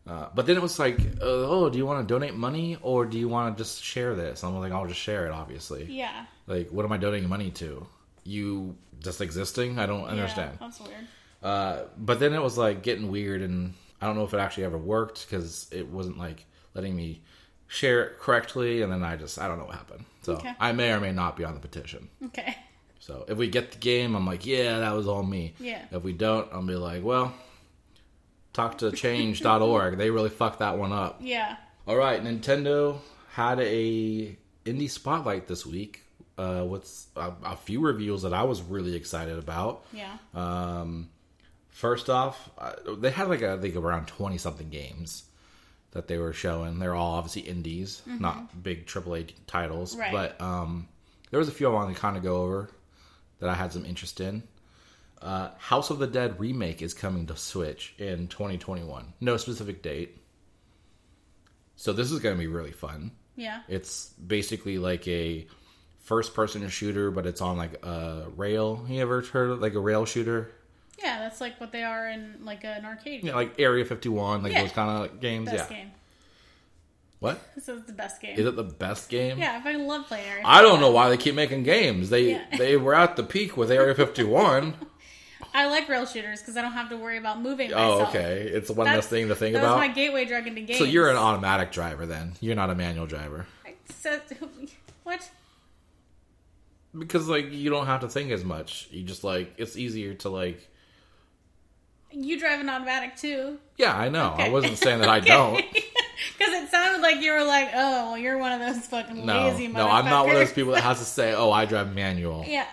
Uh, 0.06 0.28
but 0.36 0.46
then 0.46 0.58
it 0.58 0.62
was 0.62 0.78
like, 0.80 1.00
uh, 1.00 1.22
oh, 1.22 1.70
do 1.70 1.78
you 1.78 1.86
want 1.86 2.06
to 2.06 2.14
donate 2.14 2.34
money 2.34 2.78
or 2.82 3.06
do 3.06 3.18
you 3.18 3.30
want 3.30 3.56
to 3.56 3.64
just 3.64 3.82
share 3.82 4.16
this? 4.16 4.44
I'm 4.44 4.54
like, 4.60 4.74
I'll 4.74 4.86
just 4.86 5.00
share 5.00 5.28
it, 5.28 5.32
obviously. 5.32 5.86
Yeah. 5.86 6.26
Like, 6.46 6.70
what 6.72 6.84
am 6.84 6.92
I 6.92 6.98
donating 6.98 7.30
money 7.30 7.52
to? 7.52 7.88
You 8.24 8.76
just 9.00 9.22
existing? 9.22 9.80
I 9.80 9.86
don't 9.86 10.06
understand. 10.06 10.58
Yeah, 10.60 10.68
that's 10.68 10.80
weird. 10.80 11.08
Uh, 11.42 11.84
but 11.98 12.20
then 12.20 12.34
it 12.34 12.42
was 12.42 12.58
like 12.58 12.84
getting 12.84 13.10
weird, 13.12 13.42
and 13.42 13.74
I 14.02 14.06
don't 14.06 14.16
know 14.16 14.24
if 14.24 14.34
it 14.34 14.38
actually 14.40 14.64
ever 14.66 14.78
worked 14.78 15.28
because 15.30 15.68
it 15.72 15.88
wasn't 15.88 16.18
like 16.18 16.46
letting 16.74 16.96
me 16.96 17.22
share 17.68 18.04
it 18.06 18.20
correctly, 18.20 18.82
and 18.82 18.92
then 18.92 19.04
I 19.04 19.16
just 19.18 19.38
I 19.40 19.48
don't 19.48 19.58
know 19.60 19.66
what 19.66 19.76
happened. 19.76 20.06
So 20.22 20.34
Okay. 20.34 20.54
I 20.60 20.72
may 20.72 20.92
or 20.94 21.00
may 21.00 21.12
not 21.12 21.36
be 21.36 21.44
on 21.44 21.54
the 21.54 21.60
petition. 21.60 22.08
Okay. 22.28 22.56
So 23.00 23.26
if 23.28 23.38
we 23.38 23.50
get 23.50 23.72
the 23.74 23.78
game, 23.80 24.16
I'm 24.16 24.26
like, 24.26 24.46
yeah, 24.46 24.80
that 24.80 24.94
was 24.94 25.08
all 25.08 25.24
me. 25.24 25.54
Yeah. 25.60 25.84
If 25.92 26.04
we 26.04 26.14
don't, 26.14 26.48
I'll 26.54 26.62
be 26.62 26.76
like, 26.76 27.04
well, 27.04 27.34
talk 28.54 28.78
to 28.78 28.92
change.org. 28.94 29.98
they 29.98 30.10
really 30.10 30.30
fucked 30.30 30.60
that 30.60 30.78
one 30.78 30.94
up. 30.94 31.20
Yeah. 31.22 31.58
All 31.86 31.98
right, 31.98 32.24
Nintendo 32.24 33.00
had 33.34 33.60
a 33.60 34.38
indie 34.66 34.90
spotlight 34.90 35.48
this 35.48 35.66
week. 35.66 36.03
Uh, 36.38 36.66
with 36.68 37.06
a, 37.16 37.32
a 37.44 37.56
few 37.56 37.80
reveals 37.80 38.24
that 38.24 38.34
I 38.34 38.44
was 38.44 38.62
really 38.62 38.96
excited 38.96 39.38
about. 39.38 39.86
Yeah. 39.94 40.18
Um, 40.34 41.10
First 41.70 42.08
off, 42.08 42.52
uh, 42.60 42.74
they 43.00 43.10
had 43.10 43.30
like 43.30 43.42
I 43.42 43.58
think 43.58 43.76
around 43.76 44.06
twenty 44.08 44.38
something 44.38 44.70
games 44.70 45.24
that 45.92 46.08
they 46.08 46.20
were 46.20 46.32
showing. 46.32 46.78
They're 46.78 46.94
all 46.94 47.14
obviously 47.16 47.42
indies, 47.42 48.04
not 48.06 48.62
big 48.62 48.86
AAA 48.86 49.34
titles. 49.48 49.96
Right. 49.98 50.12
But 50.12 50.40
um, 50.40 50.88
there 51.32 51.40
was 51.40 51.48
a 51.48 51.52
few 51.52 51.68
I 51.68 51.74
wanted 51.74 51.96
to 51.96 52.00
kind 52.00 52.16
of 52.16 52.22
go 52.22 52.44
over 52.44 52.70
that 53.40 53.50
I 53.50 53.56
had 53.56 53.74
some 53.74 53.86
interest 53.86 54.22
in. 54.22 54.44
Uh, 55.20 55.50
House 55.58 55.90
of 55.90 55.98
the 55.98 56.08
Dead 56.08 56.40
remake 56.40 56.82
is 56.84 56.94
coming 56.94 57.26
to 57.28 57.36
Switch 57.36 57.96
in 57.98 58.28
2021. 58.28 59.14
No 59.20 59.38
specific 59.38 59.82
date. 59.82 60.18
So 61.76 61.92
this 61.92 62.12
is 62.12 62.20
going 62.20 62.36
to 62.36 62.40
be 62.40 62.48
really 62.48 62.72
fun. 62.72 63.12
Yeah. 63.36 63.62
It's 63.68 64.10
basically 64.10 64.78
like 64.78 65.08
a 65.08 65.48
first 66.04 66.34
person 66.34 66.68
shooter, 66.70 67.10
but 67.12 67.26
it's 67.26 67.42
on 67.42 67.58
like 67.58 67.84
a 67.86 68.28
rail. 68.36 68.86
You 68.88 69.02
ever 69.02 69.22
heard 69.22 69.50
of 69.52 69.62
like 69.62 69.74
a 69.74 69.80
rail 69.80 70.06
shooter? 70.06 70.52
Yeah, 71.02 71.20
that's 71.20 71.42
like 71.42 71.60
what 71.60 71.72
they 71.72 71.84
are 71.84 72.08
in 72.08 72.36
like 72.46 72.64
an 72.64 72.86
arcade. 72.86 73.24
Yeah, 73.24 73.36
like 73.36 73.60
Area 73.60 73.84
51, 73.84 74.44
like 74.44 74.52
Yeah. 74.54 74.62
those 74.62 74.72
kind 74.72 75.06
of 75.06 75.20
games. 75.20 75.50
Best 75.50 75.72
yeah. 75.72 75.78
game. 75.78 75.92
What? 77.20 77.40
This 77.56 77.70
is 77.70 77.84
the 77.86 77.94
best 77.94 78.22
game. 78.22 78.38
Is 78.38 78.46
it 78.46 78.56
the 78.56 78.64
best 78.64 79.10
game? 79.10 79.38
yeah, 79.40 79.62
I 79.64 79.76
love 79.76 80.08
playing 80.08 80.28
Area. 80.28 80.44
I 80.46 80.62
don't 80.62 80.80
know 80.82 80.92
why 80.92 81.10
they 81.10 81.18
keep 81.18 81.36
making 81.36 81.64
games. 81.64 82.10
They 82.10 82.32
Yeah. 82.32 82.58
they 82.58 82.78
were 82.78 82.94
at 82.96 83.16
the 83.16 83.24
peak 83.24 83.56
with 83.58 83.72
Area 83.72 83.96
51. 83.96 84.76
I 85.56 85.68
like 85.68 85.88
rail 85.88 86.06
shooters 86.06 86.40
because 86.42 86.58
I 86.58 86.62
don't 86.64 86.72
have 86.74 86.90
to 86.90 86.98
worry 86.98 87.18
about 87.18 87.40
moving 87.40 87.72
oh, 87.74 88.06
okay. 88.08 88.42
It's 88.42 88.70
one 88.72 88.86
That's- 88.86 89.04
less 89.04 89.08
thing 89.08 89.28
to 89.28 89.36
think 89.36 89.54
that 89.54 89.60
about. 89.60 89.78
was 89.78 89.88
my 89.88 89.94
gateway 89.94 90.26
drug 90.26 90.48
into 90.48 90.62
games. 90.62 90.80
so 90.80 90.84
you're 90.84 91.10
an 91.10 91.16
automatic 91.16 91.72
driver 91.72 92.06
then. 92.08 92.34
You're 92.42 92.56
not 92.56 92.70
a 92.72 92.76
manual 92.76 93.06
driver. 93.06 93.46
I 93.66 93.74
said, 93.90 94.22
what? 95.04 95.30
Because 96.98 97.28
like 97.28 97.52
you 97.52 97.70
don't 97.70 97.88
have 97.88 98.02
to 98.02 98.10
think 98.10 98.32
as 98.32 98.44
much. 98.44 98.88
You 98.92 99.04
just 99.04 99.24
like 99.24 99.54
it's 99.58 99.76
easier 99.78 100.14
to 100.16 100.30
like 100.30 100.70
You 102.12 102.40
drive 102.40 102.60
an 102.60 102.70
automatic 102.70 103.16
too. 103.16 103.58
Yeah, 103.78 103.98
I 103.98 104.10
know. 104.10 104.36
I 104.38 104.50
wasn't 104.50 104.78
saying 104.78 105.00
that 105.00 105.10
I 105.10 105.20
don't. 105.34 105.64
Because 106.38 106.54
it 106.54 106.70
sounded 106.70 107.02
like 107.02 107.22
you 107.22 107.34
were 107.34 107.44
like, 107.44 107.70
oh, 107.74 108.12
well, 108.12 108.18
you're 108.18 108.38
one 108.38 108.54
of 108.54 108.60
those 108.60 108.86
fucking 108.88 109.26
No, 109.26 109.50
lazy 109.50 109.68
no, 109.68 109.90
I'm 109.90 110.06
not 110.06 110.26
one 110.26 110.36
of 110.36 110.42
those 110.42 110.54
people 110.54 110.72
that 110.74 110.82
has 110.82 111.00
to 111.00 111.06
say, 111.06 111.34
"Oh, 111.34 111.52
I 111.52 111.66
drive 111.66 111.94
manual." 111.96 112.46
Yeah. 112.48 112.66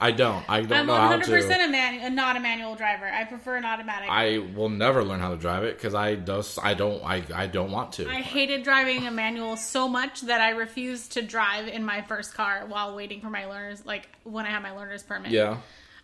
I 0.00 0.12
don't. 0.12 0.44
I 0.48 0.62
don't 0.62 0.72
I'm 0.80 0.86
know 0.86 0.94
how 0.94 1.18
100% 1.18 1.24
to. 1.26 1.64
a 1.64 1.68
man, 1.68 2.00
a 2.00 2.10
not 2.10 2.36
a 2.36 2.40
manual 2.40 2.74
driver. 2.74 3.06
I 3.06 3.24
prefer 3.24 3.56
an 3.56 3.64
automatic. 3.64 4.08
I 4.10 4.38
will 4.38 4.68
never 4.68 5.02
learn 5.04 5.20
how 5.20 5.30
to 5.30 5.36
drive 5.36 5.64
it 5.64 5.76
because 5.76 5.94
I 5.94 6.14
just 6.14 6.58
I 6.62 6.74
don't 6.74 7.02
I 7.04 7.22
I 7.34 7.46
don't 7.46 7.70
want 7.70 7.92
to. 7.94 8.08
I 8.08 8.20
hated 8.20 8.62
driving 8.62 9.06
a 9.06 9.10
manual 9.10 9.56
so 9.56 9.88
much 9.88 10.22
that 10.22 10.40
I 10.40 10.50
refused 10.50 11.12
to 11.12 11.22
drive 11.22 11.68
in 11.68 11.84
my 11.84 12.02
first 12.02 12.34
car 12.34 12.64
while 12.66 12.94
waiting 12.94 13.20
for 13.20 13.30
my 13.30 13.46
learners, 13.46 13.84
like 13.84 14.08
when 14.24 14.46
I 14.46 14.50
had 14.50 14.62
my 14.62 14.70
learner's 14.72 15.02
permit. 15.02 15.32
yeah. 15.32 15.58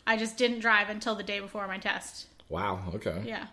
I 0.06 0.18
just 0.18 0.36
didn't 0.36 0.58
drive 0.58 0.90
until 0.90 1.14
the 1.14 1.22
day 1.22 1.40
before 1.40 1.66
my 1.66 1.78
test. 1.78 2.26
Wow. 2.50 2.92
Okay. 2.94 3.22
Yeah. 3.24 3.46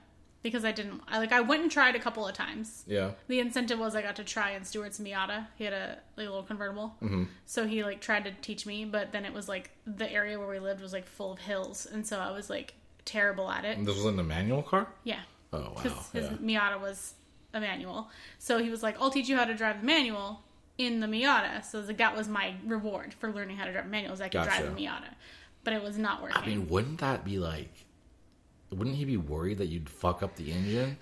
Because 0.43 0.65
I 0.65 0.72
didn't, 0.72 1.01
I, 1.07 1.19
like, 1.19 1.31
I 1.31 1.41
went 1.41 1.61
and 1.61 1.72
tried 1.72 1.95
a 1.95 1.99
couple 1.99 2.27
of 2.27 2.34
times. 2.34 2.84
Yeah. 2.88 3.11
The 3.27 3.39
incentive 3.39 3.77
was 3.77 3.95
I 3.95 4.01
got 4.01 4.15
to 4.15 4.23
try 4.23 4.51
in 4.51 4.63
Stewart's 4.63 4.99
Miata. 4.99 5.45
He 5.55 5.65
had 5.65 5.73
a, 5.73 5.99
like, 6.18 6.26
little 6.27 6.41
convertible. 6.41 6.95
Mm-hmm. 7.01 7.26
So 7.45 7.68
he, 7.68 7.84
like, 7.84 8.01
tried 8.01 8.23
to 8.23 8.31
teach 8.41 8.65
me, 8.65 8.84
but 8.85 9.11
then 9.11 9.23
it 9.23 9.34
was, 9.34 9.47
like, 9.47 9.69
the 9.85 10.11
area 10.11 10.39
where 10.39 10.47
we 10.47 10.57
lived 10.57 10.81
was, 10.81 10.93
like, 10.93 11.05
full 11.05 11.31
of 11.34 11.39
hills. 11.39 11.85
And 11.85 12.07
so 12.07 12.18
I 12.19 12.31
was, 12.31 12.49
like, 12.49 12.73
terrible 13.05 13.51
at 13.51 13.65
it. 13.65 13.85
This 13.85 13.95
was 13.95 14.05
in 14.05 14.15
the 14.15 14.23
manual 14.23 14.63
car. 14.63 14.88
Yeah. 15.03 15.19
Oh 15.53 15.59
wow. 15.59 15.73
because 15.76 16.09
his 16.11 16.23
Yeah. 16.26 16.38
Miata 16.38 16.80
was 16.81 17.13
a 17.53 17.59
manual. 17.59 18.09
So 18.39 18.59
he 18.59 18.69
was 18.69 18.81
like, 18.81 18.95
"I'll 19.01 19.11
teach 19.11 19.27
you 19.27 19.35
how 19.35 19.45
to 19.45 19.53
drive 19.53 19.81
the 19.81 19.85
manual 19.85 20.43
in 20.77 21.01
the 21.01 21.07
Miata." 21.07 21.63
So 21.65 21.81
like, 21.81 21.97
that 21.97 22.15
was 22.15 22.27
my 22.30 22.55
reward 22.65 23.13
for 23.13 23.31
learning 23.31 23.57
how 23.57 23.65
to 23.65 23.72
drive 23.73 23.88
manuals. 23.88 24.22
I 24.22 24.26
could 24.26 24.34
Gotcha. 24.45 24.61
drive 24.61 24.76
the 24.76 24.81
Miata, 24.81 25.13
but 25.63 25.73
it 25.73 25.84
was 25.84 25.97
not 25.97 26.22
working. 26.22 26.41
I 26.41 26.45
mean, 26.45 26.69
wouldn't 26.69 26.99
that 26.99 27.26
be 27.26 27.38
like? 27.38 27.85
Wouldn't 28.72 28.95
he 28.95 29.06
be 29.06 29.18
worried 29.18 29.57
that 29.60 29.68
you'd 29.68 29.89
fuck 29.89 30.23
up 30.23 30.35
the 30.38 30.52
engine, 30.52 30.98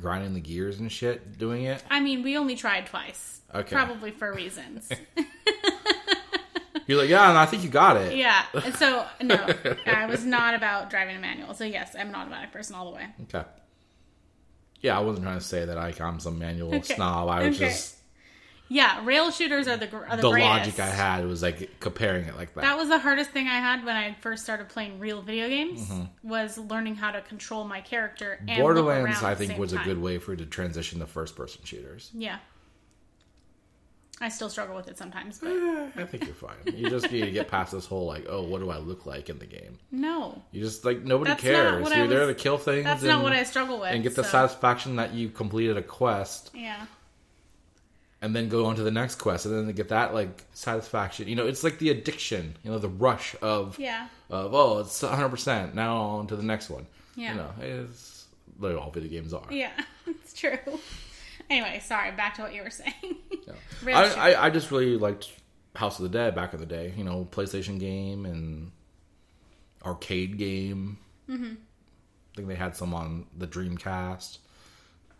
grinding 0.00 0.34
the 0.34 0.40
gears 0.40 0.78
and 0.78 0.90
shit, 0.90 1.36
doing 1.38 1.64
it? 1.64 1.82
I 1.90 2.00
mean, 2.00 2.22
we 2.22 2.36
only 2.36 2.54
tried 2.56 2.86
twice, 2.86 3.40
Okay. 3.54 3.74
probably 3.74 4.10
for 4.12 4.32
reasons. 4.32 4.88
You're 6.86 6.98
like, 7.00 7.10
yeah, 7.10 7.28
and 7.28 7.36
I 7.36 7.46
think 7.46 7.64
you 7.64 7.68
got 7.68 7.96
it. 7.96 8.16
yeah, 8.16 8.44
and 8.64 8.72
so 8.76 9.04
no, 9.20 9.52
I 9.86 10.06
was 10.06 10.24
not 10.24 10.54
about 10.54 10.88
driving 10.88 11.16
a 11.16 11.18
manual. 11.18 11.52
So 11.54 11.64
yes, 11.64 11.96
I'm 11.98 12.08
an 12.10 12.14
automatic 12.14 12.52
person 12.52 12.76
all 12.76 12.88
the 12.90 12.96
way. 12.96 13.06
Okay. 13.24 13.42
Yeah, 14.82 14.96
I 14.96 15.00
wasn't 15.00 15.24
trying 15.24 15.38
to 15.38 15.44
say 15.44 15.64
that 15.64 15.74
like 15.76 16.00
I'm 16.00 16.20
some 16.20 16.38
manual 16.38 16.72
Okay. 16.76 16.94
snob. 16.94 17.28
I 17.28 17.48
was 17.48 17.56
Okay. 17.56 17.70
just 17.70 17.95
Yeah, 18.68 19.04
rail 19.04 19.30
shooters 19.30 19.68
are 19.68 19.76
the 19.76 19.94
are 19.94 20.16
the, 20.16 20.22
the 20.22 20.28
logic 20.28 20.80
I 20.80 20.86
had 20.86 21.24
was 21.26 21.40
like 21.42 21.78
comparing 21.78 22.24
it 22.24 22.36
like 22.36 22.52
that. 22.54 22.62
That 22.62 22.76
was 22.76 22.88
the 22.88 22.98
hardest 22.98 23.30
thing 23.30 23.46
I 23.46 23.58
had 23.60 23.84
when 23.84 23.94
I 23.96 24.14
first 24.20 24.42
started 24.42 24.68
playing 24.68 24.98
real 24.98 25.22
video 25.22 25.48
games 25.48 25.80
Mm-hmm. 25.88 26.28
was 26.28 26.58
learning 26.58 26.96
how 26.96 27.12
to 27.12 27.20
control 27.22 27.64
my 27.64 27.80
character. 27.80 28.40
And 28.48 28.60
Borderlands, 28.60 29.22
I 29.22 29.34
think, 29.36 29.56
was 29.58 29.72
a 29.72 29.78
good 29.78 29.98
way 29.98 30.18
for 30.18 30.32
you 30.32 30.38
to 30.38 30.46
transition 30.46 30.98
to 31.00 31.06
first 31.06 31.36
person 31.36 31.60
shooters. 31.64 32.10
Yeah. 32.12 32.38
I 34.18 34.30
still 34.30 34.48
struggle 34.48 34.74
with 34.74 34.88
it 34.88 34.96
sometimes, 34.96 35.38
but 35.40 35.50
Eh, 35.50 35.88
I 35.96 36.04
think 36.04 36.24
you're 36.24 36.34
fine. 36.34 36.56
You 36.74 36.88
just 36.88 37.12
need 37.12 37.26
to 37.26 37.30
get 37.30 37.48
past 37.48 37.72
this 37.72 37.84
whole 37.84 38.06
like, 38.06 38.24
oh, 38.26 38.42
what 38.44 38.60
do 38.62 38.70
I 38.70 38.78
look 38.78 39.04
like 39.04 39.28
in 39.28 39.38
the 39.38 39.44
game? 39.44 39.78
no, 39.90 40.42
You 40.52 40.62
just 40.62 40.86
like 40.86 41.02
nobody 41.02 41.32
That's 41.32 41.42
cares. 41.42 41.94
You're 41.94 42.06
there 42.06 42.26
to 42.26 42.34
kill 42.34 42.56
things. 42.56 42.84
that's 42.84 43.02
and, 43.02 43.10
not 43.10 43.22
what 43.22 43.34
I 43.34 43.42
struggle 43.42 43.78
with. 43.78 43.90
and 43.90 44.02
get 44.02 44.16
the 44.16 44.24
so- 44.24 44.30
satisfaction 44.30 44.96
that 44.96 45.12
you 45.12 45.28
completed 45.28 45.76
a 45.76 45.82
quest, 45.82 46.50
Yeah, 46.54 46.86
and 48.26 48.34
then 48.34 48.48
go 48.48 48.66
on 48.66 48.74
to 48.74 48.82
the 48.82 48.90
next 48.90 49.14
quest, 49.16 49.46
and 49.46 49.54
then 49.68 49.74
get 49.74 49.90
that 49.90 50.12
like 50.12 50.44
satisfaction. 50.52 51.28
You 51.28 51.36
know, 51.36 51.46
it's 51.46 51.62
like 51.62 51.78
the 51.78 51.90
addiction. 51.90 52.56
You 52.64 52.72
know, 52.72 52.78
the 52.78 52.88
rush 52.88 53.36
of 53.40 53.78
yeah, 53.78 54.08
of 54.28 54.52
oh, 54.52 54.80
it's 54.80 55.00
100 55.02 55.28
percent 55.28 55.74
now 55.76 55.96
on 55.96 56.26
to 56.26 56.36
the 56.36 56.42
next 56.42 56.68
one. 56.68 56.86
Yeah. 57.14 57.30
you 57.30 57.36
know, 57.36 57.50
it's 57.60 58.26
like 58.58 58.76
all 58.76 58.90
video 58.90 59.10
games 59.10 59.32
are. 59.32 59.46
yeah. 59.50 59.70
It's 60.06 60.34
true. 60.34 60.58
Anyway, 61.48 61.80
sorry. 61.84 62.10
Back 62.12 62.34
to 62.34 62.42
what 62.42 62.52
you 62.54 62.62
were 62.62 62.70
saying. 62.70 62.92
Yeah. 63.46 63.54
Real 63.84 63.96
I. 63.96 64.02
I 64.32 64.46
I 64.46 64.50
just 64.50 64.72
really 64.72 64.96
liked 64.96 65.30
House 65.76 66.00
of 66.00 66.02
the 66.02 66.08
Dead 66.08 66.34
back 66.34 66.52
in 66.52 66.58
the 66.58 66.66
day. 66.66 66.92
You 66.96 67.04
know, 67.04 67.28
PlayStation 67.30 67.78
game 67.78 68.26
and 68.26 68.72
arcade 69.84 70.36
game. 70.36 70.98
Mm-hmm. 71.30 71.52
I 71.54 72.36
think 72.36 72.48
they 72.48 72.56
had 72.56 72.74
some 72.74 72.92
on 72.92 73.26
the 73.38 73.46
Dreamcast. 73.46 74.38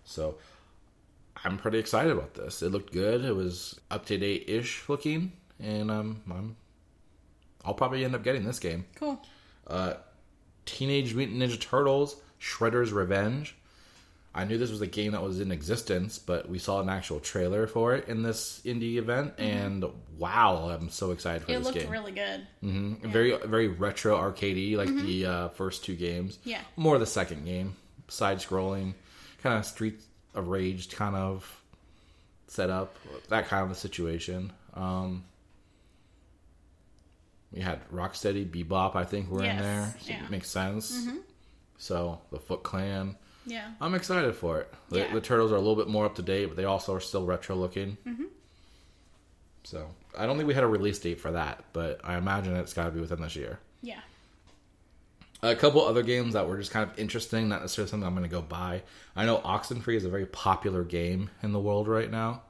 So 0.05 0.39
I'm 1.45 1.59
pretty 1.59 1.79
excited 1.79 2.13
about 2.13 2.35
this. 2.35 2.63
It 2.63 2.71
looked 2.71 2.93
good. 2.93 3.25
It 3.25 3.35
was 3.35 3.79
up 3.91 4.07
to 4.07 4.19
date 4.19 4.45
ish 4.49 4.89
looking, 4.89 5.33
and 5.61 5.91
um, 5.91 6.23
I'm 6.31 6.57
I'll 7.65 7.75
probably 7.75 8.05
end 8.05 8.15
up 8.15 8.23
getting 8.25 8.45
this 8.45 8.59
game. 8.59 8.85
cool. 8.97 9.21
Uh, 9.67 9.95
Teenage 10.65 11.15
Mutant 11.15 11.39
Ninja 11.41 11.61
Turtles: 11.61 12.17
Shredder's 12.41 12.93
Revenge. 12.93 13.55
I 14.35 14.45
knew 14.45 14.59
this 14.59 14.71
was 14.71 14.83
a 14.83 14.87
game 14.87 15.13
that 15.13 15.23
was 15.23 15.41
in 15.41 15.51
existence, 15.51 16.19
but 16.19 16.47
we 16.49 16.59
saw 16.59 16.81
an 16.83 16.91
actual 16.91 17.21
trailer 17.21 17.67
for 17.67 17.95
it 17.95 18.07
in 18.07 18.23
this 18.23 18.61
indie 18.67 18.97
event, 18.97 19.33
and 19.39 19.83
wow, 20.19 20.69
I'm 20.69 20.91
so 20.91 21.11
excited 21.13 21.41
for 21.43 21.47
Mm-hmm. 21.53 21.55
It 21.55 21.59
this 21.59 21.67
looked 21.67 21.79
game. 21.79 21.91
really 21.91 22.13
good. 22.13 22.47
Mhm. 22.63 23.01
Very, 23.01 23.35
very 23.47 23.69
retro 23.69 24.15
arcadey, 24.17 24.77
like 24.77 24.95
the 24.95 25.25
uh, 25.27 25.49
first 25.49 25.85
two 25.85 25.97
games. 25.97 26.37
Mm-hmm. 26.37 26.51
Yeah. 26.51 26.61
more 26.77 26.99
the 26.99 27.07
second 27.07 27.47
game, 27.47 27.77
side 28.09 28.37
scrolling, 28.39 28.93
kind 29.43 29.57
of 29.59 29.65
Streets 29.65 30.05
of 30.37 30.49
Rage 30.49 30.91
kind 30.91 31.17
of 31.17 31.63
setup, 32.47 32.97
that 33.29 33.49
kind 33.49 33.65
of 33.65 33.71
a 33.71 33.75
situation. 33.75 34.53
Um, 34.75 35.25
we 37.53 37.61
had 37.61 37.89
Rocksteady, 37.91 38.47
Bebop, 38.49 38.97
I 38.97 39.05
think 39.05 39.31
were 39.31 39.43
in 39.45 39.57
there. 39.59 39.95
So 40.01 40.11
yeah. 40.11 40.25
It 40.25 40.31
makes 40.31 40.49
sense. 40.51 41.07
So 41.79 42.21
the 42.31 42.39
Foot 42.39 42.63
Clan. 42.63 43.17
Yeah. 43.47 43.71
I'm 43.81 43.95
excited 43.95 44.35
for 44.35 44.61
it. 44.61 44.75
The, 44.91 44.99
Yeah. 45.01 45.13
the 45.15 45.21
turtles 45.21 45.53
are 45.53 45.57
a 45.57 45.61
little 45.61 45.77
bit 45.77 45.89
more 45.89 46.05
up 46.05 46.17
to 46.17 46.23
date, 46.23 46.47
but 46.47 46.57
they 46.57 46.65
also 46.65 46.95
are 46.95 47.01
still 47.01 47.25
retro 47.25 47.55
looking. 47.57 47.97
Mm-hmm. 48.07 48.25
So 49.65 49.89
I 50.17 50.27
don't 50.27 50.37
think 50.37 50.49
we 50.49 50.55
had 50.55 50.65
a 50.65 50.69
release 50.69 50.99
date 50.99 51.21
for 51.21 51.33
that, 51.33 51.65
but 51.73 52.01
I 52.05 52.17
imagine 52.17 52.57
it's 52.57 52.73
got 52.73 52.87
to 52.87 52.91
be 52.91 53.01
within 53.01 53.21
this 53.21 53.37
year. 53.37 53.59
Yeah. 53.83 54.01
A 55.51 55.57
couple 55.57 55.83
other 55.85 56.03
games 56.03 56.35
that 56.35 56.49
were 56.49 56.57
just 56.57 56.71
kind 56.71 56.91
of 56.91 56.99
interesting, 56.99 57.49
not 57.49 57.61
necessarily 57.61 57.91
something 57.91 58.07
I'm 58.07 58.15
going 58.15 58.29
to 58.29 58.35
go 58.35 58.43
buy. 58.43 58.83
I 59.15 59.27
know 59.27 59.39
Oxenfree 59.39 59.95
is 59.97 60.05
a 60.05 60.09
very 60.09 60.27
popular 60.27 60.83
game 60.83 61.31
in 61.43 61.53
the 61.53 61.61
world 61.61 61.89
right 61.89 62.11
now, 62.11 62.43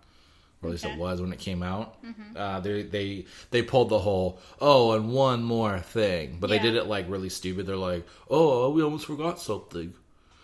or 0.62 0.68
at 0.68 0.72
least 0.72 0.84
it 0.84 0.98
was 0.98 1.20
when 1.20 1.32
it 1.32 1.38
came 1.38 1.62
out. 1.62 1.98
Uh, 2.34 2.60
they 2.60 2.82
they 2.82 3.26
they 3.50 3.62
pulled 3.62 3.88
the 3.90 3.98
whole 3.98 4.40
oh 4.60 4.92
and 4.92 5.12
one 5.12 5.42
more 5.42 5.78
thing, 5.78 6.38
but 6.40 6.48
they 6.48 6.58
did 6.58 6.74
it 6.74 6.86
like 6.86 7.08
really 7.08 7.28
stupid. 7.28 7.66
They're 7.66 7.76
like 7.76 8.06
oh 8.30 8.70
we 8.70 8.82
almost 8.82 9.06
forgot 9.06 9.40
something, 9.40 9.92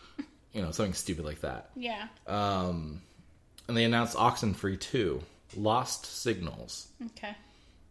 you 0.53 0.62
know 0.62 0.70
something 0.70 0.95
stupid 0.95 1.24
like 1.24 1.41
that. 1.41 1.70
Yeah. 1.74 2.09
Um, 2.27 3.03
and 3.69 3.77
they 3.77 3.85
announced 3.85 4.16
Oxenfree 4.16 4.81
2, 4.81 5.23
Lost 5.57 6.05
Signals. 6.05 6.89
Okay. 7.07 7.35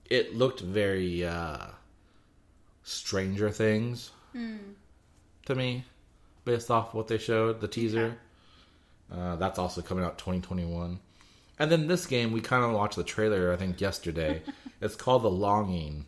It 0.09 0.35
looked 0.35 0.59
very 0.59 1.23
uh, 1.23 1.67
Stranger 2.83 3.49
Things 3.49 4.11
to 4.33 5.55
me, 5.55 5.85
based 6.45 6.71
off 6.71 6.93
what 6.93 7.07
they 7.07 7.17
showed, 7.17 7.61
the 7.61 7.67
teaser. 7.67 8.17
Uh, 9.11 9.35
that's 9.35 9.59
also 9.59 9.81
coming 9.81 10.03
out 10.03 10.17
2021. 10.17 10.99
And 11.59 11.71
then 11.71 11.87
this 11.87 12.05
game, 12.05 12.31
we 12.31 12.41
kind 12.41 12.63
of 12.63 12.71
watched 12.71 12.95
the 12.95 13.03
trailer, 13.03 13.51
I 13.51 13.57
think, 13.57 13.81
yesterday. 13.81 14.41
it's 14.81 14.95
called 14.95 15.23
The 15.23 15.29
Longing 15.29 16.05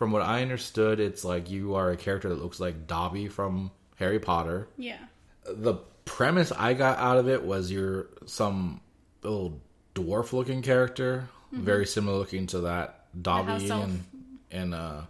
from 0.00 0.12
what 0.12 0.22
I 0.22 0.40
understood, 0.40 0.98
it's 0.98 1.26
like 1.26 1.50
you 1.50 1.74
are 1.74 1.90
a 1.90 1.96
character 1.98 2.30
that 2.30 2.42
looks 2.42 2.58
like 2.58 2.86
Dobby 2.86 3.28
from 3.28 3.70
Harry 3.96 4.18
Potter. 4.18 4.66
Yeah. 4.78 4.96
The 5.44 5.74
premise 6.06 6.52
I 6.52 6.72
got 6.72 6.96
out 6.96 7.18
of 7.18 7.28
it 7.28 7.44
was 7.44 7.70
you're 7.70 8.06
some 8.24 8.80
little 9.22 9.60
dwarf 9.94 10.32
looking 10.32 10.62
character, 10.62 11.28
very 11.52 11.84
similar 11.84 12.16
looking 12.16 12.46
to 12.46 12.60
that 12.60 13.04
Dobby 13.20 13.70
and 13.70 14.02
and 14.50 14.74
uh 14.74 15.02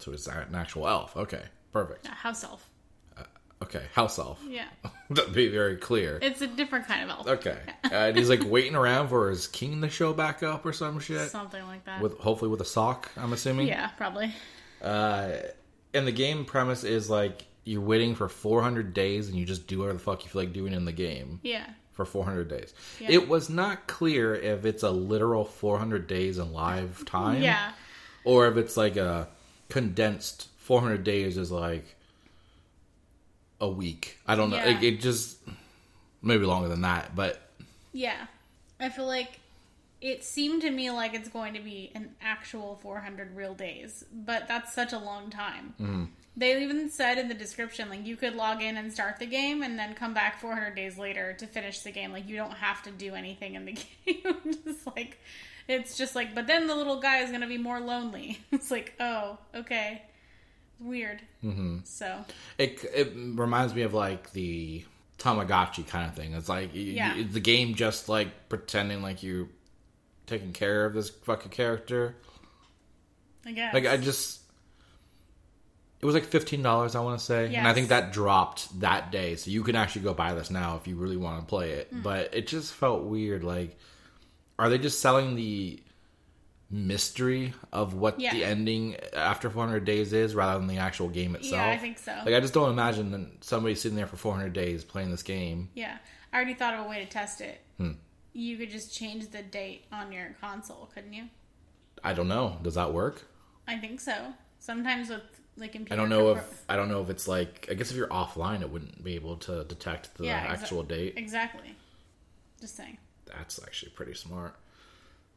so 0.00 0.10
it's 0.10 0.26
an 0.26 0.52
actual 0.52 0.88
elf. 0.88 1.16
Okay. 1.16 1.42
Perfect. 1.72 2.06
House 2.06 2.44
elf. 2.44 2.68
Okay, 3.60 3.82
house 3.92 4.20
elf. 4.20 4.40
Yeah. 4.48 4.68
That'd 5.10 5.32
be 5.34 5.48
very 5.48 5.76
clear. 5.76 6.20
It's 6.22 6.40
a 6.42 6.46
different 6.46 6.86
kind 6.86 7.02
of 7.02 7.10
elf. 7.10 7.26
Okay. 7.28 7.58
Uh, 7.90 7.94
and 7.94 8.16
he's 8.18 8.28
like 8.28 8.42
waiting 8.44 8.74
around 8.76 9.08
for 9.08 9.30
his 9.30 9.46
king 9.46 9.80
to 9.80 9.88
show 9.88 10.12
back 10.12 10.42
up 10.42 10.64
or 10.66 10.72
some 10.74 11.00
shit. 11.00 11.30
Something 11.30 11.64
like 11.66 11.84
that. 11.86 12.02
With 12.02 12.18
hopefully 12.18 12.50
with 12.50 12.60
a 12.60 12.64
sock, 12.66 13.10
I'm 13.16 13.32
assuming. 13.32 13.66
yeah, 13.66 13.88
probably. 13.96 14.30
Uh, 14.82 15.32
and 15.94 16.06
the 16.06 16.12
game 16.12 16.44
premise 16.44 16.84
is 16.84 17.08
like 17.08 17.46
you're 17.64 17.80
waiting 17.80 18.14
for 18.14 18.28
400 18.28 18.92
days 18.92 19.28
and 19.28 19.36
you 19.38 19.46
just 19.46 19.66
do 19.66 19.78
whatever 19.78 19.94
the 19.98 20.04
fuck 20.04 20.22
you 20.22 20.30
feel 20.30 20.42
like 20.42 20.52
doing 20.52 20.74
in 20.74 20.84
the 20.84 20.92
game 20.92 21.40
Yeah. 21.42 21.66
for 21.92 22.04
400 22.04 22.46
days. 22.48 22.74
Yeah. 23.00 23.10
It 23.12 23.28
was 23.28 23.48
not 23.48 23.86
clear 23.86 24.34
if 24.34 24.66
it's 24.66 24.82
a 24.82 24.90
literal 24.90 25.44
400 25.46 26.06
days 26.06 26.36
in 26.38 26.52
live 26.52 27.04
time 27.06 27.42
Yeah. 27.42 27.72
or 28.24 28.46
if 28.48 28.56
it's 28.58 28.76
like 28.76 28.96
a 28.96 29.28
condensed 29.70 30.48
400 30.68 31.02
days 31.02 31.38
is 31.38 31.50
like 31.50 31.96
a 33.58 33.66
week. 33.66 34.18
I 34.26 34.34
don't 34.34 34.50
know. 34.50 34.56
Yeah. 34.56 34.78
It, 34.78 34.84
it 34.84 35.00
just 35.00 35.38
maybe 36.20 36.44
longer 36.44 36.68
than 36.68 36.82
that, 36.82 37.14
but 37.16 37.40
Yeah. 37.94 38.26
I 38.78 38.90
feel 38.90 39.06
like 39.06 39.40
it 40.02 40.22
seemed 40.22 40.60
to 40.62 40.70
me 40.70 40.90
like 40.90 41.14
it's 41.14 41.30
going 41.30 41.54
to 41.54 41.60
be 41.60 41.90
an 41.94 42.10
actual 42.20 42.78
400 42.82 43.34
real 43.34 43.54
days, 43.54 44.04
but 44.12 44.46
that's 44.46 44.74
such 44.74 44.92
a 44.92 44.98
long 44.98 45.30
time. 45.30 45.72
Mm-hmm. 45.80 46.04
They 46.36 46.62
even 46.62 46.90
said 46.90 47.16
in 47.16 47.28
the 47.28 47.34
description, 47.34 47.88
like, 47.88 48.06
you 48.06 48.16
could 48.16 48.34
log 48.36 48.60
in 48.62 48.76
and 48.76 48.92
start 48.92 49.18
the 49.18 49.26
game 49.26 49.62
and 49.62 49.78
then 49.78 49.94
come 49.94 50.12
back 50.12 50.38
400 50.38 50.74
days 50.74 50.98
later 50.98 51.32
to 51.32 51.46
finish 51.46 51.80
the 51.80 51.90
game. 51.92 52.12
Like, 52.12 52.28
you 52.28 52.36
don't 52.36 52.52
have 52.52 52.82
to 52.82 52.90
do 52.90 53.14
anything 53.14 53.54
in 53.54 53.64
the 53.64 53.72
game. 54.06 54.22
just 54.66 54.86
like, 54.94 55.18
it's 55.66 55.96
just 55.96 56.14
like, 56.14 56.34
but 56.34 56.46
then 56.46 56.66
the 56.66 56.76
little 56.76 57.00
guy 57.00 57.20
is 57.20 57.30
going 57.30 57.40
to 57.40 57.46
be 57.48 57.56
more 57.58 57.80
lonely. 57.80 58.38
It's 58.52 58.70
like, 58.70 58.92
oh, 59.00 59.38
okay. 59.54 60.02
Weird. 60.80 61.20
Mm-hmm. 61.44 61.78
So, 61.84 62.24
it 62.56 62.84
it 62.94 63.12
reminds 63.14 63.74
me 63.74 63.82
of 63.82 63.94
like 63.94 64.32
the 64.32 64.84
Tamagotchi 65.18 65.86
kind 65.86 66.08
of 66.08 66.14
thing. 66.14 66.34
It's 66.34 66.48
like 66.48 66.70
Yeah. 66.72 67.22
the 67.30 67.40
game 67.40 67.74
just 67.74 68.08
like 68.08 68.48
pretending 68.48 69.02
like 69.02 69.22
you're 69.22 69.48
taking 70.26 70.52
care 70.52 70.84
of 70.84 70.94
this 70.94 71.10
fucking 71.10 71.50
character. 71.50 72.16
I 73.44 73.52
guess. 73.52 73.74
Like 73.74 73.86
I 73.86 73.96
just 73.96 74.40
it 76.00 76.06
was 76.06 76.14
like 76.14 76.24
fifteen 76.26 76.62
dollars, 76.62 76.94
I 76.94 77.00
want 77.00 77.18
to 77.18 77.24
say, 77.24 77.52
and 77.54 77.66
I 77.66 77.74
think 77.74 77.88
that 77.88 78.12
dropped 78.12 78.78
that 78.80 79.10
day. 79.10 79.34
So 79.34 79.50
you 79.50 79.64
can 79.64 79.74
actually 79.74 80.02
go 80.02 80.14
buy 80.14 80.32
this 80.34 80.50
now 80.50 80.76
if 80.76 80.86
you 80.86 80.94
really 80.94 81.16
want 81.16 81.40
to 81.40 81.46
play 81.46 81.70
it. 81.72 81.92
Mm. 81.92 82.02
But 82.04 82.32
it 82.34 82.46
just 82.46 82.72
felt 82.72 83.02
weird. 83.02 83.42
Like, 83.42 83.76
are 84.60 84.68
they 84.68 84.78
just 84.78 85.00
selling 85.00 85.34
the 85.34 85.80
mystery 86.70 87.54
of 87.72 87.94
what 87.94 88.20
Yeah. 88.20 88.34
the 88.34 88.44
ending 88.44 88.96
after 89.14 89.48
400 89.50 89.84
days 89.84 90.12
is, 90.12 90.34
rather 90.34 90.58
than 90.58 90.68
the 90.68 90.78
actual 90.78 91.08
game 91.08 91.34
itself? 91.34 91.52
Yeah, 91.52 91.70
I 91.70 91.78
think 91.78 91.98
so. 91.98 92.12
Like, 92.24 92.34
I 92.34 92.40
just 92.40 92.54
don't 92.54 92.70
imagine 92.70 93.10
that 93.12 93.44
somebody 93.44 93.74
sitting 93.74 93.96
there 93.96 94.06
for 94.06 94.16
400 94.16 94.52
days 94.52 94.84
playing 94.84 95.10
this 95.10 95.22
game. 95.22 95.70
Yeah, 95.74 95.98
I 96.32 96.36
already 96.36 96.54
thought 96.54 96.74
of 96.74 96.84
a 96.84 96.88
way 96.88 96.98
to 97.02 97.06
test 97.06 97.40
it. 97.40 97.60
Hmm. 97.78 97.92
You 98.32 98.56
could 98.58 98.70
just 98.70 98.94
change 98.94 99.30
the 99.30 99.42
date 99.42 99.86
on 99.90 100.12
your 100.12 100.36
console, 100.40 100.90
couldn't 100.94 101.12
you? 101.14 101.28
I 102.04 102.12
don't 102.12 102.28
know. 102.28 102.58
Does 102.62 102.74
that 102.74 102.92
work? 102.92 103.24
I 103.66 103.78
think 103.78 104.00
so. 104.00 104.34
Sometimes 104.58 105.08
with 105.08 105.22
like 105.56 105.72
computer. 105.72 105.94
I 105.94 105.96
don't 105.96 106.08
know 106.08 106.30
if 106.32 106.62
I 106.68 106.76
don't 106.76 106.88
know 106.88 107.02
if 107.02 107.10
it's 107.10 107.26
like 107.26 107.66
I 107.70 107.74
guess 107.74 107.90
if 107.90 107.96
you're 107.96 108.06
offline, 108.08 108.60
it 108.60 108.70
wouldn't 108.70 109.02
be 109.02 109.14
able 109.16 109.36
to 109.38 109.64
detect 109.64 110.14
the 110.16 110.26
Yeah, 110.26 110.46
exa- 110.46 110.62
actual 110.62 110.82
date. 110.84 111.14
exactly. 111.16 111.74
Just 112.60 112.76
saying. 112.76 112.98
That's 113.26 113.58
actually 113.62 113.90
pretty 113.92 114.14
smart. 114.14 114.54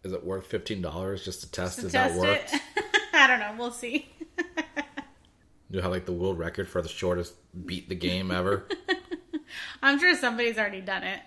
Is 0.03 0.13
it 0.13 0.23
worth 0.25 0.45
fifteen 0.47 0.81
dollars 0.81 1.23
just 1.23 1.41
to 1.41 1.51
test 1.51 1.79
To 1.79 1.85
if 1.87 1.91
test 1.91 2.15
that 2.15 2.19
works? 2.21 2.53
it. 2.53 2.61
I 3.13 3.27
don't 3.27 3.39
know. 3.39 3.55
We'll 3.57 3.71
see. 3.71 4.09
You 5.73 5.79
have 5.79 5.89
like 5.91 6.05
the 6.05 6.11
world 6.11 6.37
record 6.37 6.67
for 6.67 6.81
the 6.81 6.89
shortest 6.89 7.33
beat 7.65 7.87
the 7.87 7.95
game 7.95 8.29
ever. 8.29 8.67
I'm 9.81 9.97
sure 9.99 10.13
somebody's 10.17 10.57
already 10.57 10.81
done 10.81 11.03
it. 11.03 11.21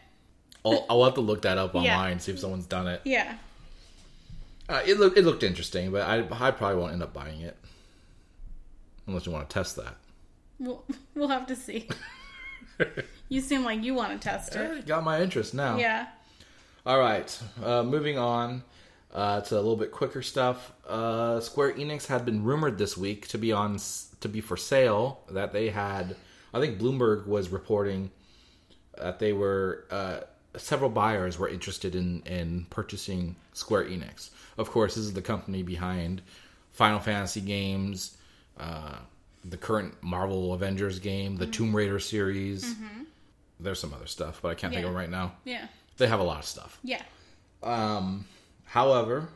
I'll, 0.67 0.85
I'll 0.91 1.05
have 1.05 1.15
to 1.15 1.23
look 1.23 1.41
that 1.43 1.57
up 1.57 1.73
Yeah. 1.73 1.81
online 1.97 2.21
see 2.21 2.33
if 2.33 2.39
someone's 2.39 2.67
done 2.67 2.87
it. 2.87 3.01
Yeah. 3.07 3.37
Uh, 4.69 4.83
it 4.85 4.99
looked 5.01 5.17
it 5.17 5.25
looked 5.25 5.43
interesting, 5.45 5.91
but 5.93 6.03
I 6.03 6.19
I 6.31 6.51
probably 6.51 6.77
won't 6.77 6.93
end 6.93 7.03
up 7.03 7.15
buying 7.15 7.41
it 7.41 7.57
unless 9.07 9.25
you 9.25 9.33
want 9.33 9.49
to 9.49 9.55
test 9.55 9.77
that. 9.77 9.97
We'll 10.59 10.85
we'll 11.15 11.29
have 11.29 11.47
to 11.47 11.57
see. 11.57 11.89
you 13.31 13.41
seem 13.41 13.65
like 13.65 13.83
you 13.83 13.95
want 13.95 14.13
to 14.21 14.29
test 14.29 14.55
it. 14.57 14.87
got 14.87 15.05
my 15.05 15.23
interest 15.23 15.55
now. 15.55 15.79
Yeah. 15.79 16.09
All 16.87 16.99
right, 16.99 17.39
uh, 17.63 17.83
moving 17.83 18.19
on 18.19 18.63
uh, 19.15 19.41
to 19.41 19.55
a 19.55 19.57
little 19.57 19.77
bit 19.77 19.91
quicker 19.91 20.21
stuff. 20.23 20.73
Uh, 20.87 21.41
Square 21.41 21.75
Enix 21.75 22.07
had 22.07 22.25
been 22.27 22.45
rumored 22.45 22.77
this 22.77 22.97
week 22.97 23.27
to 23.29 23.39
be 23.39 23.53
on 23.53 23.79
to 24.21 24.29
be 24.29 24.41
for 24.43 24.57
sale. 24.57 25.21
That 25.31 25.53
they 25.53 25.71
had, 25.71 26.17
I 26.53 26.61
think 26.61 26.79
Bloomberg 26.79 27.27
was 27.27 27.49
reporting 27.49 28.11
that 28.99 29.19
they 29.19 29.33
were 29.33 29.87
uh, 29.91 30.21
several 30.57 30.91
buyers 30.91 31.39
were 31.39 31.49
interested 31.49 31.95
in 31.95 32.21
in 32.27 32.67
purchasing 32.69 33.37
Square 33.55 33.85
Enix. 33.87 34.29
Of 34.59 34.71
course, 34.71 34.95
this 34.95 35.05
is 35.05 35.15
the 35.15 35.23
company 35.23 35.63
behind 35.63 36.21
Final 36.73 37.01
Fantasy 37.01 37.41
games, 37.41 38.17
uh, 38.61 38.97
the 39.43 39.57
current 39.57 39.95
Marvel 40.03 40.53
Avengers 40.53 40.99
game, 40.99 41.37
the 41.37 41.47
Tomb 41.47 41.75
Raider 41.75 41.99
series. 41.99 42.75
There's 43.59 43.79
some 43.81 43.95
other 43.95 44.07
stuff, 44.07 44.41
but 44.43 44.49
I 44.49 44.55
can't 44.55 44.75
think 44.75 44.85
of 44.85 44.93
Yeah. 44.93 44.99
it 44.99 45.01
right 45.01 45.11
now. 45.11 45.33
Yeah. 45.45 45.67
They 45.97 46.07
have 46.09 46.21
a 46.21 46.25
lot 46.25 46.39
of 46.41 46.45
stuff. 46.45 46.79
Yeah. 46.83 47.03
However, 48.65 49.29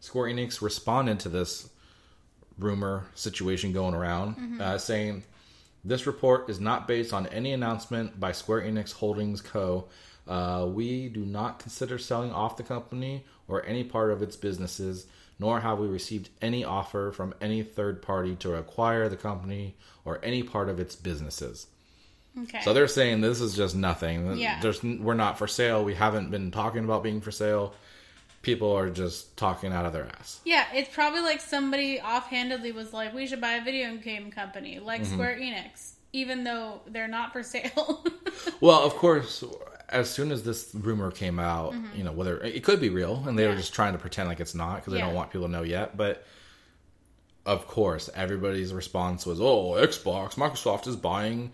Square 0.00 0.30
Enix 0.30 0.60
responded 0.60 1.20
to 1.20 1.28
this 1.28 1.68
rumor 2.58 3.06
situation 3.14 3.72
going 3.72 3.94
around, 3.94 4.60
uh, 4.60 4.78
saying 4.78 5.24
this 5.84 6.06
report 6.06 6.50
is 6.50 6.60
not 6.60 6.86
based 6.86 7.12
on 7.12 7.26
any 7.28 7.52
announcement 7.52 8.20
by 8.20 8.32
Square 8.32 8.62
Enix 8.62 8.92
Holdings 8.92 9.40
Co. 9.40 9.88
Uh, 10.28 10.68
we 10.70 11.08
do 11.08 11.24
not 11.24 11.58
consider 11.58 11.98
selling 11.98 12.30
off 12.30 12.56
the 12.56 12.62
company 12.62 13.24
or 13.48 13.64
any 13.66 13.82
part 13.82 14.10
of 14.10 14.22
its 14.22 14.36
businesses, 14.36 15.06
nor 15.38 15.60
have 15.60 15.78
we 15.78 15.88
received 15.88 16.28
any 16.40 16.64
offer 16.64 17.10
from 17.10 17.34
any 17.40 17.62
third 17.62 18.02
party 18.02 18.36
to 18.36 18.54
acquire 18.54 19.08
the 19.08 19.16
company 19.16 19.74
or 20.04 20.20
any 20.22 20.42
part 20.42 20.68
of 20.68 20.78
its 20.78 20.94
businesses. 20.94 21.66
Okay. 22.44 22.60
So 22.62 22.72
they're 22.72 22.88
saying 22.88 23.20
this 23.20 23.40
is 23.40 23.54
just 23.54 23.76
nothing. 23.76 24.36
Yeah. 24.38 24.58
There's 24.60 24.82
we're 24.82 25.14
not 25.14 25.36
for 25.38 25.46
sale. 25.46 25.84
We 25.84 25.94
haven't 25.94 26.30
been 26.30 26.50
talking 26.50 26.84
about 26.84 27.02
being 27.02 27.20
for 27.20 27.30
sale. 27.30 27.74
People 28.40 28.72
are 28.72 28.90
just 28.90 29.36
talking 29.36 29.72
out 29.72 29.86
of 29.86 29.92
their 29.92 30.06
ass. 30.18 30.40
Yeah, 30.44 30.64
it's 30.74 30.92
probably 30.92 31.20
like 31.20 31.40
somebody 31.40 32.00
offhandedly 32.00 32.72
was 32.72 32.92
like, 32.92 33.14
"We 33.14 33.26
should 33.26 33.40
buy 33.40 33.52
a 33.52 33.64
video 33.64 33.96
game 33.96 34.30
company 34.30 34.78
like 34.80 35.02
Mm-hmm. 35.02 35.12
Square 35.12 35.38
Enix," 35.40 35.92
even 36.12 36.42
though 36.42 36.80
they're 36.88 37.06
not 37.08 37.32
for 37.32 37.42
sale. 37.42 38.04
Well, 38.60 38.82
of 38.84 38.94
course, 38.94 39.44
as 39.88 40.08
soon 40.10 40.32
as 40.32 40.42
this 40.42 40.70
rumor 40.74 41.10
came 41.10 41.38
out, 41.38 41.74
you 41.94 42.02
know, 42.02 42.12
whether 42.12 42.38
it 42.40 42.64
could 42.64 42.80
be 42.80 42.88
real 42.88 43.22
and 43.26 43.38
they 43.38 43.44
were 43.44 43.50
Mm-hmm. 43.50 43.60
Just 43.60 43.74
trying 43.74 43.92
to 43.92 43.98
pretend 43.98 44.28
like 44.28 44.40
it's 44.40 44.54
not 44.54 44.76
because 44.76 44.94
they 44.94 44.98
Yeah. 45.00 45.06
don't 45.06 45.14
want 45.14 45.30
people 45.30 45.46
to 45.46 45.52
know 45.52 45.62
yet, 45.62 45.96
but 45.96 46.24
of 47.44 47.66
course, 47.66 48.08
everybody's 48.14 48.72
response 48.72 49.26
was, 49.26 49.40
"Oh, 49.40 49.72
Xbox, 49.72 50.34
Microsoft 50.36 50.86
is 50.86 50.96
buying 50.96 51.50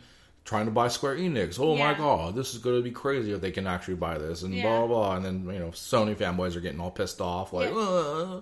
trying 0.48 0.64
to 0.64 0.70
buy 0.72 0.88
Square 0.88 1.16
Enix. 1.18 1.60
Oh 1.60 1.76
my 1.76 1.92
god, 1.92 2.34
this 2.34 2.54
is 2.54 2.58
going 2.60 2.76
to 2.76 2.82
be 2.82 2.90
crazy 2.90 3.32
if 3.32 3.40
they 3.42 3.50
can 3.50 3.66
actually 3.66 3.96
buy 3.96 4.16
this." 4.16 4.42
And 4.42 4.54
Yeah. 4.54 4.62
blah 4.62 4.86
blah 4.86 4.86
blah. 4.86 5.16
And 5.16 5.24
then, 5.24 5.54
you 5.54 5.60
know, 5.60 5.68
Sony 5.72 6.16
fanboys 6.16 6.56
are 6.56 6.60
getting 6.60 6.80
all 6.80 6.90
pissed 6.90 7.20
off 7.20 7.52
like, 7.52 7.68
Yeah. 7.70 7.76
"Uh, 7.78 8.40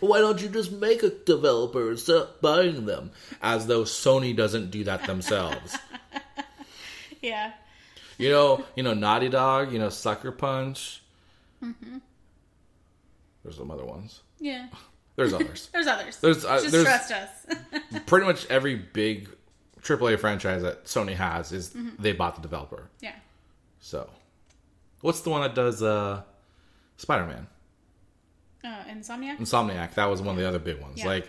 "Why 0.00 0.18
don't 0.18 0.42
you 0.42 0.48
just 0.48 0.72
make 0.72 1.02
a 1.04 1.10
developer 1.10 1.88
and 1.90 1.98
stop 1.98 2.40
buying 2.40 2.86
them?" 2.86 3.12
As 3.40 3.66
though 3.68 3.84
Sony 3.84 4.34
doesn't 4.36 4.72
do 4.72 4.82
that 4.84 5.04
themselves. 5.04 5.76
yeah. 7.22 7.52
You 8.18 8.30
know, 8.30 8.64
you 8.76 8.82
know, 8.82 8.94
Naughty 8.94 9.28
Dog, 9.28 9.72
you 9.72 9.78
know, 9.78 9.88
Sucker 9.90 10.32
Punch. 10.32 11.02
Mm-hmm. 11.62 11.98
There's 13.42 13.56
some 13.56 13.70
other 13.70 13.84
ones. 13.84 14.22
Yeah. 14.40 14.68
There's 15.16 15.32
others. 15.32 15.68
There's 15.72 15.86
others. 15.86 16.18
There's, 16.20 16.44
uh, 16.44 16.58
Just 16.60 16.72
there's- 16.72 16.86
trust 17.08 17.12
us. 17.12 18.02
Pretty 18.06 18.26
much 18.26 18.46
every 18.46 18.74
big 18.74 19.28
AAA 19.84 20.18
franchise 20.18 20.62
that 20.62 20.84
Sony 20.86 21.14
has 21.14 21.52
is 21.52 21.70
Mm-hmm. 21.70 22.02
they 22.02 22.12
bought 22.12 22.34
the 22.36 22.42
developer. 22.42 22.88
yeah. 23.00 23.14
So, 23.80 24.08
what's 25.02 25.20
the 25.20 25.28
one 25.30 25.42
that 25.42 25.54
does 25.54 25.82
uh, 25.82 26.22
Spider 26.96 27.26
Man? 27.26 27.46
Uh, 28.64 28.82
Insomniac? 28.90 29.36
Insomniac. 29.38 29.94
That 29.94 30.06
was 30.06 30.22
one 30.22 30.36
of 30.36 30.40
the 30.40 30.48
other 30.48 30.58
big 30.58 30.80
ones. 30.80 30.98
Yeah. 31.00 31.06
Like, 31.08 31.28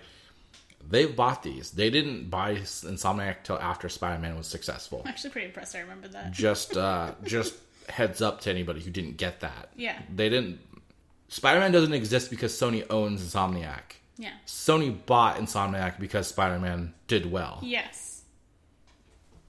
they've 0.90 1.14
bought 1.14 1.44
these. 1.44 1.72
They 1.72 1.90
didn't 1.90 2.30
buy 2.30 2.56
Insomniac 2.56 3.44
till 3.44 3.60
after 3.60 3.90
Spider 3.90 4.22
Man 4.22 4.38
was 4.38 4.48
successful. 4.48 5.02
I'm 5.04 5.10
actually 5.10 5.32
pretty 5.32 5.48
impressed 5.48 5.76
I 5.76 5.80
remember 5.80 6.08
that. 6.10 6.32
just 6.32 6.78
uh 6.78 7.12
just 7.24 7.56
heads 7.90 8.22
up 8.22 8.40
to 8.42 8.50
anybody 8.50 8.80
who 8.82 8.90
didn't 8.90 9.18
get 9.18 9.42
that. 9.42 9.70
Yeah. 9.76 10.00
They 10.14 10.30
didn't 10.30 10.60
Spider-Man 11.28 11.72
doesn't 11.72 11.94
exist 11.94 12.30
because 12.30 12.54
Sony 12.54 12.86
owns 12.90 13.22
Insomniac. 13.22 13.98
Yeah. 14.18 14.32
Sony 14.48 14.96
bought 15.06 15.38
Insomniac 15.38 16.00
because 16.00 16.28
Spider 16.28 16.60
Man 16.60 16.94
did 17.08 17.30
well. 17.30 17.60
Yes. 17.64 18.05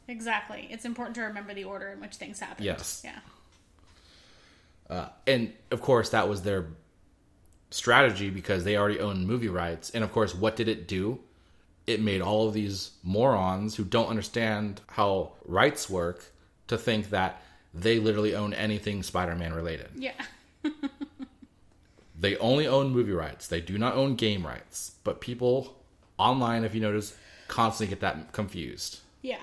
Exactly. 0.09 0.69
It's 0.71 0.85
important 0.85 1.17
to 1.17 1.23
remember 1.23 1.55
the 1.55 1.65
order 1.65 1.89
in 1.89 2.01
which 2.01 2.17
things 2.17 2.41
happen. 2.41 2.65
Yes. 2.65 3.03
Yeah. 3.05 3.19
Uh, 4.89 5.09
and 5.27 5.53
of 5.71 5.81
course, 5.81 6.11
that 6.11 6.29
was 6.29 6.43
their 6.43 6.67
strategy 7.71 8.31
because 8.31 8.65
they 8.65 8.77
already 8.77 9.01
owned 9.01 9.27
movie 9.27 9.49
rights. 9.49 9.91
And 9.91 10.05
of 10.05 10.13
course, 10.13 10.35
what 10.35 10.55
did 10.57 10.69
it 10.69 10.87
do? 10.87 11.21
It 11.87 12.01
made 12.01 12.21
all 12.21 12.49
of 12.49 12.55
these 12.55 12.93
morons 13.03 13.77
who 13.77 13.85
don't 13.85 14.09
understand 14.09 14.81
how 14.89 15.33
rights 15.45 15.91
work 15.91 16.33
to 16.69 16.79
think 16.79 17.11
that 17.11 17.43
they 17.75 17.99
literally 17.99 18.35
own 18.35 18.55
anything 18.55 19.03
Spider 19.03 19.35
Man 19.35 19.53
related. 19.53 19.89
Yeah. 19.97 20.13
They 22.19 22.37
only 22.39 22.67
own 22.67 22.91
movie 22.91 23.13
rights. 23.13 23.47
They 23.47 23.61
do 23.61 23.77
not 23.77 23.95
own 23.95 24.15
game 24.17 24.47
rights. 24.47 24.93
But 25.05 25.21
people 25.21 25.77
online, 26.19 26.65
if 26.65 26.75
you 26.75 26.81
notice, 26.81 27.17
constantly 27.49 27.95
get 27.95 28.01
that 28.01 28.33
confused. 28.33 29.01
Yeah. 29.23 29.41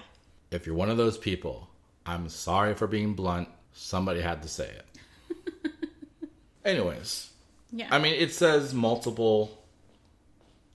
If 0.54 0.66
you're 0.66 0.76
one 0.76 0.90
of 0.90 0.98
those 0.98 1.18
people, 1.18 1.70
I'm 2.06 2.30
sorry 2.30 2.74
for 2.76 2.88
being 2.88 3.14
blunt. 3.14 3.50
Somebody 3.74 4.22
had 4.22 4.42
to 4.44 4.48
say 4.48 4.70
it. 4.70 5.72
Anyways, 6.66 7.32
Yeah. 7.72 7.88
I 7.92 8.00
mean, 8.00 8.14
it 8.16 8.34
says 8.34 8.74
multiple 8.74 9.64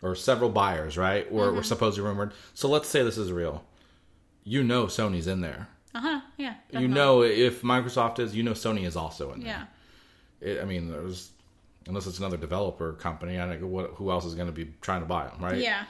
or 0.02 0.14
several 0.14 0.50
buyers, 0.50 0.96
right? 0.98 1.30
Were, 1.32 1.52
were 1.52 1.62
supposedly 1.62 2.08
rumored. 2.08 2.32
So 2.54 2.68
let's 2.68 2.88
say 2.88 3.02
this 3.02 3.18
is 3.18 3.32
real. 3.32 3.64
You 4.44 4.62
know 4.62 4.86
Sony's 4.86 5.26
in 5.26 5.40
there. 5.40 5.68
uh 5.94 6.00
huh. 6.00 6.20
Yeah. 6.36 6.54
You 6.70 6.88
know 6.88 7.22
if 7.22 7.62
Microsoft 7.62 8.18
is, 8.18 8.34
you 8.36 8.42
know 8.42 8.52
Sony 8.52 8.84
is 8.84 8.96
also 8.96 9.32
in 9.32 9.40
there. 9.40 9.66
Yeah. 10.40 10.48
It, 10.52 10.60
I 10.60 10.64
mean, 10.64 10.90
there's 10.90 11.30
unless 11.86 12.06
it's 12.06 12.18
another 12.18 12.36
developer 12.36 12.92
company, 12.92 13.38
I 13.38 13.46
don't 13.46 13.60
know 13.60 13.66
what, 13.66 13.92
who 13.94 14.10
else 14.10 14.24
is 14.26 14.34
going 14.34 14.46
to 14.48 14.52
be 14.52 14.72
trying 14.82 15.00
to 15.00 15.06
buy 15.06 15.26
them, 15.26 15.42
right? 15.42 15.58
Yeah. 15.58 15.84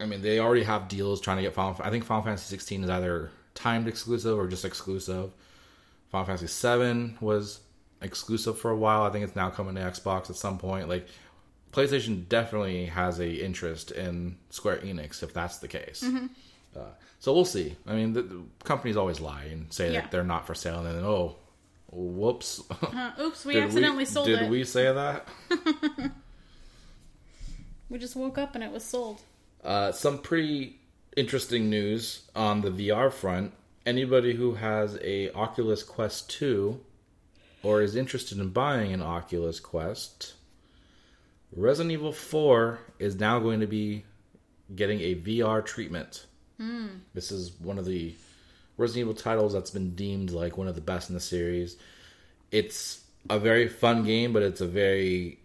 I 0.00 0.06
mean, 0.06 0.22
they 0.22 0.38
already 0.38 0.62
have 0.62 0.88
deals 0.88 1.20
trying 1.20 1.38
to 1.38 1.42
get 1.42 1.54
Final. 1.54 1.76
I 1.82 1.90
think 1.90 2.04
Final 2.04 2.22
Fantasy 2.22 2.46
16 2.50 2.84
is 2.84 2.90
either 2.90 3.30
timed 3.54 3.88
exclusive 3.88 4.38
or 4.38 4.46
just 4.46 4.64
exclusive. 4.64 5.32
Final 6.10 6.26
Fantasy 6.26 6.46
7 6.46 7.18
was 7.20 7.60
exclusive 8.00 8.58
for 8.58 8.70
a 8.70 8.76
while. 8.76 9.02
I 9.02 9.10
think 9.10 9.24
it's 9.24 9.34
now 9.36 9.50
coming 9.50 9.74
to 9.74 9.80
Xbox 9.80 10.30
at 10.30 10.36
some 10.36 10.58
point. 10.58 10.88
Like, 10.88 11.06
PlayStation 11.72 12.28
definitely 12.28 12.86
has 12.86 13.18
a 13.18 13.28
interest 13.28 13.90
in 13.90 14.36
Square 14.50 14.78
Enix 14.78 15.22
if 15.22 15.34
that's 15.34 15.58
the 15.58 15.68
case. 15.68 16.04
Uh, 16.76 16.80
so 17.18 17.34
we'll 17.34 17.44
see. 17.44 17.76
I 17.86 17.94
mean, 17.94 18.12
the, 18.12 18.22
the 18.22 18.42
companies 18.64 18.96
always 18.96 19.20
lie 19.20 19.44
and 19.44 19.70
say 19.72 19.92
Yeah. 19.92 20.02
that 20.02 20.10
they're 20.10 20.22
not 20.24 20.46
for 20.46 20.54
sale, 20.54 20.78
and 20.78 20.86
then 20.96 21.04
oh, 21.04 21.36
whoops. 21.90 22.62
Uh, 22.70 23.10
oops, 23.20 23.44
we 23.44 23.58
accidentally 23.60 24.04
sold 24.04 24.26
did 24.28 24.36
it. 24.38 24.42
Did 24.42 24.50
we 24.50 24.64
say 24.64 24.92
that? 24.92 25.26
We 27.90 27.98
just 27.98 28.16
woke 28.16 28.36
up 28.36 28.54
and 28.54 28.62
it 28.62 28.70
was 28.70 28.84
sold. 28.84 29.22
Uh, 29.64 29.92
some 29.92 30.18
pretty 30.18 30.80
interesting 31.16 31.68
news 31.68 32.22
on 32.34 32.60
the 32.60 32.70
VR 32.70 33.12
front. 33.12 33.52
Anybody 33.84 34.34
who 34.34 34.54
has 34.54 34.98
a 35.02 35.30
Oculus 35.32 35.82
Quest 35.82 36.30
2 36.30 36.78
or 37.62 37.82
is 37.82 37.96
interested 37.96 38.38
in 38.38 38.50
buying 38.50 38.92
an 38.92 39.02
Oculus 39.02 39.60
Quest, 39.60 40.34
Resident 41.54 41.92
Evil 41.92 42.12
4 42.12 42.78
is 42.98 43.16
now 43.18 43.38
going 43.38 43.60
to 43.60 43.66
be 43.66 44.04
getting 44.74 45.00
a 45.00 45.14
VR 45.16 45.64
treatment. 45.64 46.26
This 47.14 47.32
is 47.32 47.52
one 47.58 47.78
of 47.78 47.86
the 47.86 48.14
Resident 48.76 49.00
Evil 49.02 49.14
titles 49.14 49.52
that's 49.52 49.70
been 49.70 49.94
deemed 49.94 50.30
like 50.30 50.56
one 50.58 50.68
of 50.68 50.74
the 50.74 50.80
best 50.80 51.08
in 51.08 51.14
the 51.14 51.20
series. 51.20 51.76
It's 52.52 53.02
a 53.30 53.38
very 53.38 53.68
fun 53.68 54.04
game, 54.04 54.32
but 54.32 54.42
it's 54.42 54.60
a 54.60 54.66
very 54.66 55.37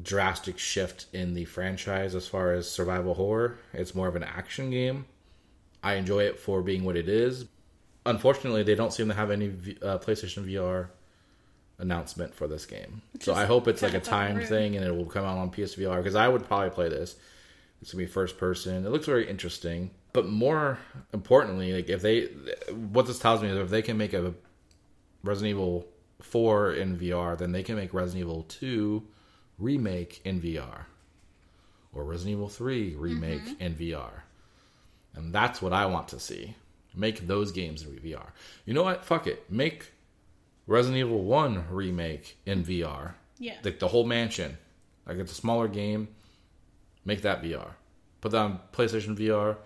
drastic 0.00 0.58
shift 0.58 1.06
in 1.12 1.34
the 1.34 1.44
franchise 1.44 2.14
as 2.14 2.26
far 2.26 2.52
as 2.52 2.70
survival 2.70 3.14
horror. 3.14 3.58
It's 3.72 3.94
more 3.94 4.08
of 4.08 4.16
an 4.16 4.24
action 4.24 4.70
game. 4.70 5.04
I 5.82 5.94
enjoy 5.94 6.20
it 6.20 6.38
for 6.38 6.62
being 6.62 6.84
what 6.84 6.96
it 6.96 7.08
is. 7.08 7.46
Unfortunately, 8.06 8.62
they 8.62 8.74
don't 8.74 8.92
seem 8.92 9.08
to 9.08 9.14
have 9.14 9.30
any 9.30 9.48
v- 9.48 9.78
uh, 9.82 9.98
PlayStation 9.98 10.44
VR 10.46 10.88
announcement 11.78 12.34
for 12.34 12.46
this 12.46 12.64
game. 12.64 13.02
so 13.20 13.34
I 13.34 13.44
hope 13.44 13.66
it's 13.66 13.82
like 13.82 13.94
a 13.94 14.00
timed 14.00 14.46
thing 14.46 14.76
and 14.76 14.84
it 14.84 14.94
will 14.94 15.06
come 15.06 15.24
out 15.24 15.38
on 15.38 15.50
PSVR 15.50 15.96
because 15.96 16.14
I 16.14 16.28
would 16.28 16.46
probably 16.46 16.70
play 16.70 16.88
this. 16.88 17.16
It's 17.80 17.92
gonna 17.92 18.04
be 18.04 18.06
first 18.06 18.38
person. 18.38 18.86
It 18.86 18.90
looks 18.90 19.06
very 19.06 19.28
interesting, 19.28 19.90
but 20.12 20.28
more 20.28 20.78
importantly, 21.12 21.72
like 21.72 21.88
if 21.88 22.00
they, 22.00 22.26
what 22.72 23.06
this 23.06 23.18
tells 23.18 23.42
me 23.42 23.48
is 23.48 23.56
if 23.56 23.70
they 23.70 23.82
can 23.82 23.96
make 23.96 24.12
a 24.12 24.32
Resident 25.24 25.50
Evil 25.50 25.86
4 26.20 26.72
in 26.74 26.96
VR, 26.96 27.36
then 27.36 27.50
they 27.50 27.64
can 27.64 27.74
make 27.74 27.92
Resident 27.92 28.20
Evil 28.20 28.44
2 28.44 29.02
remake 29.62 30.20
in 30.24 30.40
VR 30.40 30.84
or 31.94 32.04
Resident 32.04 32.32
Evil 32.32 32.48
3 32.48 32.94
remake 32.96 33.42
mm-hmm. 33.42 33.62
in 33.62 33.74
VR. 33.74 34.10
And 35.14 35.32
that's 35.32 35.60
what 35.60 35.72
I 35.72 35.86
want 35.86 36.08
to 36.08 36.20
see. 36.20 36.56
Make 36.94 37.26
those 37.26 37.52
games 37.52 37.82
in 37.82 37.90
VR. 37.96 38.26
You 38.66 38.74
know 38.74 38.82
what? 38.82 39.04
Fuck 39.04 39.26
it. 39.26 39.50
Make 39.50 39.92
Resident 40.66 40.98
Evil 40.98 41.22
1 41.22 41.66
remake 41.70 42.36
in 42.46 42.64
VR. 42.64 43.12
Yeah. 43.38 43.56
Like 43.62 43.78
the 43.78 43.88
whole 43.88 44.04
mansion. 44.04 44.56
Like 45.06 45.18
it's 45.18 45.32
a 45.32 45.34
smaller 45.34 45.68
game. 45.68 46.08
Make 47.04 47.22
that 47.22 47.42
VR. 47.42 47.70
Put 48.20 48.32
that 48.32 48.38
on 48.38 48.60
PlayStation 48.72 49.16
VR. 49.16 49.56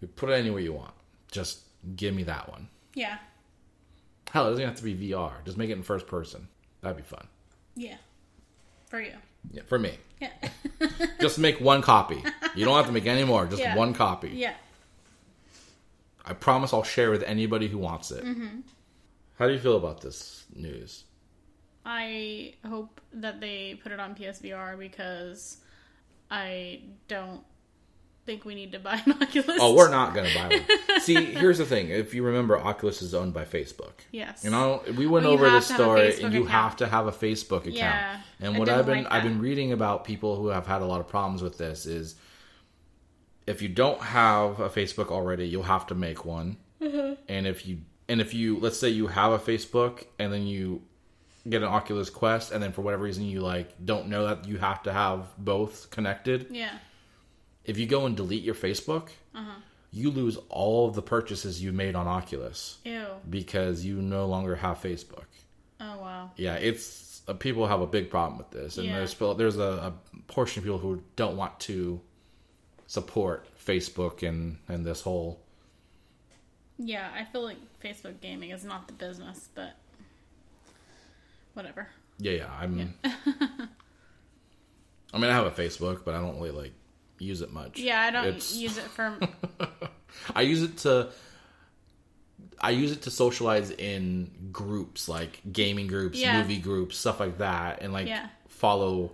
You 0.00 0.08
put 0.08 0.30
it 0.30 0.34
anywhere 0.34 0.60
you 0.60 0.72
want. 0.72 0.94
Just 1.30 1.60
give 1.96 2.14
me 2.14 2.22
that 2.24 2.48
one. 2.48 2.68
Yeah. 2.94 3.18
Hell, 4.30 4.46
it 4.46 4.50
doesn't 4.50 4.64
have 4.64 4.76
to 4.76 4.84
be 4.84 5.10
VR. 5.10 5.32
Just 5.44 5.58
make 5.58 5.70
it 5.70 5.74
in 5.74 5.82
first 5.82 6.06
person. 6.06 6.48
That'd 6.80 6.96
be 6.96 7.02
fun. 7.02 7.26
Yeah. 7.74 7.96
For 8.88 9.00
you. 9.00 9.12
Yeah, 9.52 9.62
for 9.66 9.78
me. 9.78 9.98
Yeah. 10.20 10.30
Just 11.20 11.38
make 11.38 11.60
one 11.60 11.82
copy. 11.82 12.22
You 12.54 12.64
don't 12.64 12.76
have 12.76 12.86
to 12.86 12.92
make 12.92 13.06
any 13.06 13.24
more. 13.24 13.46
Just 13.46 13.62
Yeah. 13.62 13.76
one 13.76 13.94
copy. 13.94 14.30
yeah. 14.30 14.54
I 16.24 16.34
promise 16.34 16.74
I'll 16.74 16.82
share 16.82 17.10
with 17.10 17.22
anybody 17.22 17.68
who 17.68 17.78
wants 17.78 18.10
it. 18.10 18.22
Mm-hmm. 18.22 18.60
How 19.38 19.46
do 19.46 19.52
you 19.54 19.58
feel 19.58 19.76
about 19.78 20.02
this 20.02 20.44
news? 20.54 21.04
I 21.86 22.54
hope 22.66 23.00
that 23.14 23.40
they 23.40 23.80
put 23.82 23.92
it 23.92 24.00
on 24.00 24.14
PSVR 24.14 24.78
because 24.78 25.56
I 26.30 26.82
don't 27.06 27.42
think 28.28 28.44
we 28.44 28.54
need 28.54 28.72
to 28.72 28.78
buy 28.78 29.00
an 29.06 29.12
Oculus. 29.22 29.58
Oh, 29.60 29.74
we're 29.74 29.90
not 29.90 30.12
going 30.14 30.28
to 30.30 30.34
buy 30.38 30.48
one. 30.88 31.00
See, 31.00 31.14
here's 31.24 31.56
the 31.58 31.64
thing. 31.64 31.88
If 31.88 32.12
you 32.14 32.22
remember, 32.22 32.58
Oculus 32.58 33.00
is 33.00 33.14
owned 33.14 33.32
by 33.32 33.44
Facebook. 33.44 33.94
Yes. 34.12 34.44
You 34.44 34.50
know, 34.50 34.82
we 34.98 35.06
went 35.06 35.24
Well, 35.24 35.34
over 35.34 35.48
this 35.50 35.68
to 35.68 35.72
have 35.72 35.80
a 35.80 35.84
story, 35.84 36.22
and 36.22 36.34
you 36.34 36.40
account. 36.44 36.50
have 36.50 36.76
to 36.76 36.86
have 36.88 37.06
a 37.06 37.12
Facebook 37.12 37.62
account. 37.62 37.74
Yeah, 37.76 38.20
and 38.40 38.58
what 38.58 38.68
I've 38.68 38.84
been 38.86 39.04
like 39.04 39.12
I've 39.12 39.22
been 39.22 39.40
reading 39.40 39.72
about 39.72 40.04
people 40.04 40.36
who 40.36 40.48
have 40.48 40.66
had 40.66 40.82
a 40.82 40.86
lot 40.86 41.00
of 41.00 41.08
problems 41.08 41.42
with 41.42 41.56
this 41.58 41.86
is 41.86 42.16
if 43.46 43.62
you 43.62 43.68
don't 43.68 44.00
have 44.00 44.60
a 44.60 44.68
Facebook 44.68 45.08
already, 45.08 45.48
you'll 45.48 45.62
have 45.62 45.86
to 45.86 45.94
make 45.94 46.24
one. 46.26 46.58
Mm-hmm. 46.82 47.14
And 47.28 47.46
if 47.46 47.66
you 47.66 47.78
and 48.08 48.20
if 48.20 48.34
you 48.34 48.58
let's 48.60 48.78
say 48.78 48.90
you 48.90 49.06
have 49.06 49.32
a 49.32 49.38
Facebook 49.38 50.04
and 50.18 50.32
then 50.32 50.46
you 50.46 50.82
get 51.48 51.62
an 51.62 51.68
Oculus 51.68 52.10
Quest 52.10 52.52
and 52.52 52.62
then 52.62 52.72
for 52.72 52.82
whatever 52.82 53.04
reason 53.04 53.24
you 53.24 53.40
like 53.40 53.72
don't 53.84 54.08
know 54.08 54.26
that 54.26 54.46
you 54.46 54.58
have 54.58 54.82
to 54.82 54.92
have 54.92 55.26
both 55.38 55.88
connected, 55.90 56.48
Yeah. 56.50 56.76
If 57.68 57.78
you 57.78 57.86
go 57.86 58.06
and 58.06 58.16
delete 58.16 58.42
your 58.42 58.54
Facebook, 58.56 59.10
Uh-huh. 59.34 59.60
you 59.92 60.10
lose 60.10 60.36
all 60.48 60.88
of 60.88 60.94
the 60.94 61.02
purchases 61.02 61.62
you 61.62 61.72
made 61.72 61.94
on 61.94 62.06
Oculus 62.08 62.78
Ew. 62.84 63.06
because 63.30 63.84
you 63.84 64.02
no 64.02 64.26
longer 64.26 64.56
have 64.56 64.78
Facebook. 64.80 65.26
Oh 65.80 65.98
wow. 65.98 66.30
Yeah, 66.36 66.54
it's 66.56 67.22
uh, 67.28 67.34
people 67.34 67.66
have 67.68 67.80
a 67.80 67.86
big 67.86 68.10
problem 68.10 68.38
with 68.38 68.50
this, 68.50 68.78
and 68.78 68.86
Yeah. 68.86 68.96
there's 68.96 69.14
there's 69.36 69.56
a, 69.58 69.92
a 69.92 69.94
portion 70.26 70.60
of 70.60 70.64
people 70.64 70.78
who 70.78 71.02
don't 71.14 71.36
want 71.36 71.60
to 71.60 72.00
support 72.86 73.46
Facebook 73.64 74.26
and 74.28 74.58
and 74.68 74.84
this 74.84 75.02
whole. 75.02 75.40
Yeah, 76.78 77.08
I 77.14 77.24
feel 77.24 77.42
like 77.42 77.58
Facebook 77.84 78.20
gaming 78.20 78.50
is 78.50 78.64
not 78.64 78.86
the 78.86 78.94
business, 78.94 79.48
but 79.54 79.74
whatever. 81.54 81.88
Yeah, 82.18 82.32
yeah. 82.32 82.50
I'm. 82.60 82.94
I 85.12 85.16
mean, 85.18 85.30
I 85.30 85.34
have 85.34 85.46
a 85.46 85.50
Facebook, 85.50 86.04
but 86.04 86.14
I 86.14 86.20
don't 86.20 86.36
really 86.36 86.50
like 86.50 86.72
use 87.18 87.40
it 87.42 87.52
much. 87.52 87.78
Yeah, 87.78 88.00
I 88.00 88.10
don't 88.10 88.26
It's- 88.26 88.54
use 88.54 88.78
it 88.78 88.84
for. 88.84 89.18
I 90.34 90.42
use 90.42 90.62
it 90.62 90.78
to. 90.78 91.10
I 92.60 92.70
use 92.70 92.90
it 92.92 93.02
to 93.02 93.10
socialize 93.10 93.70
in 93.70 94.30
groups 94.50 95.08
like 95.08 95.40
gaming 95.52 95.86
groups, 95.86 96.18
Yeah. 96.18 96.40
movie 96.40 96.58
groups, 96.58 96.98
stuff 96.98 97.20
like 97.20 97.38
that, 97.38 97.82
and 97.82 97.92
like 97.92 98.08
Yeah. 98.08 98.26
follow 98.48 99.12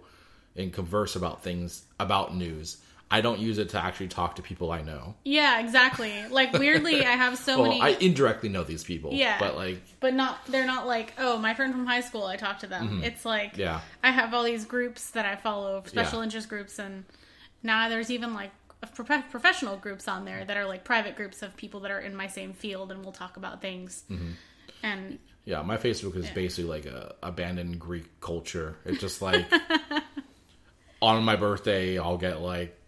and 0.57 0.73
converse 0.73 1.15
about 1.17 1.43
things 1.43 1.83
about 2.01 2.35
news. 2.35 2.79
I 3.11 3.21
don't 3.21 3.39
use 3.39 3.59
it 3.59 3.69
to 3.71 3.79
actually 3.79 4.09
talk 4.09 4.37
to 4.37 4.43
people 4.43 4.73
I 4.73 4.81
know. 4.81 5.15
Yeah, 5.25 5.61
exactly. 5.61 6.27
Like 6.31 6.55
weirdly, 6.55 7.05
I 7.05 7.11
have 7.17 7.37
so 7.37 7.61
Well, 7.61 7.69
many, 7.71 7.81
I 7.83 7.89
indirectly 8.01 8.49
know 8.49 8.65
these 8.65 8.83
people. 8.83 9.13
Yeah. 9.13 9.39
But 9.39 9.57
like, 9.57 9.83
but 10.01 10.15
not. 10.15 10.39
They're 10.47 10.67
not 10.67 10.87
like, 10.87 11.13
oh, 11.19 11.37
my 11.37 11.53
friend 11.53 11.73
from 11.75 11.87
high 11.87 12.01
school. 12.01 12.25
I 12.25 12.37
talk 12.37 12.61
to 12.61 12.67
them. 12.67 13.03
It's 13.05 13.25
like, 13.27 13.53
Mm-hmm. 13.53 13.61
yeah. 13.61 13.81
I 14.03 14.11
have 14.11 14.33
all 14.33 14.43
these 14.43 14.65
groups 14.65 15.11
that 15.11 15.27
I 15.27 15.37
follow, 15.37 15.83
special 15.87 16.21
Yeah. 16.21 16.25
interest 16.25 16.49
groups, 16.49 16.79
and 16.79 17.05
now 17.65 17.89
there's 17.89 18.11
even 18.11 18.35
like 18.35 18.53
prof- 18.93 19.31
professional 19.31 19.77
groups 19.77 20.07
on 20.07 20.25
there 20.25 20.45
that 20.45 20.57
are 20.57 20.67
like 20.67 20.85
private 20.85 21.17
groups 21.17 21.43
of 21.43 21.57
people 21.57 21.81
that 21.81 21.91
are 21.91 21.99
in 21.99 22.15
my 22.15 22.29
same 22.29 22.53
field, 22.53 22.93
and 22.93 23.03
we'll 23.03 23.13
talk 23.13 23.37
about 23.37 23.61
things. 23.61 24.05
Mm-hmm. 24.11 24.31
And 24.83 25.19
Yeah, 25.45 25.63
my 25.63 25.77
Facebook 25.77 26.17
is 26.17 26.31
basically 26.31 26.71
like 26.71 26.87
a 26.87 27.15
abandoned 27.23 27.81
Greek 27.81 28.21
culture. 28.21 28.77
It's 28.85 29.01
just 29.01 29.21
like 29.31 29.45
on 31.03 31.25
my 31.25 31.37
birthday, 31.37 31.99
I'll 31.99 32.19
get 32.19 32.41
like 32.41 32.79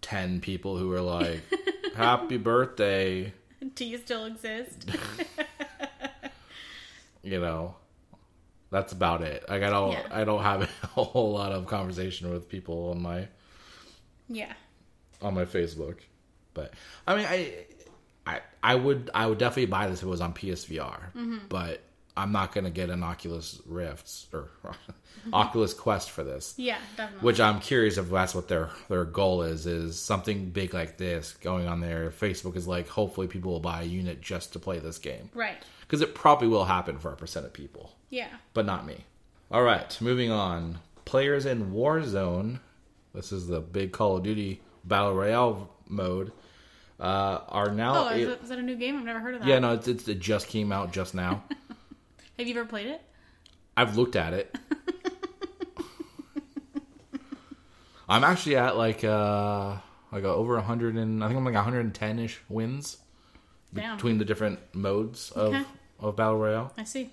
ten 0.00 0.40
people 0.40 0.78
who 0.78 0.90
are 0.92 1.02
like, 1.02 1.42
"Happy 1.94 2.38
birthday," 2.38 3.34
Do 3.74 3.84
you 3.84 3.98
still 3.98 4.24
exist? 4.24 4.90
you 7.22 7.40
know. 7.40 7.76
That's 8.72 8.92
about 8.92 9.20
it. 9.22 9.44
Like 9.48 9.62
I 9.62 9.70
don't, 9.70 9.92
Yeah. 9.92 10.08
I 10.10 10.24
don't 10.24 10.42
have 10.42 10.62
a 10.96 11.04
whole 11.04 11.32
lot 11.32 11.52
of 11.52 11.66
conversation 11.66 12.30
with 12.32 12.48
people 12.48 12.90
on 12.90 13.02
my 13.02 13.28
yeah. 14.28 14.54
on 15.20 15.34
my 15.34 15.44
Facebook. 15.44 15.98
But 16.54 16.72
I 17.06 17.16
mean, 17.16 17.26
I, 17.28 17.54
I, 18.26 18.40
I 18.62 18.74
would, 18.74 19.10
I 19.14 19.26
would 19.26 19.38
definitely 19.38 19.66
buy 19.66 19.88
this 19.88 20.00
if 20.00 20.06
it 20.06 20.08
was 20.08 20.22
on 20.22 20.32
PSVR. 20.32 21.12
Mm-hmm. 21.14 21.38
But 21.50 21.82
I'm 22.16 22.32
not 22.32 22.54
gonna 22.54 22.70
get 22.70 22.90
an 22.90 23.02
Oculus 23.02 23.60
Rifts 23.66 24.26
or 24.32 24.50
Oculus 25.32 25.72
Quest 25.72 26.10
for 26.10 26.24
this. 26.24 26.54
Yeah, 26.56 26.78
definitely. 26.96 27.26
Which 27.26 27.40
I'm 27.40 27.60
curious 27.60 27.96
if 27.96 28.10
that's 28.10 28.34
what 28.34 28.48
their 28.48 28.70
their 28.88 29.04
goal 29.04 29.42
is. 29.42 29.66
Is 29.66 29.98
something 29.98 30.50
big 30.50 30.74
like 30.74 30.98
this 30.98 31.34
going 31.40 31.66
on 31.68 31.80
there? 31.80 32.10
Facebook 32.10 32.56
is 32.56 32.68
like, 32.68 32.88
hopefully 32.88 33.28
people 33.28 33.52
will 33.52 33.60
buy 33.60 33.82
a 33.82 33.84
unit 33.86 34.20
just 34.20 34.52
to 34.54 34.58
play 34.58 34.78
this 34.78 34.98
game 34.98 35.30
right. 35.34 35.62
Because 35.92 36.00
it 36.00 36.14
probably 36.14 36.48
will 36.48 36.64
happen 36.64 36.96
for 36.96 37.12
a 37.12 37.16
percent 37.16 37.44
of 37.44 37.52
people 37.52 37.92
Yeah. 38.08 38.28
but 38.54 38.64
not 38.64 38.86
me. 38.86 39.04
All 39.50 39.62
right, 39.62 39.94
moving 40.00 40.30
on. 40.30 40.78
Players 41.04 41.44
in 41.44 41.70
Warzone. 41.74 42.60
This 43.14 43.30
is 43.30 43.46
the 43.46 43.60
big 43.60 43.92
Call 43.92 44.16
of 44.16 44.22
Duty 44.22 44.62
Battle 44.84 45.12
Royale 45.12 45.68
mode. 45.86 46.32
Uh, 46.98 47.40
are 47.46 47.70
now. 47.70 48.06
Oh, 48.06 48.14
is, 48.14 48.26
it, 48.26 48.42
is 48.42 48.48
that 48.48 48.58
a 48.58 48.62
new 48.62 48.76
game? 48.76 48.96
I've 48.96 49.04
never 49.04 49.20
heard 49.20 49.34
of 49.34 49.40
that. 49.42 49.48
yeah, 49.48 49.58
no, 49.58 49.74
it's, 49.74 49.86
it's, 49.86 50.08
it 50.08 50.18
just 50.18 50.48
came 50.48 50.72
out 50.72 50.92
just 50.94 51.14
now. 51.14 51.44
Have 52.38 52.46
you 52.48 52.54
ever 52.58 52.64
played 52.64 52.86
it? 52.86 53.02
I've 53.76 53.98
looked 53.98 54.16
at 54.16 54.32
it. 54.32 54.56
I'm 58.08 58.24
actually 58.24 58.56
at 58.56 58.78
like 58.78 59.04
uh 59.04 59.76
like 60.10 60.24
a, 60.24 60.28
over 60.28 60.54
100 60.54 60.96
and 60.96 61.22
I 61.22 61.28
think 61.28 61.36
I'm 61.38 61.44
like 61.44 61.54
110 61.54 62.18
ish 62.18 62.40
wins 62.48 62.96
Damn. 63.74 63.96
between 63.96 64.16
the 64.18 64.24
different 64.24 64.58
modes 64.74 65.30
of 65.32 65.54
Okay. 65.54 65.64
Of 66.08 66.16
Battle 66.16 66.36
Royale. 66.38 66.72
I 66.76 66.84
see. 66.84 67.10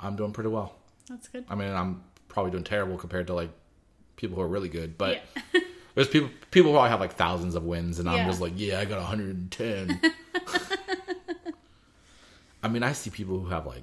I'm 0.00 0.16
doing 0.16 0.32
pretty 0.32 0.50
well. 0.50 0.74
That's 1.08 1.28
good. 1.28 1.44
I 1.48 1.54
mean, 1.54 1.70
I'm 1.70 2.02
probably 2.28 2.50
doing 2.52 2.64
terrible 2.64 2.96
compared 2.96 3.26
to 3.28 3.34
like 3.34 3.50
people 4.16 4.36
who 4.36 4.42
are 4.42 4.48
really 4.48 4.68
good, 4.68 4.96
but 4.98 5.22
yeah. 5.54 5.60
there's 5.94 6.08
people 6.08 6.28
people 6.50 6.70
who 6.70 6.76
probably 6.76 6.90
have 6.90 7.00
like 7.00 7.14
thousands 7.14 7.54
of 7.54 7.64
wins, 7.64 7.98
and 7.98 8.08
I'm 8.08 8.26
just 8.28 8.40
like, 8.40 8.52
yeah, 8.56 8.80
I 8.80 8.84
got 8.84 8.98
110. 8.98 10.00
I 12.62 12.68
mean, 12.68 12.82
I 12.82 12.92
see 12.92 13.10
people 13.10 13.38
who 13.40 13.48
have 13.50 13.66
like 13.66 13.82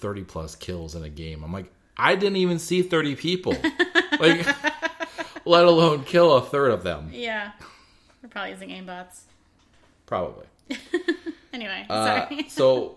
30 0.00 0.24
plus 0.24 0.54
kills 0.56 0.94
in 0.94 1.02
a 1.04 1.08
game. 1.08 1.42
I'm 1.42 1.52
like, 1.52 1.72
I 1.96 2.14
didn't 2.16 2.36
even 2.36 2.58
see 2.58 2.82
30 2.82 3.16
people, 3.16 3.52
like, 4.20 4.46
let 5.46 5.64
alone 5.64 6.04
kill 6.04 6.34
a 6.36 6.42
third 6.42 6.70
of 6.72 6.82
them. 6.82 7.10
yeah. 7.12 7.52
they're 8.20 8.28
probably 8.30 8.50
using 8.50 8.68
aimbots. 8.70 9.20
Probably. 10.06 10.46
Anyway, 11.52 11.86
Uh, 11.88 12.26
sorry. 12.28 12.46
so 12.50 12.96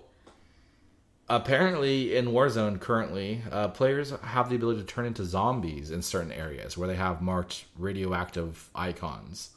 apparently 1.29 2.15
in 2.15 2.27
Warzone 2.27 2.79
currently, 2.79 3.41
uh, 3.51 3.67
players 3.69 4.11
have 4.21 4.49
the 4.49 4.55
ability 4.55 4.79
to 4.81 4.85
turn 4.85 5.05
into 5.05 5.23
zombies 5.25 5.91
in 5.91 6.01
certain 6.01 6.31
areas 6.31 6.77
where 6.77 6.87
they 6.87 6.95
have 6.95 7.21
marked 7.21 7.65
radioactive 7.77 8.69
icons. 8.75 9.49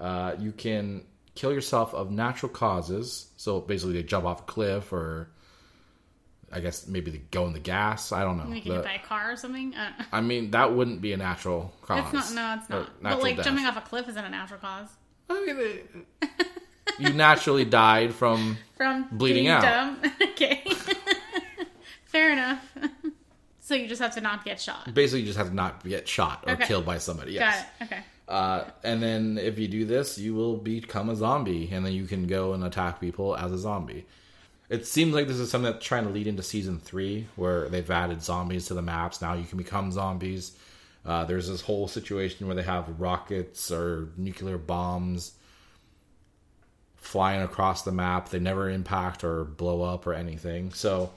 Uh, 0.00 0.34
you 0.38 0.52
can 0.52 1.02
kill 1.34 1.52
yourself 1.52 1.94
of 1.94 2.10
natural 2.10 2.50
causes, 2.50 3.28
so 3.36 3.60
basically 3.60 3.94
they 3.94 4.02
jump 4.02 4.24
off 4.24 4.40
a 4.40 4.44
cliff 4.44 4.92
or. 4.92 5.30
I 6.52 6.58
guess 6.58 6.88
maybe 6.88 7.12
they 7.12 7.18
go 7.30 7.46
in 7.46 7.52
the 7.52 7.60
gas. 7.60 8.10
I 8.10 8.24
don't 8.24 8.36
know. 8.36 8.52
The- 8.52 8.58
get 8.60 8.82
by 8.82 8.94
a 8.94 8.98
car 8.98 9.30
or 9.30 9.36
something. 9.36 9.72
Uh, 9.72 9.92
I 10.10 10.20
mean, 10.20 10.50
that 10.50 10.74
wouldn't 10.74 11.00
be 11.00 11.12
a 11.12 11.16
natural 11.16 11.72
cause. 11.82 12.12
it's 12.12 12.32
not. 12.32 12.34
No, 12.34 12.60
it's 12.60 12.68
not. 12.68 12.90
But 13.02 13.22
like 13.22 13.36
death. 13.36 13.44
jumping 13.44 13.66
off 13.66 13.76
a 13.76 13.80
cliff 13.82 14.08
isn't 14.08 14.24
a 14.24 14.28
natural 14.28 14.58
cause. 14.58 14.88
I 15.28 15.46
mean, 15.46 15.56
it- 15.60 15.88
you 16.98 17.12
naturally 17.12 17.64
died 17.64 18.14
from 18.14 18.56
From 18.76 19.06
Bleeding 19.12 19.48
out. 19.48 19.62
Dumb. 19.62 20.12
okay. 20.32 20.64
Fair 22.04 22.32
enough. 22.32 22.64
so 23.60 23.74
you 23.74 23.86
just 23.86 24.00
have 24.02 24.14
to 24.14 24.20
not 24.20 24.44
get 24.44 24.60
shot. 24.60 24.92
basically 24.92 25.20
you 25.20 25.26
just 25.26 25.38
have 25.38 25.48
to 25.48 25.54
not 25.54 25.84
get 25.84 26.08
shot 26.08 26.44
or 26.46 26.54
Okay. 26.54 26.66
killed 26.66 26.84
by 26.84 26.98
somebody. 26.98 27.32
Yes. 27.32 27.64
Got 27.78 27.88
it. 27.88 27.92
Okay. 27.92 28.02
Uh, 28.28 28.64
and 28.84 29.02
then 29.02 29.38
if 29.38 29.58
you 29.58 29.66
do 29.68 29.84
this, 29.84 30.16
you 30.18 30.34
will 30.34 30.56
become 30.56 31.08
a 31.10 31.16
zombie, 31.16 31.68
and 31.72 31.84
then 31.84 31.92
you 31.92 32.06
can 32.06 32.26
go 32.28 32.52
and 32.52 32.62
attack 32.62 33.00
people 33.00 33.36
as 33.36 33.50
a 33.50 33.58
zombie. 33.58 34.06
It 34.68 34.86
seems 34.86 35.14
like 35.14 35.26
this 35.26 35.38
is 35.38 35.50
something 35.50 35.72
that's 35.72 35.84
trying 35.84 36.04
to 36.04 36.10
lead 36.10 36.28
into 36.28 36.44
season 36.44 36.78
three, 36.78 37.26
where 37.34 37.68
they've 37.68 37.90
added 37.90 38.22
zombies 38.22 38.66
to 38.66 38.74
the 38.74 38.82
maps. 38.82 39.20
Now 39.20 39.34
you 39.34 39.44
can 39.44 39.58
become 39.58 39.90
zombies. 39.90 40.52
Uh, 41.04 41.24
there's 41.24 41.48
this 41.48 41.60
whole 41.60 41.88
situation 41.88 42.46
where 42.46 42.54
they 42.54 42.62
have 42.62 43.00
rockets 43.00 43.72
or 43.72 44.10
nuclear 44.16 44.58
bombs 44.58 45.32
flying 47.00 47.42
across 47.42 47.82
the 47.82 47.92
map. 47.92 48.28
They 48.28 48.38
never 48.38 48.68
impact 48.68 49.24
or 49.24 49.44
blow 49.44 49.82
up 49.82 50.06
or 50.06 50.14
anything. 50.14 50.72
So 50.72 51.12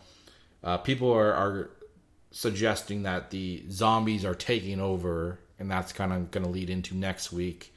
uh, 0.64 0.78
people 0.78 1.12
are, 1.12 1.34
are 1.34 1.70
suggesting 2.32 3.04
that 3.04 3.30
the 3.30 3.64
zombies 3.70 4.26
are 4.26 4.34
taking 4.34 4.80
over, 4.80 5.40
and 5.60 5.70
that's 5.70 5.94
kind 5.94 6.12
of 6.14 6.32
going 6.32 6.46
to 6.46 6.50
lead 6.50 6.70
into 6.70 6.96
next 6.96 7.32
week. 7.32 7.74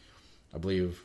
I 0.54 0.58
believe 0.58 1.02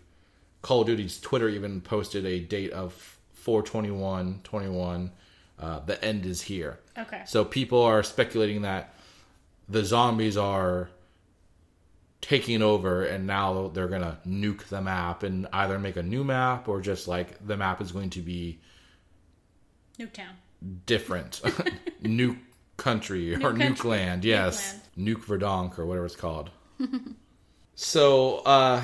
Call 0.61 0.81
of 0.81 0.87
Duty's 0.87 1.19
Twitter 1.19 1.49
even 1.49 1.81
posted 1.81 2.25
a 2.25 2.39
date 2.39 2.71
of 2.71 3.17
421 3.33 4.41
21. 4.43 5.11
Uh, 5.59 5.79
the 5.79 6.03
end 6.03 6.25
is 6.25 6.41
here. 6.41 6.79
Okay. 6.97 7.21
So 7.25 7.43
people 7.45 7.81
are 7.83 8.01
speculating 8.03 8.61
that 8.63 8.95
the 9.69 9.83
zombies 9.83 10.37
are 10.37 10.89
taking 12.21 12.61
over 12.61 13.03
and 13.03 13.25
now 13.25 13.69
they're 13.69 13.87
going 13.87 14.01
to 14.01 14.17
nuke 14.27 14.63
the 14.65 14.81
map 14.81 15.23
and 15.23 15.47
either 15.51 15.79
make 15.79 15.97
a 15.97 16.03
new 16.03 16.23
map 16.23 16.67
or 16.67 16.79
just 16.79 17.07
like 17.07 17.45
the 17.45 17.57
map 17.57 17.81
is 17.81 17.91
going 17.91 18.11
to 18.11 18.21
be 18.21 18.59
Nuketown. 19.99 20.33
different. 20.85 21.41
nuke 22.03 22.37
country 22.77 23.35
or 23.35 23.53
Nuke 23.53 23.75
nuke 23.75 23.83
land. 23.85 24.25
Yes. 24.25 24.75
Nuke 24.97 25.23
Verdonk 25.23 25.77
or 25.79 25.85
whatever 25.85 26.05
it's 26.05 26.15
called. 26.15 26.49
so 27.75 28.37
uh, 28.39 28.83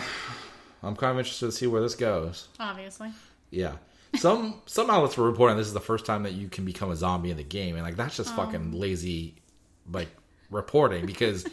I'm 0.83 0.95
kind 0.95 1.11
of 1.11 1.17
interested 1.19 1.47
to 1.47 1.51
see 1.51 1.67
where 1.67 1.81
this 1.81 1.95
goes. 1.95 2.47
Obviously. 2.59 3.11
Yeah. 3.49 3.73
Some 4.15 4.61
some 4.65 4.89
outlets 4.89 5.17
were 5.17 5.29
reporting 5.29 5.57
this 5.57 5.67
is 5.67 5.73
the 5.73 5.79
first 5.79 6.05
time 6.05 6.23
that 6.23 6.33
you 6.33 6.47
can 6.47 6.65
become 6.65 6.89
a 6.89 6.95
zombie 6.95 7.29
in 7.29 7.37
the 7.37 7.43
game, 7.43 7.75
and 7.75 7.83
like 7.83 7.97
that's 7.97 8.15
just 8.15 8.33
fucking 8.35 8.71
lazy, 8.71 9.35
like 9.91 10.07
reporting 10.49 11.05
because 11.05 11.45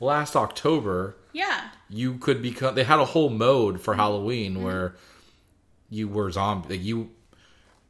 last 0.00 0.34
October 0.34 1.16
Yeah. 1.38 1.68
you 1.88 2.18
could 2.18 2.42
become. 2.42 2.74
They 2.74 2.84
had 2.84 2.98
a 2.98 3.04
whole 3.04 3.30
mode 3.30 3.80
for 3.80 3.92
mm-hmm. 3.92 4.00
Halloween 4.00 4.54
mm-hmm. 4.54 4.64
where 4.64 4.94
you 5.88 6.08
were 6.08 6.30
zombie. 6.32 6.76
Like 6.76 6.84
you 6.84 7.10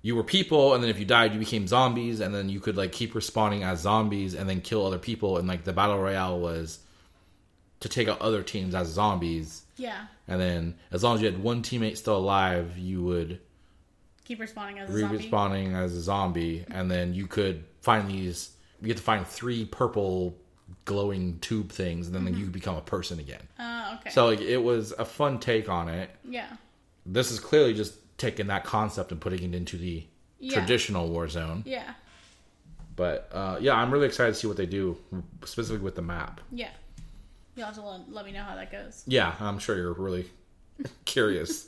you 0.02 0.14
were 0.14 0.22
people, 0.22 0.74
and 0.74 0.82
then 0.82 0.90
if 0.90 0.98
you 0.98 1.04
died, 1.04 1.32
you 1.32 1.38
became 1.40 1.66
zombies, 1.66 2.20
and 2.20 2.34
then 2.34 2.48
you 2.48 2.60
could 2.60 2.76
like 2.76 2.92
keep 2.92 3.14
respawning 3.14 3.62
as 3.64 3.80
zombies 3.80 4.34
and 4.34 4.48
then 4.48 4.60
kill 4.60 4.86
other 4.86 4.98
people. 4.98 5.38
And 5.38 5.48
like 5.48 5.64
the 5.64 5.72
battle 5.72 5.98
royale 5.98 6.38
was 6.38 6.78
to 7.80 7.88
take 7.88 8.06
out 8.08 8.20
other 8.20 8.42
teams 8.42 8.74
as 8.74 8.88
zombies, 8.88 9.62
Yeah. 9.76 10.06
and 10.26 10.40
then 10.40 10.74
as 10.90 11.02
long 11.04 11.14
as 11.14 11.22
you 11.22 11.30
had 11.30 11.40
one 11.42 11.62
teammate 11.62 11.96
still 11.96 12.16
alive, 12.16 12.76
you 12.76 13.02
would 13.04 13.40
Keep 14.24 14.40
respawning 14.40 14.78
as 14.78 14.90
a 14.90 14.98
zombie. 14.98 15.16
re-respawning 15.16 15.74
as 15.74 15.94
a 15.94 16.00
zombie, 16.00 16.64
and 16.70 16.90
then 16.90 17.14
you 17.14 17.26
could 17.26 17.64
find 17.80 18.10
these. 18.10 18.50
You 18.82 18.88
have 18.88 18.98
to 18.98 19.02
find 19.02 19.26
three 19.26 19.64
purple 19.64 20.36
glowing 20.84 21.38
tube 21.40 21.70
things, 21.70 22.06
and 22.08 22.14
then 22.26 22.36
you 22.36 22.46
become 22.46 22.76
a 22.76 22.80
person 22.80 23.18
again. 23.18 23.42
Uh, 23.58 23.96
okay. 24.00 24.10
So 24.10 24.26
like, 24.26 24.40
it 24.40 24.62
was 24.62 24.92
a 24.98 25.04
fun 25.04 25.38
take 25.38 25.68
on 25.68 25.88
it. 25.88 26.10
yeah. 26.28 26.46
This 27.06 27.30
is 27.30 27.40
clearly 27.40 27.72
just 27.74 27.94
taking 28.18 28.48
that 28.48 28.64
concept 28.64 29.12
and 29.12 29.20
putting 29.20 29.42
it 29.42 29.54
into 29.56 29.76
the 29.78 30.04
Yeah. 30.40 30.54
traditional 30.58 31.08
Warzone. 31.08 31.62
Yeah. 31.64 31.94
But 32.96 33.30
uh, 33.32 33.56
yeah, 33.60 33.74
I'm 33.74 33.90
really 33.90 34.06
excited 34.06 34.34
to 34.34 34.38
see 34.40 34.46
what 34.46 34.56
they 34.56 34.66
do, 34.66 34.98
specifically 35.44 35.84
with 35.84 35.94
the 35.94 36.02
map. 36.02 36.40
Yeah. 36.52 36.68
You'll 37.56 37.66
have 37.66 37.74
to 37.76 37.82
let, 37.82 38.12
let 38.12 38.24
me 38.26 38.32
know 38.32 38.42
how 38.42 38.54
that 38.56 38.70
goes. 38.70 39.02
Yeah, 39.06 39.34
I'm 39.40 39.58
sure 39.58 39.76
you're 39.76 39.92
really 39.94 40.26
curious. 41.04 41.66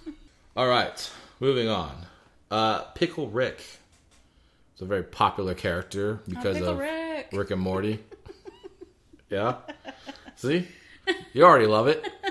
All 0.56 0.68
right, 0.68 1.10
moving 1.40 1.68
on. 1.68 1.94
Uh, 2.50 2.82
Pickle 2.94 3.28
Rick 3.28 3.58
is 4.76 4.82
a 4.82 4.86
very 4.86 5.02
popular 5.02 5.54
character 5.54 6.20
because 6.28 6.56
Pickle 6.56 6.72
of 6.74 6.78
Rick. 6.78 7.28
Rick 7.32 7.50
and 7.50 7.60
Morty. 7.60 7.98
yeah. 9.30 9.56
See, 10.36 10.68
you 11.32 11.44
already 11.44 11.66
love 11.66 11.88
it. 11.88 12.04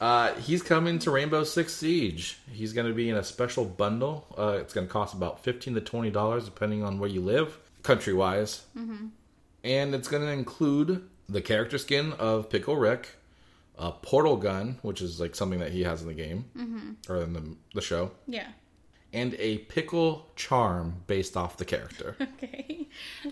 Uh, 0.00 0.34
he's 0.34 0.62
coming 0.62 0.98
to 0.98 1.10
Rainbow 1.10 1.44
Six 1.44 1.72
Siege. 1.72 2.38
He's 2.52 2.74
going 2.74 2.86
to 2.86 2.92
be 2.92 3.08
in 3.08 3.16
a 3.16 3.24
special 3.24 3.64
bundle. 3.64 4.26
Uh, 4.36 4.58
it's 4.60 4.74
going 4.74 4.86
to 4.86 4.92
cost 4.92 5.14
about 5.14 5.42
fifteen 5.42 5.72
to 5.74 5.80
twenty 5.80 6.10
dollars, 6.10 6.44
depending 6.44 6.82
on 6.84 6.98
where 6.98 7.08
you 7.08 7.22
live, 7.22 7.56
country 7.82 8.12
wise. 8.12 8.66
Mm-hmm. 8.76 9.06
And 9.62 9.94
it's 9.94 10.08
going 10.08 10.22
to 10.22 10.30
include 10.30 11.08
the 11.28 11.40
character 11.40 11.78
skin 11.78 12.12
of 12.14 12.50
Pickle 12.50 12.76
Rick, 12.76 13.08
a 13.78 13.92
portal 13.92 14.36
gun, 14.36 14.78
which 14.82 15.00
is 15.00 15.20
like 15.20 15.34
something 15.34 15.60
that 15.60 15.72
he 15.72 15.84
has 15.84 16.02
in 16.02 16.08
the 16.08 16.12
game 16.14 16.96
or 17.08 17.22
in 17.22 17.32
the, 17.32 17.56
the 17.72 17.80
show, 17.80 18.10
Yeah. 18.26 18.48
And 19.14 19.34
a 19.38 19.58
pickle 19.58 20.28
charm 20.36 21.02
based 21.06 21.36
off 21.36 21.56
the 21.56 21.64
character. 21.64 22.16
Okay. 22.42 22.88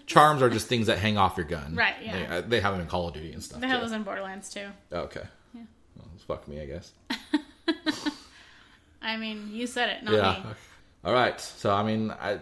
Charms 0.07 0.43
are 0.43 0.51
just 0.51 0.67
things 0.67 0.87
that 0.89 0.99
hang 0.99 1.17
off 1.17 1.37
your 1.37 1.47
gun. 1.47 1.77
Right, 1.77 1.95
yeah. 2.03 2.13
They, 2.13 2.27
uh, 2.27 2.41
they 2.41 2.61
have 2.61 2.73
them 2.73 2.81
in 2.81 2.89
Call 2.89 3.09
of 3.09 3.15
Duty 3.15 3.33
and 3.33 3.43
stuff. 3.43 3.61
They 3.61 3.69
have 3.69 3.81
too. 3.81 3.87
those 3.87 3.93
in 3.93 4.03
Borderlands 4.03 4.53
too. 4.53 4.67
Okay. 4.93 5.23
Yeah. 5.55 5.63
Well, 5.97 6.09
fuck 6.27 6.49
me, 6.49 6.61
I 6.61 6.67
guess. 6.67 6.93
I 9.03 9.17
mean, 9.17 9.51
you 9.53 9.67
said 9.67 9.91
it, 9.91 10.03
not 10.03 10.15
yeah. 10.15 10.43
me. 10.45 10.55
All 11.05 11.13
right. 11.13 11.41
So 11.41 11.73
I 11.73 11.83
mean, 11.83 12.11
I 12.11 12.39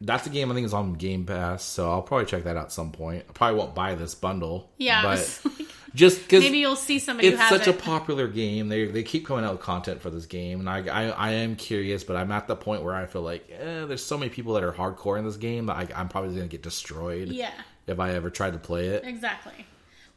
that's 0.00 0.26
a 0.26 0.30
game 0.30 0.50
I 0.50 0.54
think 0.54 0.66
is 0.66 0.74
on 0.74 0.94
Game 0.94 1.24
Pass, 1.24 1.62
so 1.62 1.90
I'll 1.90 2.02
probably 2.02 2.26
check 2.26 2.44
that 2.44 2.56
out 2.56 2.66
at 2.66 2.72
some 2.72 2.92
point. 2.92 3.24
I 3.28 3.32
probably 3.32 3.58
won't 3.58 3.74
buy 3.74 3.94
this 3.94 4.14
bundle. 4.14 4.70
Yeah, 4.78 5.02
but 5.02 5.10
was 5.10 5.44
like, 5.58 5.68
just 5.94 6.22
because 6.22 6.42
maybe 6.42 6.58
you'll 6.58 6.76
see 6.76 6.98
somebody 6.98 7.28
who 7.28 7.34
it's 7.34 7.42
has 7.42 7.50
such 7.50 7.66
a 7.68 7.72
popular 7.72 8.26
game, 8.28 8.68
they 8.68 8.86
they 8.86 9.02
keep 9.02 9.26
coming 9.26 9.44
out 9.44 9.52
with 9.52 9.60
content 9.60 10.00
for 10.00 10.10
this 10.10 10.26
game, 10.26 10.60
and 10.60 10.68
I 10.68 10.86
I, 10.86 11.08
I 11.10 11.30
am 11.32 11.56
curious, 11.56 12.04
but 12.04 12.16
I'm 12.16 12.32
at 12.32 12.46
the 12.48 12.56
point 12.56 12.82
where 12.82 12.94
I 12.94 13.06
feel 13.06 13.22
like 13.22 13.48
eh, 13.50 13.84
there's 13.84 14.04
so 14.04 14.16
many 14.18 14.30
people 14.30 14.54
that 14.54 14.62
are 14.64 14.72
hardcore 14.72 15.18
in 15.18 15.24
this 15.24 15.36
game 15.36 15.66
that 15.66 15.76
I, 15.76 15.88
I'm 15.94 16.08
probably 16.08 16.30
going 16.30 16.48
to 16.48 16.50
get 16.50 16.62
destroyed 16.62 17.28
yeah, 17.28 17.52
if 17.86 18.00
I 18.00 18.12
ever 18.12 18.30
tried 18.30 18.52
to 18.54 18.58
play 18.58 18.88
it. 18.88 19.04
exactly. 19.04 19.66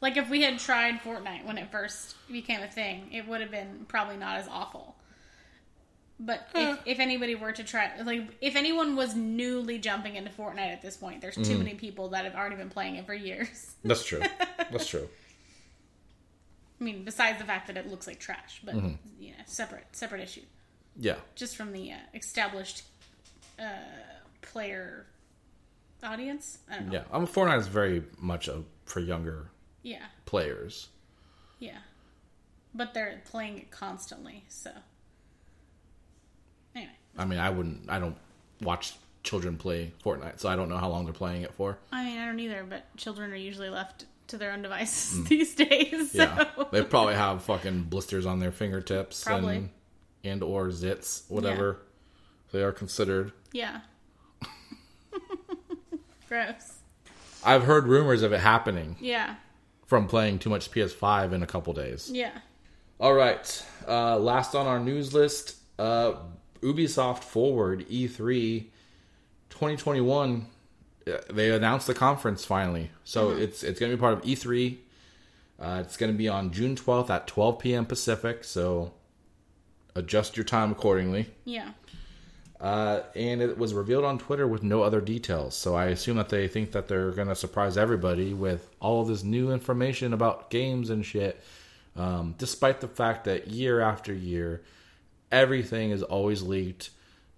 Like 0.00 0.16
if 0.18 0.28
we 0.28 0.42
had 0.42 0.58
tried 0.58 1.00
Fortnite 1.00 1.44
when 1.46 1.56
it 1.58 1.70
first 1.72 2.14
became 2.30 2.60
a 2.62 2.68
thing, 2.68 3.08
it 3.12 3.26
would 3.26 3.40
have 3.40 3.50
been 3.50 3.86
probably 3.88 4.16
not 4.18 4.36
as 4.38 4.46
awful. 4.48 4.94
But 6.18 6.48
if, 6.54 6.78
if 6.86 6.98
anybody 6.98 7.34
were 7.34 7.52
to 7.52 7.62
try, 7.62 7.90
like, 8.02 8.22
if 8.40 8.56
anyone 8.56 8.96
was 8.96 9.14
newly 9.14 9.78
jumping 9.78 10.16
into 10.16 10.30
Fortnite 10.30 10.72
at 10.72 10.80
this 10.80 10.96
point, 10.96 11.20
there's 11.20 11.34
too 11.34 11.42
Mm-hmm. 11.42 11.58
many 11.58 11.74
people 11.74 12.08
that 12.10 12.24
have 12.24 12.34
already 12.34 12.56
been 12.56 12.70
playing 12.70 12.96
it 12.96 13.04
for 13.04 13.12
years. 13.12 13.74
That's 13.84 14.02
true. 14.04 14.22
That's 14.70 14.86
true. 14.86 15.08
I 16.80 16.84
mean, 16.84 17.04
besides 17.04 17.38
the 17.38 17.44
fact 17.44 17.66
that 17.68 17.76
it 17.76 17.86
looks 17.88 18.06
like 18.06 18.18
trash, 18.20 18.60
but 18.64 18.74
Mm-hmm. 18.74 18.94
yeah, 19.18 19.32
separate 19.46 19.86
separate 19.92 20.20
issue. 20.22 20.42
Yeah. 20.98 21.16
Just 21.34 21.56
from 21.56 21.72
the 21.72 21.92
uh, 21.92 21.96
established 22.14 22.82
uh, 23.58 23.64
player 24.42 25.06
audience. 26.02 26.58
I 26.70 26.76
don't 26.76 26.86
know. 26.88 26.92
Yeah. 26.94 27.02
I'm 27.12 27.26
Fortnite 27.26 27.58
is 27.60 27.66
very 27.68 28.02
much 28.18 28.48
a, 28.48 28.62
for 28.84 29.00
younger 29.00 29.48
Yeah, 29.82 30.04
players. 30.26 30.88
yeah. 31.58 31.78
But 32.74 32.92
they're 32.94 33.22
playing 33.30 33.58
it 33.58 33.70
constantly, 33.70 34.44
so 34.48 34.70
anyway. 36.74 36.92
I 37.16 37.24
mean, 37.24 37.38
I 37.38 37.50
wouldn't. 37.50 37.88
I 37.90 37.98
don't 37.98 38.16
watch 38.60 38.94
children 39.22 39.56
play 39.56 39.92
Fortnite, 40.04 40.38
so 40.40 40.48
I 40.48 40.56
don't 40.56 40.68
know 40.68 40.76
how 40.76 40.88
long 40.90 41.04
they're 41.04 41.14
playing 41.14 41.42
it 41.42 41.54
for. 41.54 41.78
I 41.90 42.04
mean, 42.04 42.18
I 42.18 42.26
don't 42.26 42.38
either, 42.40 42.64
but 42.68 42.84
children 42.96 43.32
are 43.32 43.36
usually 43.36 43.70
left 43.70 44.04
to 44.28 44.36
their 44.38 44.52
own 44.52 44.62
devices 44.62 45.24
these 45.28 45.54
days. 45.54 46.12
So. 46.12 46.26
Mm. 46.26 46.48
Yeah, 46.58 46.64
they 46.72 46.82
probably 46.82 47.14
have 47.14 47.42
fucking 47.44 47.84
blisters 47.84 48.26
on 48.26 48.38
their 48.40 48.52
fingertips 48.52 49.24
Probably. 49.24 49.56
and 49.56 49.70
and 50.24 50.42
or 50.42 50.68
zits, 50.68 51.22
whatever 51.30 51.78
they 52.52 52.62
are 52.62 52.72
considered. 52.72 53.32
yeah. 53.52 53.80
Gross. 56.28 56.78
I've 57.44 57.62
heard 57.62 57.86
rumors 57.86 58.22
of 58.22 58.32
it 58.32 58.40
happening 58.40 58.96
Yeah. 59.00 59.36
from 59.86 60.08
playing 60.08 60.40
too 60.40 60.50
much 60.50 60.70
PS5 60.72 61.32
in 61.32 61.42
a 61.42 61.46
couple 61.46 61.72
days. 61.72 62.10
Yeah. 62.12 62.32
All 62.98 63.14
right, 63.14 63.64
uh, 63.86 64.18
last 64.18 64.54
on 64.54 64.66
our 64.66 64.80
news 64.80 65.12
list, 65.14 65.54
uh, 65.78 66.14
Ubisoft 66.62 67.22
Forward 67.22 67.84
E 67.88 68.08
E3 68.08 68.66
2021. 69.50 70.46
Uh, 71.06 71.18
They 71.32 71.50
announced 71.50 71.86
the 71.86 71.94
conference 71.94 72.44
finally, 72.44 72.90
so 73.04 73.30
it's 73.30 73.62
it's 73.62 73.78
going 73.80 73.90
to 73.90 73.96
be 73.96 74.00
part 74.00 74.14
of 74.14 74.22
E3. 74.22 74.78
Uh, 75.58 75.82
it's 75.84 75.96
going 75.96 76.12
to 76.12 76.18
be 76.18 76.28
on 76.28 76.52
June 76.52 76.76
12th 76.76 77.08
at 77.08 77.26
12 77.26 77.58
p.m. 77.58 77.86
Pacific, 77.86 78.44
so 78.44 78.92
adjust 79.94 80.36
your 80.36 80.44
time 80.44 80.70
accordingly. 80.70 81.30
Yeah. 81.44 81.70
Uh, 82.60 83.02
and 83.14 83.42
it 83.42 83.58
was 83.58 83.74
revealed 83.74 84.04
on 84.04 84.18
Twitter 84.18 84.46
with 84.46 84.62
no 84.62 84.82
other 84.82 85.00
details. 85.00 85.54
So 85.54 85.74
I 85.74 85.86
assume 85.86 86.16
that 86.16 86.30
they 86.30 86.48
think 86.48 86.72
that 86.72 86.88
they're 86.88 87.10
going 87.10 87.28
to 87.28 87.34
surprise 87.34 87.76
everybody 87.76 88.32
with 88.32 88.68
all 88.80 89.04
this 89.04 89.22
new 89.22 89.52
information 89.52 90.12
about 90.12 90.50
games 90.50 90.90
and 90.90 91.04
shit. 91.04 91.42
Um, 91.96 92.34
despite 92.38 92.80
the 92.80 92.88
fact 92.88 93.24
that 93.24 93.48
year 93.48 93.80
after 93.80 94.12
year, 94.12 94.62
everything 95.30 95.90
is 95.90 96.02
always 96.02 96.42
leaked 96.42 96.90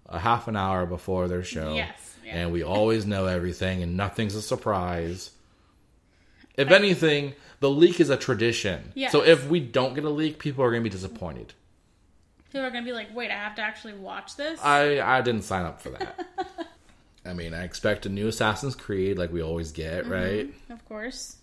a 0.05 0.19
half 0.19 0.47
an 0.47 0.55
hour 0.55 0.85
before 0.85 1.27
their 1.27 1.43
show. 1.43 1.73
Yes, 1.73 2.08
yeah. 2.29 2.37
And 2.37 2.51
we 2.51 2.63
always 2.63 3.05
know 3.05 3.25
everything 3.25 3.83
and 3.83 3.97
nothing's 3.97 4.35
a 4.35 4.41
surprise. 4.41 5.31
If 6.55 6.71
anything, 6.71 7.33
the 7.59 7.69
leak 7.69 7.99
is 7.99 8.09
a 8.09 8.17
tradition. 8.17 8.91
Yes. 8.95 9.11
So 9.11 9.23
if 9.23 9.47
we 9.47 9.59
don't 9.59 9.93
get 9.93 10.03
a 10.03 10.09
leak, 10.09 10.39
people 10.39 10.63
are 10.63 10.71
going 10.71 10.83
to 10.83 10.89
be 10.89 10.93
disappointed. 10.93 11.53
People 12.51 12.65
are 12.65 12.71
gonna 12.71 12.85
be 12.85 12.93
like, 12.93 13.15
"Wait, 13.15 13.29
I 13.29 13.35
have 13.35 13.55
to 13.55 13.61
actually 13.61 13.93
watch 13.93 14.35
this." 14.35 14.59
I 14.63 14.99
I 14.99 15.21
didn't 15.21 15.43
sign 15.43 15.65
up 15.65 15.81
for 15.81 15.89
that. 15.91 16.27
I 17.25 17.33
mean, 17.33 17.53
I 17.53 17.63
expect 17.63 18.07
a 18.07 18.09
new 18.09 18.27
Assassin's 18.27 18.75
Creed 18.75 19.19
like 19.19 19.31
we 19.31 19.43
always 19.43 19.71
get, 19.71 20.07
right? 20.07 20.51
of 20.71 20.83
course. 20.85 21.35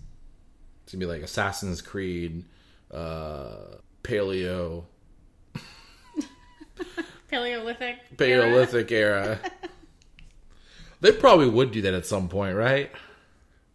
It's 0.83 0.93
gonna 0.93 1.01
be 1.01 1.07
like 1.07 1.23
Assassin's 1.23 1.81
Creed, 1.81 2.45
uh, 2.93 3.77
Paleo, 4.03 4.85
Paleolithic. 7.29 8.17
Paleolithic 8.17 8.91
era. 8.91 9.39
they 11.01 11.13
probably 11.13 11.49
would 11.49 11.71
do 11.73 11.83
that 11.83 11.95
at 11.95 12.07
some 12.07 12.29
point, 12.29 12.57
right? 12.57 12.91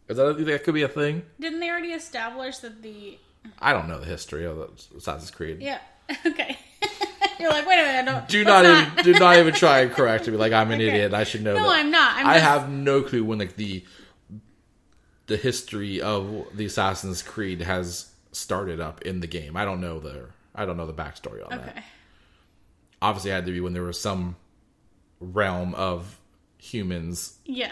Is 0.07 0.17
that 0.17 0.43
that 0.45 0.63
could 0.63 0.73
be 0.73 0.81
a 0.83 0.87
thing? 0.89 1.23
Didn't 1.39 1.59
they 1.59 1.69
already 1.69 1.91
establish 1.93 2.57
that 2.59 2.81
the? 2.81 3.17
I 3.59 3.73
don't 3.73 3.87
know 3.87 3.99
the 3.99 4.05
history 4.05 4.45
of 4.45 4.57
the 4.57 4.97
Assassin's 4.97 5.31
Creed. 5.31 5.61
Yeah. 5.61 5.79
Okay. 6.25 6.57
You're 7.39 7.49
like, 7.51 7.65
wait 7.65 7.79
a 7.79 7.83
minute. 7.83 8.11
I 8.11 8.13
don't. 8.13 8.27
Do 8.27 8.43
let's 8.43 8.47
not, 8.47 8.65
even 8.65 9.13
do 9.13 9.19
not 9.19 9.37
even 9.37 9.53
try 9.53 9.79
and 9.79 9.91
correct 9.95 10.27
me 10.27 10.35
like 10.37 10.51
I'm 10.51 10.69
an 10.71 10.75
Okay. 10.81 10.89
idiot. 10.89 11.13
I 11.13 11.23
should 11.23 11.41
know. 11.43 11.55
No, 11.55 11.63
that. 11.69 11.79
I'm 11.79 11.89
not. 11.89 12.17
I'm 12.17 12.27
I 12.27 12.33
just- 12.33 12.45
have 12.45 12.69
no 12.69 13.01
clue 13.01 13.23
when 13.23 13.39
like 13.39 13.55
the 13.55 13.83
the 15.27 15.37
history 15.37 16.01
of 16.01 16.47
the 16.53 16.65
Assassin's 16.65 17.23
Creed 17.23 17.61
has 17.61 18.11
started 18.33 18.79
up 18.81 19.01
in 19.03 19.21
the 19.21 19.27
game. 19.27 19.55
I 19.55 19.63
don't 19.65 19.79
know 19.81 19.99
the 19.99 20.27
I 20.53 20.65
don't 20.65 20.75
know 20.77 20.85
the 20.87 20.93
backstory 20.93 21.41
on 21.49 21.57
that. 21.57 21.83
Obviously, 23.01 23.31
it 23.31 23.35
had 23.35 23.45
to 23.45 23.51
be 23.51 23.61
when 23.61 23.73
there 23.73 23.83
was 23.83 23.99
some 23.99 24.35
realm 25.19 25.73
of 25.75 26.19
humans 26.61 27.37
Yeah. 27.45 27.71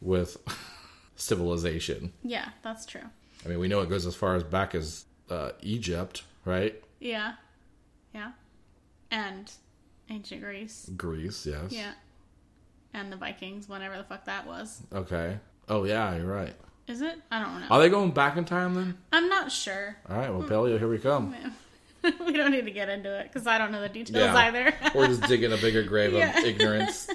with 0.00 0.36
civilization. 1.16 2.12
Yeah, 2.22 2.48
that's 2.62 2.86
true. 2.86 3.02
I 3.44 3.48
mean, 3.48 3.58
we 3.58 3.68
know 3.68 3.80
it 3.80 3.88
goes 3.88 4.06
as 4.06 4.14
far 4.16 4.34
as 4.36 4.44
back 4.44 4.74
as 4.74 5.04
uh, 5.30 5.50
Egypt, 5.60 6.24
right? 6.44 6.82
Yeah. 7.00 7.34
Yeah. 8.14 8.32
And 9.10 9.50
ancient 10.08 10.42
Greece. 10.42 10.90
Greece, 10.96 11.46
yes. 11.46 11.70
Yeah. 11.70 11.92
And 12.94 13.12
the 13.12 13.16
Vikings, 13.16 13.68
whenever 13.68 13.96
the 13.96 14.04
fuck 14.04 14.24
that 14.24 14.46
was. 14.46 14.82
Okay. 14.92 15.38
Oh 15.68 15.84
yeah, 15.84 16.16
you're 16.16 16.26
right. 16.26 16.54
Is 16.88 17.02
it? 17.02 17.16
I 17.30 17.40
don't 17.40 17.60
know. 17.60 17.66
Are 17.70 17.78
they 17.78 17.88
going 17.88 18.10
back 18.10 18.36
in 18.36 18.44
time 18.44 18.74
then? 18.74 18.98
I'm 19.12 19.28
not 19.28 19.52
sure. 19.52 19.96
All 20.08 20.16
right, 20.16 20.30
well, 20.30 20.42
Paleo, 20.48 20.76
here 20.78 20.88
we 20.88 20.98
come. 20.98 21.34
we 22.02 22.32
don't 22.32 22.50
need 22.50 22.64
to 22.64 22.70
get 22.72 22.88
into 22.88 23.16
it 23.20 23.24
because 23.32 23.46
I 23.46 23.58
don't 23.58 23.70
know 23.70 23.80
the 23.80 23.88
details 23.88 24.16
Yeah. 24.24 24.34
either. 24.34 24.74
We're 24.94 25.06
just 25.06 25.22
digging 25.22 25.52
a 25.52 25.56
bigger 25.56 25.84
grave 25.84 26.12
Yeah. 26.14 26.36
of 26.36 26.44
ignorance. 26.44 27.08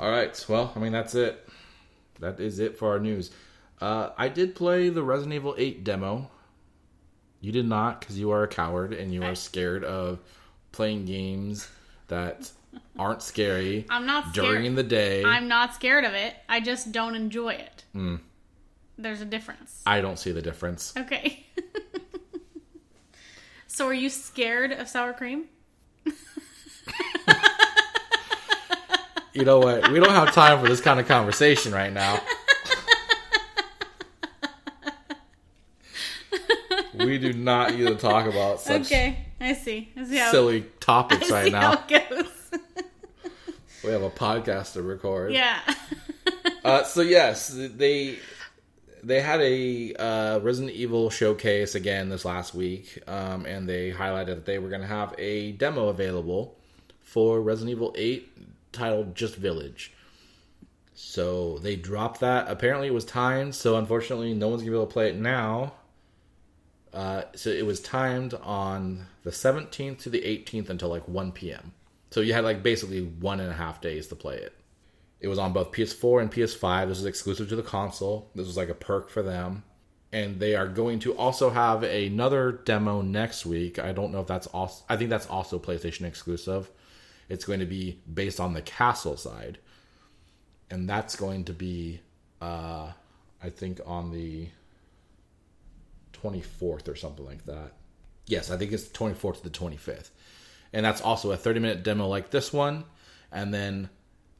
All 0.00 0.10
right. 0.10 0.44
Well, 0.48 0.72
I 0.74 0.78
mean, 0.78 0.92
that's 0.92 1.14
it. 1.14 1.48
That 2.20 2.40
is 2.40 2.58
it 2.58 2.78
for 2.78 2.88
our 2.90 2.98
news. 3.00 3.30
Uh, 3.80 4.10
I 4.16 4.28
did 4.28 4.54
play 4.54 4.88
the 4.88 5.02
Resident 5.02 5.34
Evil 5.34 5.54
8 5.56 5.84
demo. 5.84 6.30
You 7.40 7.52
did 7.52 7.66
not 7.66 8.00
because 8.00 8.18
you 8.18 8.30
are 8.32 8.42
a 8.42 8.48
coward 8.48 8.92
and 8.92 9.12
you 9.12 9.22
are 9.22 9.34
scared 9.36 9.84
of 9.84 10.18
playing 10.72 11.04
games 11.04 11.68
that 12.08 12.50
aren't 12.98 13.22
scary 13.22 13.86
I'm 13.90 14.06
not 14.06 14.30
scared. 14.30 14.46
during 14.46 14.74
the 14.74 14.82
day. 14.82 15.24
I'm 15.24 15.46
not 15.46 15.74
scared 15.74 16.04
of 16.04 16.14
it. 16.14 16.34
I 16.48 16.60
just 16.60 16.90
don't 16.90 17.14
enjoy 17.14 17.50
it. 17.50 17.84
Hmm. 17.92 18.16
There's 18.96 19.20
a 19.20 19.24
difference. 19.24 19.80
I 19.86 20.00
don't 20.00 20.18
see 20.18 20.32
the 20.32 20.42
difference. 20.42 20.92
Okay. 20.96 21.46
so 23.68 23.86
are 23.86 23.94
you 23.94 24.10
scared 24.10 24.72
of 24.72 24.88
sour 24.88 25.12
cream? 25.12 25.44
You 29.38 29.44
know 29.44 29.60
what? 29.60 29.92
We 29.92 30.00
don't 30.00 30.10
have 30.10 30.34
time 30.34 30.58
for 30.60 30.66
this 30.66 30.80
kind 30.80 30.98
of 30.98 31.06
conversation 31.06 31.70
right 31.70 31.92
now. 31.92 32.20
we 36.94 37.18
do 37.18 37.32
not 37.32 37.70
need 37.70 37.86
to 37.86 37.94
talk 37.94 38.26
about 38.26 38.60
such 38.60 38.86
Okay, 38.86 39.26
I 39.40 39.52
see. 39.52 39.92
I 39.96 40.04
see 40.06 40.16
how, 40.16 40.32
silly 40.32 40.64
topics 40.80 41.30
right 41.30 41.52
now. 41.52 41.84
We 43.84 43.90
have 43.90 44.02
a 44.02 44.10
podcast 44.10 44.72
to 44.72 44.82
record. 44.82 45.32
yeah. 45.32 45.60
Uh, 46.64 46.82
so 46.82 47.00
yes, 47.02 47.48
they 47.54 48.18
they 49.04 49.20
had 49.20 49.40
a 49.40 49.94
uh, 49.94 50.40
Resident 50.40 50.74
Evil 50.74 51.10
showcase 51.10 51.76
again 51.76 52.08
this 52.08 52.24
last 52.24 52.56
week, 52.56 53.00
um, 53.06 53.46
and 53.46 53.68
they 53.68 53.92
highlighted 53.92 54.26
that 54.26 54.46
they 54.46 54.58
were 54.58 54.68
going 54.68 54.80
to 54.80 54.88
have 54.88 55.14
a 55.16 55.52
demo 55.52 55.90
available 55.90 56.56
for 57.02 57.40
Resident 57.40 57.70
Evil 57.76 57.94
Eight 57.96 58.32
titled 58.78 59.14
"Just 59.14 59.36
Village." 59.36 59.92
So 60.94 61.58
they 61.58 61.76
dropped 61.76 62.20
that. 62.20 62.48
Apparently, 62.48 62.88
it 62.88 62.94
was 62.94 63.04
timed. 63.04 63.54
So 63.54 63.76
unfortunately, 63.76 64.34
no 64.34 64.48
one's 64.48 64.62
gonna 64.62 64.72
be 64.72 64.76
able 64.76 64.86
to 64.86 64.92
play 64.92 65.08
it 65.10 65.16
now. 65.16 65.74
Uh, 66.92 67.22
so 67.34 67.50
it 67.50 67.66
was 67.66 67.80
timed 67.80 68.34
on 68.34 69.06
the 69.22 69.30
17th 69.30 69.98
to 70.00 70.10
the 70.10 70.22
18th 70.22 70.70
until 70.70 70.88
like 70.88 71.06
1 71.06 71.32
p.m. 71.32 71.72
So 72.10 72.20
you 72.20 72.32
had 72.32 72.44
like 72.44 72.62
basically 72.62 73.02
one 73.02 73.40
and 73.40 73.50
a 73.50 73.54
half 73.54 73.80
days 73.80 74.06
to 74.08 74.16
play 74.16 74.36
it. 74.36 74.54
It 75.20 75.28
was 75.28 75.38
on 75.38 75.52
both 75.52 75.72
PS4 75.72 76.22
and 76.22 76.32
PS5. 76.32 76.88
This 76.88 76.98
was 76.98 77.06
exclusive 77.06 77.48
to 77.48 77.56
the 77.56 77.62
console. 77.62 78.30
This 78.34 78.46
was 78.46 78.56
like 78.56 78.68
a 78.68 78.74
perk 78.74 79.10
for 79.10 79.22
them. 79.22 79.64
And 80.12 80.40
they 80.40 80.54
are 80.54 80.68
going 80.68 81.00
to 81.00 81.14
also 81.16 81.50
have 81.50 81.82
another 81.82 82.52
demo 82.52 83.02
next 83.02 83.44
week. 83.44 83.78
I 83.78 83.92
don't 83.92 84.10
know 84.10 84.20
if 84.20 84.26
that's 84.26 84.46
also, 84.48 84.84
I 84.88 84.96
think 84.96 85.10
that's 85.10 85.26
also 85.26 85.58
PlayStation 85.58 86.02
exclusive. 86.04 86.70
It's 87.28 87.44
going 87.44 87.60
to 87.60 87.66
be 87.66 88.00
based 88.12 88.40
on 88.40 88.54
the 88.54 88.62
castle 88.62 89.16
side. 89.16 89.58
And 90.70 90.88
that's 90.88 91.16
going 91.16 91.44
to 91.44 91.52
be, 91.52 92.00
uh, 92.40 92.92
I 93.42 93.50
think, 93.50 93.80
on 93.86 94.12
the 94.12 94.48
24th 96.22 96.88
or 96.88 96.94
something 96.94 97.24
like 97.24 97.44
that. 97.46 97.72
Yes, 98.26 98.50
I 98.50 98.56
think 98.56 98.72
it's 98.72 98.88
the 98.88 98.98
24th 98.98 99.42
to 99.42 99.44
the 99.44 99.50
25th. 99.50 100.10
And 100.72 100.84
that's 100.84 101.00
also 101.00 101.32
a 101.32 101.36
30 101.36 101.60
minute 101.60 101.82
demo 101.82 102.06
like 102.06 102.30
this 102.30 102.52
one. 102.52 102.84
And 103.32 103.52
then 103.52 103.88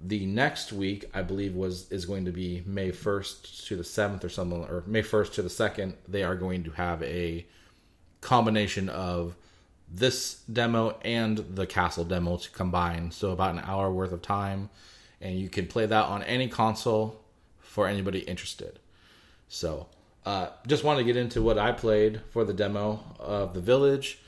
the 0.00 0.26
next 0.26 0.72
week, 0.72 1.06
I 1.14 1.22
believe, 1.22 1.54
was 1.54 1.90
is 1.90 2.04
going 2.04 2.24
to 2.26 2.32
be 2.32 2.62
May 2.66 2.92
1st 2.92 3.66
to 3.66 3.76
the 3.76 3.82
7th 3.82 4.24
or 4.24 4.28
something, 4.28 4.64
or 4.64 4.84
May 4.86 5.02
1st 5.02 5.34
to 5.34 5.42
the 5.42 5.48
2nd. 5.48 5.94
They 6.06 6.22
are 6.22 6.36
going 6.36 6.64
to 6.64 6.70
have 6.72 7.02
a 7.02 7.46
combination 8.20 8.88
of 8.88 9.36
this 9.90 10.42
demo 10.52 10.98
and 11.02 11.38
the 11.38 11.66
castle 11.66 12.04
demo 12.04 12.36
to 12.36 12.50
combine. 12.50 13.10
So 13.10 13.30
about 13.30 13.54
an 13.54 13.62
hour 13.64 13.90
worth 13.90 14.12
of 14.12 14.22
time. 14.22 14.70
And 15.20 15.38
you 15.38 15.48
can 15.48 15.66
play 15.66 15.86
that 15.86 16.04
on 16.04 16.22
any 16.22 16.48
console 16.48 17.20
for 17.60 17.86
anybody 17.86 18.20
interested. 18.20 18.78
So 19.48 19.86
uh, 20.24 20.50
just 20.66 20.84
wanted 20.84 20.98
to 20.98 21.04
get 21.04 21.16
into 21.16 21.42
what 21.42 21.58
I 21.58 21.72
played 21.72 22.20
for 22.30 22.44
the 22.44 22.52
demo 22.52 23.02
of 23.18 23.54
the 23.54 23.60
village. 23.60 24.18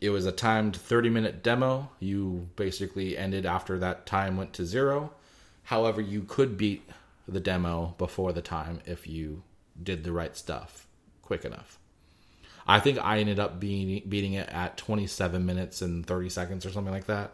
It 0.00 0.10
was 0.10 0.26
a 0.26 0.32
timed 0.32 0.76
30 0.76 1.08
minute 1.10 1.42
demo. 1.42 1.90
You 2.00 2.48
basically 2.56 3.16
ended 3.16 3.46
after 3.46 3.78
that 3.78 4.06
time 4.06 4.36
went 4.36 4.52
to 4.54 4.66
zero. 4.66 5.12
However, 5.64 6.00
you 6.00 6.22
could 6.22 6.58
beat 6.58 6.88
the 7.26 7.40
demo 7.40 7.94
before 7.96 8.32
the 8.32 8.42
time 8.42 8.80
if 8.84 9.06
you 9.06 9.44
did 9.82 10.04
the 10.04 10.12
right 10.12 10.36
stuff 10.36 10.86
quick 11.22 11.44
enough. 11.44 11.78
I 12.66 12.80
think 12.80 12.98
I 12.98 13.18
ended 13.18 13.38
up 13.38 13.60
being, 13.60 14.02
beating 14.08 14.34
it 14.34 14.48
at 14.48 14.76
27 14.76 15.44
minutes 15.44 15.82
and 15.82 16.06
30 16.06 16.28
seconds 16.30 16.64
or 16.66 16.70
something 16.70 16.92
like 16.92 17.06
that. 17.06 17.32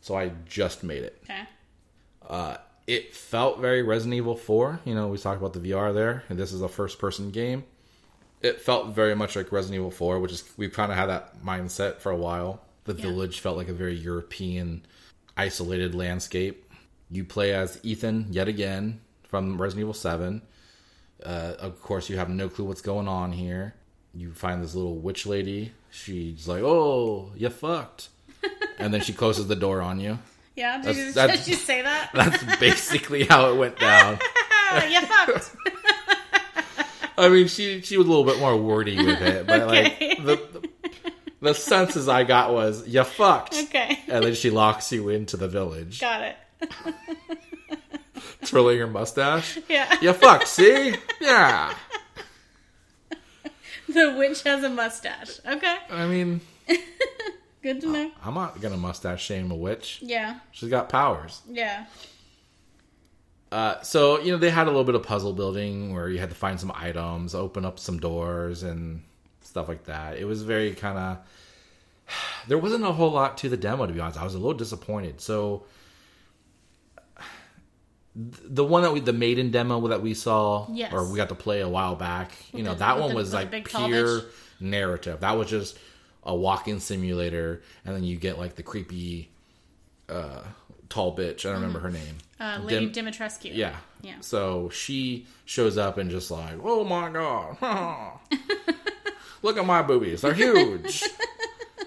So 0.00 0.14
I 0.16 0.30
just 0.48 0.84
made 0.84 1.02
it. 1.02 1.20
Okay. 1.24 1.42
Uh, 2.28 2.56
it 2.86 3.14
felt 3.14 3.58
very 3.60 3.82
Resident 3.82 4.14
Evil 4.14 4.36
4. 4.36 4.80
You 4.84 4.94
know, 4.94 5.08
we 5.08 5.18
talked 5.18 5.40
about 5.40 5.52
the 5.52 5.60
VR 5.70 5.92
there, 5.92 6.24
and 6.28 6.38
this 6.38 6.52
is 6.52 6.62
a 6.62 6.68
first 6.68 6.98
person 6.98 7.30
game. 7.30 7.64
It 8.42 8.60
felt 8.60 8.94
very 8.94 9.14
much 9.14 9.36
like 9.36 9.52
Resident 9.52 9.76
Evil 9.76 9.90
4, 9.90 10.18
which 10.20 10.32
is, 10.32 10.44
we've 10.56 10.72
kind 10.72 10.90
of 10.90 10.96
had 10.98 11.06
that 11.06 11.42
mindset 11.44 11.98
for 11.98 12.10
a 12.10 12.16
while. 12.16 12.62
The 12.84 12.94
Yeah. 12.94 13.02
village 13.02 13.40
felt 13.40 13.56
like 13.56 13.68
a 13.68 13.74
very 13.74 13.94
European, 13.94 14.86
isolated 15.36 15.94
landscape. 15.94 16.64
You 17.10 17.24
play 17.24 17.52
as 17.52 17.78
Ethan 17.82 18.28
yet 18.30 18.48
again 18.48 19.00
from 19.24 19.60
Resident 19.60 19.82
Evil 19.82 19.94
7. 19.94 20.42
Uh, 21.24 21.54
of 21.58 21.82
course, 21.82 22.08
you 22.08 22.16
have 22.16 22.30
no 22.30 22.48
clue 22.48 22.64
what's 22.64 22.80
going 22.80 23.08
on 23.08 23.32
here. 23.32 23.74
You 24.14 24.32
find 24.32 24.62
this 24.62 24.74
little 24.74 24.96
witch 24.96 25.24
lady. 25.26 25.72
She's 25.90 26.46
like, 26.48 26.62
"Oh, 26.62 27.30
you 27.36 27.48
fucked," 27.50 28.08
and 28.78 28.92
then 28.92 29.00
she 29.02 29.12
closes 29.12 29.46
the 29.48 29.56
door 29.56 29.80
on 29.82 30.00
you. 30.00 30.18
Yeah. 30.56 30.76
Did, 30.78 30.84
That's- 30.84 30.96
you, 31.06 31.12
that's- 31.12 31.38
did 31.44 31.48
you 31.50 31.56
say 31.56 31.82
that? 31.82 32.10
That's 32.14 32.58
basically 32.58 33.24
how 33.24 33.50
it 33.52 33.56
went 33.56 33.78
down. 33.78 34.18
You 34.88 35.00
fucked. 35.00 35.50
I 37.18 37.28
mean, 37.28 37.48
she 37.48 37.80
she 37.80 37.96
was 37.98 38.06
a 38.06 38.08
little 38.08 38.24
bit 38.24 38.38
more 38.38 38.56
wordy 38.56 38.96
with 39.04 39.20
it, 39.20 39.44
but 39.46 39.62
Okay. 39.62 39.82
like 39.82 40.24
the, 40.24 40.36
the 40.60 40.68
the 41.40 41.54
senses 41.54 42.08
I 42.08 42.22
got 42.22 42.52
was 42.52 42.86
you 42.86 43.02
fucked, 43.02 43.54
Okay. 43.64 43.98
and 44.06 44.24
then 44.24 44.34
she 44.34 44.50
locks 44.50 44.92
you 44.92 45.08
into 45.08 45.36
the 45.36 45.48
village, 45.48 46.00
Got 46.00 46.22
it. 46.22 46.36
twirling 48.44 48.78
her 48.78 48.86
mustache. 48.86 49.58
Yeah. 49.68 49.92
You 50.00 50.12
fucked, 50.12 50.46
see? 50.48 50.94
Yeah. 51.20 51.74
The 53.94 54.14
witch 54.16 54.42
has 54.42 54.62
a 54.62 54.68
mustache. 54.68 55.40
Okay. 55.46 55.76
I 55.90 56.06
mean, 56.06 56.40
Good 57.62 57.82
to 57.82 57.88
know. 57.88 58.10
I'm 58.24 58.34
not 58.34 58.60
gonna 58.60 58.78
mustache 58.78 59.22
shame 59.22 59.50
a 59.50 59.54
witch. 59.54 59.98
Yeah. 60.02 60.40
She's 60.50 60.70
got 60.70 60.88
powers. 60.88 61.42
Yeah. 61.48 61.84
Uh, 63.52 63.80
so 63.82 64.20
you 64.20 64.32
know 64.32 64.38
they 64.38 64.50
had 64.50 64.66
a 64.66 64.70
little 64.70 64.84
bit 64.84 64.94
of 64.94 65.02
puzzle 65.02 65.32
building 65.34 65.92
where 65.92 66.08
you 66.08 66.18
had 66.18 66.30
to 66.30 66.36
find 66.36 66.58
some 66.58 66.72
items, 66.74 67.34
open 67.34 67.64
up 67.66 67.78
some 67.78 67.98
doors, 67.98 68.62
and 68.62 69.02
stuff 69.42 69.68
like 69.68 69.84
that. 69.84 70.16
It 70.16 70.24
was 70.24 70.42
very 70.42 70.74
kind 70.74 70.98
of. 70.98 71.18
There 72.48 72.56
wasn't 72.58 72.84
a 72.84 72.92
whole 72.92 73.10
lot 73.10 73.36
to 73.38 73.50
the 73.50 73.56
demo, 73.58 73.84
to 73.86 73.92
be 73.92 74.00
honest. 74.00 74.18
I 74.18 74.24
was 74.24 74.34
a 74.34 74.38
little 74.38 74.54
disappointed. 74.54 75.20
So 75.20 75.64
the 78.14 78.64
one 78.64 78.82
that 78.82 78.92
we, 78.92 79.00
the 79.00 79.12
maiden 79.12 79.50
demo 79.50 79.86
that 79.88 80.02
we 80.02 80.14
saw, 80.14 80.66
Yes. 80.72 80.92
or 80.92 81.08
we 81.10 81.16
got 81.16 81.28
to 81.28 81.34
play 81.34 81.60
a 81.60 81.68
while 81.68 81.94
back, 81.96 82.32
you 82.52 82.62
know, 82.62 82.72
the- 82.72 82.80
that 82.80 82.98
one 82.98 83.10
the- 83.10 83.14
was 83.16 83.32
like 83.32 83.50
pure 83.68 84.22
narrative. 84.60 85.20
That 85.20 85.36
was 85.38 85.48
just 85.48 85.78
a 86.24 86.34
walking 86.34 86.80
simulator, 86.80 87.62
and 87.84 87.94
then 87.94 88.04
you 88.04 88.16
get 88.16 88.38
like 88.38 88.56
the 88.56 88.62
creepy 88.62 89.30
uh, 90.08 90.42
tall 90.88 91.16
bitch. 91.16 91.40
I 91.46 91.52
don't 91.52 91.60
remember 91.62 91.78
her 91.80 91.90
name. 91.90 92.16
Uh, 92.40 92.58
Lady 92.64 92.88
Dim- 92.88 93.06
Dimitrescu. 93.06 93.54
yeah. 93.54 93.76
Yeah. 94.02 94.14
So 94.20 94.70
she 94.70 95.26
shows 95.44 95.78
up 95.78 95.96
and 95.98 96.10
just 96.10 96.30
like, 96.30 96.54
oh 96.64 96.84
my 96.84 97.10
god, 97.10 97.56
look 99.42 99.56
at 99.56 99.64
my 99.66 99.82
boobies, 99.82 100.22
they're 100.22 100.34
huge, 100.34 101.02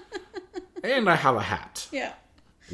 and 0.83 1.09
I 1.09 1.15
have 1.15 1.35
a 1.35 1.41
hat. 1.41 1.87
Yeah. 1.91 2.13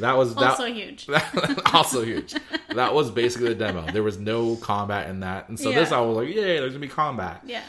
That 0.00 0.16
was 0.16 0.34
that. 0.34 0.50
Also 0.50 0.66
huge. 0.66 1.06
also 1.72 2.02
huge. 2.02 2.34
That 2.74 2.94
was 2.94 3.10
basically 3.10 3.48
the 3.48 3.54
demo. 3.54 3.90
There 3.92 4.02
was 4.02 4.18
no 4.18 4.56
combat 4.56 5.08
in 5.08 5.20
that, 5.20 5.48
and 5.48 5.58
so 5.58 5.70
this 5.72 5.92
I 5.92 6.00
was 6.00 6.16
like, 6.16 6.34
yeah, 6.34 6.42
there's 6.42 6.72
gonna 6.72 6.80
be 6.80 6.88
combat. 6.88 7.42
Yeah. 7.44 7.62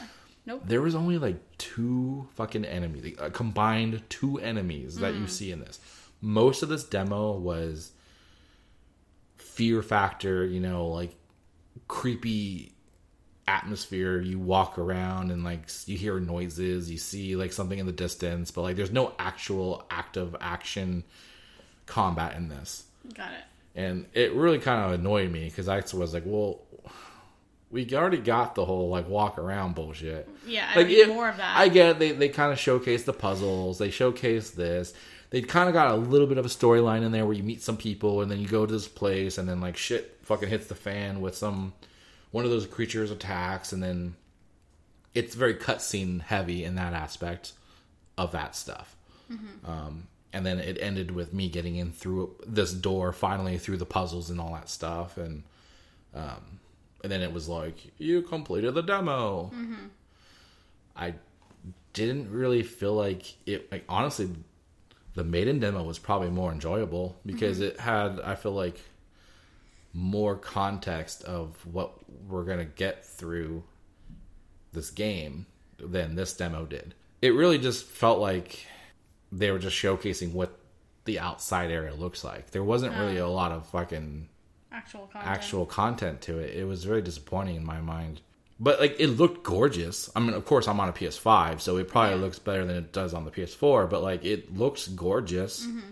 Nope. 0.44 0.62
There 0.66 0.82
was 0.82 0.94
only 0.96 1.18
like 1.18 1.36
two 1.58 2.26
fucking 2.34 2.64
enemies, 2.64 3.16
uh, 3.20 3.30
combined 3.30 4.02
two 4.08 4.38
enemies 4.40 4.96
that 4.96 5.14
Mm. 5.14 5.20
you 5.20 5.26
see 5.28 5.52
in 5.52 5.60
this. 5.60 5.78
Most 6.20 6.62
of 6.64 6.68
this 6.68 6.82
demo 6.84 7.32
was 7.38 7.92
fear 9.36 9.82
factor, 9.82 10.44
you 10.44 10.60
know, 10.60 10.88
like 10.88 11.14
creepy 11.88 12.72
atmosphere. 13.46 14.20
You 14.20 14.38
walk 14.38 14.78
around 14.78 15.30
and 15.30 15.44
like 15.44 15.68
you 15.86 15.96
hear 15.96 16.18
noises, 16.20 16.90
you 16.90 16.98
see 16.98 17.36
like 17.36 17.52
something 17.52 17.78
in 17.78 17.86
the 17.86 17.92
distance, 17.92 18.50
but 18.50 18.62
like 18.62 18.76
there's 18.76 18.92
no 18.92 19.14
actual 19.18 19.84
active 19.90 20.34
action 20.40 21.04
combat 21.92 22.36
in 22.36 22.48
this. 22.48 22.84
Got 23.14 23.32
it. 23.32 23.44
And 23.74 24.06
it 24.14 24.32
really 24.34 24.58
kind 24.58 24.82
of 24.84 24.98
annoyed 25.00 25.30
me 25.30 25.44
because 25.44 25.68
I 25.68 25.82
was 25.94 26.14
like, 26.14 26.24
well, 26.26 26.60
we 27.70 27.88
already 27.94 28.18
got 28.18 28.54
the 28.54 28.64
whole 28.64 28.88
like 28.90 29.08
walk 29.08 29.38
around 29.38 29.74
bullshit. 29.74 30.28
Yeah. 30.46 30.68
I 30.72 30.76
Like 30.78 30.86
need 30.88 30.98
it- 30.98 31.08
more 31.08 31.28
of 31.28 31.36
that. 31.38 31.56
I 31.56 31.68
get 31.68 31.88
it. 31.90 31.98
They 31.98 32.12
they 32.12 32.28
kind 32.28 32.52
of 32.52 32.58
showcase 32.58 33.04
the 33.04 33.12
puzzles. 33.12 33.78
They 33.78 33.90
showcase 33.90 34.50
this. 34.50 34.92
They 35.30 35.40
kind 35.40 35.68
of 35.68 35.72
got 35.72 35.90
a 35.90 35.96
little 35.96 36.26
bit 36.26 36.36
of 36.36 36.44
a 36.44 36.50
storyline 36.50 37.02
in 37.02 37.12
there 37.12 37.24
where 37.24 37.34
you 37.34 37.42
meet 37.42 37.62
some 37.62 37.78
people 37.78 38.20
and 38.20 38.30
then 38.30 38.38
you 38.40 38.46
go 38.48 38.66
to 38.66 38.72
this 38.72 38.86
place 38.88 39.38
and 39.38 39.48
then 39.48 39.60
like 39.62 39.78
shit 39.78 40.18
fucking 40.22 40.48
hits 40.50 40.66
the 40.66 40.74
fan 40.74 41.20
with 41.22 41.34
some 41.34 41.72
one 42.30 42.44
of 42.44 42.50
those 42.50 42.66
creatures 42.66 43.10
attacks 43.10 43.72
and 43.72 43.82
then 43.82 44.14
it's 45.14 45.34
very 45.34 45.54
cutscene 45.54 46.20
heavy 46.20 46.64
in 46.64 46.74
that 46.74 46.92
aspect 46.92 47.52
of 48.18 48.32
that 48.32 48.54
stuff. 48.54 48.94
Um, 49.66 50.08
and 50.32 50.46
then 50.46 50.58
it 50.58 50.78
ended 50.80 51.10
with 51.10 51.32
me 51.32 51.48
getting 51.48 51.76
in 51.76 51.92
through 51.92 52.34
this 52.46 52.72
door 52.72 53.12
finally 53.12 53.58
through 53.58 53.76
the 53.76 53.86
puzzles 53.86 54.30
and 54.30 54.40
all 54.40 54.52
that 54.52 54.68
stuff 54.68 55.16
and 55.16 55.42
um, 56.14 56.60
and 57.02 57.10
then 57.10 57.20
it 57.22 57.32
was 57.32 57.48
like 57.48 57.92
you 57.98 58.22
completed 58.22 58.74
the 58.74 58.82
demo. 58.82 59.50
I 60.96 61.14
didn't 61.92 62.30
really 62.30 62.62
feel 62.62 62.94
like 62.94 63.34
it. 63.46 63.70
Like 63.72 63.84
honestly, 63.88 64.30
the 65.14 65.24
maiden 65.24 65.58
demo 65.58 65.82
was 65.82 65.98
probably 65.98 66.30
more 66.30 66.52
enjoyable 66.52 67.16
because 67.26 67.60
it 67.60 67.80
had 67.80 68.20
I 68.20 68.34
feel 68.34 68.52
like 68.52 68.80
more 69.92 70.36
context 70.36 71.22
of 71.24 71.56
what 71.66 71.92
we're 72.28 72.44
gonna 72.44 72.64
get 72.64 73.04
through 73.04 73.64
this 74.72 74.90
game 74.90 75.46
than 75.78 76.14
this 76.14 76.34
demo 76.34 76.64
did. 76.64 76.94
It 77.20 77.34
really 77.34 77.58
just 77.58 77.84
felt 77.84 78.18
like 78.18 78.66
they 79.32 79.50
were 79.50 79.58
just 79.58 79.76
showcasing 79.76 80.32
what 80.32 80.58
the 81.04 81.18
outside 81.18 81.70
area 81.70 81.94
looks 81.94 82.22
like. 82.22 82.50
There 82.50 82.62
wasn't 82.62 82.94
really 82.96 83.18
oh. 83.18 83.26
a 83.26 83.28
lot 83.28 83.50
of 83.50 83.66
fucking 83.66 84.28
Actual 84.70 85.06
content. 85.12 85.26
actual 85.26 85.66
content 85.66 86.20
to 86.22 86.38
it. 86.38 86.56
It 86.56 86.64
was 86.64 86.84
very 86.84 87.02
disappointing 87.02 87.56
in 87.56 87.64
my 87.64 87.80
mind. 87.80 88.20
But 88.60 88.78
like 88.78 88.96
it 89.00 89.08
looked 89.08 89.42
gorgeous. 89.42 90.10
I 90.14 90.20
mean, 90.20 90.34
of 90.34 90.44
course, 90.44 90.68
I'm 90.68 90.78
on 90.78 90.88
a 90.88 90.92
PS5, 90.92 91.60
so 91.60 91.78
it 91.78 91.88
probably 91.88 92.18
looks 92.18 92.38
better 92.38 92.64
than 92.64 92.76
it 92.76 92.92
does 92.92 93.12
on 93.12 93.24
the 93.24 93.30
PS4. 93.30 93.90
But 93.90 94.02
like, 94.02 94.24
it 94.24 94.56
looks 94.56 94.86
gorgeous. 94.86 95.66
Mm-hmm. 95.66 95.90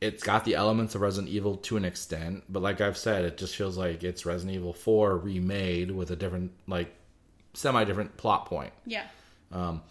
It's 0.00 0.22
got 0.22 0.44
the 0.44 0.54
elements 0.54 0.94
of 0.94 1.00
Resident 1.00 1.32
Evil 1.32 1.56
to 1.56 1.76
an 1.76 1.84
extent, 1.84 2.44
but 2.48 2.62
like 2.62 2.80
I've 2.80 2.98
said, 2.98 3.24
it 3.24 3.38
just 3.38 3.56
feels 3.56 3.78
like 3.78 4.04
it's 4.04 4.26
Resident 4.26 4.54
Evil 4.54 4.74
4 4.74 5.16
remade 5.16 5.90
with 5.90 6.10
a 6.10 6.16
different, 6.16 6.52
like, 6.66 6.94
semi 7.54 7.84
different 7.84 8.16
plot 8.18 8.44
point. 8.44 8.72
Yeah. 8.84 9.04
Um, 9.50 9.82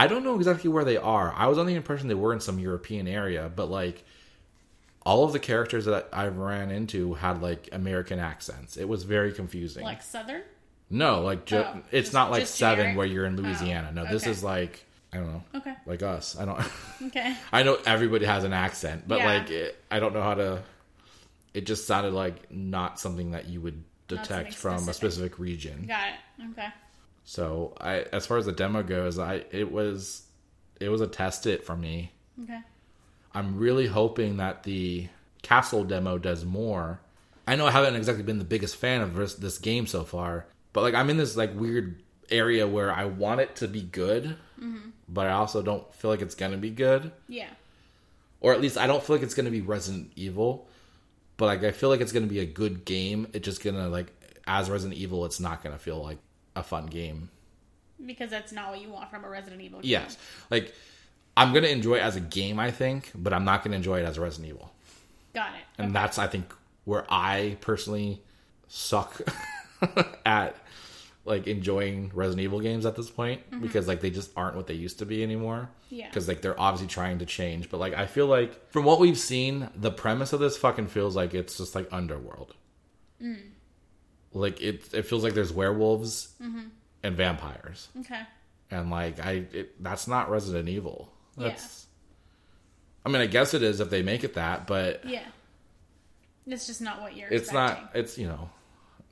I 0.00 0.06
don't 0.06 0.24
know 0.24 0.36
exactly 0.36 0.70
where 0.70 0.84
they 0.84 0.96
are. 0.96 1.32
I 1.36 1.46
was 1.46 1.58
under 1.58 1.70
the 1.70 1.76
impression 1.76 2.08
they 2.08 2.14
were 2.14 2.32
in 2.32 2.40
some 2.40 2.58
European 2.58 3.06
area, 3.06 3.50
but 3.54 3.70
like 3.70 4.04
all 5.04 5.24
of 5.24 5.32
the 5.32 5.38
characters 5.38 5.84
that 5.86 6.08
I 6.12 6.28
ran 6.28 6.70
into 6.70 7.14
had 7.14 7.42
like 7.42 7.68
American 7.72 8.18
accents. 8.18 8.76
It 8.76 8.88
was 8.88 9.02
very 9.02 9.32
confusing. 9.32 9.84
Like 9.84 10.02
Southern? 10.02 10.42
no, 10.90 11.22
like 11.22 11.44
ju- 11.46 11.56
Oh, 11.58 11.80
it's 11.90 12.08
just- 12.08 12.14
not 12.14 12.30
like 12.30 12.46
Seven 12.46 12.78
generic? 12.78 12.96
where 12.98 13.06
you're 13.06 13.26
in 13.26 13.38
oh, 13.38 13.42
Louisiana. 13.42 13.92
no, 13.92 14.04
this 14.06 14.22
okay. 14.22 14.30
is 14.30 14.42
like 14.44 14.84
I 15.12 15.16
don't 15.16 15.32
know, 15.32 15.42
Okay. 15.56 15.74
like 15.86 16.02
us. 16.02 16.36
I 16.38 16.44
don't. 16.44 16.60
Okay. 17.08 17.34
I 17.52 17.62
know 17.64 17.78
everybody 17.86 18.26
has 18.26 18.44
an 18.44 18.52
accent, 18.52 19.04
but 19.08 19.18
Yeah. 19.18 19.26
like 19.26 19.50
it, 19.50 19.82
I 19.90 19.98
don't 20.00 20.12
know 20.14 20.22
how 20.22 20.34
to. 20.34 20.62
It 21.54 21.66
just 21.66 21.86
sounded 21.86 22.12
like 22.12 22.52
not 22.52 23.00
something 23.00 23.32
that 23.32 23.48
you 23.48 23.60
would 23.60 23.82
detect 24.06 24.54
from 24.54 24.74
a 24.74 24.78
specific. 24.80 24.94
specific 25.12 25.38
region. 25.40 25.84
Got 25.88 26.08
it. 26.08 26.44
Okay. 26.52 26.68
So 27.30 27.74
I, 27.80 28.00
as 28.12 28.26
far 28.26 28.38
as 28.38 28.46
the 28.46 28.52
demo 28.52 28.82
goes, 28.82 29.16
I 29.16 29.44
it 29.52 29.70
was, 29.70 30.24
it 30.80 30.88
was 30.88 31.00
a 31.00 31.06
test 31.06 31.46
it 31.46 31.64
for 31.64 31.76
me. 31.76 32.10
Okay. 32.42 32.58
I'm 33.32 33.56
really 33.56 33.86
hoping 33.86 34.38
that 34.38 34.64
the 34.64 35.06
castle 35.42 35.84
demo 35.84 36.18
does 36.18 36.44
more. 36.44 37.00
I 37.46 37.54
know 37.54 37.66
I 37.66 37.70
haven't 37.70 37.94
exactly 37.94 38.24
been 38.24 38.40
the 38.40 38.44
biggest 38.44 38.74
fan 38.74 39.00
of 39.00 39.14
this, 39.14 39.36
this 39.36 39.58
game 39.58 39.86
so 39.86 40.02
far, 40.02 40.46
but 40.72 40.80
like 40.80 40.94
I'm 40.94 41.08
in 41.08 41.18
this 41.18 41.36
like 41.36 41.54
weird 41.54 42.02
area 42.32 42.66
where 42.66 42.92
I 42.92 43.04
want 43.04 43.40
it 43.40 43.54
to 43.56 43.68
be 43.68 43.82
good, 43.82 44.36
mm-hmm. 44.60 44.88
but 45.08 45.28
I 45.28 45.34
also 45.34 45.62
don't 45.62 45.94
feel 45.94 46.10
like 46.10 46.22
it's 46.22 46.34
gonna 46.34 46.56
be 46.56 46.70
good, 46.70 47.12
Yeah. 47.28 47.50
or 48.40 48.52
at 48.52 48.60
least 48.60 48.76
I 48.76 48.88
don't 48.88 49.04
feel 49.04 49.14
like 49.14 49.22
it's 49.22 49.34
gonna 49.34 49.52
be 49.52 49.60
Resident 49.60 50.10
Evil. 50.16 50.66
But 51.36 51.46
like 51.46 51.62
I 51.62 51.70
feel 51.70 51.90
like 51.90 52.00
it's 52.00 52.10
gonna 52.10 52.26
be 52.26 52.40
a 52.40 52.44
good 52.44 52.84
game. 52.84 53.28
It's 53.32 53.44
just 53.44 53.62
gonna 53.62 53.88
like 53.88 54.12
as 54.48 54.68
Resident 54.68 54.98
Evil, 54.98 55.24
it's 55.26 55.38
not 55.38 55.62
gonna 55.62 55.78
feel 55.78 56.02
like 56.02 56.18
a 56.56 56.62
fun 56.62 56.86
game. 56.86 57.30
Because 58.04 58.30
that's 58.30 58.52
not 58.52 58.70
what 58.70 58.80
you 58.80 58.88
want 58.90 59.10
from 59.10 59.24
a 59.24 59.28
Resident 59.28 59.60
Evil 59.60 59.80
game. 59.80 59.90
Yes, 59.90 60.16
like 60.50 60.74
I'm 61.36 61.52
gonna 61.52 61.68
enjoy 61.68 61.96
it 61.96 62.02
as 62.02 62.16
a 62.16 62.20
game, 62.20 62.58
I 62.58 62.70
think, 62.70 63.10
but 63.14 63.32
I'm 63.32 63.44
not 63.44 63.62
gonna 63.62 63.76
enjoy 63.76 64.00
it 64.00 64.04
as 64.04 64.16
a 64.16 64.20
Resident 64.20 64.48
Evil. 64.50 64.72
Got 65.32 65.54
it. 65.54 65.82
and 65.82 65.94
that's 65.94 66.18
I 66.18 66.26
think 66.26 66.52
where 66.84 67.06
I 67.08 67.56
personally 67.60 68.20
suck 68.66 69.20
at 70.26 70.56
like 71.24 71.46
enjoying 71.46 72.10
Resident 72.14 72.44
Evil 72.44 72.60
games 72.60 72.86
at 72.86 72.96
this 72.96 73.10
point 73.10 73.48
mm-hmm. 73.50 73.60
because 73.60 73.86
like 73.86 74.00
they 74.00 74.10
just 74.10 74.30
aren't 74.36 74.56
what 74.56 74.66
they 74.66 74.74
used 74.74 74.98
to 75.00 75.06
be 75.06 75.22
anymore. 75.22 75.68
Yeah. 75.90 76.08
Because 76.08 76.26
like 76.26 76.40
they're 76.40 76.58
obviously 76.58 76.88
trying 76.88 77.18
to 77.18 77.26
change, 77.26 77.70
but 77.70 77.78
like 77.78 77.94
I 77.94 78.06
feel 78.06 78.26
like 78.26 78.70
from 78.70 78.84
what 78.84 78.98
we've 78.98 79.18
seen, 79.18 79.68
the 79.76 79.90
premise 79.90 80.32
of 80.32 80.40
this 80.40 80.56
fucking 80.56 80.88
feels 80.88 81.14
like 81.14 81.34
it's 81.34 81.58
just 81.58 81.74
like 81.74 81.88
Underworld. 81.92 82.54
Mm. 83.22 83.50
Like 84.32 84.60
it, 84.60 84.92
it 84.94 85.02
feels 85.06 85.24
like 85.24 85.34
there's 85.34 85.52
werewolves 85.52 86.32
mm-hmm. 86.40 86.68
and 87.02 87.16
vampires, 87.16 87.88
Okay. 88.00 88.20
and 88.70 88.90
like 88.90 89.18
I, 89.24 89.44
it, 89.52 89.82
that's 89.82 90.06
not 90.06 90.30
Resident 90.30 90.68
Evil. 90.68 91.12
Yeah. 91.36 91.48
That's. 91.48 91.86
I 93.04 93.08
mean, 93.08 93.22
I 93.22 93.26
guess 93.26 93.54
it 93.54 93.62
is 93.62 93.80
if 93.80 93.90
they 93.90 94.02
make 94.02 94.24
it 94.24 94.34
that, 94.34 94.66
but 94.66 95.04
Yeah. 95.04 95.24
It's 96.46 96.66
just 96.66 96.80
not 96.80 97.00
what 97.00 97.16
you're 97.16 97.28
it's 97.28 97.44
expecting. 97.48 97.84
not 97.84 97.90
it's 97.96 98.18
you 98.18 98.26
know 98.26 98.50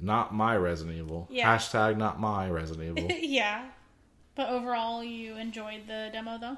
not 0.01 0.35
my 0.35 0.57
resident 0.57 0.97
evil 0.99 1.27
Yeah. 1.31 1.57
hashtag 1.57 1.97
not 1.97 2.19
my 2.21 2.49
resident 2.51 2.99
evil 2.99 3.11
yeah. 3.21 3.65
But 4.35 4.51
overall, 4.51 5.03
you 5.03 5.37
enjoyed 5.37 5.87
the 5.89 6.11
demo, 6.13 6.39
though? 6.39 6.57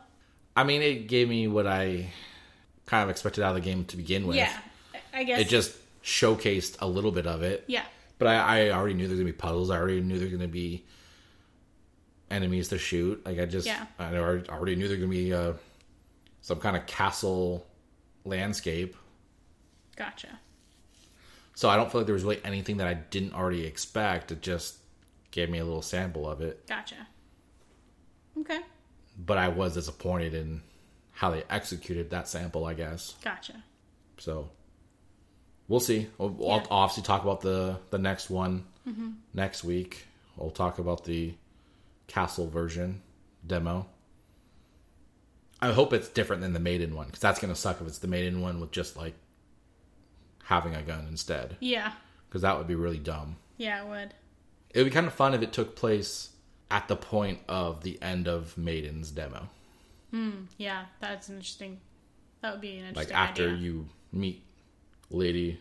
i 0.56 0.64
mean 0.64 0.82
it 0.82 1.06
gave 1.06 1.28
me 1.28 1.46
what 1.48 1.66
i 1.66 2.06
kind 2.86 3.04
of 3.04 3.08
expected 3.10 3.42
out 3.44 3.50
of 3.56 3.62
the 3.62 3.68
game 3.70 3.84
to 3.86 3.96
begin 3.96 4.26
with 4.26 4.36
Yeah. 4.36 4.52
I 5.14 5.22
guess. 5.24 5.40
it 5.40 5.48
just 5.48 5.76
showcased 6.02 6.76
a 6.80 6.86
little 6.88 7.12
bit 7.12 7.26
of 7.26 7.42
it 7.42 7.64
Yeah. 7.68 7.84
But 8.20 8.28
i, 8.28 8.68
I 8.68 8.70
already 8.70 8.94
knew 8.94 9.08
there's 9.08 9.18
gonna 9.18 9.32
be 9.32 9.36
puzzles 9.36 9.70
i 9.70 9.76
already 9.76 10.00
knew 10.00 10.18
there's 10.18 10.30
gonna 10.30 10.46
be 10.46 10.84
enemies 12.30 12.68
to 12.68 12.78
shoot 12.78 13.24
like 13.26 13.40
i 13.40 13.44
just 13.46 13.66
Yeah. 13.66 13.86
i 13.98 14.14
already 14.16 14.48
already 14.48 14.76
knew 14.76 14.86
there's 14.86 15.00
gonna 15.00 15.10
be 15.10 15.34
uh, 15.34 15.54
some 16.42 16.60
kind 16.60 16.76
of 16.76 16.86
castle 16.86 17.66
landscape 18.24 18.94
Gotcha. 19.96 20.38
so 21.54 21.68
i 21.68 21.76
don't 21.76 21.90
feel 21.90 22.02
like 22.02 22.06
there 22.06 22.14
was 22.14 22.22
really 22.22 22.40
anything 22.44 22.76
that 22.76 22.86
i 22.86 22.94
didn't 22.94 23.34
already 23.34 23.66
expect 23.66 24.30
it 24.30 24.40
just 24.42 24.76
gave 25.32 25.50
me 25.50 25.58
a 25.58 25.64
little 25.64 25.82
sample 25.82 26.28
of 26.30 26.40
it 26.40 26.66
Gotcha. 26.68 27.06
Okay. 28.38 28.60
but 29.18 29.38
I 29.38 29.48
was 29.48 29.74
disappointed 29.74 30.34
in 30.34 30.62
how 31.12 31.30
they 31.30 31.42
executed 31.50 32.10
that 32.10 32.26
sample, 32.28 32.64
I 32.64 32.72
guess. 32.74 33.14
Gotcha. 33.22 33.62
So 34.18 34.48
we'll 35.70 35.80
see. 35.80 36.08
We'll, 36.18 36.28
we'll 36.30 36.62
obviously 36.70 37.02
talk 37.04 37.22
about 37.22 37.40
the 37.40 37.78
the 37.88 37.98
next 37.98 38.28
one 38.28 38.64
next 39.32 39.64
week. 39.64 40.06
We'll 40.36 40.50
talk 40.50 40.78
about 40.78 41.04
the 41.04 41.34
castle 42.08 42.46
version 42.48 43.00
demo. 43.46 43.86
I 45.62 45.72
hope 45.72 45.92
it's 45.92 46.08
different 46.08 46.42
than 46.42 46.52
the 46.54 46.60
maiden 46.60 46.94
one 46.94 47.06
because 47.06 47.20
that's 47.20 47.38
gonna 47.38 47.54
suck 47.54 47.80
if 47.80 47.86
it's 47.86 47.98
the 47.98 48.08
maiden 48.08 48.40
one 48.40 48.60
with 48.60 48.70
just 48.72 48.96
like 48.96 49.14
having 50.44 50.74
a 50.74 50.82
gun 50.82 51.06
instead 51.08 51.56
Yeah. 51.60 51.92
because 52.28 52.42
that 52.42 52.56
would 52.58 52.66
be 52.66 52.74
really 52.74 52.98
dumb. 52.98 53.36
Yeah, 53.58 53.84
it 53.84 53.88
would. 53.88 54.14
It 54.70 54.78
would 54.78 54.84
be 54.86 54.90
kind 54.90 55.06
of 55.06 55.12
fun 55.12 55.34
if 55.34 55.42
it 55.42 55.52
took 55.52 55.76
place 55.76 56.30
at 56.70 56.88
the 56.88 56.96
point 56.96 57.40
of 57.48 57.82
the 57.82 58.00
end 58.02 58.26
of 58.26 58.56
Maiden's 58.56 59.10
demo. 59.10 59.48
Hmm, 60.10 60.44
yeah, 60.56 60.86
that's 61.00 61.28
interesting. 61.28 61.78
That 62.40 62.52
would 62.52 62.60
be 62.60 62.78
an 62.78 62.86
interesting. 62.86 63.14
like 63.14 63.28
after 63.28 63.44
idea. 63.48 63.56
you 63.58 63.88
meet 64.12 64.42
lady 65.10 65.60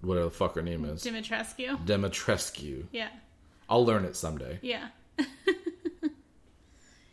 whatever 0.00 0.24
the 0.26 0.30
fuck 0.30 0.54
her 0.54 0.62
name 0.62 0.84
is 0.84 1.02
Dimitrescu. 1.04 1.84
demetrescu 1.86 2.86
Yeah. 2.92 3.08
i'll 3.68 3.84
learn 3.84 4.04
it 4.04 4.16
someday 4.16 4.58
Yeah. 4.62 4.88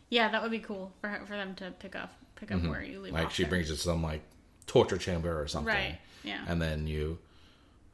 yeah, 0.08 0.28
that 0.30 0.42
would 0.42 0.50
be 0.52 0.60
cool 0.60 0.92
for 1.00 1.08
her, 1.08 1.26
for 1.26 1.32
them 1.32 1.54
to 1.56 1.72
pick 1.78 1.96
up 1.96 2.12
pick 2.36 2.52
up 2.52 2.62
where 2.62 2.82
you 2.82 3.00
leave 3.00 3.12
Mm-hmm. 3.14 3.22
like 3.24 3.30
she 3.32 3.42
there. 3.42 3.50
brings 3.50 3.68
you 3.70 3.76
to 3.76 3.80
some 3.80 4.02
like 4.02 4.22
torture 4.66 4.98
chamber 4.98 5.40
or 5.40 5.46
something 5.48 5.72
Right. 5.74 5.98
Yeah. 6.22 6.44
and 6.46 6.60
then 6.60 6.86
you 6.86 7.18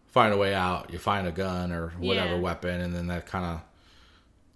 find 0.09 0.32
a 0.34 0.36
way 0.36 0.52
out 0.54 0.92
you 0.92 0.98
find 0.98 1.26
a 1.26 1.32
gun 1.32 1.72
or 1.72 1.90
whatever 1.98 2.34
Yeah. 2.34 2.40
weapon 2.40 2.80
and 2.80 2.94
then 2.94 3.06
that 3.09 3.26
kind 3.26 3.44
of 3.44 3.60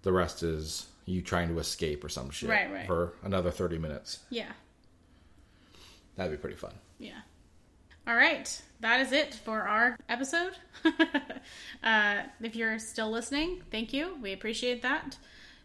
the 0.03 0.11
rest 0.11 0.43
is 0.43 0.87
you 1.05 1.21
trying 1.21 1.47
to 1.49 1.57
escape 1.59 2.03
or 2.03 2.09
some 2.09 2.29
shit 2.29 2.49
Right, 2.49 2.71
right. 2.71 2.85
for 2.85 3.13
another 3.23 3.49
30 3.49 3.77
minutes 3.77 4.19
yeah. 4.29 4.51
that'd 6.15 6.31
be 6.31 6.37
pretty 6.37 6.57
fun 6.57 6.73
Yeah. 6.99 7.19
All 8.07 8.15
right. 8.15 8.61
That 8.79 9.01
is 9.01 9.11
it 9.11 9.33
for 9.33 9.63
our 9.63 9.97
episode. 10.07 10.53
uh, 11.83 12.21
if 12.41 12.55
you're 12.55 12.79
still 12.79 13.11
listening, 13.11 13.63
thank 13.69 13.91
you. 13.91 14.15
We 14.21 14.31
appreciate 14.31 14.81
that. 14.83 15.17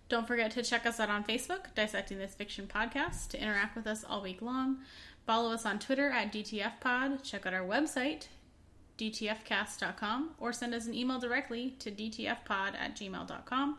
Don't 0.09 0.27
forget 0.27 0.51
to 0.53 0.63
check 0.65 0.85
us 0.85 0.99
out 0.99 1.09
on 1.09 1.23
Facebook, 1.23 1.73
Dissecting 1.77 2.19
This 2.19 2.35
Fiction 2.35 2.67
Podcast, 2.67 3.29
to 3.29 3.41
interact 3.41 3.77
with 3.77 3.87
us 3.87 4.03
all 4.03 4.23
week 4.23 4.43
long. 4.43 4.79
Follow 5.25 5.53
us 5.53 5.65
on 5.65 5.79
Twitter 5.79 6.11
at 6.11 6.33
DTFPod. 6.33 7.23
Check 7.23 7.47
out 7.47 7.55
our 7.55 7.65
website, 7.65 8.27
dtfcast.com, 8.99 10.31
or 10.41 10.53
send 10.53 10.75
us 10.75 10.87
an 10.87 10.95
email 10.95 11.21
directly 11.21 11.77
to 11.79 11.93
dtfpod 11.93 12.75
at 12.75 12.97
gmail.com. 12.97 13.79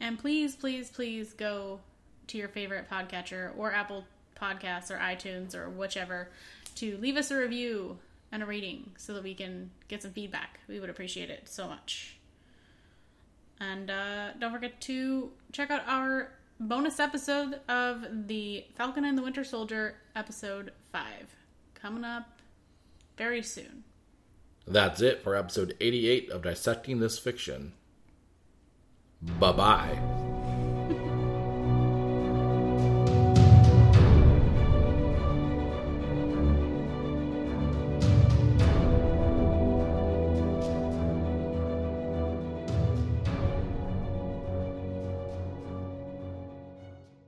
And 0.00 0.18
please, 0.18 0.56
please, 0.56 0.90
please 0.90 1.32
go 1.32 1.78
to 2.26 2.38
your 2.38 2.48
favorite 2.48 2.90
podcatcher 2.90 3.56
or 3.56 3.72
Apple 3.72 4.04
Podcasts 4.40 4.90
or 4.90 4.98
iTunes 4.98 5.54
or 5.54 5.68
whichever 5.68 6.30
to 6.76 6.96
leave 6.98 7.16
us 7.16 7.30
a 7.30 7.36
review 7.36 7.98
and 8.32 8.42
a 8.42 8.46
rating 8.46 8.90
so 8.96 9.12
that 9.14 9.22
we 9.22 9.34
can 9.34 9.70
get 9.88 10.02
some 10.02 10.12
feedback. 10.12 10.60
We 10.68 10.80
would 10.80 10.90
appreciate 10.90 11.30
it 11.30 11.48
so 11.48 11.66
much. 11.68 12.16
And 13.60 13.90
uh, 13.90 14.32
don't 14.38 14.52
forget 14.52 14.80
to 14.82 15.30
check 15.52 15.70
out 15.70 15.82
our 15.86 16.32
bonus 16.58 17.00
episode 17.00 17.60
of 17.68 18.06
the 18.28 18.64
Falcon 18.76 19.04
and 19.04 19.16
the 19.18 19.22
Winter 19.22 19.44
Soldier, 19.44 19.96
episode 20.16 20.72
5, 20.92 21.02
coming 21.74 22.04
up 22.04 22.40
very 23.16 23.42
soon. 23.42 23.84
that's 24.66 25.00
it 25.02 25.22
for 25.22 25.34
episode 25.36 25.74
88 25.80 26.30
of 26.30 26.42
dissecting 26.42 27.00
this 27.00 27.18
fiction 27.18 27.72
bye 29.38 29.52
bye 29.52 30.39